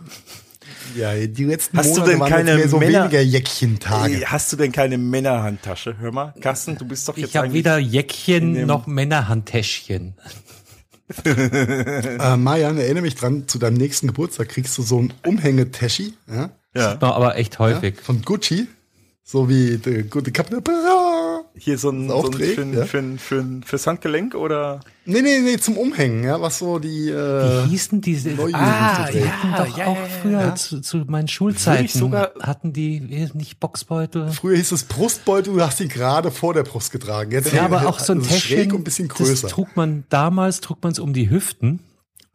Ja, 0.96 1.14
die 1.14 1.44
letzten 1.44 1.76
Hast 1.78 1.90
du 1.90 2.00
Monate 2.00 2.10
denn 2.10 2.20
waren 2.20 2.30
keine 2.30 2.50
jetzt 2.52 2.58
mehr 2.58 2.68
so 2.68 2.78
Männer- 2.78 3.00
weniger 3.04 3.20
Jäckchen-Tage. 3.20 4.14
Ey, 4.14 4.20
Hast 4.22 4.52
du 4.52 4.56
denn 4.56 4.72
keine 4.72 4.98
Männerhandtasche? 4.98 5.96
Hör 5.98 6.12
mal, 6.12 6.34
Carsten, 6.40 6.76
du 6.76 6.84
bist 6.86 7.08
doch 7.08 7.16
jetzt 7.16 7.30
Ich 7.30 7.36
habe 7.36 7.52
weder 7.52 7.78
Jäckchen 7.78 8.66
noch 8.66 8.86
Männerhandtäschchen. 8.86 10.14
Äh, 11.24 12.36
Marian, 12.38 12.78
erinnere 12.78 13.02
mich 13.02 13.14
dran, 13.14 13.46
zu 13.46 13.58
deinem 13.58 13.74
nächsten 13.76 14.06
Geburtstag 14.06 14.48
kriegst 14.48 14.76
du 14.78 14.82
so 14.82 14.98
ein 15.02 15.12
Umhängetäschi, 15.26 16.14
ja, 16.32 16.50
ja, 16.74 16.96
No, 17.00 17.08
aber 17.08 17.36
echt 17.36 17.58
häufig. 17.58 17.96
ja, 17.96 18.02
von 18.02 18.22
Gucci. 18.22 18.66
So 19.26 19.48
wie 19.48 19.78
der 19.78 20.02
gute 20.02 20.30
Kapitän. 20.32 20.62
hier 21.56 21.78
so 21.78 21.88
ein, 21.88 22.10
so 22.10 22.26
ein 22.26 22.32
für, 22.34 22.62
ja. 22.64 22.84
für, 22.84 23.02
für, 23.18 23.44
fürs 23.64 23.86
Handgelenk 23.86 24.34
oder? 24.34 24.80
Nee, 25.06 25.22
nee, 25.22 25.38
nee, 25.40 25.56
zum 25.56 25.78
Umhängen, 25.78 26.24
ja, 26.24 26.38
was 26.42 26.58
so 26.58 26.78
die, 26.78 27.06
Wie 27.06 27.10
äh, 27.10 27.66
hießen 27.66 28.02
diese? 28.02 28.30
Neujugend 28.30 28.54
Ah, 28.56 29.08
die 29.10 29.26
hatten 29.26 29.70
doch 29.70 29.78
ja, 29.78 29.86
auch 29.86 29.96
ja, 29.96 30.02
ja, 30.02 30.08
früher 30.20 30.40
ja. 30.40 30.54
Zu, 30.56 30.80
zu 30.82 30.98
meinen 31.06 31.28
Schulzeiten 31.28 31.88
sogar- 31.88 32.32
hatten 32.42 32.74
die 32.74 33.00
nicht 33.32 33.60
Boxbeutel. 33.60 34.28
früher 34.30 34.56
hieß 34.58 34.72
es 34.72 34.84
Brustbeutel, 34.84 35.54
du 35.54 35.62
hast 35.62 35.80
ihn 35.80 35.88
gerade 35.88 36.30
vor 36.30 36.52
der 36.52 36.64
Brust 36.64 36.92
getragen. 36.92 37.30
Jetzt 37.30 37.50
Ja, 37.54 37.64
aber 37.64 37.88
auch 37.88 38.00
so 38.00 38.12
ein 38.12 38.18
also 38.18 38.28
schräg 38.30 38.40
Täschchen. 38.58 38.72
und 38.72 38.80
ein 38.80 38.84
bisschen 38.84 39.08
größer. 39.08 39.40
Das 39.42 39.50
trug 39.52 39.74
man 39.74 40.04
damals, 40.10 40.60
trug 40.60 40.82
man 40.82 40.92
es 40.92 40.98
um 40.98 41.14
die 41.14 41.30
Hüften 41.30 41.80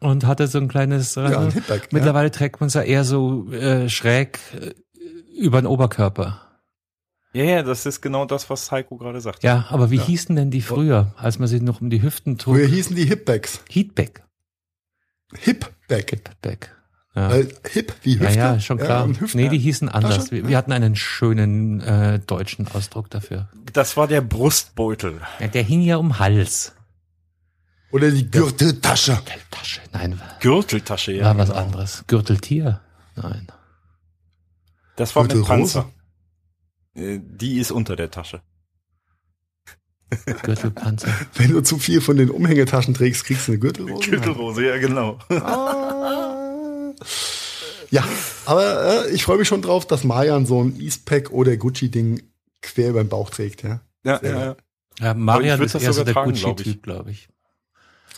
und 0.00 0.26
hatte 0.26 0.48
so 0.48 0.58
ein 0.58 0.66
kleines. 0.66 1.16
äh, 1.16 1.20
ein 1.20 1.52
Hipback, 1.52 1.82
ja. 1.82 1.88
Mittlerweile 1.92 2.32
trägt 2.32 2.58
man 2.60 2.66
es 2.66 2.74
ja 2.74 2.82
eher 2.82 3.04
so 3.04 3.48
äh, 3.52 3.88
schräg 3.88 4.40
äh, 4.60 4.72
über 5.40 5.60
den 5.62 5.66
Oberkörper. 5.68 6.40
Ja, 7.32 7.44
ja, 7.44 7.62
das 7.62 7.86
ist 7.86 8.00
genau 8.00 8.24
das, 8.24 8.50
was 8.50 8.70
Heiko 8.72 8.96
gerade 8.96 9.20
sagt. 9.20 9.42
Ja, 9.44 9.66
aber 9.70 9.90
wie 9.90 10.00
hießen 10.00 10.34
denn 10.34 10.50
die 10.50 10.62
früher, 10.62 11.14
als 11.16 11.38
man 11.38 11.46
sie 11.46 11.60
noch 11.60 11.80
um 11.80 11.88
die 11.88 12.02
Hüften 12.02 12.38
trug? 12.38 12.56
Früher 12.56 12.66
hießen 12.66 12.96
die 12.96 13.04
Hipbacks. 13.04 13.60
Heatback. 13.68 14.24
Hipback. 15.38 16.10
Hipback. 16.10 16.76
Ja. 17.14 17.30
Weil 17.30 17.48
Hip 17.70 17.92
wie 18.02 18.14
Ja, 18.14 18.20
Hüfte. 18.20 18.38
ja, 18.38 18.60
schon 18.60 18.78
klar. 18.78 19.04
und 19.04 19.20
Hüfte. 19.20 19.36
nee, 19.36 19.48
die 19.48 19.58
hießen 19.58 19.88
anders. 19.88 20.16
Tasche? 20.18 20.30
Wir, 20.32 20.48
wir 20.48 20.56
hatten 20.56 20.72
einen 20.72 20.96
schönen 20.96 21.80
äh, 21.80 22.18
deutschen 22.20 22.68
Ausdruck 22.68 23.10
dafür. 23.10 23.48
Das 23.72 23.96
war 23.96 24.06
der 24.06 24.20
Brustbeutel. 24.20 25.20
Ja, 25.40 25.48
der 25.48 25.62
hing 25.62 25.82
ja 25.82 25.96
um 25.96 26.18
Hals. 26.18 26.72
Oder 27.92 28.10
die 28.10 28.30
Gürteltasche. 28.30 29.20
Geldtasche. 29.24 29.80
Nein, 29.92 30.20
Gürteltasche, 30.40 31.12
ja. 31.12 31.24
war 31.24 31.38
was 31.38 31.48
genau. 31.48 31.60
anderes. 31.60 32.04
Gürteltier? 32.06 32.80
Nein. 33.16 33.48
Das 34.96 35.16
war 35.16 35.24
mit 35.24 35.32
Gürtelrose? 35.32 35.80
Panzer. 35.80 35.80
Äh, 35.80 35.99
Die 36.94 37.58
ist 37.58 37.70
unter 37.70 37.96
der 37.96 38.10
Tasche. 38.10 38.42
Gürtelpanzer. 40.42 41.08
Wenn 41.34 41.52
du 41.52 41.60
zu 41.62 41.78
viel 41.78 42.00
von 42.00 42.16
den 42.16 42.30
Umhängetaschen 42.30 42.94
trägst, 42.94 43.24
kriegst 43.24 43.46
du 43.46 43.52
eine 43.52 43.60
Gürtelrose. 43.60 44.10
Gürtelrose, 44.10 44.66
ja 44.66 44.78
genau. 44.78 45.18
Ah. 45.30 46.92
Ja, 47.90 48.04
aber 48.46 49.06
äh, 49.06 49.10
ich 49.10 49.24
freue 49.24 49.38
mich 49.38 49.48
schon 49.48 49.62
drauf, 49.62 49.86
dass 49.86 50.04
Marian 50.04 50.46
so 50.46 50.62
ein 50.62 50.80
Eastpack 50.80 51.30
oder 51.30 51.56
Gucci-Ding 51.56 52.22
quer 52.62 52.90
über 52.90 53.02
den 53.02 53.08
Bauch 53.08 53.30
trägt. 53.30 53.62
Ja, 53.62 53.80
Ja, 54.04 54.18
Sehr 54.18 54.30
ja, 54.30 54.44
ja. 54.44 54.56
Ja, 55.00 55.14
Marian 55.14 55.60
ist 55.62 55.74
das 55.74 55.82
eher 55.82 55.92
so 55.92 56.04
der 56.04 56.14
Gucci-Typ, 56.14 56.82
glaube 56.82 57.10
ich. 57.10 57.28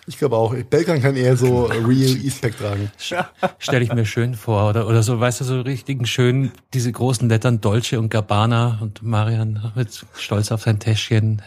Ich 0.06 0.18
glaube 0.18 0.36
auch. 0.36 0.54
Belkan 0.54 1.00
kann 1.00 1.16
eher 1.16 1.36
so 1.36 1.66
Real 1.66 2.16
Eastpack 2.16 2.58
tragen. 2.58 2.90
Stelle 3.58 3.84
ich 3.84 3.92
mir 3.92 4.04
schön 4.04 4.34
vor. 4.34 4.68
Oder, 4.68 4.88
oder 4.88 5.02
so, 5.02 5.20
weißt 5.20 5.40
du, 5.40 5.44
so 5.44 5.60
richtigen 5.60 6.06
schön, 6.06 6.50
diese 6.74 6.90
großen 6.90 7.28
Lettern 7.28 7.60
Dolce 7.60 7.98
und 7.98 8.10
Gabbana 8.10 8.78
und 8.80 9.02
Marian 9.02 9.72
mit 9.76 10.04
stolz 10.14 10.50
auf 10.50 10.62
sein 10.62 10.80
Täschchen, 10.80 11.40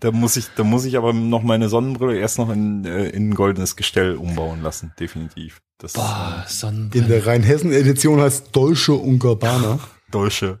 Da 0.00 0.10
muss 0.10 0.36
ich, 0.36 0.46
da 0.56 0.64
muss 0.64 0.84
ich 0.84 0.96
aber 0.96 1.12
noch 1.12 1.42
meine 1.42 1.68
Sonnenbrille 1.68 2.18
erst 2.18 2.38
noch 2.38 2.50
in, 2.50 2.84
äh, 2.84 3.08
in 3.08 3.30
ein 3.30 3.34
goldenes 3.34 3.76
Gestell 3.76 4.16
umbauen 4.16 4.62
lassen, 4.62 4.92
definitiv. 4.98 5.60
Das 5.78 5.92
Boah, 5.92 6.44
In 6.44 6.50
Sonnenbrille, 6.50 7.06
der 7.06 7.26
Rheinhessen-Edition 7.26 8.20
heißt 8.20 8.48
Dolce 8.52 8.94
und 8.94 9.18
Gabbana. 9.18 9.80
Deutsche. 10.10 10.60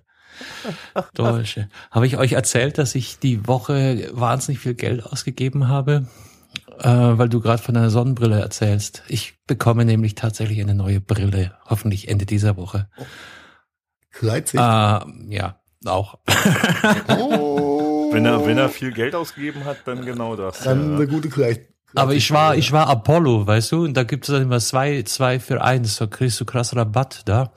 Deutsche. 1.14 1.68
Habe 1.90 2.06
ich 2.06 2.18
euch 2.18 2.32
erzählt, 2.32 2.78
dass 2.78 2.94
ich 2.94 3.18
die 3.18 3.46
Woche 3.46 4.10
wahnsinnig 4.12 4.60
viel 4.60 4.74
Geld 4.74 5.04
ausgegeben 5.04 5.68
habe? 5.68 6.06
Äh, 6.80 7.18
weil 7.18 7.28
du 7.28 7.40
gerade 7.40 7.62
von 7.62 7.76
einer 7.76 7.90
Sonnenbrille 7.90 8.38
erzählst. 8.38 9.02
Ich 9.08 9.34
bekomme 9.46 9.84
nämlich 9.84 10.14
tatsächlich 10.14 10.60
eine 10.60 10.74
neue 10.74 11.00
Brille, 11.00 11.52
hoffentlich 11.66 12.08
Ende 12.08 12.24
dieser 12.24 12.56
Woche. 12.56 12.88
Gleitsicht. 14.12 14.62
Äh, 14.62 15.00
ja, 15.34 15.60
auch. 15.84 16.18
Oh. 17.08 18.12
Wenn 18.12 18.24
er, 18.24 18.46
wenn 18.46 18.56
er 18.56 18.70
viel 18.70 18.92
Geld 18.92 19.14
ausgegeben 19.14 19.66
hat, 19.66 19.78
dann 19.84 20.04
genau 20.04 20.34
das. 20.34 20.60
Dann 20.60 20.92
ja. 20.92 20.96
eine 20.96 21.06
gute 21.06 21.28
Gleit. 21.28 21.68
Aber 21.94 22.14
ich 22.14 22.30
war, 22.30 22.56
ich 22.56 22.72
war 22.72 22.88
Apollo, 22.88 23.46
weißt 23.46 23.72
du, 23.72 23.84
und 23.84 23.94
da 23.94 24.04
gibt 24.04 24.28
es 24.28 24.32
dann 24.32 24.42
immer 24.42 24.60
zwei, 24.60 25.02
zwei 25.02 25.40
für 25.40 25.62
eins, 25.62 25.96
so 25.96 26.06
kriegst 26.06 26.40
du 26.40 26.44
krass 26.44 26.74
Rabatt 26.76 27.22
da. 27.26 27.52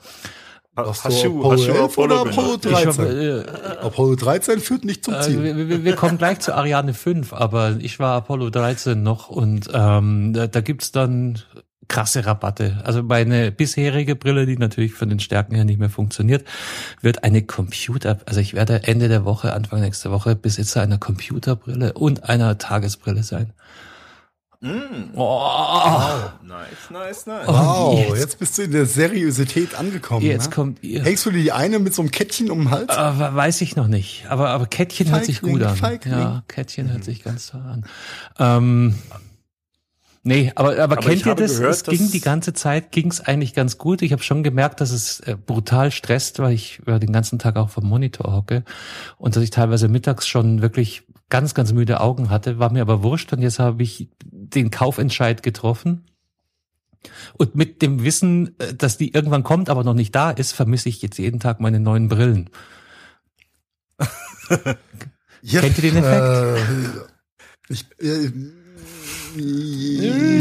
Hast 0.74 1.04
Hast 1.04 1.22
du, 1.22 1.38
Apollo 1.40 1.52
hast 1.52 1.66
du 1.66 1.72
11 1.72 1.98
oder 1.98 2.20
Apollo 2.20 2.30
Apollo 2.30 2.58
gemacht? 2.58 2.80
Ich 2.80 2.86
hab, 2.86 2.96
13? 2.96 3.18
äh, 3.18 3.44
Apollo 3.82 4.16
13 4.16 4.60
führt 4.60 4.84
nicht 4.86 5.04
zum 5.04 5.14
äh, 5.14 5.20
Ziel. 5.20 5.42
wir, 5.42 5.68
wir, 5.68 5.84
wir 5.84 5.96
kommen 5.96 6.16
gleich 6.16 6.40
zu 6.40 6.54
Ariane 6.54 6.94
5, 6.94 7.34
aber 7.34 7.76
ich 7.78 7.98
war 7.98 8.16
Apollo 8.16 8.48
13 8.50 9.02
noch 9.02 9.28
und 9.28 9.68
ähm, 9.74 10.32
da, 10.32 10.46
da 10.46 10.60
gibt's 10.62 10.90
dann 10.90 11.42
krasse 11.88 12.24
Rabatte. 12.24 12.80
Also 12.84 13.02
meine 13.02 13.52
bisherige 13.52 14.16
Brille, 14.16 14.46
die 14.46 14.56
natürlich 14.56 14.94
von 14.94 15.10
den 15.10 15.20
Stärken 15.20 15.54
her 15.54 15.66
nicht 15.66 15.78
mehr 15.78 15.90
funktioniert, 15.90 16.46
wird 17.02 17.22
eine 17.22 17.42
Computer, 17.42 18.20
also 18.24 18.40
ich 18.40 18.54
werde 18.54 18.84
Ende 18.84 19.08
der 19.08 19.26
Woche, 19.26 19.52
Anfang 19.52 19.82
nächster 19.82 20.10
Woche 20.10 20.34
Besitzer 20.34 20.80
einer 20.80 20.96
Computerbrille 20.96 21.92
und 21.92 22.30
einer 22.30 22.56
Tagesbrille 22.56 23.22
sein. 23.22 23.52
Mm. 24.62 25.10
Oh, 25.16 25.98
Nice, 26.44 26.90
nice, 26.90 27.26
nice. 27.26 27.48
Wow, 27.48 27.98
jetzt- 27.98 28.18
jetzt, 28.20 28.38
bist 28.38 28.58
du 28.58 28.62
in 28.62 28.70
der 28.70 28.86
Seriosität 28.86 29.74
angekommen. 29.74 30.24
jetzt 30.24 30.50
ne? 30.50 30.54
kommt 30.54 30.82
ihr. 30.84 31.02
Hängst 31.02 31.26
du 31.26 31.30
dir 31.32 31.42
die 31.42 31.50
eine 31.52 31.80
mit 31.80 31.92
so 31.94 32.02
einem 32.02 32.12
Kettchen 32.12 32.48
um 32.48 32.60
den 32.60 32.70
Hals? 32.70 32.88
Aber 32.90 33.34
weiß 33.34 33.60
ich 33.62 33.74
noch 33.74 33.88
nicht. 33.88 34.26
Aber, 34.28 34.50
aber 34.50 34.66
Kettchen 34.66 35.10
hört 35.10 35.24
sich 35.24 35.40
Feigling, 35.40 35.58
gut 35.58 35.66
an. 35.66 35.76
Feigling. 35.76 36.12
Ja, 36.12 36.42
Kettchen 36.46 36.92
hört 36.92 37.02
sich 37.02 37.24
ganz 37.24 37.48
toll 37.48 37.62
an. 37.62 37.84
Ähm, 38.38 38.94
nee, 40.22 40.52
aber, 40.54 40.78
aber, 40.78 40.96
kennt 40.96 41.14
ich 41.16 41.26
ihr 41.26 41.34
das? 41.34 41.56
gehört, 41.58 41.74
es 41.74 41.82
ging 41.82 42.10
die 42.12 42.20
ganze 42.20 42.52
Zeit, 42.52 42.92
ging 42.92 43.10
es 43.10 43.20
eigentlich 43.20 43.54
ganz 43.54 43.78
gut. 43.78 44.00
Ich 44.02 44.12
habe 44.12 44.22
schon 44.22 44.44
gemerkt, 44.44 44.80
dass 44.80 44.92
es 44.92 45.18
äh, 45.20 45.34
brutal 45.34 45.90
stresst, 45.90 46.38
weil 46.38 46.52
ich 46.52 46.80
äh, 46.86 47.00
den 47.00 47.12
ganzen 47.12 47.40
Tag 47.40 47.56
auch 47.56 47.70
vom 47.70 47.88
Monitor 47.88 48.32
hocke 48.32 48.62
und 49.18 49.34
dass 49.34 49.42
ich 49.42 49.50
teilweise 49.50 49.88
mittags 49.88 50.28
schon 50.28 50.62
wirklich 50.62 51.02
ganz, 51.32 51.54
ganz 51.54 51.72
müde 51.72 52.00
Augen 52.00 52.28
hatte, 52.28 52.58
war 52.58 52.70
mir 52.70 52.82
aber 52.82 53.02
wurscht 53.02 53.32
und 53.32 53.40
jetzt 53.40 53.58
habe 53.58 53.82
ich 53.82 54.10
den 54.22 54.70
Kaufentscheid 54.70 55.42
getroffen. 55.42 56.04
Und 57.38 57.54
mit 57.54 57.80
dem 57.80 58.04
Wissen, 58.04 58.54
äh, 58.60 58.74
dass 58.74 58.98
die 58.98 59.14
irgendwann 59.14 59.42
kommt, 59.42 59.70
aber 59.70 59.82
noch 59.82 59.94
nicht 59.94 60.14
da 60.14 60.30
ist, 60.30 60.52
vermisse 60.52 60.90
ich 60.90 61.00
jetzt 61.00 61.18
jeden 61.18 61.40
Tag 61.40 61.58
meine 61.58 61.80
neuen 61.80 62.08
Brillen. 62.08 62.50
Ja, 65.44 65.60
Kennt 65.60 65.76
ihr 65.78 65.90
den 65.90 65.96
Effekt? 65.96 66.22
Äh, 66.22 67.72
ich, 67.72 67.84
äh, 67.98 68.30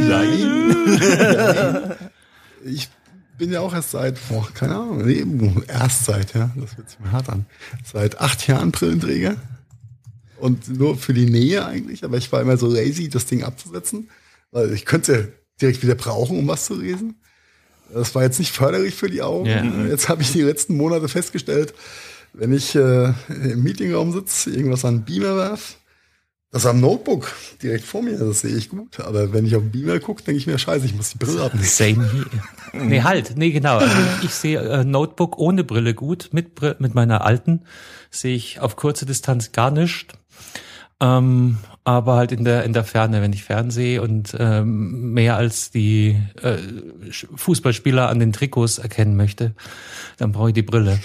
nein. 0.08 1.96
ich 2.66 2.88
bin 3.40 3.52
ja 3.52 3.62
auch 3.62 3.74
erst 3.74 3.90
seit, 3.90 4.20
boah, 4.30 4.48
keine 4.54 4.76
Ahnung, 4.76 5.64
erst 5.68 6.06
seit, 6.06 6.36
ja, 6.36 6.52
das 6.56 6.78
wird 6.78 6.88
sich 6.88 7.00
mal 7.00 7.14
hart 7.14 7.30
an, 7.30 7.48
seit 7.84 8.22
acht 8.22 8.46
Jahren 8.46 8.70
Brillenträger. 8.70 9.38
Und 10.42 10.68
nur 10.78 10.98
für 10.98 11.14
die 11.14 11.30
Nähe 11.30 11.66
eigentlich, 11.66 12.04
aber 12.04 12.18
ich 12.18 12.32
war 12.32 12.42
immer 12.42 12.58
so 12.58 12.68
lazy, 12.68 13.10
das 13.10 13.26
Ding 13.26 13.44
abzusetzen, 13.44 14.10
weil 14.52 14.74
ich 14.74 14.86
könnte 14.86 15.12
es 15.12 15.18
ja 15.20 15.26
direkt 15.62 15.84
wieder 15.84 15.96
brauchen, 15.96 16.38
um 16.38 16.48
was 16.48 16.66
zu 16.66 16.76
lesen. 16.76 17.16
Das 17.94 18.16
war 18.16 18.24
jetzt 18.24 18.40
nicht 18.40 18.52
förderlich 18.52 18.96
für 18.96 19.10
die 19.10 19.22
Augen. 19.22 19.48
Ja. 19.48 19.86
Jetzt 19.86 20.10
habe 20.10 20.22
ich 20.22 20.32
die 20.32 20.42
letzten 20.42 20.78
Monate 20.78 21.08
festgestellt, 21.08 21.74
wenn 22.34 22.54
ich 22.54 22.76
äh, 22.76 23.14
im 23.30 23.64
Meetingraum 23.64 24.14
sitze, 24.14 24.52
irgendwas 24.52 24.86
an 24.86 25.00
den 25.00 25.06
Beamer 25.06 25.36
werf, 25.36 25.78
das 26.52 26.66
am 26.66 26.82
Notebook 26.82 27.32
direkt 27.64 27.86
vor 27.86 28.02
mir, 28.02 28.18
das 28.18 28.42
sehe 28.42 28.56
ich 28.56 28.70
gut. 28.70 29.00
Aber 29.00 29.32
wenn 29.32 29.46
ich 29.46 29.56
auf 29.56 29.62
den 29.62 29.72
Beamer 29.72 30.00
gucke, 30.00 30.24
denke 30.24 30.38
ich 30.38 30.48
mir, 30.48 30.58
scheiße, 30.58 30.86
ich 30.86 30.94
muss 30.94 31.12
die 31.12 31.18
Brille 31.18 31.44
abnehmen. 31.44 31.66
Same 31.66 32.12
hier. 32.12 32.84
Nee, 32.84 33.02
halt, 33.02 33.38
nee, 33.38 33.52
genau. 33.52 33.78
Also 33.78 33.96
ich, 34.22 34.32
sehe 34.32 34.60
äh, 34.60 34.84
Notebook 34.84 35.38
ohne 35.38 35.64
Brille 35.64 35.94
gut, 35.94 36.30
mit, 36.34 36.62
mit 36.80 36.94
meiner 36.94 37.26
alten 37.26 37.62
sehe 38.10 38.36
ich 38.36 38.60
auf 38.60 38.76
kurze 38.76 39.06
Distanz 39.06 39.54
gar 39.54 39.72
nicht. 39.72 40.14
Ähm, 41.02 41.58
aber 41.84 42.16
halt 42.16 42.32
in 42.32 42.44
der 42.44 42.64
in 42.64 42.74
der 42.74 42.84
Ferne, 42.84 43.22
wenn 43.22 43.34
ich 43.34 43.44
Fernsehe 43.44 44.02
und 44.02 44.36
ähm, 44.40 45.14
mehr 45.14 45.36
als 45.36 45.72
die 45.72 46.16
äh, 46.42 46.58
Fußballspieler 47.36 48.08
an 48.08 48.20
den 48.20 48.34
Trikots 48.34 48.78
erkennen 48.78 49.16
möchte, 49.16 49.54
dann 50.18 50.32
brauche 50.32 50.50
ich 50.50 50.54
die 50.54 50.62
Brille. 50.62 51.00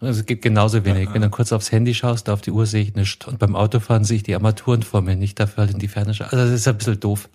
Also 0.00 0.20
es 0.20 0.26
geht 0.26 0.42
genauso 0.42 0.84
wenig. 0.84 1.10
Wenn 1.12 1.22
du 1.22 1.30
kurz 1.30 1.52
aufs 1.52 1.70
Handy 1.70 1.94
schaust, 1.94 2.28
auf 2.28 2.40
die 2.40 2.50
Uhr 2.50 2.66
sehe 2.66 2.82
ich 2.82 2.94
nichts. 2.96 3.24
Und 3.26 3.38
beim 3.38 3.54
Autofahren 3.54 4.04
sehe 4.04 4.16
ich 4.16 4.22
die 4.24 4.34
Armaturen 4.34 4.82
vor 4.82 5.00
mir 5.00 5.14
nicht, 5.14 5.38
dafür 5.38 5.64
halt 5.64 5.74
in 5.74 5.78
die 5.78 5.86
Ferne 5.86 6.12
schauen. 6.12 6.28
Also 6.30 6.44
das 6.44 6.54
ist 6.54 6.66
ein 6.66 6.76
bisschen 6.76 6.98
doof. 6.98 7.28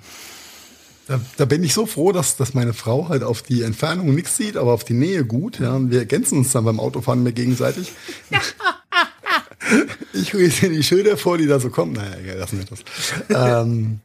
Da, 1.08 1.22
da 1.38 1.46
bin 1.46 1.64
ich 1.64 1.74
so 1.74 1.86
froh, 1.86 2.12
dass, 2.12 2.36
dass 2.36 2.54
meine 2.54 2.74
Frau 2.74 3.08
halt 3.08 3.24
auf 3.24 3.42
die 3.42 3.62
Entfernung 3.62 4.14
nichts 4.14 4.36
sieht, 4.36 4.58
aber 4.58 4.74
auf 4.74 4.84
die 4.84 4.96
Nähe 4.96 5.24
gut. 5.24 5.60
Ja, 5.62 5.76
und 5.76 5.92
wir 5.92 6.00
ergänzen 6.00 6.40
uns 6.40 6.52
dann 6.52 6.66
beim 6.66 6.82
Autofahren 6.82 7.24
mehr 7.24 7.32
gegenseitig. 7.32 7.94
ich 10.14 10.34
lese 10.34 10.70
die 10.70 10.84
Schilder 10.84 11.18
vor, 11.18 11.38
die 11.38 11.48
da 11.48 11.60
so 11.60 11.70
kommen. 11.70 11.94
Naja, 11.94 12.18
egal, 12.22 12.38
lassen 12.38 12.60
wir 12.60 12.66
das. 12.66 13.64
ähm, 13.64 14.00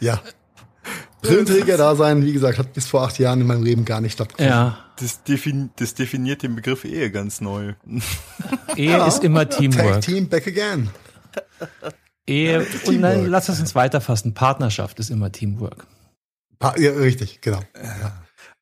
ja. 0.00 0.20
Brillenträger-Dasein, 1.22 2.24
wie 2.24 2.32
gesagt, 2.32 2.58
hat 2.58 2.72
bis 2.72 2.86
vor 2.86 3.02
acht 3.02 3.18
Jahren 3.18 3.40
in 3.42 3.46
meinem 3.46 3.62
Leben 3.62 3.84
gar 3.84 4.00
nicht 4.00 4.14
stattgefunden. 4.14 4.50
Ja, 4.52 4.78
Das, 4.98 5.22
defin 5.22 5.70
das 5.76 5.94
definiert 5.94 6.42
den 6.42 6.56
Begriff 6.56 6.84
Ehe 6.84 7.10
ganz 7.10 7.40
neu. 7.40 7.74
Ehe 8.76 9.06
ist 9.06 9.22
immer 9.22 9.48
Tag 9.48 9.58
Teamwork. 9.58 10.00
Team 10.00 10.28
back 10.28 10.46
again. 10.46 10.88
Ehe, 12.26 12.60
und 12.60 12.84
Teamwork. 12.84 13.00
dann 13.02 13.26
lass 13.26 13.48
es 13.50 13.60
uns 13.60 13.74
weiterfassen. 13.74 14.32
Partnerschaft 14.32 14.98
ist 14.98 15.10
immer 15.10 15.30
Teamwork. 15.30 15.86
Pa 16.58 16.74
ja, 16.78 16.92
richtig, 16.92 17.40
genau. 17.40 17.60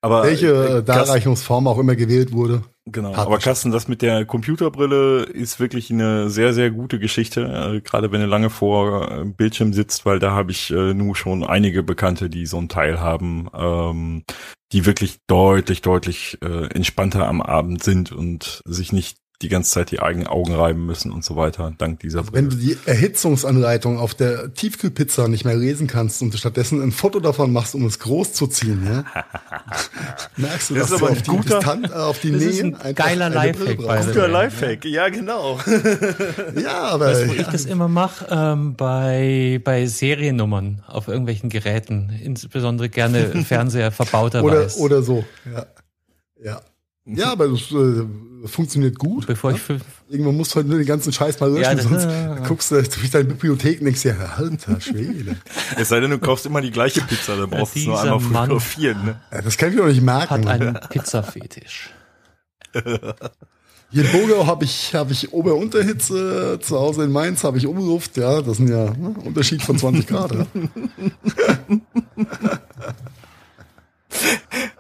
Aber 0.01 0.23
Welche 0.25 0.47
äh, 0.47 0.79
äh, 0.79 0.83
Darreichungsform 0.83 1.66
auch 1.66 1.79
immer 1.79 1.97
gewählt 1.97 2.33
wurde. 2.33 2.62
Genau, 2.87 3.15
aber 3.15 3.39
Carsten, 3.39 3.70
das 3.70 3.89
mit 3.89 4.01
der 4.01 4.25
Computerbrille 4.25 5.25
ist 5.25 5.61
wirklich 5.61 5.91
eine 5.91 6.31
sehr, 6.31 6.55
sehr 6.55 6.70
gute 6.70 6.99
Geschichte, 6.99 7.43
äh, 7.43 7.81
gerade 7.81 8.12
wenn 8.12 8.20
du 8.20 8.27
lange 8.27 8.49
vor 8.49 9.11
äh, 9.11 9.25
Bildschirm 9.25 9.73
sitzt, 9.73 10.07
weil 10.07 10.19
da 10.19 10.31
habe 10.31 10.53
ich 10.53 10.70
äh, 10.70 10.95
nur 10.95 11.15
schon 11.15 11.45
einige 11.45 11.83
Bekannte, 11.83 12.31
die 12.31 12.47
so 12.47 12.59
ein 12.59 12.69
Teil 12.69 13.01
haben, 13.01 13.49
ähm, 13.55 14.25
die 14.73 14.87
wirklich 14.87 15.19
deutlich, 15.27 15.83
deutlich 15.83 16.39
äh, 16.43 16.66
entspannter 16.73 17.27
am 17.27 17.43
Abend 17.43 17.83
sind 17.83 18.12
und 18.12 18.62
sich 18.65 18.93
nicht 18.93 19.19
die 19.40 19.48
ganze 19.48 19.70
Zeit 19.70 19.93
die 19.93 20.01
eigenen 20.01 20.27
Augen 20.27 20.52
reiben 20.52 20.85
müssen 20.85 21.12
und 21.12 21.24
so 21.24 21.36
weiter, 21.36 21.73
dank 21.78 22.01
dieser 22.01 22.24
Brille. 22.24 22.32
Wenn 22.36 22.51
du 22.51 22.56
die 22.56 22.77
Erhitzungsanleitung 22.86 23.97
auf 23.97 24.15
der 24.15 24.52
Tiefkühlpizza 24.52 25.28
nicht 25.28 25.44
mehr 25.44 25.55
lesen 25.55 25.86
kannst 25.86 26.23
und 26.23 26.35
stattdessen 26.35 26.82
ein 26.82 26.90
Foto 26.90 27.20
davon 27.20 27.52
machst, 27.52 27.77
um 27.77 27.86
es 27.86 28.01
groß 28.01 28.32
zu 28.32 28.48
ziehen, 28.48 28.85
ja? 28.85 29.05
merkst 30.36 30.70
du, 30.70 30.74
Das 30.74 30.90
dass 30.90 30.90
ist 30.93 31.01
du 31.01 31.05
aber 31.06 31.12
auf 31.12 31.19
ein 31.19 31.23
die, 31.23 31.31
guter- 31.31 31.59
Distanz, 31.59 31.89
äh, 31.90 31.93
auf 31.94 32.19
die 32.20 32.31
Nähe 32.32 32.62
ein 32.65 32.74
einfach 32.74 32.94
geiler 32.97 33.31
Lifehack, 33.31 33.77
Guter 33.77 33.89
way. 34.23 34.31
Lifehack, 34.31 34.85
ja 34.85 35.09
genau. 35.09 35.60
Ja, 36.60 36.81
aber 36.89 37.06
Weißt 37.06 37.23
du, 37.23 37.28
wo 37.28 37.32
ja, 37.35 37.40
ich 37.43 37.47
das 37.47 37.65
immer 37.65 37.86
mache? 37.89 38.27
Ähm, 38.31 38.74
bei, 38.74 39.60
bei 39.62 39.86
Seriennummern 39.86 40.82
auf 40.89 41.06
irgendwelchen 41.06 41.48
Geräten. 41.48 42.10
Insbesondere 42.23 42.89
gerne 42.89 43.27
Fernseher 43.44 43.93
verbauter 43.93 44.43
oder, 44.43 44.62
weiß. 44.65 44.78
oder 44.78 45.02
so. 45.02 45.24
Ja. 45.52 45.66
Ja. 46.43 46.60
Ja, 47.06 47.32
aber 47.32 47.48
das 47.48 47.70
äh, 47.73 48.05
funktioniert 48.47 48.98
gut. 48.98 49.27
Bevor 49.27 49.52
ich 49.52 49.60
fünf, 49.60 49.82
Irgendwann 50.09 50.36
musst 50.36 50.52
du 50.52 50.56
halt 50.56 50.69
nur 50.69 50.78
den 50.78 50.86
ganzen 50.86 51.12
Scheiß 51.12 51.39
mal 51.40 51.51
löschen, 51.51 51.62
Ja, 51.62 51.74
das- 51.74 51.85
sonst 51.85 52.47
guckst 52.48 52.70
du 52.70 52.82
durch 52.82 53.10
deine 53.10 53.24
Bibliothek 53.24 53.81
und 53.81 53.86
denkst 53.86 54.02
dir, 54.02 54.16
alter 54.36 54.81
Schwede. 54.81 55.36
Es 55.77 55.89
sei 55.90 56.01
denn, 56.01 56.10
du 56.10 56.19
kaufst 56.19 56.47
immer 56.47 56.60
die 56.60 56.70
gleiche 56.70 57.01
Pizza, 57.02 57.36
dann 57.36 57.51
brauchst 57.51 57.74
du 57.77 57.81
es 57.81 57.86
nur 57.86 58.01
einmal 58.01 58.20
fotografieren. 58.20 59.05
Ne? 59.05 59.20
Ja, 59.32 59.43
das 59.43 59.56
kann 59.56 59.70
ich 59.70 59.74
mir 59.77 59.82
doch 59.82 59.89
nicht 59.89 60.02
merken. 60.02 60.31
hat 60.31 60.47
einen 60.47 60.78
Pizzafetisch. 60.89 61.90
Hier 63.90 64.05
in 64.05 64.12
Bogau 64.12 64.47
habe 64.47 64.65
ich, 64.65 64.94
hab 64.94 65.10
ich 65.10 65.32
Ober-Unterhitze, 65.32 66.59
zu 66.60 66.78
Hause 66.78 67.05
in 67.05 67.12
Mainz 67.12 67.43
habe 67.44 67.56
ich 67.56 67.66
Umluft, 67.66 68.19
ja, 68.19 68.43
das 68.43 68.59
sind 68.59 68.69
ja 68.69 68.90
ne, 68.90 69.15
Unterschied 69.24 69.62
von 69.62 69.78
20 69.78 70.06
Grad. 70.06 70.32
Ja. 70.35 70.47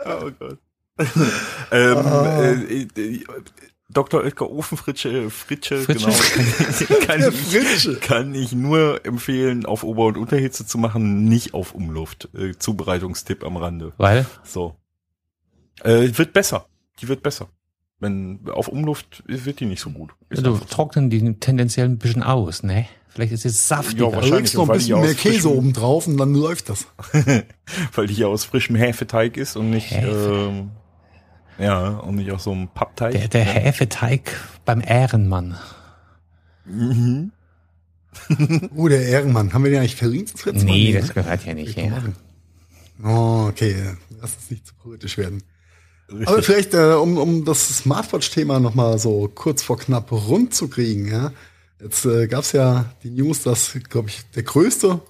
Oh 0.04 0.30
Gott. 0.38 0.58
ähm, 1.72 1.98
äh, 2.06 2.82
äh, 2.82 3.20
Dr. 3.90 4.22
Oetker 4.22 4.50
Ofenfritsche, 4.50 5.30
Fritsche, 5.30 5.78
Fritsche? 5.78 6.10
genau, 6.10 6.98
kann, 7.06 7.20
ich, 7.20 7.34
Fritsche. 7.34 7.96
kann 7.96 8.34
ich 8.34 8.52
nur 8.52 9.04
empfehlen, 9.06 9.64
auf 9.64 9.82
Ober- 9.82 10.04
und 10.06 10.18
Unterhitze 10.18 10.66
zu 10.66 10.76
machen, 10.76 11.24
nicht 11.24 11.54
auf 11.54 11.74
Umluft. 11.74 12.28
Äh, 12.34 12.52
Zubereitungstipp 12.58 13.44
am 13.44 13.56
Rande. 13.56 13.92
Weil? 13.96 14.26
So. 14.44 14.76
Äh, 15.82 16.10
wird 16.18 16.32
besser. 16.34 16.66
Die 17.00 17.08
wird 17.08 17.22
besser. 17.22 17.48
Wenn 18.00 18.40
auf 18.50 18.68
Umluft 18.68 19.22
wird 19.26 19.58
die 19.60 19.64
nicht 19.66 19.80
so 19.80 19.90
gut. 19.90 20.10
Ist 20.28 20.44
Du 20.44 20.50
einfach 20.54 20.68
so. 20.68 20.74
trocknen 20.74 21.08
die 21.10 21.34
tendenziell 21.40 21.88
ein 21.88 21.98
bisschen 21.98 22.22
aus, 22.22 22.62
ne? 22.62 22.86
Vielleicht 23.08 23.32
ist 23.32 23.46
es 23.46 23.66
saftiger. 23.66 24.06
Ja, 24.06 24.12
wahrscheinlich, 24.12 24.38
legst 24.40 24.54
du 24.54 24.58
noch 24.58 24.64
ein 24.64 24.68
weil 24.68 24.76
bisschen 24.78 25.00
mehr 25.00 25.14
Käse 25.14 25.50
oben 25.50 25.72
drauf 25.72 26.06
und 26.06 26.18
dann 26.18 26.34
läuft 26.34 26.68
das. 26.68 26.86
Weil 27.94 28.06
die 28.06 28.14
ja 28.14 28.26
aus 28.28 28.44
frischem 28.44 28.76
Hefeteig 28.76 29.36
ist 29.36 29.56
und 29.56 29.70
nicht, 29.70 29.90
Hefe. 29.90 30.50
ähm, 30.50 30.70
ja, 31.58 31.88
und 31.88 32.16
nicht 32.16 32.30
aus 32.30 32.44
so 32.44 32.52
einem 32.52 32.68
Pappteig. 32.68 33.12
der, 33.12 33.28
der 33.28 33.44
Hefeteig 33.44 34.36
beim 34.64 34.80
Ehrenmann. 34.80 35.56
Mhm. 36.64 37.32
Oh, 38.74 38.88
der 38.88 39.06
Ehrenmann. 39.06 39.52
Haben 39.52 39.64
wir 39.64 39.70
den 39.70 39.80
eigentlich 39.80 40.00
letzte 40.00 40.52
Mal? 40.52 40.64
Nee, 40.64 40.92
ne? 40.92 41.00
das 41.00 41.14
gehört 41.14 41.44
ja 41.44 41.54
nicht 41.54 41.76
her. 41.76 42.02
Oh, 43.04 43.46
okay. 43.48 43.76
Lass 44.20 44.34
uns 44.34 44.50
nicht 44.50 44.66
zu 44.66 44.74
politisch 44.74 45.18
werden. 45.18 45.42
Richtig. 46.10 46.28
Aber 46.28 46.42
vielleicht, 46.42 46.74
äh, 46.74 46.94
um, 46.94 47.18
um 47.18 47.44
das 47.44 47.68
Smartwatch-Thema 47.78 48.60
nochmal 48.60 48.98
so 48.98 49.30
kurz 49.32 49.62
vor 49.62 49.78
knapp 49.78 50.10
rund 50.10 50.54
zu 50.54 50.68
kriegen, 50.68 51.08
ja. 51.08 51.32
Jetzt 51.80 52.06
äh, 52.06 52.26
gab 52.26 52.40
es 52.40 52.52
ja 52.52 52.86
die 53.02 53.10
News, 53.10 53.42
dass, 53.42 53.78
glaube 53.88 54.08
ich, 54.08 54.22
der 54.34 54.42
größte 54.42 55.00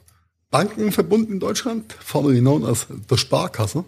Bankenverbund 0.50 1.30
in 1.30 1.40
Deutschland, 1.40 1.92
formerly 1.92 2.40
known 2.40 2.64
as 2.64 2.86
The 3.08 3.16
Sparkasse. 3.16 3.84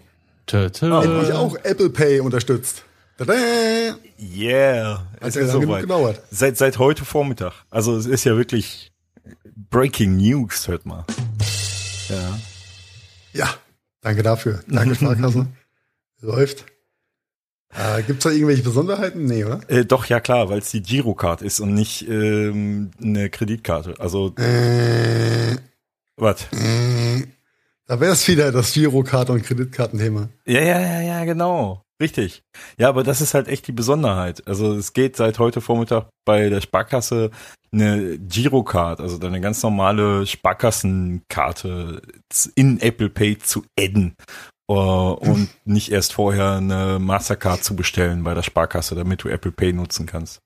Endlich 0.51 1.31
auch 1.33 1.55
Apple 1.63 1.89
Pay 1.89 2.19
unterstützt. 2.21 2.83
Tada! 3.17 3.33
Yeah, 4.19 5.05
Hat 5.19 5.29
es 5.29 5.35
ja 5.35 5.41
ist 5.41 5.47
genug 5.51 5.63
soweit. 5.63 5.81
gedauert. 5.81 6.21
Seit, 6.31 6.57
seit 6.57 6.77
heute 6.79 7.05
Vormittag. 7.05 7.53
Also 7.69 7.95
es 7.97 8.05
ist 8.05 8.23
ja 8.23 8.35
wirklich 8.35 8.91
Breaking 9.69 10.17
News, 10.17 10.67
hört 10.67 10.85
mal. 10.85 11.05
Ja. 12.09 12.39
Ja, 13.33 13.53
danke 14.01 14.23
dafür. 14.23 14.61
Danke, 14.67 14.95
Sparkasse. 14.95 15.47
Läuft. 16.21 16.65
Äh, 17.73 18.03
Gibt 18.03 18.19
es 18.19 18.23
da 18.25 18.31
irgendwelche 18.31 18.63
Besonderheiten? 18.63 19.23
Nee, 19.25 19.45
oder? 19.45 19.61
Äh, 19.69 19.85
doch, 19.85 20.05
ja 20.05 20.19
klar, 20.19 20.49
weil 20.49 20.59
es 20.59 20.71
die 20.71 20.81
Girocard 20.81 21.41
ist 21.41 21.59
und 21.61 21.73
nicht 21.73 22.07
ähm, 22.09 22.91
eine 23.01 23.29
Kreditkarte. 23.29 23.95
Also, 23.99 24.33
Äh, 24.35 25.55
was? 26.17 26.43
äh, 26.51 27.23
da 27.91 27.99
wäre 27.99 28.13
es 28.13 28.25
wieder 28.29 28.53
das 28.53 28.73
Girokarte- 28.73 29.33
und 29.33 29.43
Kreditkartenthema. 29.43 30.29
Ja, 30.45 30.61
ja, 30.61 30.79
ja, 30.79 31.01
ja, 31.01 31.25
genau. 31.25 31.83
Richtig. 32.01 32.41
Ja, 32.77 32.87
aber 32.87 33.03
das 33.03 33.19
ist 33.19 33.33
halt 33.33 33.49
echt 33.49 33.67
die 33.67 33.73
Besonderheit. 33.73 34.47
Also 34.47 34.75
es 34.75 34.93
geht 34.93 35.17
seit 35.17 35.39
heute 35.39 35.59
Vormittag 35.59 36.07
bei 36.23 36.47
der 36.47 36.61
Sparkasse 36.61 37.31
eine 37.73 38.17
Girocard, 38.17 39.01
also 39.01 39.17
deine 39.17 39.41
ganz 39.41 39.61
normale 39.61 40.25
Sparkassenkarte 40.25 42.01
in 42.55 42.79
Apple 42.79 43.09
Pay 43.09 43.39
zu 43.39 43.65
adden. 43.77 44.15
äh, 44.69 44.73
und 44.73 45.49
nicht 45.65 45.91
erst 45.91 46.13
vorher 46.13 46.53
eine 46.53 46.97
Mastercard 46.97 47.61
zu 47.61 47.75
bestellen 47.75 48.23
bei 48.23 48.33
der 48.33 48.43
Sparkasse, 48.43 48.95
damit 48.95 49.21
du 49.21 49.27
Apple 49.27 49.51
Pay 49.51 49.73
nutzen 49.73 50.05
kannst. 50.05 50.39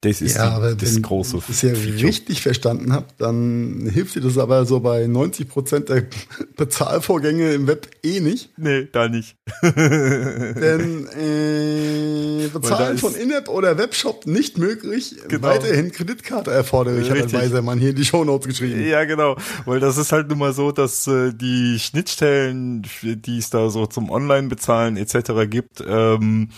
Das 0.00 0.20
ist 0.20 0.36
ja, 0.36 0.60
die, 0.74 0.76
das 0.76 0.94
wenn 0.94 1.02
große 1.02 1.38
ich 1.38 1.46
das 1.46 1.62
ja 1.62 1.72
richtig 1.72 2.40
verstanden 2.40 2.92
habe, 2.92 3.06
dann 3.18 3.90
hilft 3.92 4.14
dir 4.14 4.20
das 4.20 4.38
aber 4.38 4.64
so 4.64 4.78
bei 4.78 5.08
90 5.08 5.48
Prozent 5.48 5.88
der 5.88 6.04
Bezahlvorgänge 6.56 7.52
im 7.52 7.66
Web 7.66 7.88
eh 8.04 8.20
nicht. 8.20 8.50
Nee, 8.56 8.86
da 8.92 9.08
nicht. 9.08 9.36
Denn 9.62 11.08
äh, 11.08 12.46
Bezahlen 12.46 12.98
von 12.98 13.14
In-App 13.16 13.48
oder 13.48 13.76
Webshop 13.76 14.26
nicht 14.26 14.56
möglich, 14.56 15.16
Genau. 15.26 15.48
weiterhin 15.48 15.90
Kreditkarte 15.90 16.52
erforderlich, 16.52 17.10
hat 17.10 17.16
ein 17.16 17.22
Richtig. 17.24 17.40
weiser 17.40 17.62
Mann 17.62 17.80
hier 17.80 17.90
in 17.90 17.96
die 17.96 18.04
Shownotes 18.04 18.46
geschrieben. 18.46 18.86
Ja, 18.86 19.04
genau. 19.04 19.36
Weil 19.66 19.80
das 19.80 19.96
ist 19.96 20.12
halt 20.12 20.28
nun 20.28 20.38
mal 20.38 20.52
so, 20.52 20.70
dass 20.70 21.08
äh, 21.08 21.32
die 21.34 21.78
Schnittstellen, 21.80 22.86
die 23.02 23.38
es 23.38 23.50
da 23.50 23.68
so 23.68 23.86
zum 23.86 24.10
Online-Bezahlen 24.10 24.96
etc. 24.96 25.50
gibt, 25.50 25.82
ähm, 25.84 26.50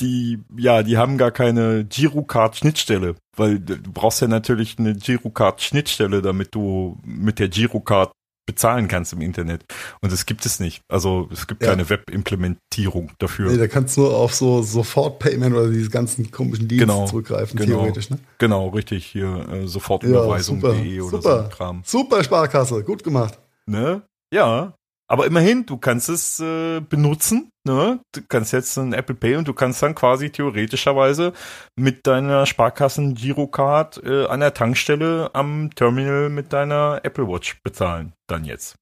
die, 0.00 0.38
ja, 0.56 0.82
die 0.82 0.98
haben 0.98 1.16
gar 1.18 1.30
keine 1.30 1.84
Girocard-Schnittstelle. 1.84 3.14
Weil 3.36 3.58
du 3.58 3.76
brauchst 3.92 4.20
ja 4.20 4.28
natürlich 4.28 4.78
eine 4.78 4.94
Girocard-Schnittstelle, 4.94 6.22
damit 6.22 6.54
du 6.54 6.98
mit 7.04 7.38
der 7.38 7.48
Girocard 7.48 8.12
bezahlen 8.46 8.86
kannst 8.86 9.12
im 9.12 9.20
Internet. 9.22 9.64
Und 10.00 10.12
das 10.12 10.24
gibt 10.24 10.46
es 10.46 10.60
nicht. 10.60 10.80
Also 10.88 11.28
es 11.32 11.48
gibt 11.48 11.62
Ja. 11.64 11.70
keine 11.70 11.88
Web-Implementierung 11.90 13.10
dafür. 13.18 13.50
Nee, 13.50 13.58
da 13.58 13.66
kannst 13.66 13.96
du 13.96 14.02
nur 14.02 14.16
auf 14.16 14.34
so 14.34 14.62
Sofort-Payment 14.62 15.54
oder 15.54 15.68
diese 15.68 15.90
ganzen 15.90 16.30
komischen 16.30 16.68
Dienste 16.68 16.86
Genau, 16.86 17.06
zurückgreifen, 17.06 17.58
genau. 17.58 17.78
theoretisch. 17.80 18.08
Ne? 18.10 18.18
Genau, 18.38 18.68
richtig. 18.68 19.04
Hier 19.06 19.46
äh, 19.50 19.60
Ja, 19.62 19.66
Sofortüberweisung.de 19.66 21.00
oder 21.00 21.10
so 21.10 21.16
super. 21.16 21.44
ein 21.44 21.50
Kram. 21.50 21.82
Super 21.84 22.22
Sparkasse, 22.22 22.84
gut 22.84 23.02
gemacht. 23.02 23.38
Ne? 23.66 24.02
Ja. 24.32 24.74
Aber 25.08 25.26
immerhin, 25.26 25.66
du 25.66 25.76
kannst 25.76 26.08
es 26.08 26.40
äh, 26.40 26.80
benutzen, 26.80 27.50
ne? 27.64 28.00
Du 28.12 28.22
kannst 28.28 28.52
jetzt 28.52 28.76
ein 28.76 28.92
Apple 28.92 29.14
Pay 29.14 29.36
und 29.36 29.46
du 29.46 29.54
kannst 29.54 29.82
dann 29.82 29.94
quasi 29.94 30.30
theoretischerweise 30.30 31.32
mit 31.76 32.06
deiner 32.08 32.44
Sparkassen 32.44 33.14
Girocard 33.14 34.02
äh, 34.04 34.26
an 34.26 34.40
der 34.40 34.52
Tankstelle 34.52 35.30
am 35.32 35.70
Terminal 35.74 36.28
mit 36.28 36.52
deiner 36.52 37.00
Apple 37.04 37.28
Watch 37.28 37.62
bezahlen. 37.62 38.14
Dann 38.26 38.44
jetzt. 38.44 38.74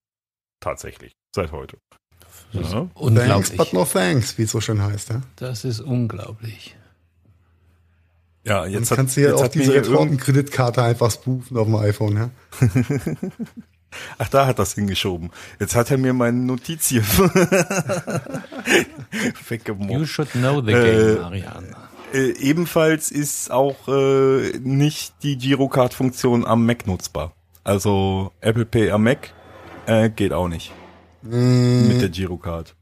Tatsächlich. 0.61 1.13
Seit 1.35 1.53
heute. 1.53 1.77
Ja. 2.53 2.89
Thanks, 2.97 3.51
but 3.51 3.73
no 3.73 3.85
thanks, 3.85 4.39
wie 4.39 4.43
es 4.45 4.51
so 4.53 4.61
schön 4.61 4.81
heißt. 4.81 5.11
Ja? 5.11 5.21
Das 5.37 5.65
ist 5.65 5.81
unglaublich. 5.81 6.77
Ja, 8.45 8.65
Jetzt 8.65 8.75
jetzt 8.75 8.91
hat, 8.91 8.97
kannst 8.97 9.17
du 9.17 9.23
ja 9.23 9.31
jetzt 9.31 9.43
auch 9.43 9.49
diese 9.49 9.75
Retortenkreditkarte 9.75 10.83
einfach 10.83 11.11
spoofen 11.11 11.57
auf 11.57 11.67
dem 11.67 11.77
iPhone. 11.77 12.17
Ja? 12.17 12.31
Ach, 14.19 14.29
da 14.29 14.47
hat 14.47 14.59
das 14.59 14.75
hingeschoben. 14.75 15.31
Jetzt 15.61 15.77
hat 15.77 15.91
er 15.91 15.99
mir 15.99 16.12
meine 16.12 16.39
Notiz 16.39 16.89
hier 16.89 17.03
weggemobbt. 19.49 19.91
You 19.93 20.07
should 20.07 20.31
know 20.33 20.61
the 20.61 20.73
Äh, 20.73 21.15
game, 21.15 21.23
Marianne. 21.23 21.69
Äh, 22.12 22.31
ebenfalls 22.39 23.11
ist 23.11 23.51
auch 23.51 23.89
äh, 23.89 24.59
nicht 24.61 25.15
die 25.23 25.37
Girocard-Funktion 25.37 26.47
am 26.47 26.65
Mac 26.66 26.87
nutzbar. 26.87 27.33
Also 27.65 28.33
Apple 28.41 28.66
Pay 28.66 28.91
am 28.91 29.05
Mac 29.05 29.33
äh, 29.87 30.11
geht 30.11 30.33
auch 30.33 30.49
nicht 30.49 30.73
Mm, 31.27 31.89
mit 31.89 32.03
der 32.03 32.11
Girocard. 32.11 32.75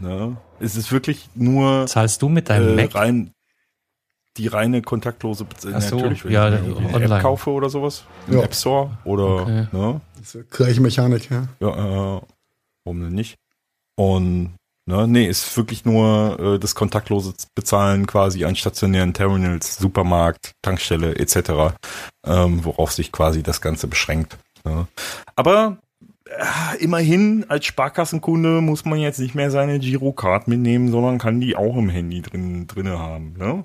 Ne? 0.00 0.36
Es 0.58 0.74
ist 0.74 0.90
wirklich 0.90 1.28
nur 1.36 1.86
Zahlst 1.86 2.20
du 2.22 2.28
mit 2.28 2.50
deinem 2.50 2.76
äh, 2.76 2.82
Mac? 2.82 2.94
rein 2.96 3.30
die 4.36 4.48
reine 4.48 4.82
kontaktlose 4.82 5.44
Bezahlung. 5.44 5.80
So, 5.80 5.96
Natürlich, 5.98 6.24
wenn 6.24 6.32
ja, 6.32 6.48
ich 6.48 6.54
eine 6.60 6.74
online. 6.92 7.14
App 7.14 7.22
kaufe 7.22 7.50
oder 7.50 7.70
sowas 7.70 8.02
im 8.26 8.38
Ja. 8.38 8.42
App 8.42 8.52
Store 8.56 8.90
oder 9.04 9.42
Okay. 9.42 9.66
ne? 9.70 10.00
Das 10.24 10.34
ist 10.34 10.50
gleiche 10.50 10.80
Mechanik, 10.80 11.30
ja. 11.30 11.48
Ja, 11.60 11.68
äh, 12.16 12.20
warum 12.84 13.00
denn 13.00 13.12
nicht? 13.12 13.36
Und 13.94 14.54
ne, 14.86 15.06
nee, 15.06 15.26
ist 15.26 15.54
wirklich 15.54 15.84
nur 15.84 16.40
äh, 16.40 16.58
das 16.58 16.74
kontaktlose 16.74 17.34
Bezahlen 17.54 18.06
quasi 18.06 18.46
an 18.46 18.56
stationären 18.56 19.12
Terminals, 19.12 19.76
Supermarkt, 19.76 20.52
Tankstelle 20.62 21.16
etc., 21.16 21.76
ähm, 22.26 22.64
worauf 22.64 22.92
sich 22.92 23.12
quasi 23.12 23.42
das 23.42 23.60
Ganze 23.60 23.86
beschränkt. 23.86 24.38
Ne? 24.64 24.86
Aber 25.36 25.76
äh, 26.24 26.82
immerhin 26.82 27.44
als 27.50 27.66
Sparkassenkunde 27.66 28.62
muss 28.62 28.86
man 28.86 28.98
jetzt 28.98 29.20
nicht 29.20 29.34
mehr 29.34 29.50
seine 29.50 29.78
Girocard 29.78 30.48
mitnehmen, 30.48 30.90
sondern 30.90 31.18
kann 31.18 31.42
die 31.42 31.54
auch 31.54 31.76
im 31.76 31.90
Handy 31.90 32.22
drin 32.22 32.66
drinne 32.66 32.98
haben. 32.98 33.34
Ne? 33.36 33.64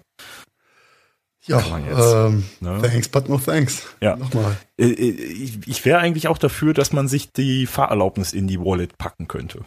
Ja, 1.50 1.60
Kann 1.62 1.72
man 1.72 1.86
jetzt, 1.86 2.14
ähm, 2.14 2.44
ne? 2.60 2.80
thanks, 2.84 3.10
but 3.10 3.28
no 3.28 3.40
thanks. 3.40 3.82
Ja. 4.02 4.16
Nochmal. 4.16 4.56
Äh, 4.78 4.86
äh, 4.92 5.10
Ich, 5.10 5.68
ich 5.68 5.84
wäre 5.84 5.98
eigentlich 5.98 6.28
auch 6.28 6.38
dafür, 6.38 6.76
dass 6.76 6.94
man 6.94 7.08
sich 7.08 7.32
die 7.34 7.66
Fahrerlaubnis 7.66 8.34
in 8.34 8.48
die 8.48 8.60
Wallet 8.60 8.98
packen 8.98 9.28
könnte. 9.28 9.62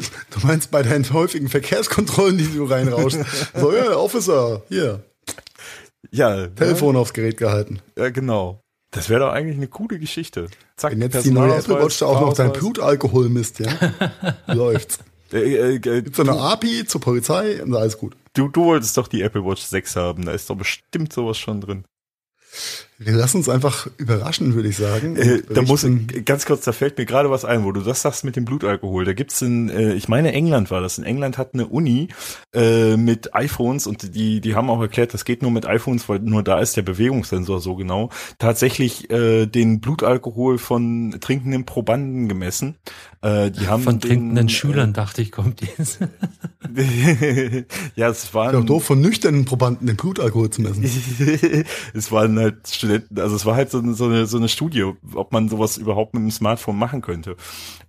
Du 0.30 0.44
meinst 0.44 0.72
bei 0.72 0.82
deinen 0.82 1.08
häufigen 1.12 1.48
Verkehrskontrollen, 1.48 2.36
die 2.38 2.48
du 2.48 2.64
reinrauschst. 2.64 3.20
so, 3.54 3.72
ja, 3.72 3.94
Officer, 3.96 4.62
hier, 4.68 5.04
Ja, 6.10 6.48
Telefon 6.48 6.96
aufs 6.96 7.12
Gerät 7.12 7.36
gehalten. 7.36 7.78
Ja, 7.96 8.10
genau. 8.10 8.60
Das 8.90 9.08
wäre 9.08 9.20
doch 9.20 9.32
eigentlich 9.32 9.56
eine 9.56 9.68
coole 9.68 10.00
Geschichte. 10.00 10.48
Zack, 10.76 10.92
Wenn 10.92 11.02
jetzt 11.02 11.24
die 11.24 11.30
neue 11.30 11.54
Apple 11.54 11.80
Watch 11.80 11.98
da 12.00 12.06
auch 12.06 12.20
noch 12.20 12.32
dein. 12.32 12.52
Blutalkohol 12.52 13.28
misst, 13.28 13.60
ja, 13.60 13.68
läuft's. 14.46 14.98
Äh, 15.32 15.38
äh, 15.38 15.74
äh, 15.74 15.78
Gibt's 15.78 16.16
da 16.16 16.22
eine 16.22 16.32
API 16.32 16.84
zur 16.86 17.00
Polizei 17.00 17.62
und 17.62 17.74
alles 17.74 17.98
gut. 17.98 18.16
du, 18.34 18.48
du 18.48 18.64
wolltest 18.64 18.96
doch 18.96 19.08
die 19.08 19.22
Apple 19.22 19.44
Watch 19.44 19.62
6 19.62 19.96
haben. 19.96 20.24
Da 20.24 20.32
ist 20.32 20.50
doch 20.50 20.56
bestimmt 20.56 21.12
sowas 21.12 21.38
schon 21.38 21.60
drin. 21.60 21.84
Wir 23.04 23.12
lassen 23.12 23.38
uns 23.38 23.48
einfach 23.48 23.86
überraschen, 23.98 24.54
würde 24.54 24.68
ich 24.68 24.76
sagen. 24.76 25.16
Äh, 25.16 25.42
da 25.52 25.62
muss 25.62 25.86
ganz 26.24 26.46
kurz, 26.46 26.64
da 26.64 26.72
fällt 26.72 26.96
mir 26.98 27.04
gerade 27.04 27.30
was 27.30 27.44
ein, 27.44 27.64
wo 27.64 27.72
du 27.72 27.80
das 27.80 28.02
sagst 28.02 28.24
mit 28.24 28.36
dem 28.36 28.44
Blutalkohol. 28.44 29.04
Da 29.04 29.12
gibt's 29.12 29.42
in, 29.42 29.68
äh, 29.68 29.92
ich 29.92 30.08
meine 30.08 30.32
England 30.32 30.70
war 30.70 30.80
das. 30.80 30.98
In 30.98 31.04
England 31.04 31.36
hat 31.36 31.54
eine 31.54 31.66
Uni 31.66 32.08
äh, 32.54 32.96
mit 32.96 33.34
iPhones 33.34 33.86
und 33.86 34.14
die 34.14 34.40
die 34.40 34.54
haben 34.54 34.70
auch 34.70 34.80
erklärt, 34.80 35.12
das 35.14 35.24
geht 35.24 35.42
nur 35.42 35.50
mit 35.50 35.66
iPhones, 35.66 36.08
weil 36.08 36.20
nur 36.20 36.42
da 36.42 36.60
ist 36.60 36.76
der 36.76 36.82
Bewegungssensor 36.82 37.60
so 37.60 37.74
genau. 37.76 38.10
Tatsächlich 38.38 39.10
äh, 39.10 39.46
den 39.46 39.80
Blutalkohol 39.80 40.58
von 40.58 41.16
trinkenden 41.20 41.66
Probanden 41.66 42.28
gemessen. 42.28 42.76
Äh, 43.22 43.50
die 43.50 43.68
haben 43.68 43.82
Von 43.82 44.00
den, 44.00 44.08
trinkenden 44.08 44.46
äh, 44.48 44.50
Schülern 44.50 44.92
dachte 44.92 45.22
ich, 45.22 45.32
kommt 45.32 45.62
jetzt. 45.62 45.98
ja, 47.96 48.08
es 48.08 48.34
waren 48.34 48.66
doof 48.66 48.84
von 48.84 49.00
nüchternen 49.00 49.44
Probanden 49.44 49.86
den 49.86 49.96
Blutalkohol 49.96 50.50
zu 50.50 50.62
messen. 50.62 50.84
es 51.94 52.12
waren 52.12 52.38
halt 52.38 52.68
Studenten 52.68 52.93
Also 53.16 53.36
es 53.36 53.46
war 53.46 53.54
halt 53.56 53.70
so, 53.70 53.78
eine- 53.78 53.94
so, 53.94 54.04
eine, 54.06 54.26
so 54.26 54.36
eine 54.36 54.48
Studie, 54.48 54.92
ob 55.14 55.32
man 55.32 55.48
sowas 55.48 55.76
überhaupt 55.76 56.14
mit 56.14 56.22
dem 56.22 56.30
Smartphone 56.30 56.76
machen 56.78 57.00
könnte. 57.02 57.36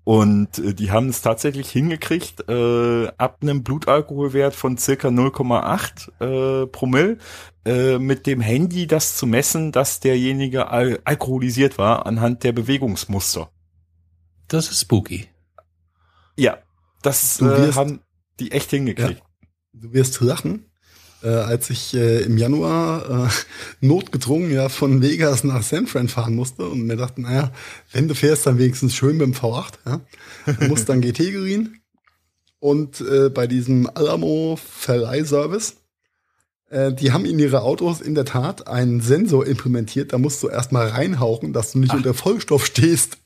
Und 0.03 0.59
äh, 0.59 0.73
die 0.73 0.91
haben 0.91 1.09
es 1.09 1.21
tatsächlich 1.21 1.69
hingekriegt, 1.69 2.47
äh, 2.49 3.07
ab 3.17 3.39
einem 3.41 3.63
Blutalkoholwert 3.63 4.55
von 4.55 4.77
circa 4.77 5.07
0,8 5.09 6.63
äh, 6.63 6.67
Promille 6.67 7.17
äh, 7.65 7.97
mit 7.97 8.27
dem 8.27 8.41
Handy 8.41 8.87
das 8.87 9.17
zu 9.17 9.25
messen, 9.27 9.71
dass 9.71 9.99
derjenige 9.99 10.67
al 10.69 10.99
alkoholisiert 11.05 11.77
war 11.77 12.05
anhand 12.05 12.43
der 12.43 12.51
Bewegungsmuster. 12.51 13.49
Das 14.47 14.69
ist 14.69 14.81
spooky. 14.81 15.27
Ja, 16.37 16.57
das 17.01 17.41
äh, 17.41 17.71
haben 17.75 18.01
die 18.39 18.51
echt 18.51 18.69
hingekriegt. 18.71 19.23
Du 19.73 19.93
wirst 19.93 20.19
lachen, 20.21 20.65
äh, 21.25 21.29
als 21.29 21.69
ich 21.71 21.95
äh, 21.95 22.21
im 22.21 22.37
Januar 22.37 23.27
äh, 23.27 23.29
notgedrungen 23.85 24.51
ja 24.51 24.69
von 24.69 25.01
Vegas 25.01 25.43
nach 25.43 25.63
San 25.63 25.87
Fran 25.87 26.07
fahren 26.07 26.35
musste 26.35 26.67
und 26.67 26.83
mir 26.83 26.95
dachte, 26.95 27.21
naja, 27.21 27.51
wenn 27.91 28.07
du 28.07 28.13
fährst, 28.13 28.45
dann 28.45 28.59
wenigstens 28.59 28.93
schön 28.93 29.17
mit 29.17 29.25
dem 29.25 29.33
V8. 29.33 29.73
Ja? 29.85 30.01
Du 30.45 30.67
musst 30.67 30.87
dann 30.87 31.01
GT 31.01 31.17
geriehen 31.31 31.81
und 32.59 33.01
äh, 33.01 33.29
bei 33.29 33.47
diesem 33.47 33.89
Alamo 33.93 34.57
Verleihservice, 34.57 35.77
äh, 36.69 36.93
die 36.93 37.11
haben 37.11 37.25
in 37.25 37.39
ihre 37.39 37.61
Autos 37.63 38.01
in 38.01 38.13
der 38.13 38.25
Tat 38.25 38.67
einen 38.67 39.01
Sensor 39.01 39.47
implementiert. 39.47 40.13
Da 40.13 40.19
musst 40.19 40.43
du 40.43 40.47
erstmal 40.47 40.89
reinhauchen, 40.89 41.53
dass 41.53 41.71
du 41.71 41.79
nicht 41.79 41.91
Ach. 41.91 41.97
unter 41.97 42.13
Vollstoff 42.13 42.65
stehst. 42.65 43.17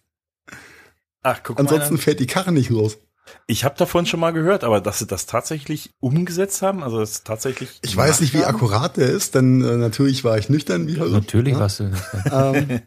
Ach, 1.22 1.42
guck 1.44 1.60
Ansonsten 1.60 1.96
mal. 1.96 2.02
fährt 2.02 2.22
die 2.22 2.28
Karre 2.28 2.54
nicht 2.54 2.70
los. 2.70 2.98
Ich 3.48 3.64
habe 3.64 3.76
davon 3.78 4.06
schon 4.06 4.20
mal 4.20 4.32
gehört, 4.32 4.64
aber 4.64 4.82
dass 4.82 5.00
sie 5.00 5.08
das 5.08 5.26
tatsächlich 5.26 5.92
umgesetzt 6.00 6.62
haben, 6.62 6.84
also 6.84 7.00
das 7.00 7.24
tatsächlich. 7.24 7.80
Ich 7.82 7.96
weiß 7.96 8.22
nicht, 8.22 8.34
wie 8.34 8.44
haben? 8.44 8.56
akkurat 8.56 8.98
der 8.98 9.10
ist, 9.10 9.36
denn 9.36 9.62
äh, 9.64 9.78
natürlich 9.78 10.24
war 10.24 10.38
ich 10.38 10.50
nüchtern 10.50 10.88
wie 10.88 11.00
Hölle. 11.00 11.12
Natürlich 11.12 11.54
ja. 11.54 11.60
warst 11.60 11.80
du 11.80 11.84
nicht. 11.86 12.04
ähm, 12.32 12.82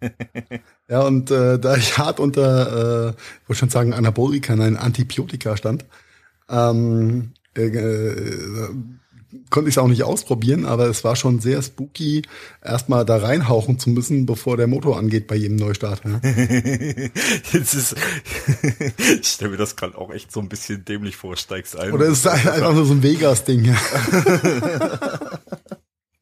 ja, 0.88 1.00
und 1.02 1.30
äh, 1.30 1.58
da 1.58 1.76
ich 1.76 1.98
hart 1.98 2.20
unter, 2.20 3.08
äh, 3.08 3.10
ich 3.10 3.48
wollte 3.48 3.60
schon 3.60 3.70
sagen, 3.70 3.94
Anabolika, 3.94 4.54
nein, 4.56 4.76
Antibiotika 4.76 5.56
stand, 5.56 5.84
ähm, 6.48 7.32
äh, 7.56 7.66
äh, 7.66 8.68
konnte 9.50 9.68
ich 9.68 9.74
es 9.74 9.78
auch 9.78 9.88
nicht 9.88 10.02
ausprobieren, 10.02 10.66
aber 10.66 10.86
es 10.86 11.04
war 11.04 11.16
schon 11.16 11.40
sehr 11.40 11.62
spooky, 11.62 12.22
erstmal 12.62 13.04
da 13.04 13.16
reinhauchen 13.16 13.78
zu 13.78 13.90
müssen, 13.90 14.26
bevor 14.26 14.56
der 14.56 14.66
Motor 14.66 14.98
angeht 14.98 15.26
bei 15.26 15.36
jedem 15.36 15.56
Neustart. 15.56 16.02
Ja. 16.04 16.20
Jetzt 17.52 17.74
ist, 17.74 17.96
ich 19.20 19.26
stelle 19.26 19.52
mir 19.52 19.56
das 19.56 19.76
gerade 19.76 19.96
auch 19.96 20.10
echt 20.12 20.32
so 20.32 20.40
ein 20.40 20.48
bisschen 20.48 20.84
dämlich 20.84 21.16
vor, 21.16 21.36
steigst 21.36 21.78
ein. 21.78 21.92
Oder 21.92 22.06
es 22.06 22.18
ist 22.18 22.26
einfach 22.26 22.74
nur 22.74 22.84
so 22.84 22.94
ein 22.94 23.02
Vegas-Ding. 23.02 23.64
Ja. 23.64 23.76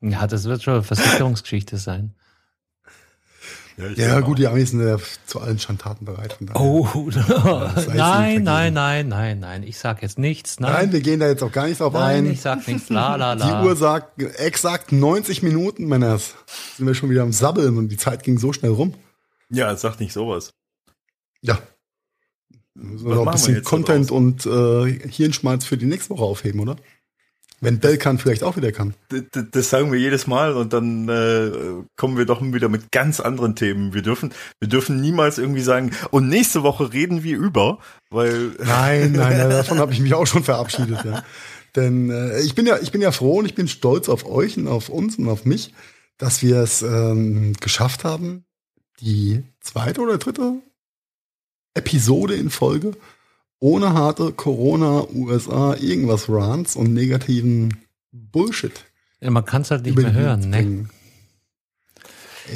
Ja, 0.02 0.26
das 0.26 0.44
wird 0.44 0.62
schon 0.62 0.74
eine 0.74 0.82
Versicherungsgeschichte 0.82 1.76
sein. 1.76 2.14
Ja, 3.96 4.06
ja, 4.06 4.20
gut, 4.20 4.38
die 4.38 4.46
Amis 4.46 4.70
sind 4.70 4.86
ja 4.86 4.98
zu 5.26 5.40
allen 5.40 5.58
Schandtaten 5.58 6.04
bereit. 6.04 6.36
Oh, 6.54 6.86
nein, 7.94 8.42
nein, 8.42 8.72
nein, 8.72 9.08
nein, 9.08 9.40
nein. 9.40 9.62
Ich 9.62 9.78
sag 9.78 10.02
jetzt 10.02 10.18
nichts. 10.18 10.60
Nein, 10.60 10.72
Nein, 10.72 10.92
wir 10.92 11.00
gehen 11.00 11.20
da 11.20 11.28
jetzt 11.28 11.42
auch 11.42 11.52
gar 11.52 11.66
nicht 11.66 11.80
drauf 11.80 11.92
nein, 11.92 12.26
ein. 12.26 12.32
ich 12.32 12.40
sag 12.40 12.66
nichts. 12.66 12.88
La, 12.90 13.16
la, 13.16 13.34
Die 13.34 13.42
la. 13.42 13.64
Uhr 13.64 13.76
sagt 13.76 14.22
exakt 14.38 14.92
90 14.92 15.42
Minuten, 15.42 15.86
Männers. 15.86 16.34
Sind 16.76 16.86
wir 16.86 16.94
schon 16.94 17.10
wieder 17.10 17.22
am 17.22 17.32
Sabbeln 17.32 17.78
und 17.78 17.88
die 17.88 17.96
Zeit 17.96 18.22
ging 18.22 18.38
so 18.38 18.52
schnell 18.52 18.72
rum. 18.72 18.94
Ja, 19.48 19.74
sag 19.76 19.98
nicht 20.00 20.12
sowas. 20.12 20.52
Ja. 21.42 21.58
Müssen 22.74 23.06
wir 23.06 23.10
Was 23.10 23.16
noch 23.16 23.26
ein 23.26 23.32
bisschen 23.32 23.64
Content 23.64 24.10
und 24.10 24.46
äh, 24.46 25.08
Hirnschmalz 25.08 25.64
für 25.64 25.76
die 25.76 25.86
nächste 25.86 26.10
Woche 26.10 26.24
aufheben, 26.24 26.60
oder? 26.60 26.76
Wenn 27.62 27.78
Belkan 27.78 28.18
vielleicht 28.18 28.42
auch 28.42 28.56
wieder 28.56 28.72
kann. 28.72 28.94
D- 29.12 29.20
d- 29.20 29.44
Das 29.50 29.68
sagen 29.68 29.92
wir 29.92 29.98
jedes 30.00 30.26
Mal 30.26 30.54
und 30.54 30.72
dann 30.72 31.08
äh, 31.08 31.84
kommen 31.96 32.16
wir 32.16 32.24
doch 32.24 32.40
wieder 32.42 32.68
mit 32.70 32.90
ganz 32.90 33.20
anderen 33.20 33.54
Themen. 33.54 33.92
Wir 33.92 34.00
dürfen, 34.02 34.32
wir 34.60 34.68
dürfen 34.68 35.00
niemals 35.00 35.36
irgendwie 35.36 35.60
sagen, 35.60 35.90
und 36.10 36.28
nächste 36.28 36.62
Woche 36.62 36.92
reden 36.92 37.22
wir 37.22 37.36
über, 37.36 37.78
weil 38.10 38.52
Nein, 38.58 39.12
nein, 39.12 39.36
nein 39.38 39.50
davon 39.50 39.78
habe 39.78 39.92
ich 39.92 40.00
mich 40.00 40.14
auch 40.14 40.26
schon 40.26 40.42
verabschiedet. 40.42 41.04
Ja. 41.04 41.22
Denn 41.76 42.10
äh, 42.10 42.40
ich 42.40 42.54
bin 42.54 42.66
ja, 42.66 42.78
ich 42.80 42.92
bin 42.92 43.02
ja 43.02 43.12
froh 43.12 43.38
und 43.40 43.44
ich 43.46 43.54
bin 43.54 43.68
stolz 43.68 44.08
auf 44.08 44.24
euch 44.26 44.56
und 44.56 44.66
auf 44.66 44.88
uns 44.88 45.18
und 45.18 45.28
auf 45.28 45.44
mich, 45.44 45.74
dass 46.16 46.42
wir 46.42 46.56
es 46.60 46.80
ähm, 46.82 47.52
geschafft 47.60 48.04
haben, 48.04 48.44
die 49.00 49.42
zweite 49.60 50.00
oder 50.00 50.16
dritte 50.18 50.54
Episode 51.74 52.34
in 52.34 52.50
Folge 52.50 52.92
ohne 53.60 53.92
harte 53.92 54.32
Corona, 54.32 55.06
USA, 55.14 55.74
irgendwas 55.74 56.28
Rants 56.28 56.76
und 56.76 56.92
negativen 56.94 57.76
Bullshit 58.10 58.72
Ja, 59.20 59.30
man 59.30 59.44
kann 59.44 59.62
es 59.62 59.70
halt 59.70 59.84
nicht 59.84 59.96
mehr 59.96 60.12
hören, 60.12 60.50
ne? 60.50 60.88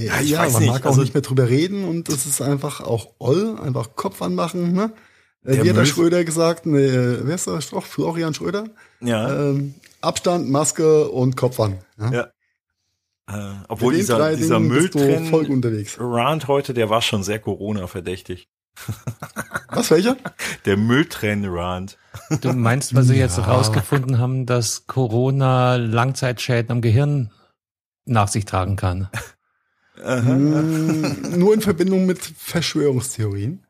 Ja, 0.02 0.20
ich 0.20 0.31
ja, 0.31 0.40
weiß 0.40 0.55
man 0.55 0.62
nicht, 0.62 0.72
mag 0.72 0.82
auch 0.82 0.90
also- 0.90 1.02
nicht 1.02 1.14
mehr 1.14 1.20
drüber 1.22 1.48
reden 1.48 1.85
und 1.85 2.09
es 2.09 2.26
ist 2.26 2.40
einfach 2.43 2.81
auch 2.81 3.10
oll, 3.18 3.56
einfach 3.62 3.94
Kopf 3.94 4.22
anmachen. 4.22 4.72
Ne? 4.72 4.93
Äh, 5.44 5.55
Der 5.56 5.64
Wie 5.64 5.70
hat 5.70 5.76
der 5.76 5.85
Schröder 5.85 6.24
gesagt? 6.24 6.66
Ne, 6.66 6.81
äh, 6.81 7.20
wer 7.26 7.35
ist 7.35 7.47
das 7.47 7.70
doch? 7.70 7.85
Florian 7.85 8.35
Schröder? 8.35 8.64
ja, 9.01 9.51
Ähm, 9.51 9.74
Abstand, 10.01 10.51
Maske 10.51 11.09
und 11.09 11.36
Kopf 11.36 11.60
an. 11.60 11.78
Ja? 11.98 12.12
Ja. 12.12 13.52
äh, 13.52 13.55
obwohl 13.68 13.94
dieser, 13.94 14.35
dieser 14.36 14.56
unterwegs. 14.56 15.97
Rand 15.98 16.48
heute, 16.48 16.74
der 16.74 16.90
war 16.90 17.01
schon 17.01 17.22
sehr 17.22 17.39
Corona-verdächtig. 17.39 18.48
Was, 19.71 19.91
welcher? 19.91 20.17
Der 20.65 20.77
Mülltrenn-Rand. 20.77 21.97
Du 22.41 22.53
meinst, 22.53 22.95
weil 22.95 23.03
sie 23.05 23.17
jetzt 23.17 23.39
Ja. 23.39 23.47
herausgefunden 23.47 24.19
haben, 24.19 24.47
dass 24.47 24.87
Corona 24.87 25.77
Langzeitschäden 25.77 26.71
am 26.71 26.81
Gehirn 26.81 27.31
nach 28.05 28.29
sich 28.29 28.45
tragen 28.45 28.77
kann. 28.77 29.09
Mm, 30.05 31.39
nur 31.39 31.55
in 31.55 31.61
Verbindung 31.61 32.07
mit 32.07 32.19
Verschwörungstheorien. 32.19 33.65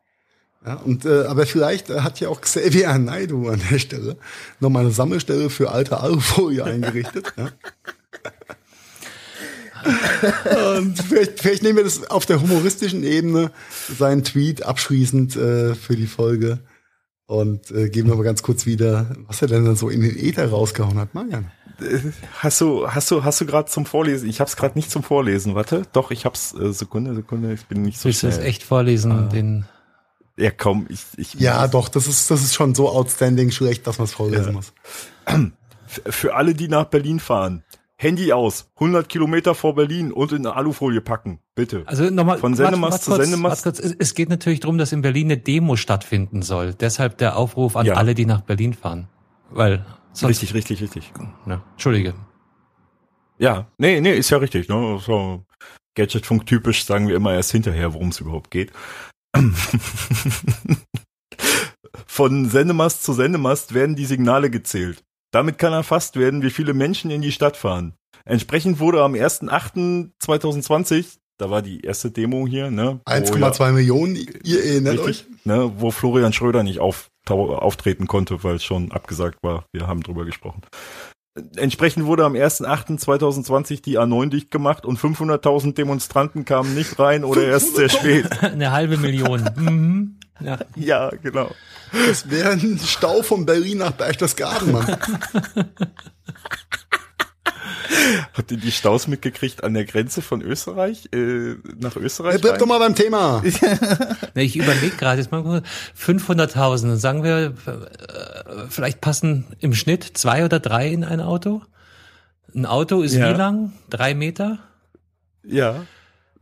Ja, 0.67 0.75
und, 0.77 1.05
äh, 1.05 1.25
aber 1.27 1.45
vielleicht 1.47 1.91
äh, 1.91 2.01
hat 2.01 2.21
ja 2.21 2.29
auch 2.31 2.41
Xavier 2.41 2.97
Naidu 2.99 3.49
an 3.51 3.61
der 3.71 3.79
Stelle 3.79 4.17
nochmal 4.61 4.85
eine 4.85 4.93
Sammelstelle 4.93 5.51
für 5.51 5.71
alte 5.71 6.01
Alufolie 6.01 6.65
eingerichtet. 6.65 7.33
ja. 7.37 7.49
Und 10.79 10.99
vielleicht, 10.99 11.41
vielleicht 11.41 11.63
nehmen 11.63 11.77
wir 11.77 11.85
das 11.85 12.11
auf 12.11 12.27
der 12.27 12.41
humoristischen 12.41 13.05
Ebene, 13.05 13.51
seinen 13.99 14.25
Tweet 14.25 14.63
abschließend 14.63 15.37
äh, 15.37 15.75
für 15.75 15.97
die 15.97 16.07
Folge 16.07 16.61
und 17.27 17.71
äh, 17.71 17.89
geben 17.89 18.09
wir 18.09 18.17
mal 18.17 18.23
ganz 18.23 18.43
kurz 18.43 18.67
wieder, 18.67 19.15
was 19.27 19.41
er 19.43 19.49
denn 19.49 19.65
dann 19.65 19.77
so 19.77 19.89
in 19.89 20.01
den 20.03 20.17
Äther 20.19 20.49
rausgehauen 20.49 20.99
hat. 20.99 21.15
Marian. 21.15 21.51
Hast 22.39 22.61
du, 22.61 22.89
hast 22.89 23.11
du, 23.11 23.25
hast 23.25 23.41
du 23.41 23.47
gerade 23.47 23.69
zum 23.69 23.85
Vorlesen? 23.85 24.29
Ich 24.29 24.41
hab's 24.41 24.57
gerade 24.57 24.79
nicht 24.79 24.91
zum 24.91 25.03
Vorlesen. 25.03 25.55
Warte, 25.57 25.83
doch, 25.93 26.11
ich 26.13 26.25
hab's. 26.25 26.55
Äh, 26.55 26.73
Sekunde, 26.73 27.15
Sekunde. 27.15 27.53
Ich 27.53 27.67
bin 27.67 27.83
nicht 27.83 27.99
so 27.99 28.05
Willst 28.05 28.23
du 28.23 28.29
schnell. 28.31 28.41
es 28.41 28.45
echt 28.47 28.63
vorlesen? 28.63 29.11
Ah. 29.11 29.23
Den, 29.29 29.65
Ja, 30.37 30.51
komm, 30.53 30.87
ich, 30.89 31.01
ich. 31.17 31.35
Ja, 31.35 31.67
doch, 31.67 31.89
das 31.89 32.07
ist, 32.07 32.31
das 32.31 32.43
ist 32.45 32.55
schon 32.55 32.75
so 32.77 32.89
outstanding 32.91 33.51
schlecht, 33.51 33.87
dass 33.89 33.99
man 33.99 34.05
es 34.05 34.13
vorlesen 34.13 34.47
Ja. 34.47 34.53
muss. 34.53 34.73
Für 35.87 36.35
alle, 36.37 36.55
die 36.55 36.69
nach 36.69 36.85
Berlin 36.87 37.19
fahren. 37.19 37.65
Handy 37.97 38.33
aus, 38.33 38.71
100 38.77 39.09
Kilometer 39.09 39.55
vor 39.55 39.75
Berlin 39.77 40.11
und 40.13 40.33
in 40.33 40.39
eine 40.47 40.57
Alufolie 40.57 41.01
packen, 41.01 41.39
bitte. 41.55 41.85
also 41.87 42.05
nochmal. 42.11 42.39
Von 42.39 42.55
Sendemast 42.55 43.05
zu 43.05 43.15
Sendemast. 43.15 43.65
warte 43.65 43.81
kurz. 43.83 43.97
Es, 43.99 44.15
geht 44.15 44.29
natürlich 44.29 44.61
darum, 44.61 44.79
dass 44.79 44.91
in 44.93 45.01
Berlin 45.03 45.29
eine 45.29 45.39
Demo 45.39 45.77
stattfinden 45.77 46.43
soll. 46.43 46.75
Deshalb 46.75 47.19
der 47.19 47.37
Aufruf 47.37 47.77
an 47.77 47.87
Ja. 47.87 47.95
alle, 47.95 48.15
die 48.15 48.27
nach 48.27 48.41
Berlin 48.41 48.75
fahren. 48.75 49.09
Weil 49.51 49.87
sonst. 50.13 50.31
Richtig, 50.31 50.55
richtig, 50.55 50.83
richtig. 50.83 51.13
Ne, 51.47 51.63
Entschuldige. 51.73 52.15
Ja, 53.39 53.67
nee, 53.79 54.01
nee, 54.01 54.15
ist 54.17 54.31
ja 54.31 54.39
richtig. 54.39 54.69
Ne? 54.69 54.99
So 55.05 55.45
Gadgetfunk 55.97 56.47
typisch 56.47 56.85
sagen 56.85 57.07
wir 57.09 57.15
immer 57.15 57.33
erst 57.35 57.53
hinterher, 57.53 57.95
worum 57.95 58.09
es 58.09 58.19
überhaupt 58.21 58.51
geht. 58.51 58.73
Von 62.07 62.49
Sendemast 62.49 63.03
zu 63.05 63.13
Sendemast 63.13 63.75
werden 63.75 63.97
die 63.97 64.05
Signale 64.07 64.51
gezählt. 64.51 65.03
Damit 65.35 65.59
kann 65.59 65.73
erfasst 65.73 66.17
werden, 66.17 66.43
wie 66.43 66.51
viele 66.51 66.75
Menschen 66.75 67.11
in 67.11 67.21
die 67.21 67.33
Stadt 67.33 67.57
fahren. 67.57 67.95
Entsprechend 68.25 68.79
wurde 68.79 69.03
am 69.03 69.15
1.8.2020, 69.15 71.19
da 71.39 71.51
war 71.51 71.61
die 71.61 71.81
erste 71.81 72.13
Demo 72.13 72.47
hier, 72.47 72.71
ne? 72.71 73.01
wo 73.05 73.11
1,2 73.11 73.73
Millionen, 73.73 74.15
ihr 74.45 74.65
erinnert 74.65 74.95
ja, 74.95 75.03
richtig, 75.03 75.27
euch? 75.29 75.45
ne, 75.45 75.73
wo 75.77 75.91
Florian 75.91 76.33
Schröder 76.33 76.63
nicht 76.63 76.79
auftau- 76.79 77.57
auftreten 77.57 78.07
konnte, 78.07 78.45
weil 78.45 78.55
es 78.57 78.65
schon 78.65 78.93
abgesagt 78.93 79.39
war. 79.43 79.65
Wir 79.73 79.89
haben 79.89 80.05
drüber 80.05 80.25
gesprochen. 80.25 80.63
Entsprechend 81.57 82.07
wurde 82.07 82.25
am 82.25 82.35
1.8.2020 82.35 83.83
die 83.83 83.99
A9 83.99 84.31
dicht 84.31 84.53
gemacht 84.53 84.87
und 84.87 85.01
500.000 85.01 85.75
Demonstranten 85.75 86.45
kamen 86.45 86.77
nicht 86.77 86.97
rein 87.01 87.25
oder 87.25 87.43
erst 87.43 87.75
sehr 87.75 87.89
spät. 87.89 88.31
Eine 88.43 88.71
halbe 88.71 88.99
Million. 88.99 89.51
mhm. 89.57 90.21
Ja. 90.41 90.59
Ja, 90.77 91.11
genau. 91.23 91.51
Das 91.93 92.29
wäre 92.29 92.51
ein 92.51 92.81
Stau 92.85 93.23
von 93.23 93.47
Berlin 93.47 93.79
nach 93.79 93.93
Berchtesgaden, 93.93 94.73
Mann. 94.73 94.87
Habt 98.35 98.51
ihr 98.51 98.57
die 98.59 98.73
Staus 98.73 99.07
mitgekriegt 99.07 99.63
an 99.63 99.75
der 99.75 99.85
Grenze 99.85 100.21
von 100.23 100.43
Österreich 100.43 101.09
äh, 101.13 101.55
nach 101.79 101.97
Österreich? 101.97 102.35
Ja, 102.35 102.39
bleib 102.41 102.53
rein? 102.55 102.59
doch 102.61 102.67
mal 102.67 102.79
beim 102.79 102.95
Thema. 102.95 103.43
Ne, 104.35 104.43
Ich 104.43 104.57
überlege 104.57 104.97
gerade 104.97 105.21
jetzt 105.21 105.31
mal 105.31 105.63
500.000. 105.99 106.83
Dann 106.89 106.97
Sagen 106.99 107.23
wir, 107.23 107.55
äh, 107.67 108.67
vielleicht 108.69 109.01
passen 109.01 109.45
im 109.61 109.75
Schnitt 109.75 110.03
zwei 110.15 110.45
oder 110.45 110.59
drei 110.61 110.89
in 110.89 111.05
ein 111.05 111.21
Auto. 111.21 111.63
Ein 112.55 112.67
Auto 112.67 113.03
ist 113.03 113.15
Ja. 113.15 113.31
wie 113.33 113.39
lang? 113.39 113.73
Drei 113.91 114.15
Meter? 114.15 114.59
Ja. 115.45 115.85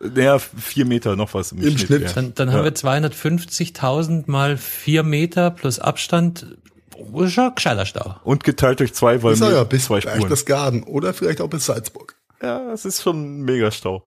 Naja, 0.02 0.38
vier 0.38 0.84
Meter 0.84 1.14
noch 1.16 1.32
was 1.34 1.52
im, 1.52 1.62
Im 1.62 1.78
Schnitt. 1.78 2.02
ja. 2.02 2.12
Dann, 2.12 2.34
dann 2.34 2.50
haben 2.50 2.58
Ja. 2.58 2.64
wir 2.64 2.74
250.000 2.74 4.24
mal 4.26 4.56
vier 4.56 5.02
Meter 5.02 5.50
plus 5.50 5.78
Abstand. 5.78 6.58
Oh, 6.96 7.22
ist 7.22 7.36
gescheiter 7.54 7.86
Stau. 7.86 8.16
Und 8.24 8.44
geteilt 8.44 8.80
durch 8.80 8.94
zwei, 8.94 9.22
weil 9.22 9.38
wir 9.38 9.52
ja, 9.52 9.64
bis 9.64 9.84
zwei 9.86 10.00
Spuren. 10.00 10.18
Berchtesgaden 10.18 10.82
oder 10.84 11.14
vielleicht 11.14 11.40
auch 11.40 11.48
bis 11.48 11.66
Salzburg. 11.66 12.16
Ja, 12.42 12.72
es 12.72 12.84
ist 12.84 13.02
schon 13.02 13.38
ein 13.40 13.42
Megastau. 13.42 14.04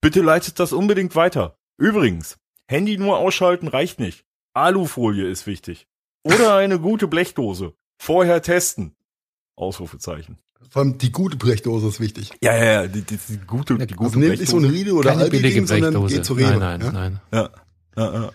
Bitte 0.00 0.20
leitet 0.22 0.58
das 0.60 0.72
unbedingt 0.72 1.14
weiter. 1.16 1.56
Übrigens, 1.78 2.36
Handy 2.68 2.98
nur 2.98 3.18
ausschalten 3.18 3.68
reicht 3.68 3.98
nicht. 4.00 4.24
Alufolie 4.54 5.26
ist 5.28 5.46
wichtig. 5.46 5.86
Oder 6.22 6.56
eine 6.56 6.78
gute 6.78 7.08
Blechdose. 7.08 7.72
Vorher 7.98 8.42
testen. 8.42 8.94
Ausrufezeichen. 9.56 10.38
Vor 10.70 10.82
allem 10.82 10.98
die 10.98 11.10
gute 11.10 11.36
Blechdose 11.36 11.88
ist 11.88 11.98
wichtig. 11.98 12.30
Ja, 12.40 12.56
ja, 12.56 12.64
ja, 12.64 12.86
die, 12.86 13.02
die, 13.02 13.18
die 13.28 13.38
gute, 13.38 13.76
die 13.76 13.94
gute 13.94 14.04
Also 14.04 14.20
nehmt 14.20 14.38
nicht 14.38 14.48
so 14.48 14.58
eine 14.58 14.70
Riede 14.70 14.92
oder 14.94 15.10
Keine 15.10 15.28
billige 15.28 15.56
Ding, 15.56 15.66
sondern 15.66 15.90
Blechdose. 15.90 16.14
geht 16.14 16.24
zu 16.24 16.34
Rewe. 16.34 16.58
Nein, 16.58 16.60
nein, 16.60 16.80
ja? 16.80 16.92
nein. 16.92 17.20
Ja, 17.32 17.50
ja, 17.96 18.30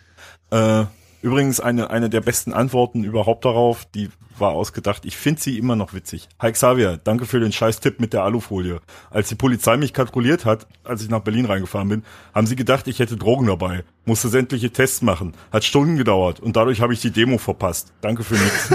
ja. 0.52 0.82
Äh, 0.82 0.86
übrigens 1.22 1.62
eine, 1.62 1.90
eine 1.90 2.10
der 2.10 2.20
besten 2.20 2.52
Antworten 2.52 3.06
überhaupt 3.06 3.46
darauf, 3.46 3.86
die 3.86 4.10
war 4.38 4.52
ausgedacht. 4.52 5.06
Ich 5.06 5.16
finde 5.16 5.42
sie 5.42 5.58
immer 5.58 5.78
noch 5.78 5.94
witzig. 5.94 6.28
Hi 6.40 6.52
Xavier, 6.52 7.00
danke 7.02 7.26
für 7.26 7.40
den 7.40 7.54
scheiß 7.54 7.80
Tipp 7.80 8.02
mit 8.02 8.12
der 8.12 8.24
Alufolie. 8.24 8.82
Als 9.12 9.30
die 9.30 9.36
Polizei 9.36 9.78
mich 9.78 9.94
kontrolliert 9.94 10.44
hat, 10.44 10.68
als 10.84 11.02
ich 11.04 11.10
nach 11.10 11.22
Berlin 11.22 11.46
reingefahren 11.46 11.88
bin, 11.88 12.04
haben 12.34 12.48
sie 12.48 12.58
gedacht, 12.58 12.90
ich 12.90 13.00
hätte 13.00 13.16
Drogen 13.16 13.48
dabei. 13.48 13.86
Musste 14.04 14.28
sämtliche 14.28 14.72
Tests 14.72 15.02
machen. 15.02 15.36
Hat 15.54 15.64
Stunden 15.64 15.96
gedauert 15.96 16.42
und 16.42 16.58
dadurch 16.58 16.82
habe 16.82 16.92
ich 16.94 17.00
die 17.00 17.12
Demo 17.12 17.38
verpasst. 17.38 17.94
Danke 18.02 18.26
für 18.26 18.36
nichts. 18.36 18.70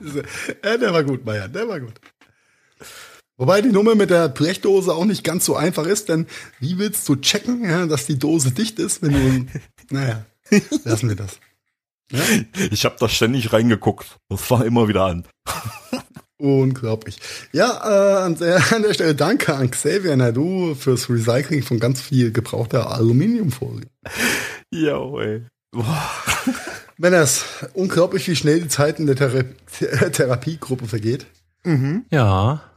Ja, 0.64 0.76
der 0.76 0.92
war 0.92 1.04
gut, 1.04 1.24
Meier, 1.24 1.46
der 1.46 1.68
war 1.68 1.78
gut. 1.78 2.00
Wobei 3.40 3.62
die 3.62 3.70
Nummer 3.70 3.94
mit 3.94 4.10
der 4.10 4.28
Blechdose 4.28 4.92
auch 4.92 5.06
nicht 5.06 5.24
ganz 5.24 5.46
so 5.46 5.56
einfach 5.56 5.86
ist, 5.86 6.10
denn 6.10 6.26
wie 6.58 6.76
willst 6.76 7.08
du 7.08 7.16
checken, 7.16 7.64
ja, 7.64 7.86
dass 7.86 8.04
die 8.04 8.18
Dose 8.18 8.50
dicht 8.50 8.78
ist, 8.78 9.00
wenn 9.00 9.12
du, 9.12 9.46
naja, 9.94 10.26
lassen 10.84 11.08
wir 11.08 11.16
das. 11.16 11.40
Ich 12.70 12.84
habe 12.84 12.96
da 13.00 13.08
ständig 13.08 13.50
reingeguckt. 13.50 14.18
Das 14.28 14.50
war 14.50 14.62
immer 14.66 14.88
wieder 14.88 15.04
an. 15.06 15.24
Unglaublich. 16.36 17.16
Ja, 17.52 17.80
äh, 17.82 18.24
an, 18.24 18.36
der, 18.36 18.62
an 18.74 18.82
der 18.82 18.92
Stelle 18.92 19.14
danke 19.14 19.54
an 19.54 19.70
Xavier 19.70 20.16
Nadu 20.16 20.74
fürs 20.74 21.08
Recycling 21.08 21.62
von 21.62 21.80
ganz 21.80 22.02
viel 22.02 22.32
gebrauchter 22.32 22.90
Aluminiumfolie. 22.90 23.88
Ja, 24.70 24.98
ey. 25.18 25.46
Boah. 25.70 26.10
Männers, 26.98 27.46
unglaublich, 27.72 28.28
wie 28.28 28.36
schnell 28.36 28.60
die 28.60 28.68
Zeit 28.68 28.98
in 29.00 29.06
der 29.06 29.16
Thera 29.16 29.44
Therapiegruppe 30.10 30.86
vergeht. 30.86 31.24
Ja, 32.10 32.60
Das 32.60 32.69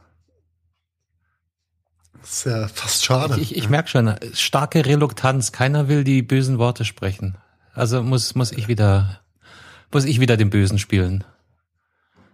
ist 2.30 2.46
ja 2.46 2.68
fast 2.68 3.04
schade. 3.04 3.38
ich, 3.40 3.56
ich 3.56 3.68
merke 3.68 3.88
schon, 3.88 4.14
starke 4.32 4.84
Reluktanz. 4.86 5.52
Keiner 5.52 5.88
will 5.88 6.04
die 6.04 6.22
bösen 6.22 6.58
Worte 6.58 6.84
sprechen. 6.84 7.36
Also 7.74 8.02
muss, 8.02 8.34
muss 8.34 8.52
ich 8.52 8.68
wieder, 8.68 9.20
muss 9.92 10.04
ich 10.04 10.20
wieder 10.20 10.36
den 10.36 10.50
Bösen 10.50 10.78
spielen. 10.78 11.24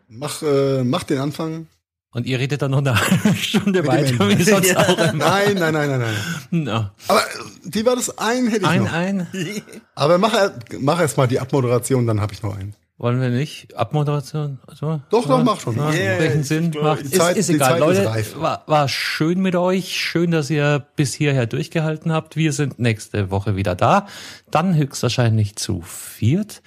Mach, 0.09 0.43
äh, 0.43 0.83
mach 0.85 1.05
den 1.05 1.19
Anfang. 1.19 1.67
Und 2.13 2.27
ihr 2.27 2.41
redet 2.41 2.61
dann 2.63 2.73
noch 2.73 2.79
eine 2.79 3.01
halbe 3.11 3.35
Stunde 3.37 3.87
weiter, 3.87 4.29
wie 4.29 4.43
sonst 4.43 4.77
auch 4.77 4.89
immer. 4.99 5.13
Nein, 5.13 5.55
nein, 5.55 5.73
nein, 5.73 5.89
nein, 5.91 6.01
nein. 6.01 6.15
No. 6.51 6.91
Aber 7.07 7.21
äh, 7.21 7.25
wie 7.65 7.87
war 7.87 7.95
das? 7.95 8.19
Ein 8.19 8.49
hätte 8.49 8.63
ich 8.63 8.69
Ein, 8.69 8.83
noch. 8.85 8.93
ein. 8.93 9.27
Aber 9.95 10.19
mach, 10.19 10.35
mach 10.81 11.01
erst 11.01 11.17
mal 11.17 11.29
die 11.29 11.39
Abmoderation, 11.39 12.07
dann 12.07 12.21
habe 12.21 12.33
ich 12.33 12.43
noch 12.43 12.57
einen. 12.57 12.75
Wollen 13.01 13.19
wir 13.19 13.31
nicht? 13.31 13.75
Abmoderation? 13.79 14.59
So? 14.75 15.01
Doch, 15.09 15.27
doch, 15.27 15.43
mach 15.43 15.59
schon. 15.59 15.75
Ja, 15.77 15.91
Yeah, 15.91 16.19
welchen 16.19 16.45
Sinn 16.45 16.71
macht? 16.83 17.01
die 17.01 17.05
Ist, 17.07 17.17
Zeit- 17.17 17.37
ist 17.39 17.49
egal. 17.49 17.73
Ist 17.73 17.81
Leute, 17.81 18.05
reif. 18.07 18.39
war, 18.39 18.63
war 18.67 18.89
schön 18.89 19.41
mit 19.41 19.57
euch. 19.57 19.97
Schön, 19.97 20.31
dass 20.31 20.51
ihr 20.51 20.87
bis 20.97 21.15
hierher 21.15 21.47
durchgehalten 21.47 22.13
habt. 22.13 22.37
Wir 22.37 22.53
sind 22.53 22.79
nächste 22.79 23.31
Woche 23.31 23.57
wieder 23.57 23.75
da. 23.75 24.07
Dann 24.51 24.75
höchstwahrscheinlich 24.77 25.57
zu 25.57 25.81
viert. 25.81 26.61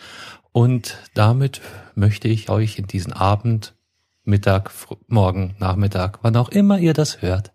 Und 0.52 0.98
damit 1.14 1.62
möchte 1.94 2.28
ich 2.28 2.50
euch 2.50 2.80
in 2.80 2.88
diesen 2.88 3.14
Abend, 3.14 3.76
Mittag, 4.24 4.72
Morgen, 5.08 5.56
Nachmittag, 5.60 6.18
wann 6.24 6.36
auch 6.36 6.50
immer 6.50 6.80
ihr 6.80 6.94
das 6.94 7.22
hört, 7.22 7.52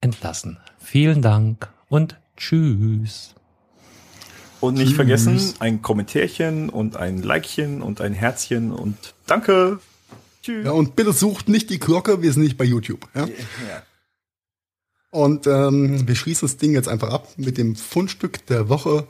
entlassen. 0.00 0.58
Vielen 0.78 1.22
Dank 1.22 1.68
und 1.88 2.18
tschüss. 2.36 3.36
Und 4.60 4.74
nicht 4.74 4.94
vergessen, 4.94 5.54
ein 5.60 5.82
Kommentärchen 5.82 6.68
und 6.68 6.96
ein 6.96 7.22
Likechen 7.22 7.80
und 7.80 8.00
ein 8.00 8.12
Herzchen 8.12 8.72
und 8.72 9.14
danke. 9.26 9.78
Tschüss. 10.42 10.64
Ja, 10.64 10.72
und 10.72 10.96
bitte 10.96 11.12
sucht 11.12 11.48
nicht 11.48 11.70
die 11.70 11.78
Glocke, 11.78 12.22
wir 12.22 12.32
sind 12.32 12.42
nicht 12.42 12.56
bei 12.56 12.64
YouTube. 12.64 13.08
Ja? 13.14 13.28
Und 15.10 15.46
ähm, 15.46 16.06
wir 16.06 16.14
schließen 16.16 16.46
das 16.48 16.56
Ding 16.56 16.72
jetzt 16.72 16.88
einfach 16.88 17.10
ab 17.10 17.28
mit 17.36 17.56
dem 17.56 17.76
Fundstück 17.76 18.44
der 18.46 18.68
Woche, 18.68 19.06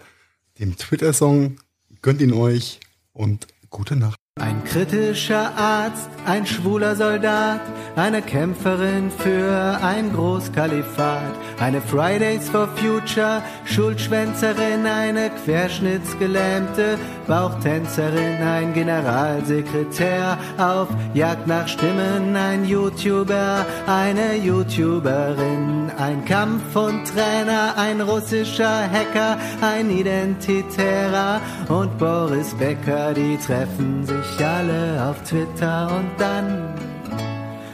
dem 0.58 0.76
Twitter-Song. 0.76 1.56
Gönnt 2.02 2.20
ihn 2.20 2.32
euch 2.32 2.80
und 3.12 3.46
gute 3.70 3.96
Nacht. 3.96 4.18
Ein 4.38 4.62
kritischer 4.64 5.50
Arzt, 5.56 6.08
ein 6.24 6.46
schwuler 6.46 6.94
Soldat, 6.94 7.60
eine 7.96 8.22
Kämpferin 8.22 9.10
für 9.10 9.78
ein 9.82 10.12
Großkalifat, 10.12 11.34
eine 11.58 11.80
Fridays 11.80 12.48
for 12.48 12.68
Future, 12.76 13.42
Schulschwänzerin, 13.64 14.86
eine 14.86 15.30
Querschnittsgelähmte, 15.30 16.98
Bauchtänzerin, 17.26 18.40
ein 18.42 18.72
Generalsekretär, 18.74 20.38
auf 20.58 20.88
Jagd 21.14 21.46
nach 21.46 21.66
Stimmen, 21.66 22.36
ein 22.36 22.64
YouTuber, 22.64 23.66
eine 23.86 24.36
YouTuberin, 24.36 25.90
ein 25.98 26.24
Kampf- 26.26 26.76
und 26.76 27.04
Trainer, 27.06 27.74
ein 27.76 28.00
russischer 28.00 28.82
Hacker, 28.90 29.38
ein 29.60 29.90
Identitärer 29.90 31.40
und 31.68 31.98
Boris 31.98 32.54
Becker, 32.54 33.14
die 33.14 33.36
treffen 33.38 34.04
sich 34.04 34.27
alle 34.44 35.06
auf 35.08 35.22
Twitter 35.22 35.90
und 35.96 36.10
dann 36.18 36.74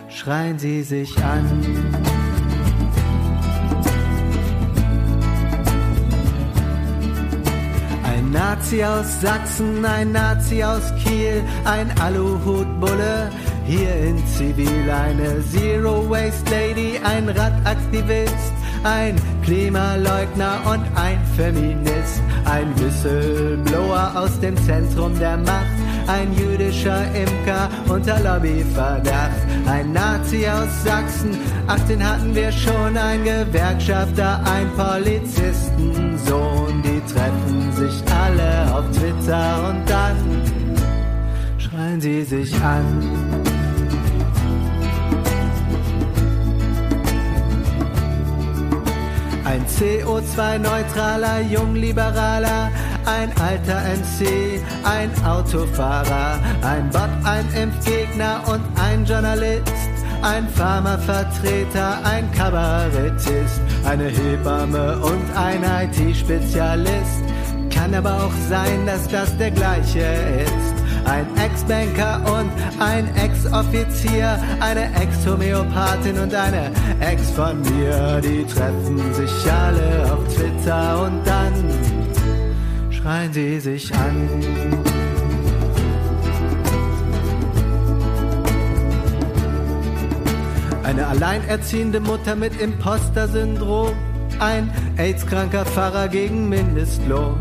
schreien 0.09 0.59
sie 0.59 0.83
sich 0.83 1.17
an. 1.23 1.45
Ein 8.05 8.31
Nazi 8.31 8.85
aus 8.85 9.21
Sachsen, 9.21 9.85
ein 9.85 10.13
Nazi 10.13 10.63
aus 10.63 10.93
Kiel, 11.03 11.43
ein 11.65 11.91
Aluhutbulle 12.01 13.31
hier 13.67 13.95
in 13.97 14.27
Zivil, 14.27 14.91
eine 14.91 15.43
Zero 15.51 16.09
Waste 16.09 16.51
Lady, 16.51 17.01
ein 17.03 17.29
Radaktivist, 17.29 18.53
ein 18.83 19.17
Klimaleugner 19.43 20.61
und 20.67 20.85
ein 20.95 21.19
Feminist, 21.37 22.23
ein 22.45 22.79
Whistleblower 22.79 24.13
aus 24.17 24.39
dem 24.41 24.57
Zentrum 24.65 25.19
der 25.19 25.39
Macht, 25.39 25.84
ein 26.07 26.33
jüdischer 26.37 27.03
Imker 27.15 27.71
unter 27.89 28.21
Lobbyverdacht, 28.21 29.33
ein 29.67 29.93
Nazi 29.93 30.47
aus 30.47 30.85
Sachsen, 30.85 31.39
ach 31.67 31.81
den 31.89 32.01
hatten 32.03 32.35
wir 32.35 32.53
schon, 32.53 32.97
ein 32.97 33.25
Gewerkschafter, 33.25 34.41
ein 34.45 34.71
Polizistensohn, 34.77 36.83
die 36.83 37.01
treffen 37.13 37.73
sich 37.73 38.03
alle 38.13 38.73
auf 38.75 38.85
Twitter 38.91 39.71
und 39.71 39.89
dann 39.89 40.17
schreien 41.59 42.01
sie 42.01 42.23
sich 42.23 42.55
an. 42.63 43.54
Ein 49.45 49.65
CO2-neutraler 49.67 51.43
Jungliberaler, 51.43 52.71
ein 53.05 53.31
alter 53.39 53.83
MC, 53.95 54.61
ein 54.85 55.11
Autofahrer, 55.25 56.39
ein 56.63 56.89
Bot, 56.89 57.11
ein 57.25 57.47
Impfgegner 57.53 58.43
und 58.49 58.63
ein 58.83 59.05
Journalist, 59.05 59.71
ein 60.23 60.49
Pharmavertreter, 60.49 61.99
ein 62.05 62.31
Kabarettist, 62.33 63.61
eine 63.85 64.09
Hebamme 64.09 64.99
und 65.01 65.37
ein 65.37 65.63
IT-Spezialist. 65.63 67.23
Kann 67.71 67.95
aber 67.95 68.25
auch 68.25 68.33
sein, 68.49 68.87
dass 68.87 69.07
das 69.09 69.37
der 69.37 69.51
gleiche 69.51 70.01
ist. 70.01 70.84
Ein 71.05 71.27
Ex-Banker 71.37 72.21
und 72.25 72.51
ein 72.81 73.15
Ex-Offizier, 73.17 74.39
eine 74.61 74.87
Ex-Homöopathin 74.95 76.19
und 76.19 76.35
eine 76.35 76.71
Ex 77.01 77.31
von 77.31 77.61
mir, 77.61 78.21
die 78.23 78.45
treffen 78.45 79.15
sich 79.15 79.53
alle 79.53 80.13
auf 80.13 80.35
Twitter 80.35 81.03
und 81.03 81.25
dann 81.25 81.53
schreien 82.91 83.33
sie 83.33 83.61
sich 83.61 83.95
an. 83.95 84.29
Eine 90.85 91.07
alleinerziehende 91.07 91.99
Mutter 92.01 92.37
mit 92.37 92.61
Imposter-Syndrom. 92.61 93.93
Ein 94.39 94.71
AIDS-kranker 94.97 95.65
Pfarrer 95.65 96.09
gegen 96.09 96.49
Mindestlohn. 96.49 97.41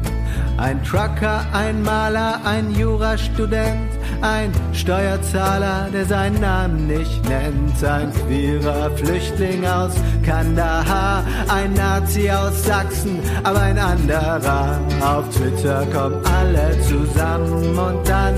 Ein 0.57 0.84
Trucker, 0.84 1.45
ein 1.51 1.81
Maler, 1.81 2.39
ein 2.45 2.72
Jurastudent, 2.72 3.89
ein 4.22 4.51
Steuerzahler, 4.72 5.89
der 5.91 6.05
seinen 6.05 6.39
Namen 6.39 6.88
nicht 6.88 7.27
nennt, 7.27 7.84
ein 7.84 8.11
queerer 8.14 8.91
Flüchtling 8.91 9.65
aus 9.65 9.93
Kandahar, 10.26 11.26
ein 11.47 11.73
Nazi 11.73 12.30
aus 12.30 12.64
Sachsen, 12.64 13.19
aber 13.43 13.61
ein 13.61 13.77
anderer. 13.77 14.80
Auf 15.01 15.30
Twitter 15.30 15.85
kommen 15.88 16.22
alle 16.26 16.80
zusammen 16.81 17.77
und 17.77 18.07
dann 18.07 18.35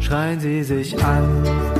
schreien 0.00 0.40
sie 0.40 0.62
sich 0.62 0.96
an. 1.04 1.77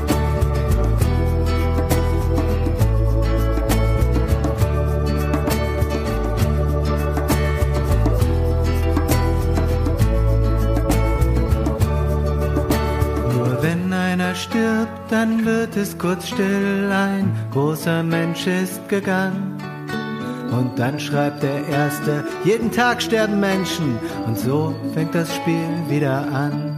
Dann 15.18 15.44
wird 15.44 15.76
es 15.76 15.98
kurz 15.98 16.28
still. 16.28 16.92
Ein 16.92 17.34
großer 17.50 18.04
Mensch 18.04 18.46
ist 18.46 18.88
gegangen. 18.88 19.58
Und 20.52 20.78
dann 20.78 21.00
schreibt 21.00 21.42
der 21.42 21.66
Erste, 21.66 22.24
jeden 22.44 22.70
Tag 22.70 23.02
sterben 23.02 23.40
Menschen. 23.40 23.98
Und 24.26 24.38
so 24.38 24.76
fängt 24.94 25.16
das 25.16 25.34
Spiel 25.34 25.68
wieder 25.88 26.20
an. 26.32 26.77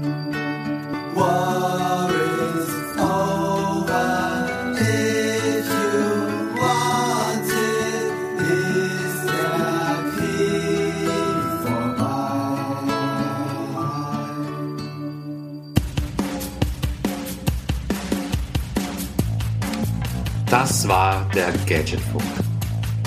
Der 21.34 21.52
Gadgetfunk. 21.66 22.22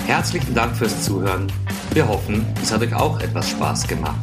Herzlichen 0.06 0.54
Dank 0.54 0.76
fürs 0.76 1.04
Zuhören. 1.04 1.50
Wir 1.92 2.08
hoffen, 2.08 2.46
es 2.62 2.72
hat 2.72 2.80
euch 2.82 2.94
auch 2.94 3.20
etwas 3.20 3.50
Spaß 3.50 3.86
gemacht. 3.86 4.16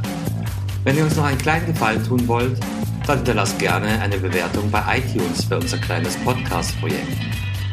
Wenn 0.83 0.97
ihr 0.97 1.03
uns 1.03 1.15
noch 1.15 1.25
einen 1.25 1.37
kleinen 1.37 1.67
Gefallen 1.67 2.03
tun 2.03 2.27
wollt, 2.27 2.59
dann 3.05 3.17
hinterlasst 3.17 3.59
gerne 3.59 4.01
eine 4.01 4.17
Bewertung 4.17 4.71
bei 4.71 4.81
iTunes 4.97 5.45
für 5.45 5.59
unser 5.59 5.77
kleines 5.77 6.17
Podcast-Projekt. 6.17 7.15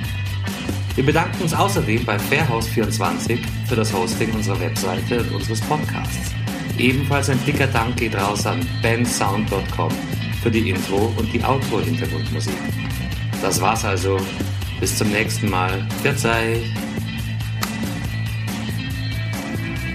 Wir 0.95 1.05
bedanken 1.05 1.43
uns 1.43 1.53
außerdem 1.53 2.05
bei 2.05 2.15
Fairhouse24 2.17 3.37
für 3.67 3.75
das 3.75 3.93
Hosting 3.93 4.33
unserer 4.33 4.59
Webseite 4.59 5.19
und 5.21 5.31
unseres 5.33 5.61
Podcasts. 5.61 6.36
Ebenfalls 6.77 7.29
ein 7.29 7.39
dicker 7.45 7.67
Dank 7.67 7.97
geht 7.97 8.15
raus 8.15 8.45
an 8.45 8.59
bensound.com 8.81 9.91
für 10.43 10.51
die 10.51 10.69
Intro 10.69 11.11
und 11.17 11.31
die 11.33 11.43
Outro-Hintergrundmusik. 11.43 12.53
Das 13.41 13.59
war's 13.61 13.83
also. 13.83 14.19
Bis 14.79 14.95
zum 14.95 15.09
nächsten 15.09 15.49
Mal. 15.49 15.85
Verzeih! 16.03 16.61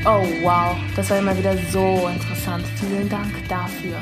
Oh 0.05 0.27
wow, 0.43 0.77
das 0.97 1.09
war 1.11 1.21
immer 1.21 1.39
wieder 1.39 1.57
so 1.71 2.11
interessant. 2.13 2.65
Vielen 2.81 3.09
Dank 3.09 3.31
dafür. 3.49 4.01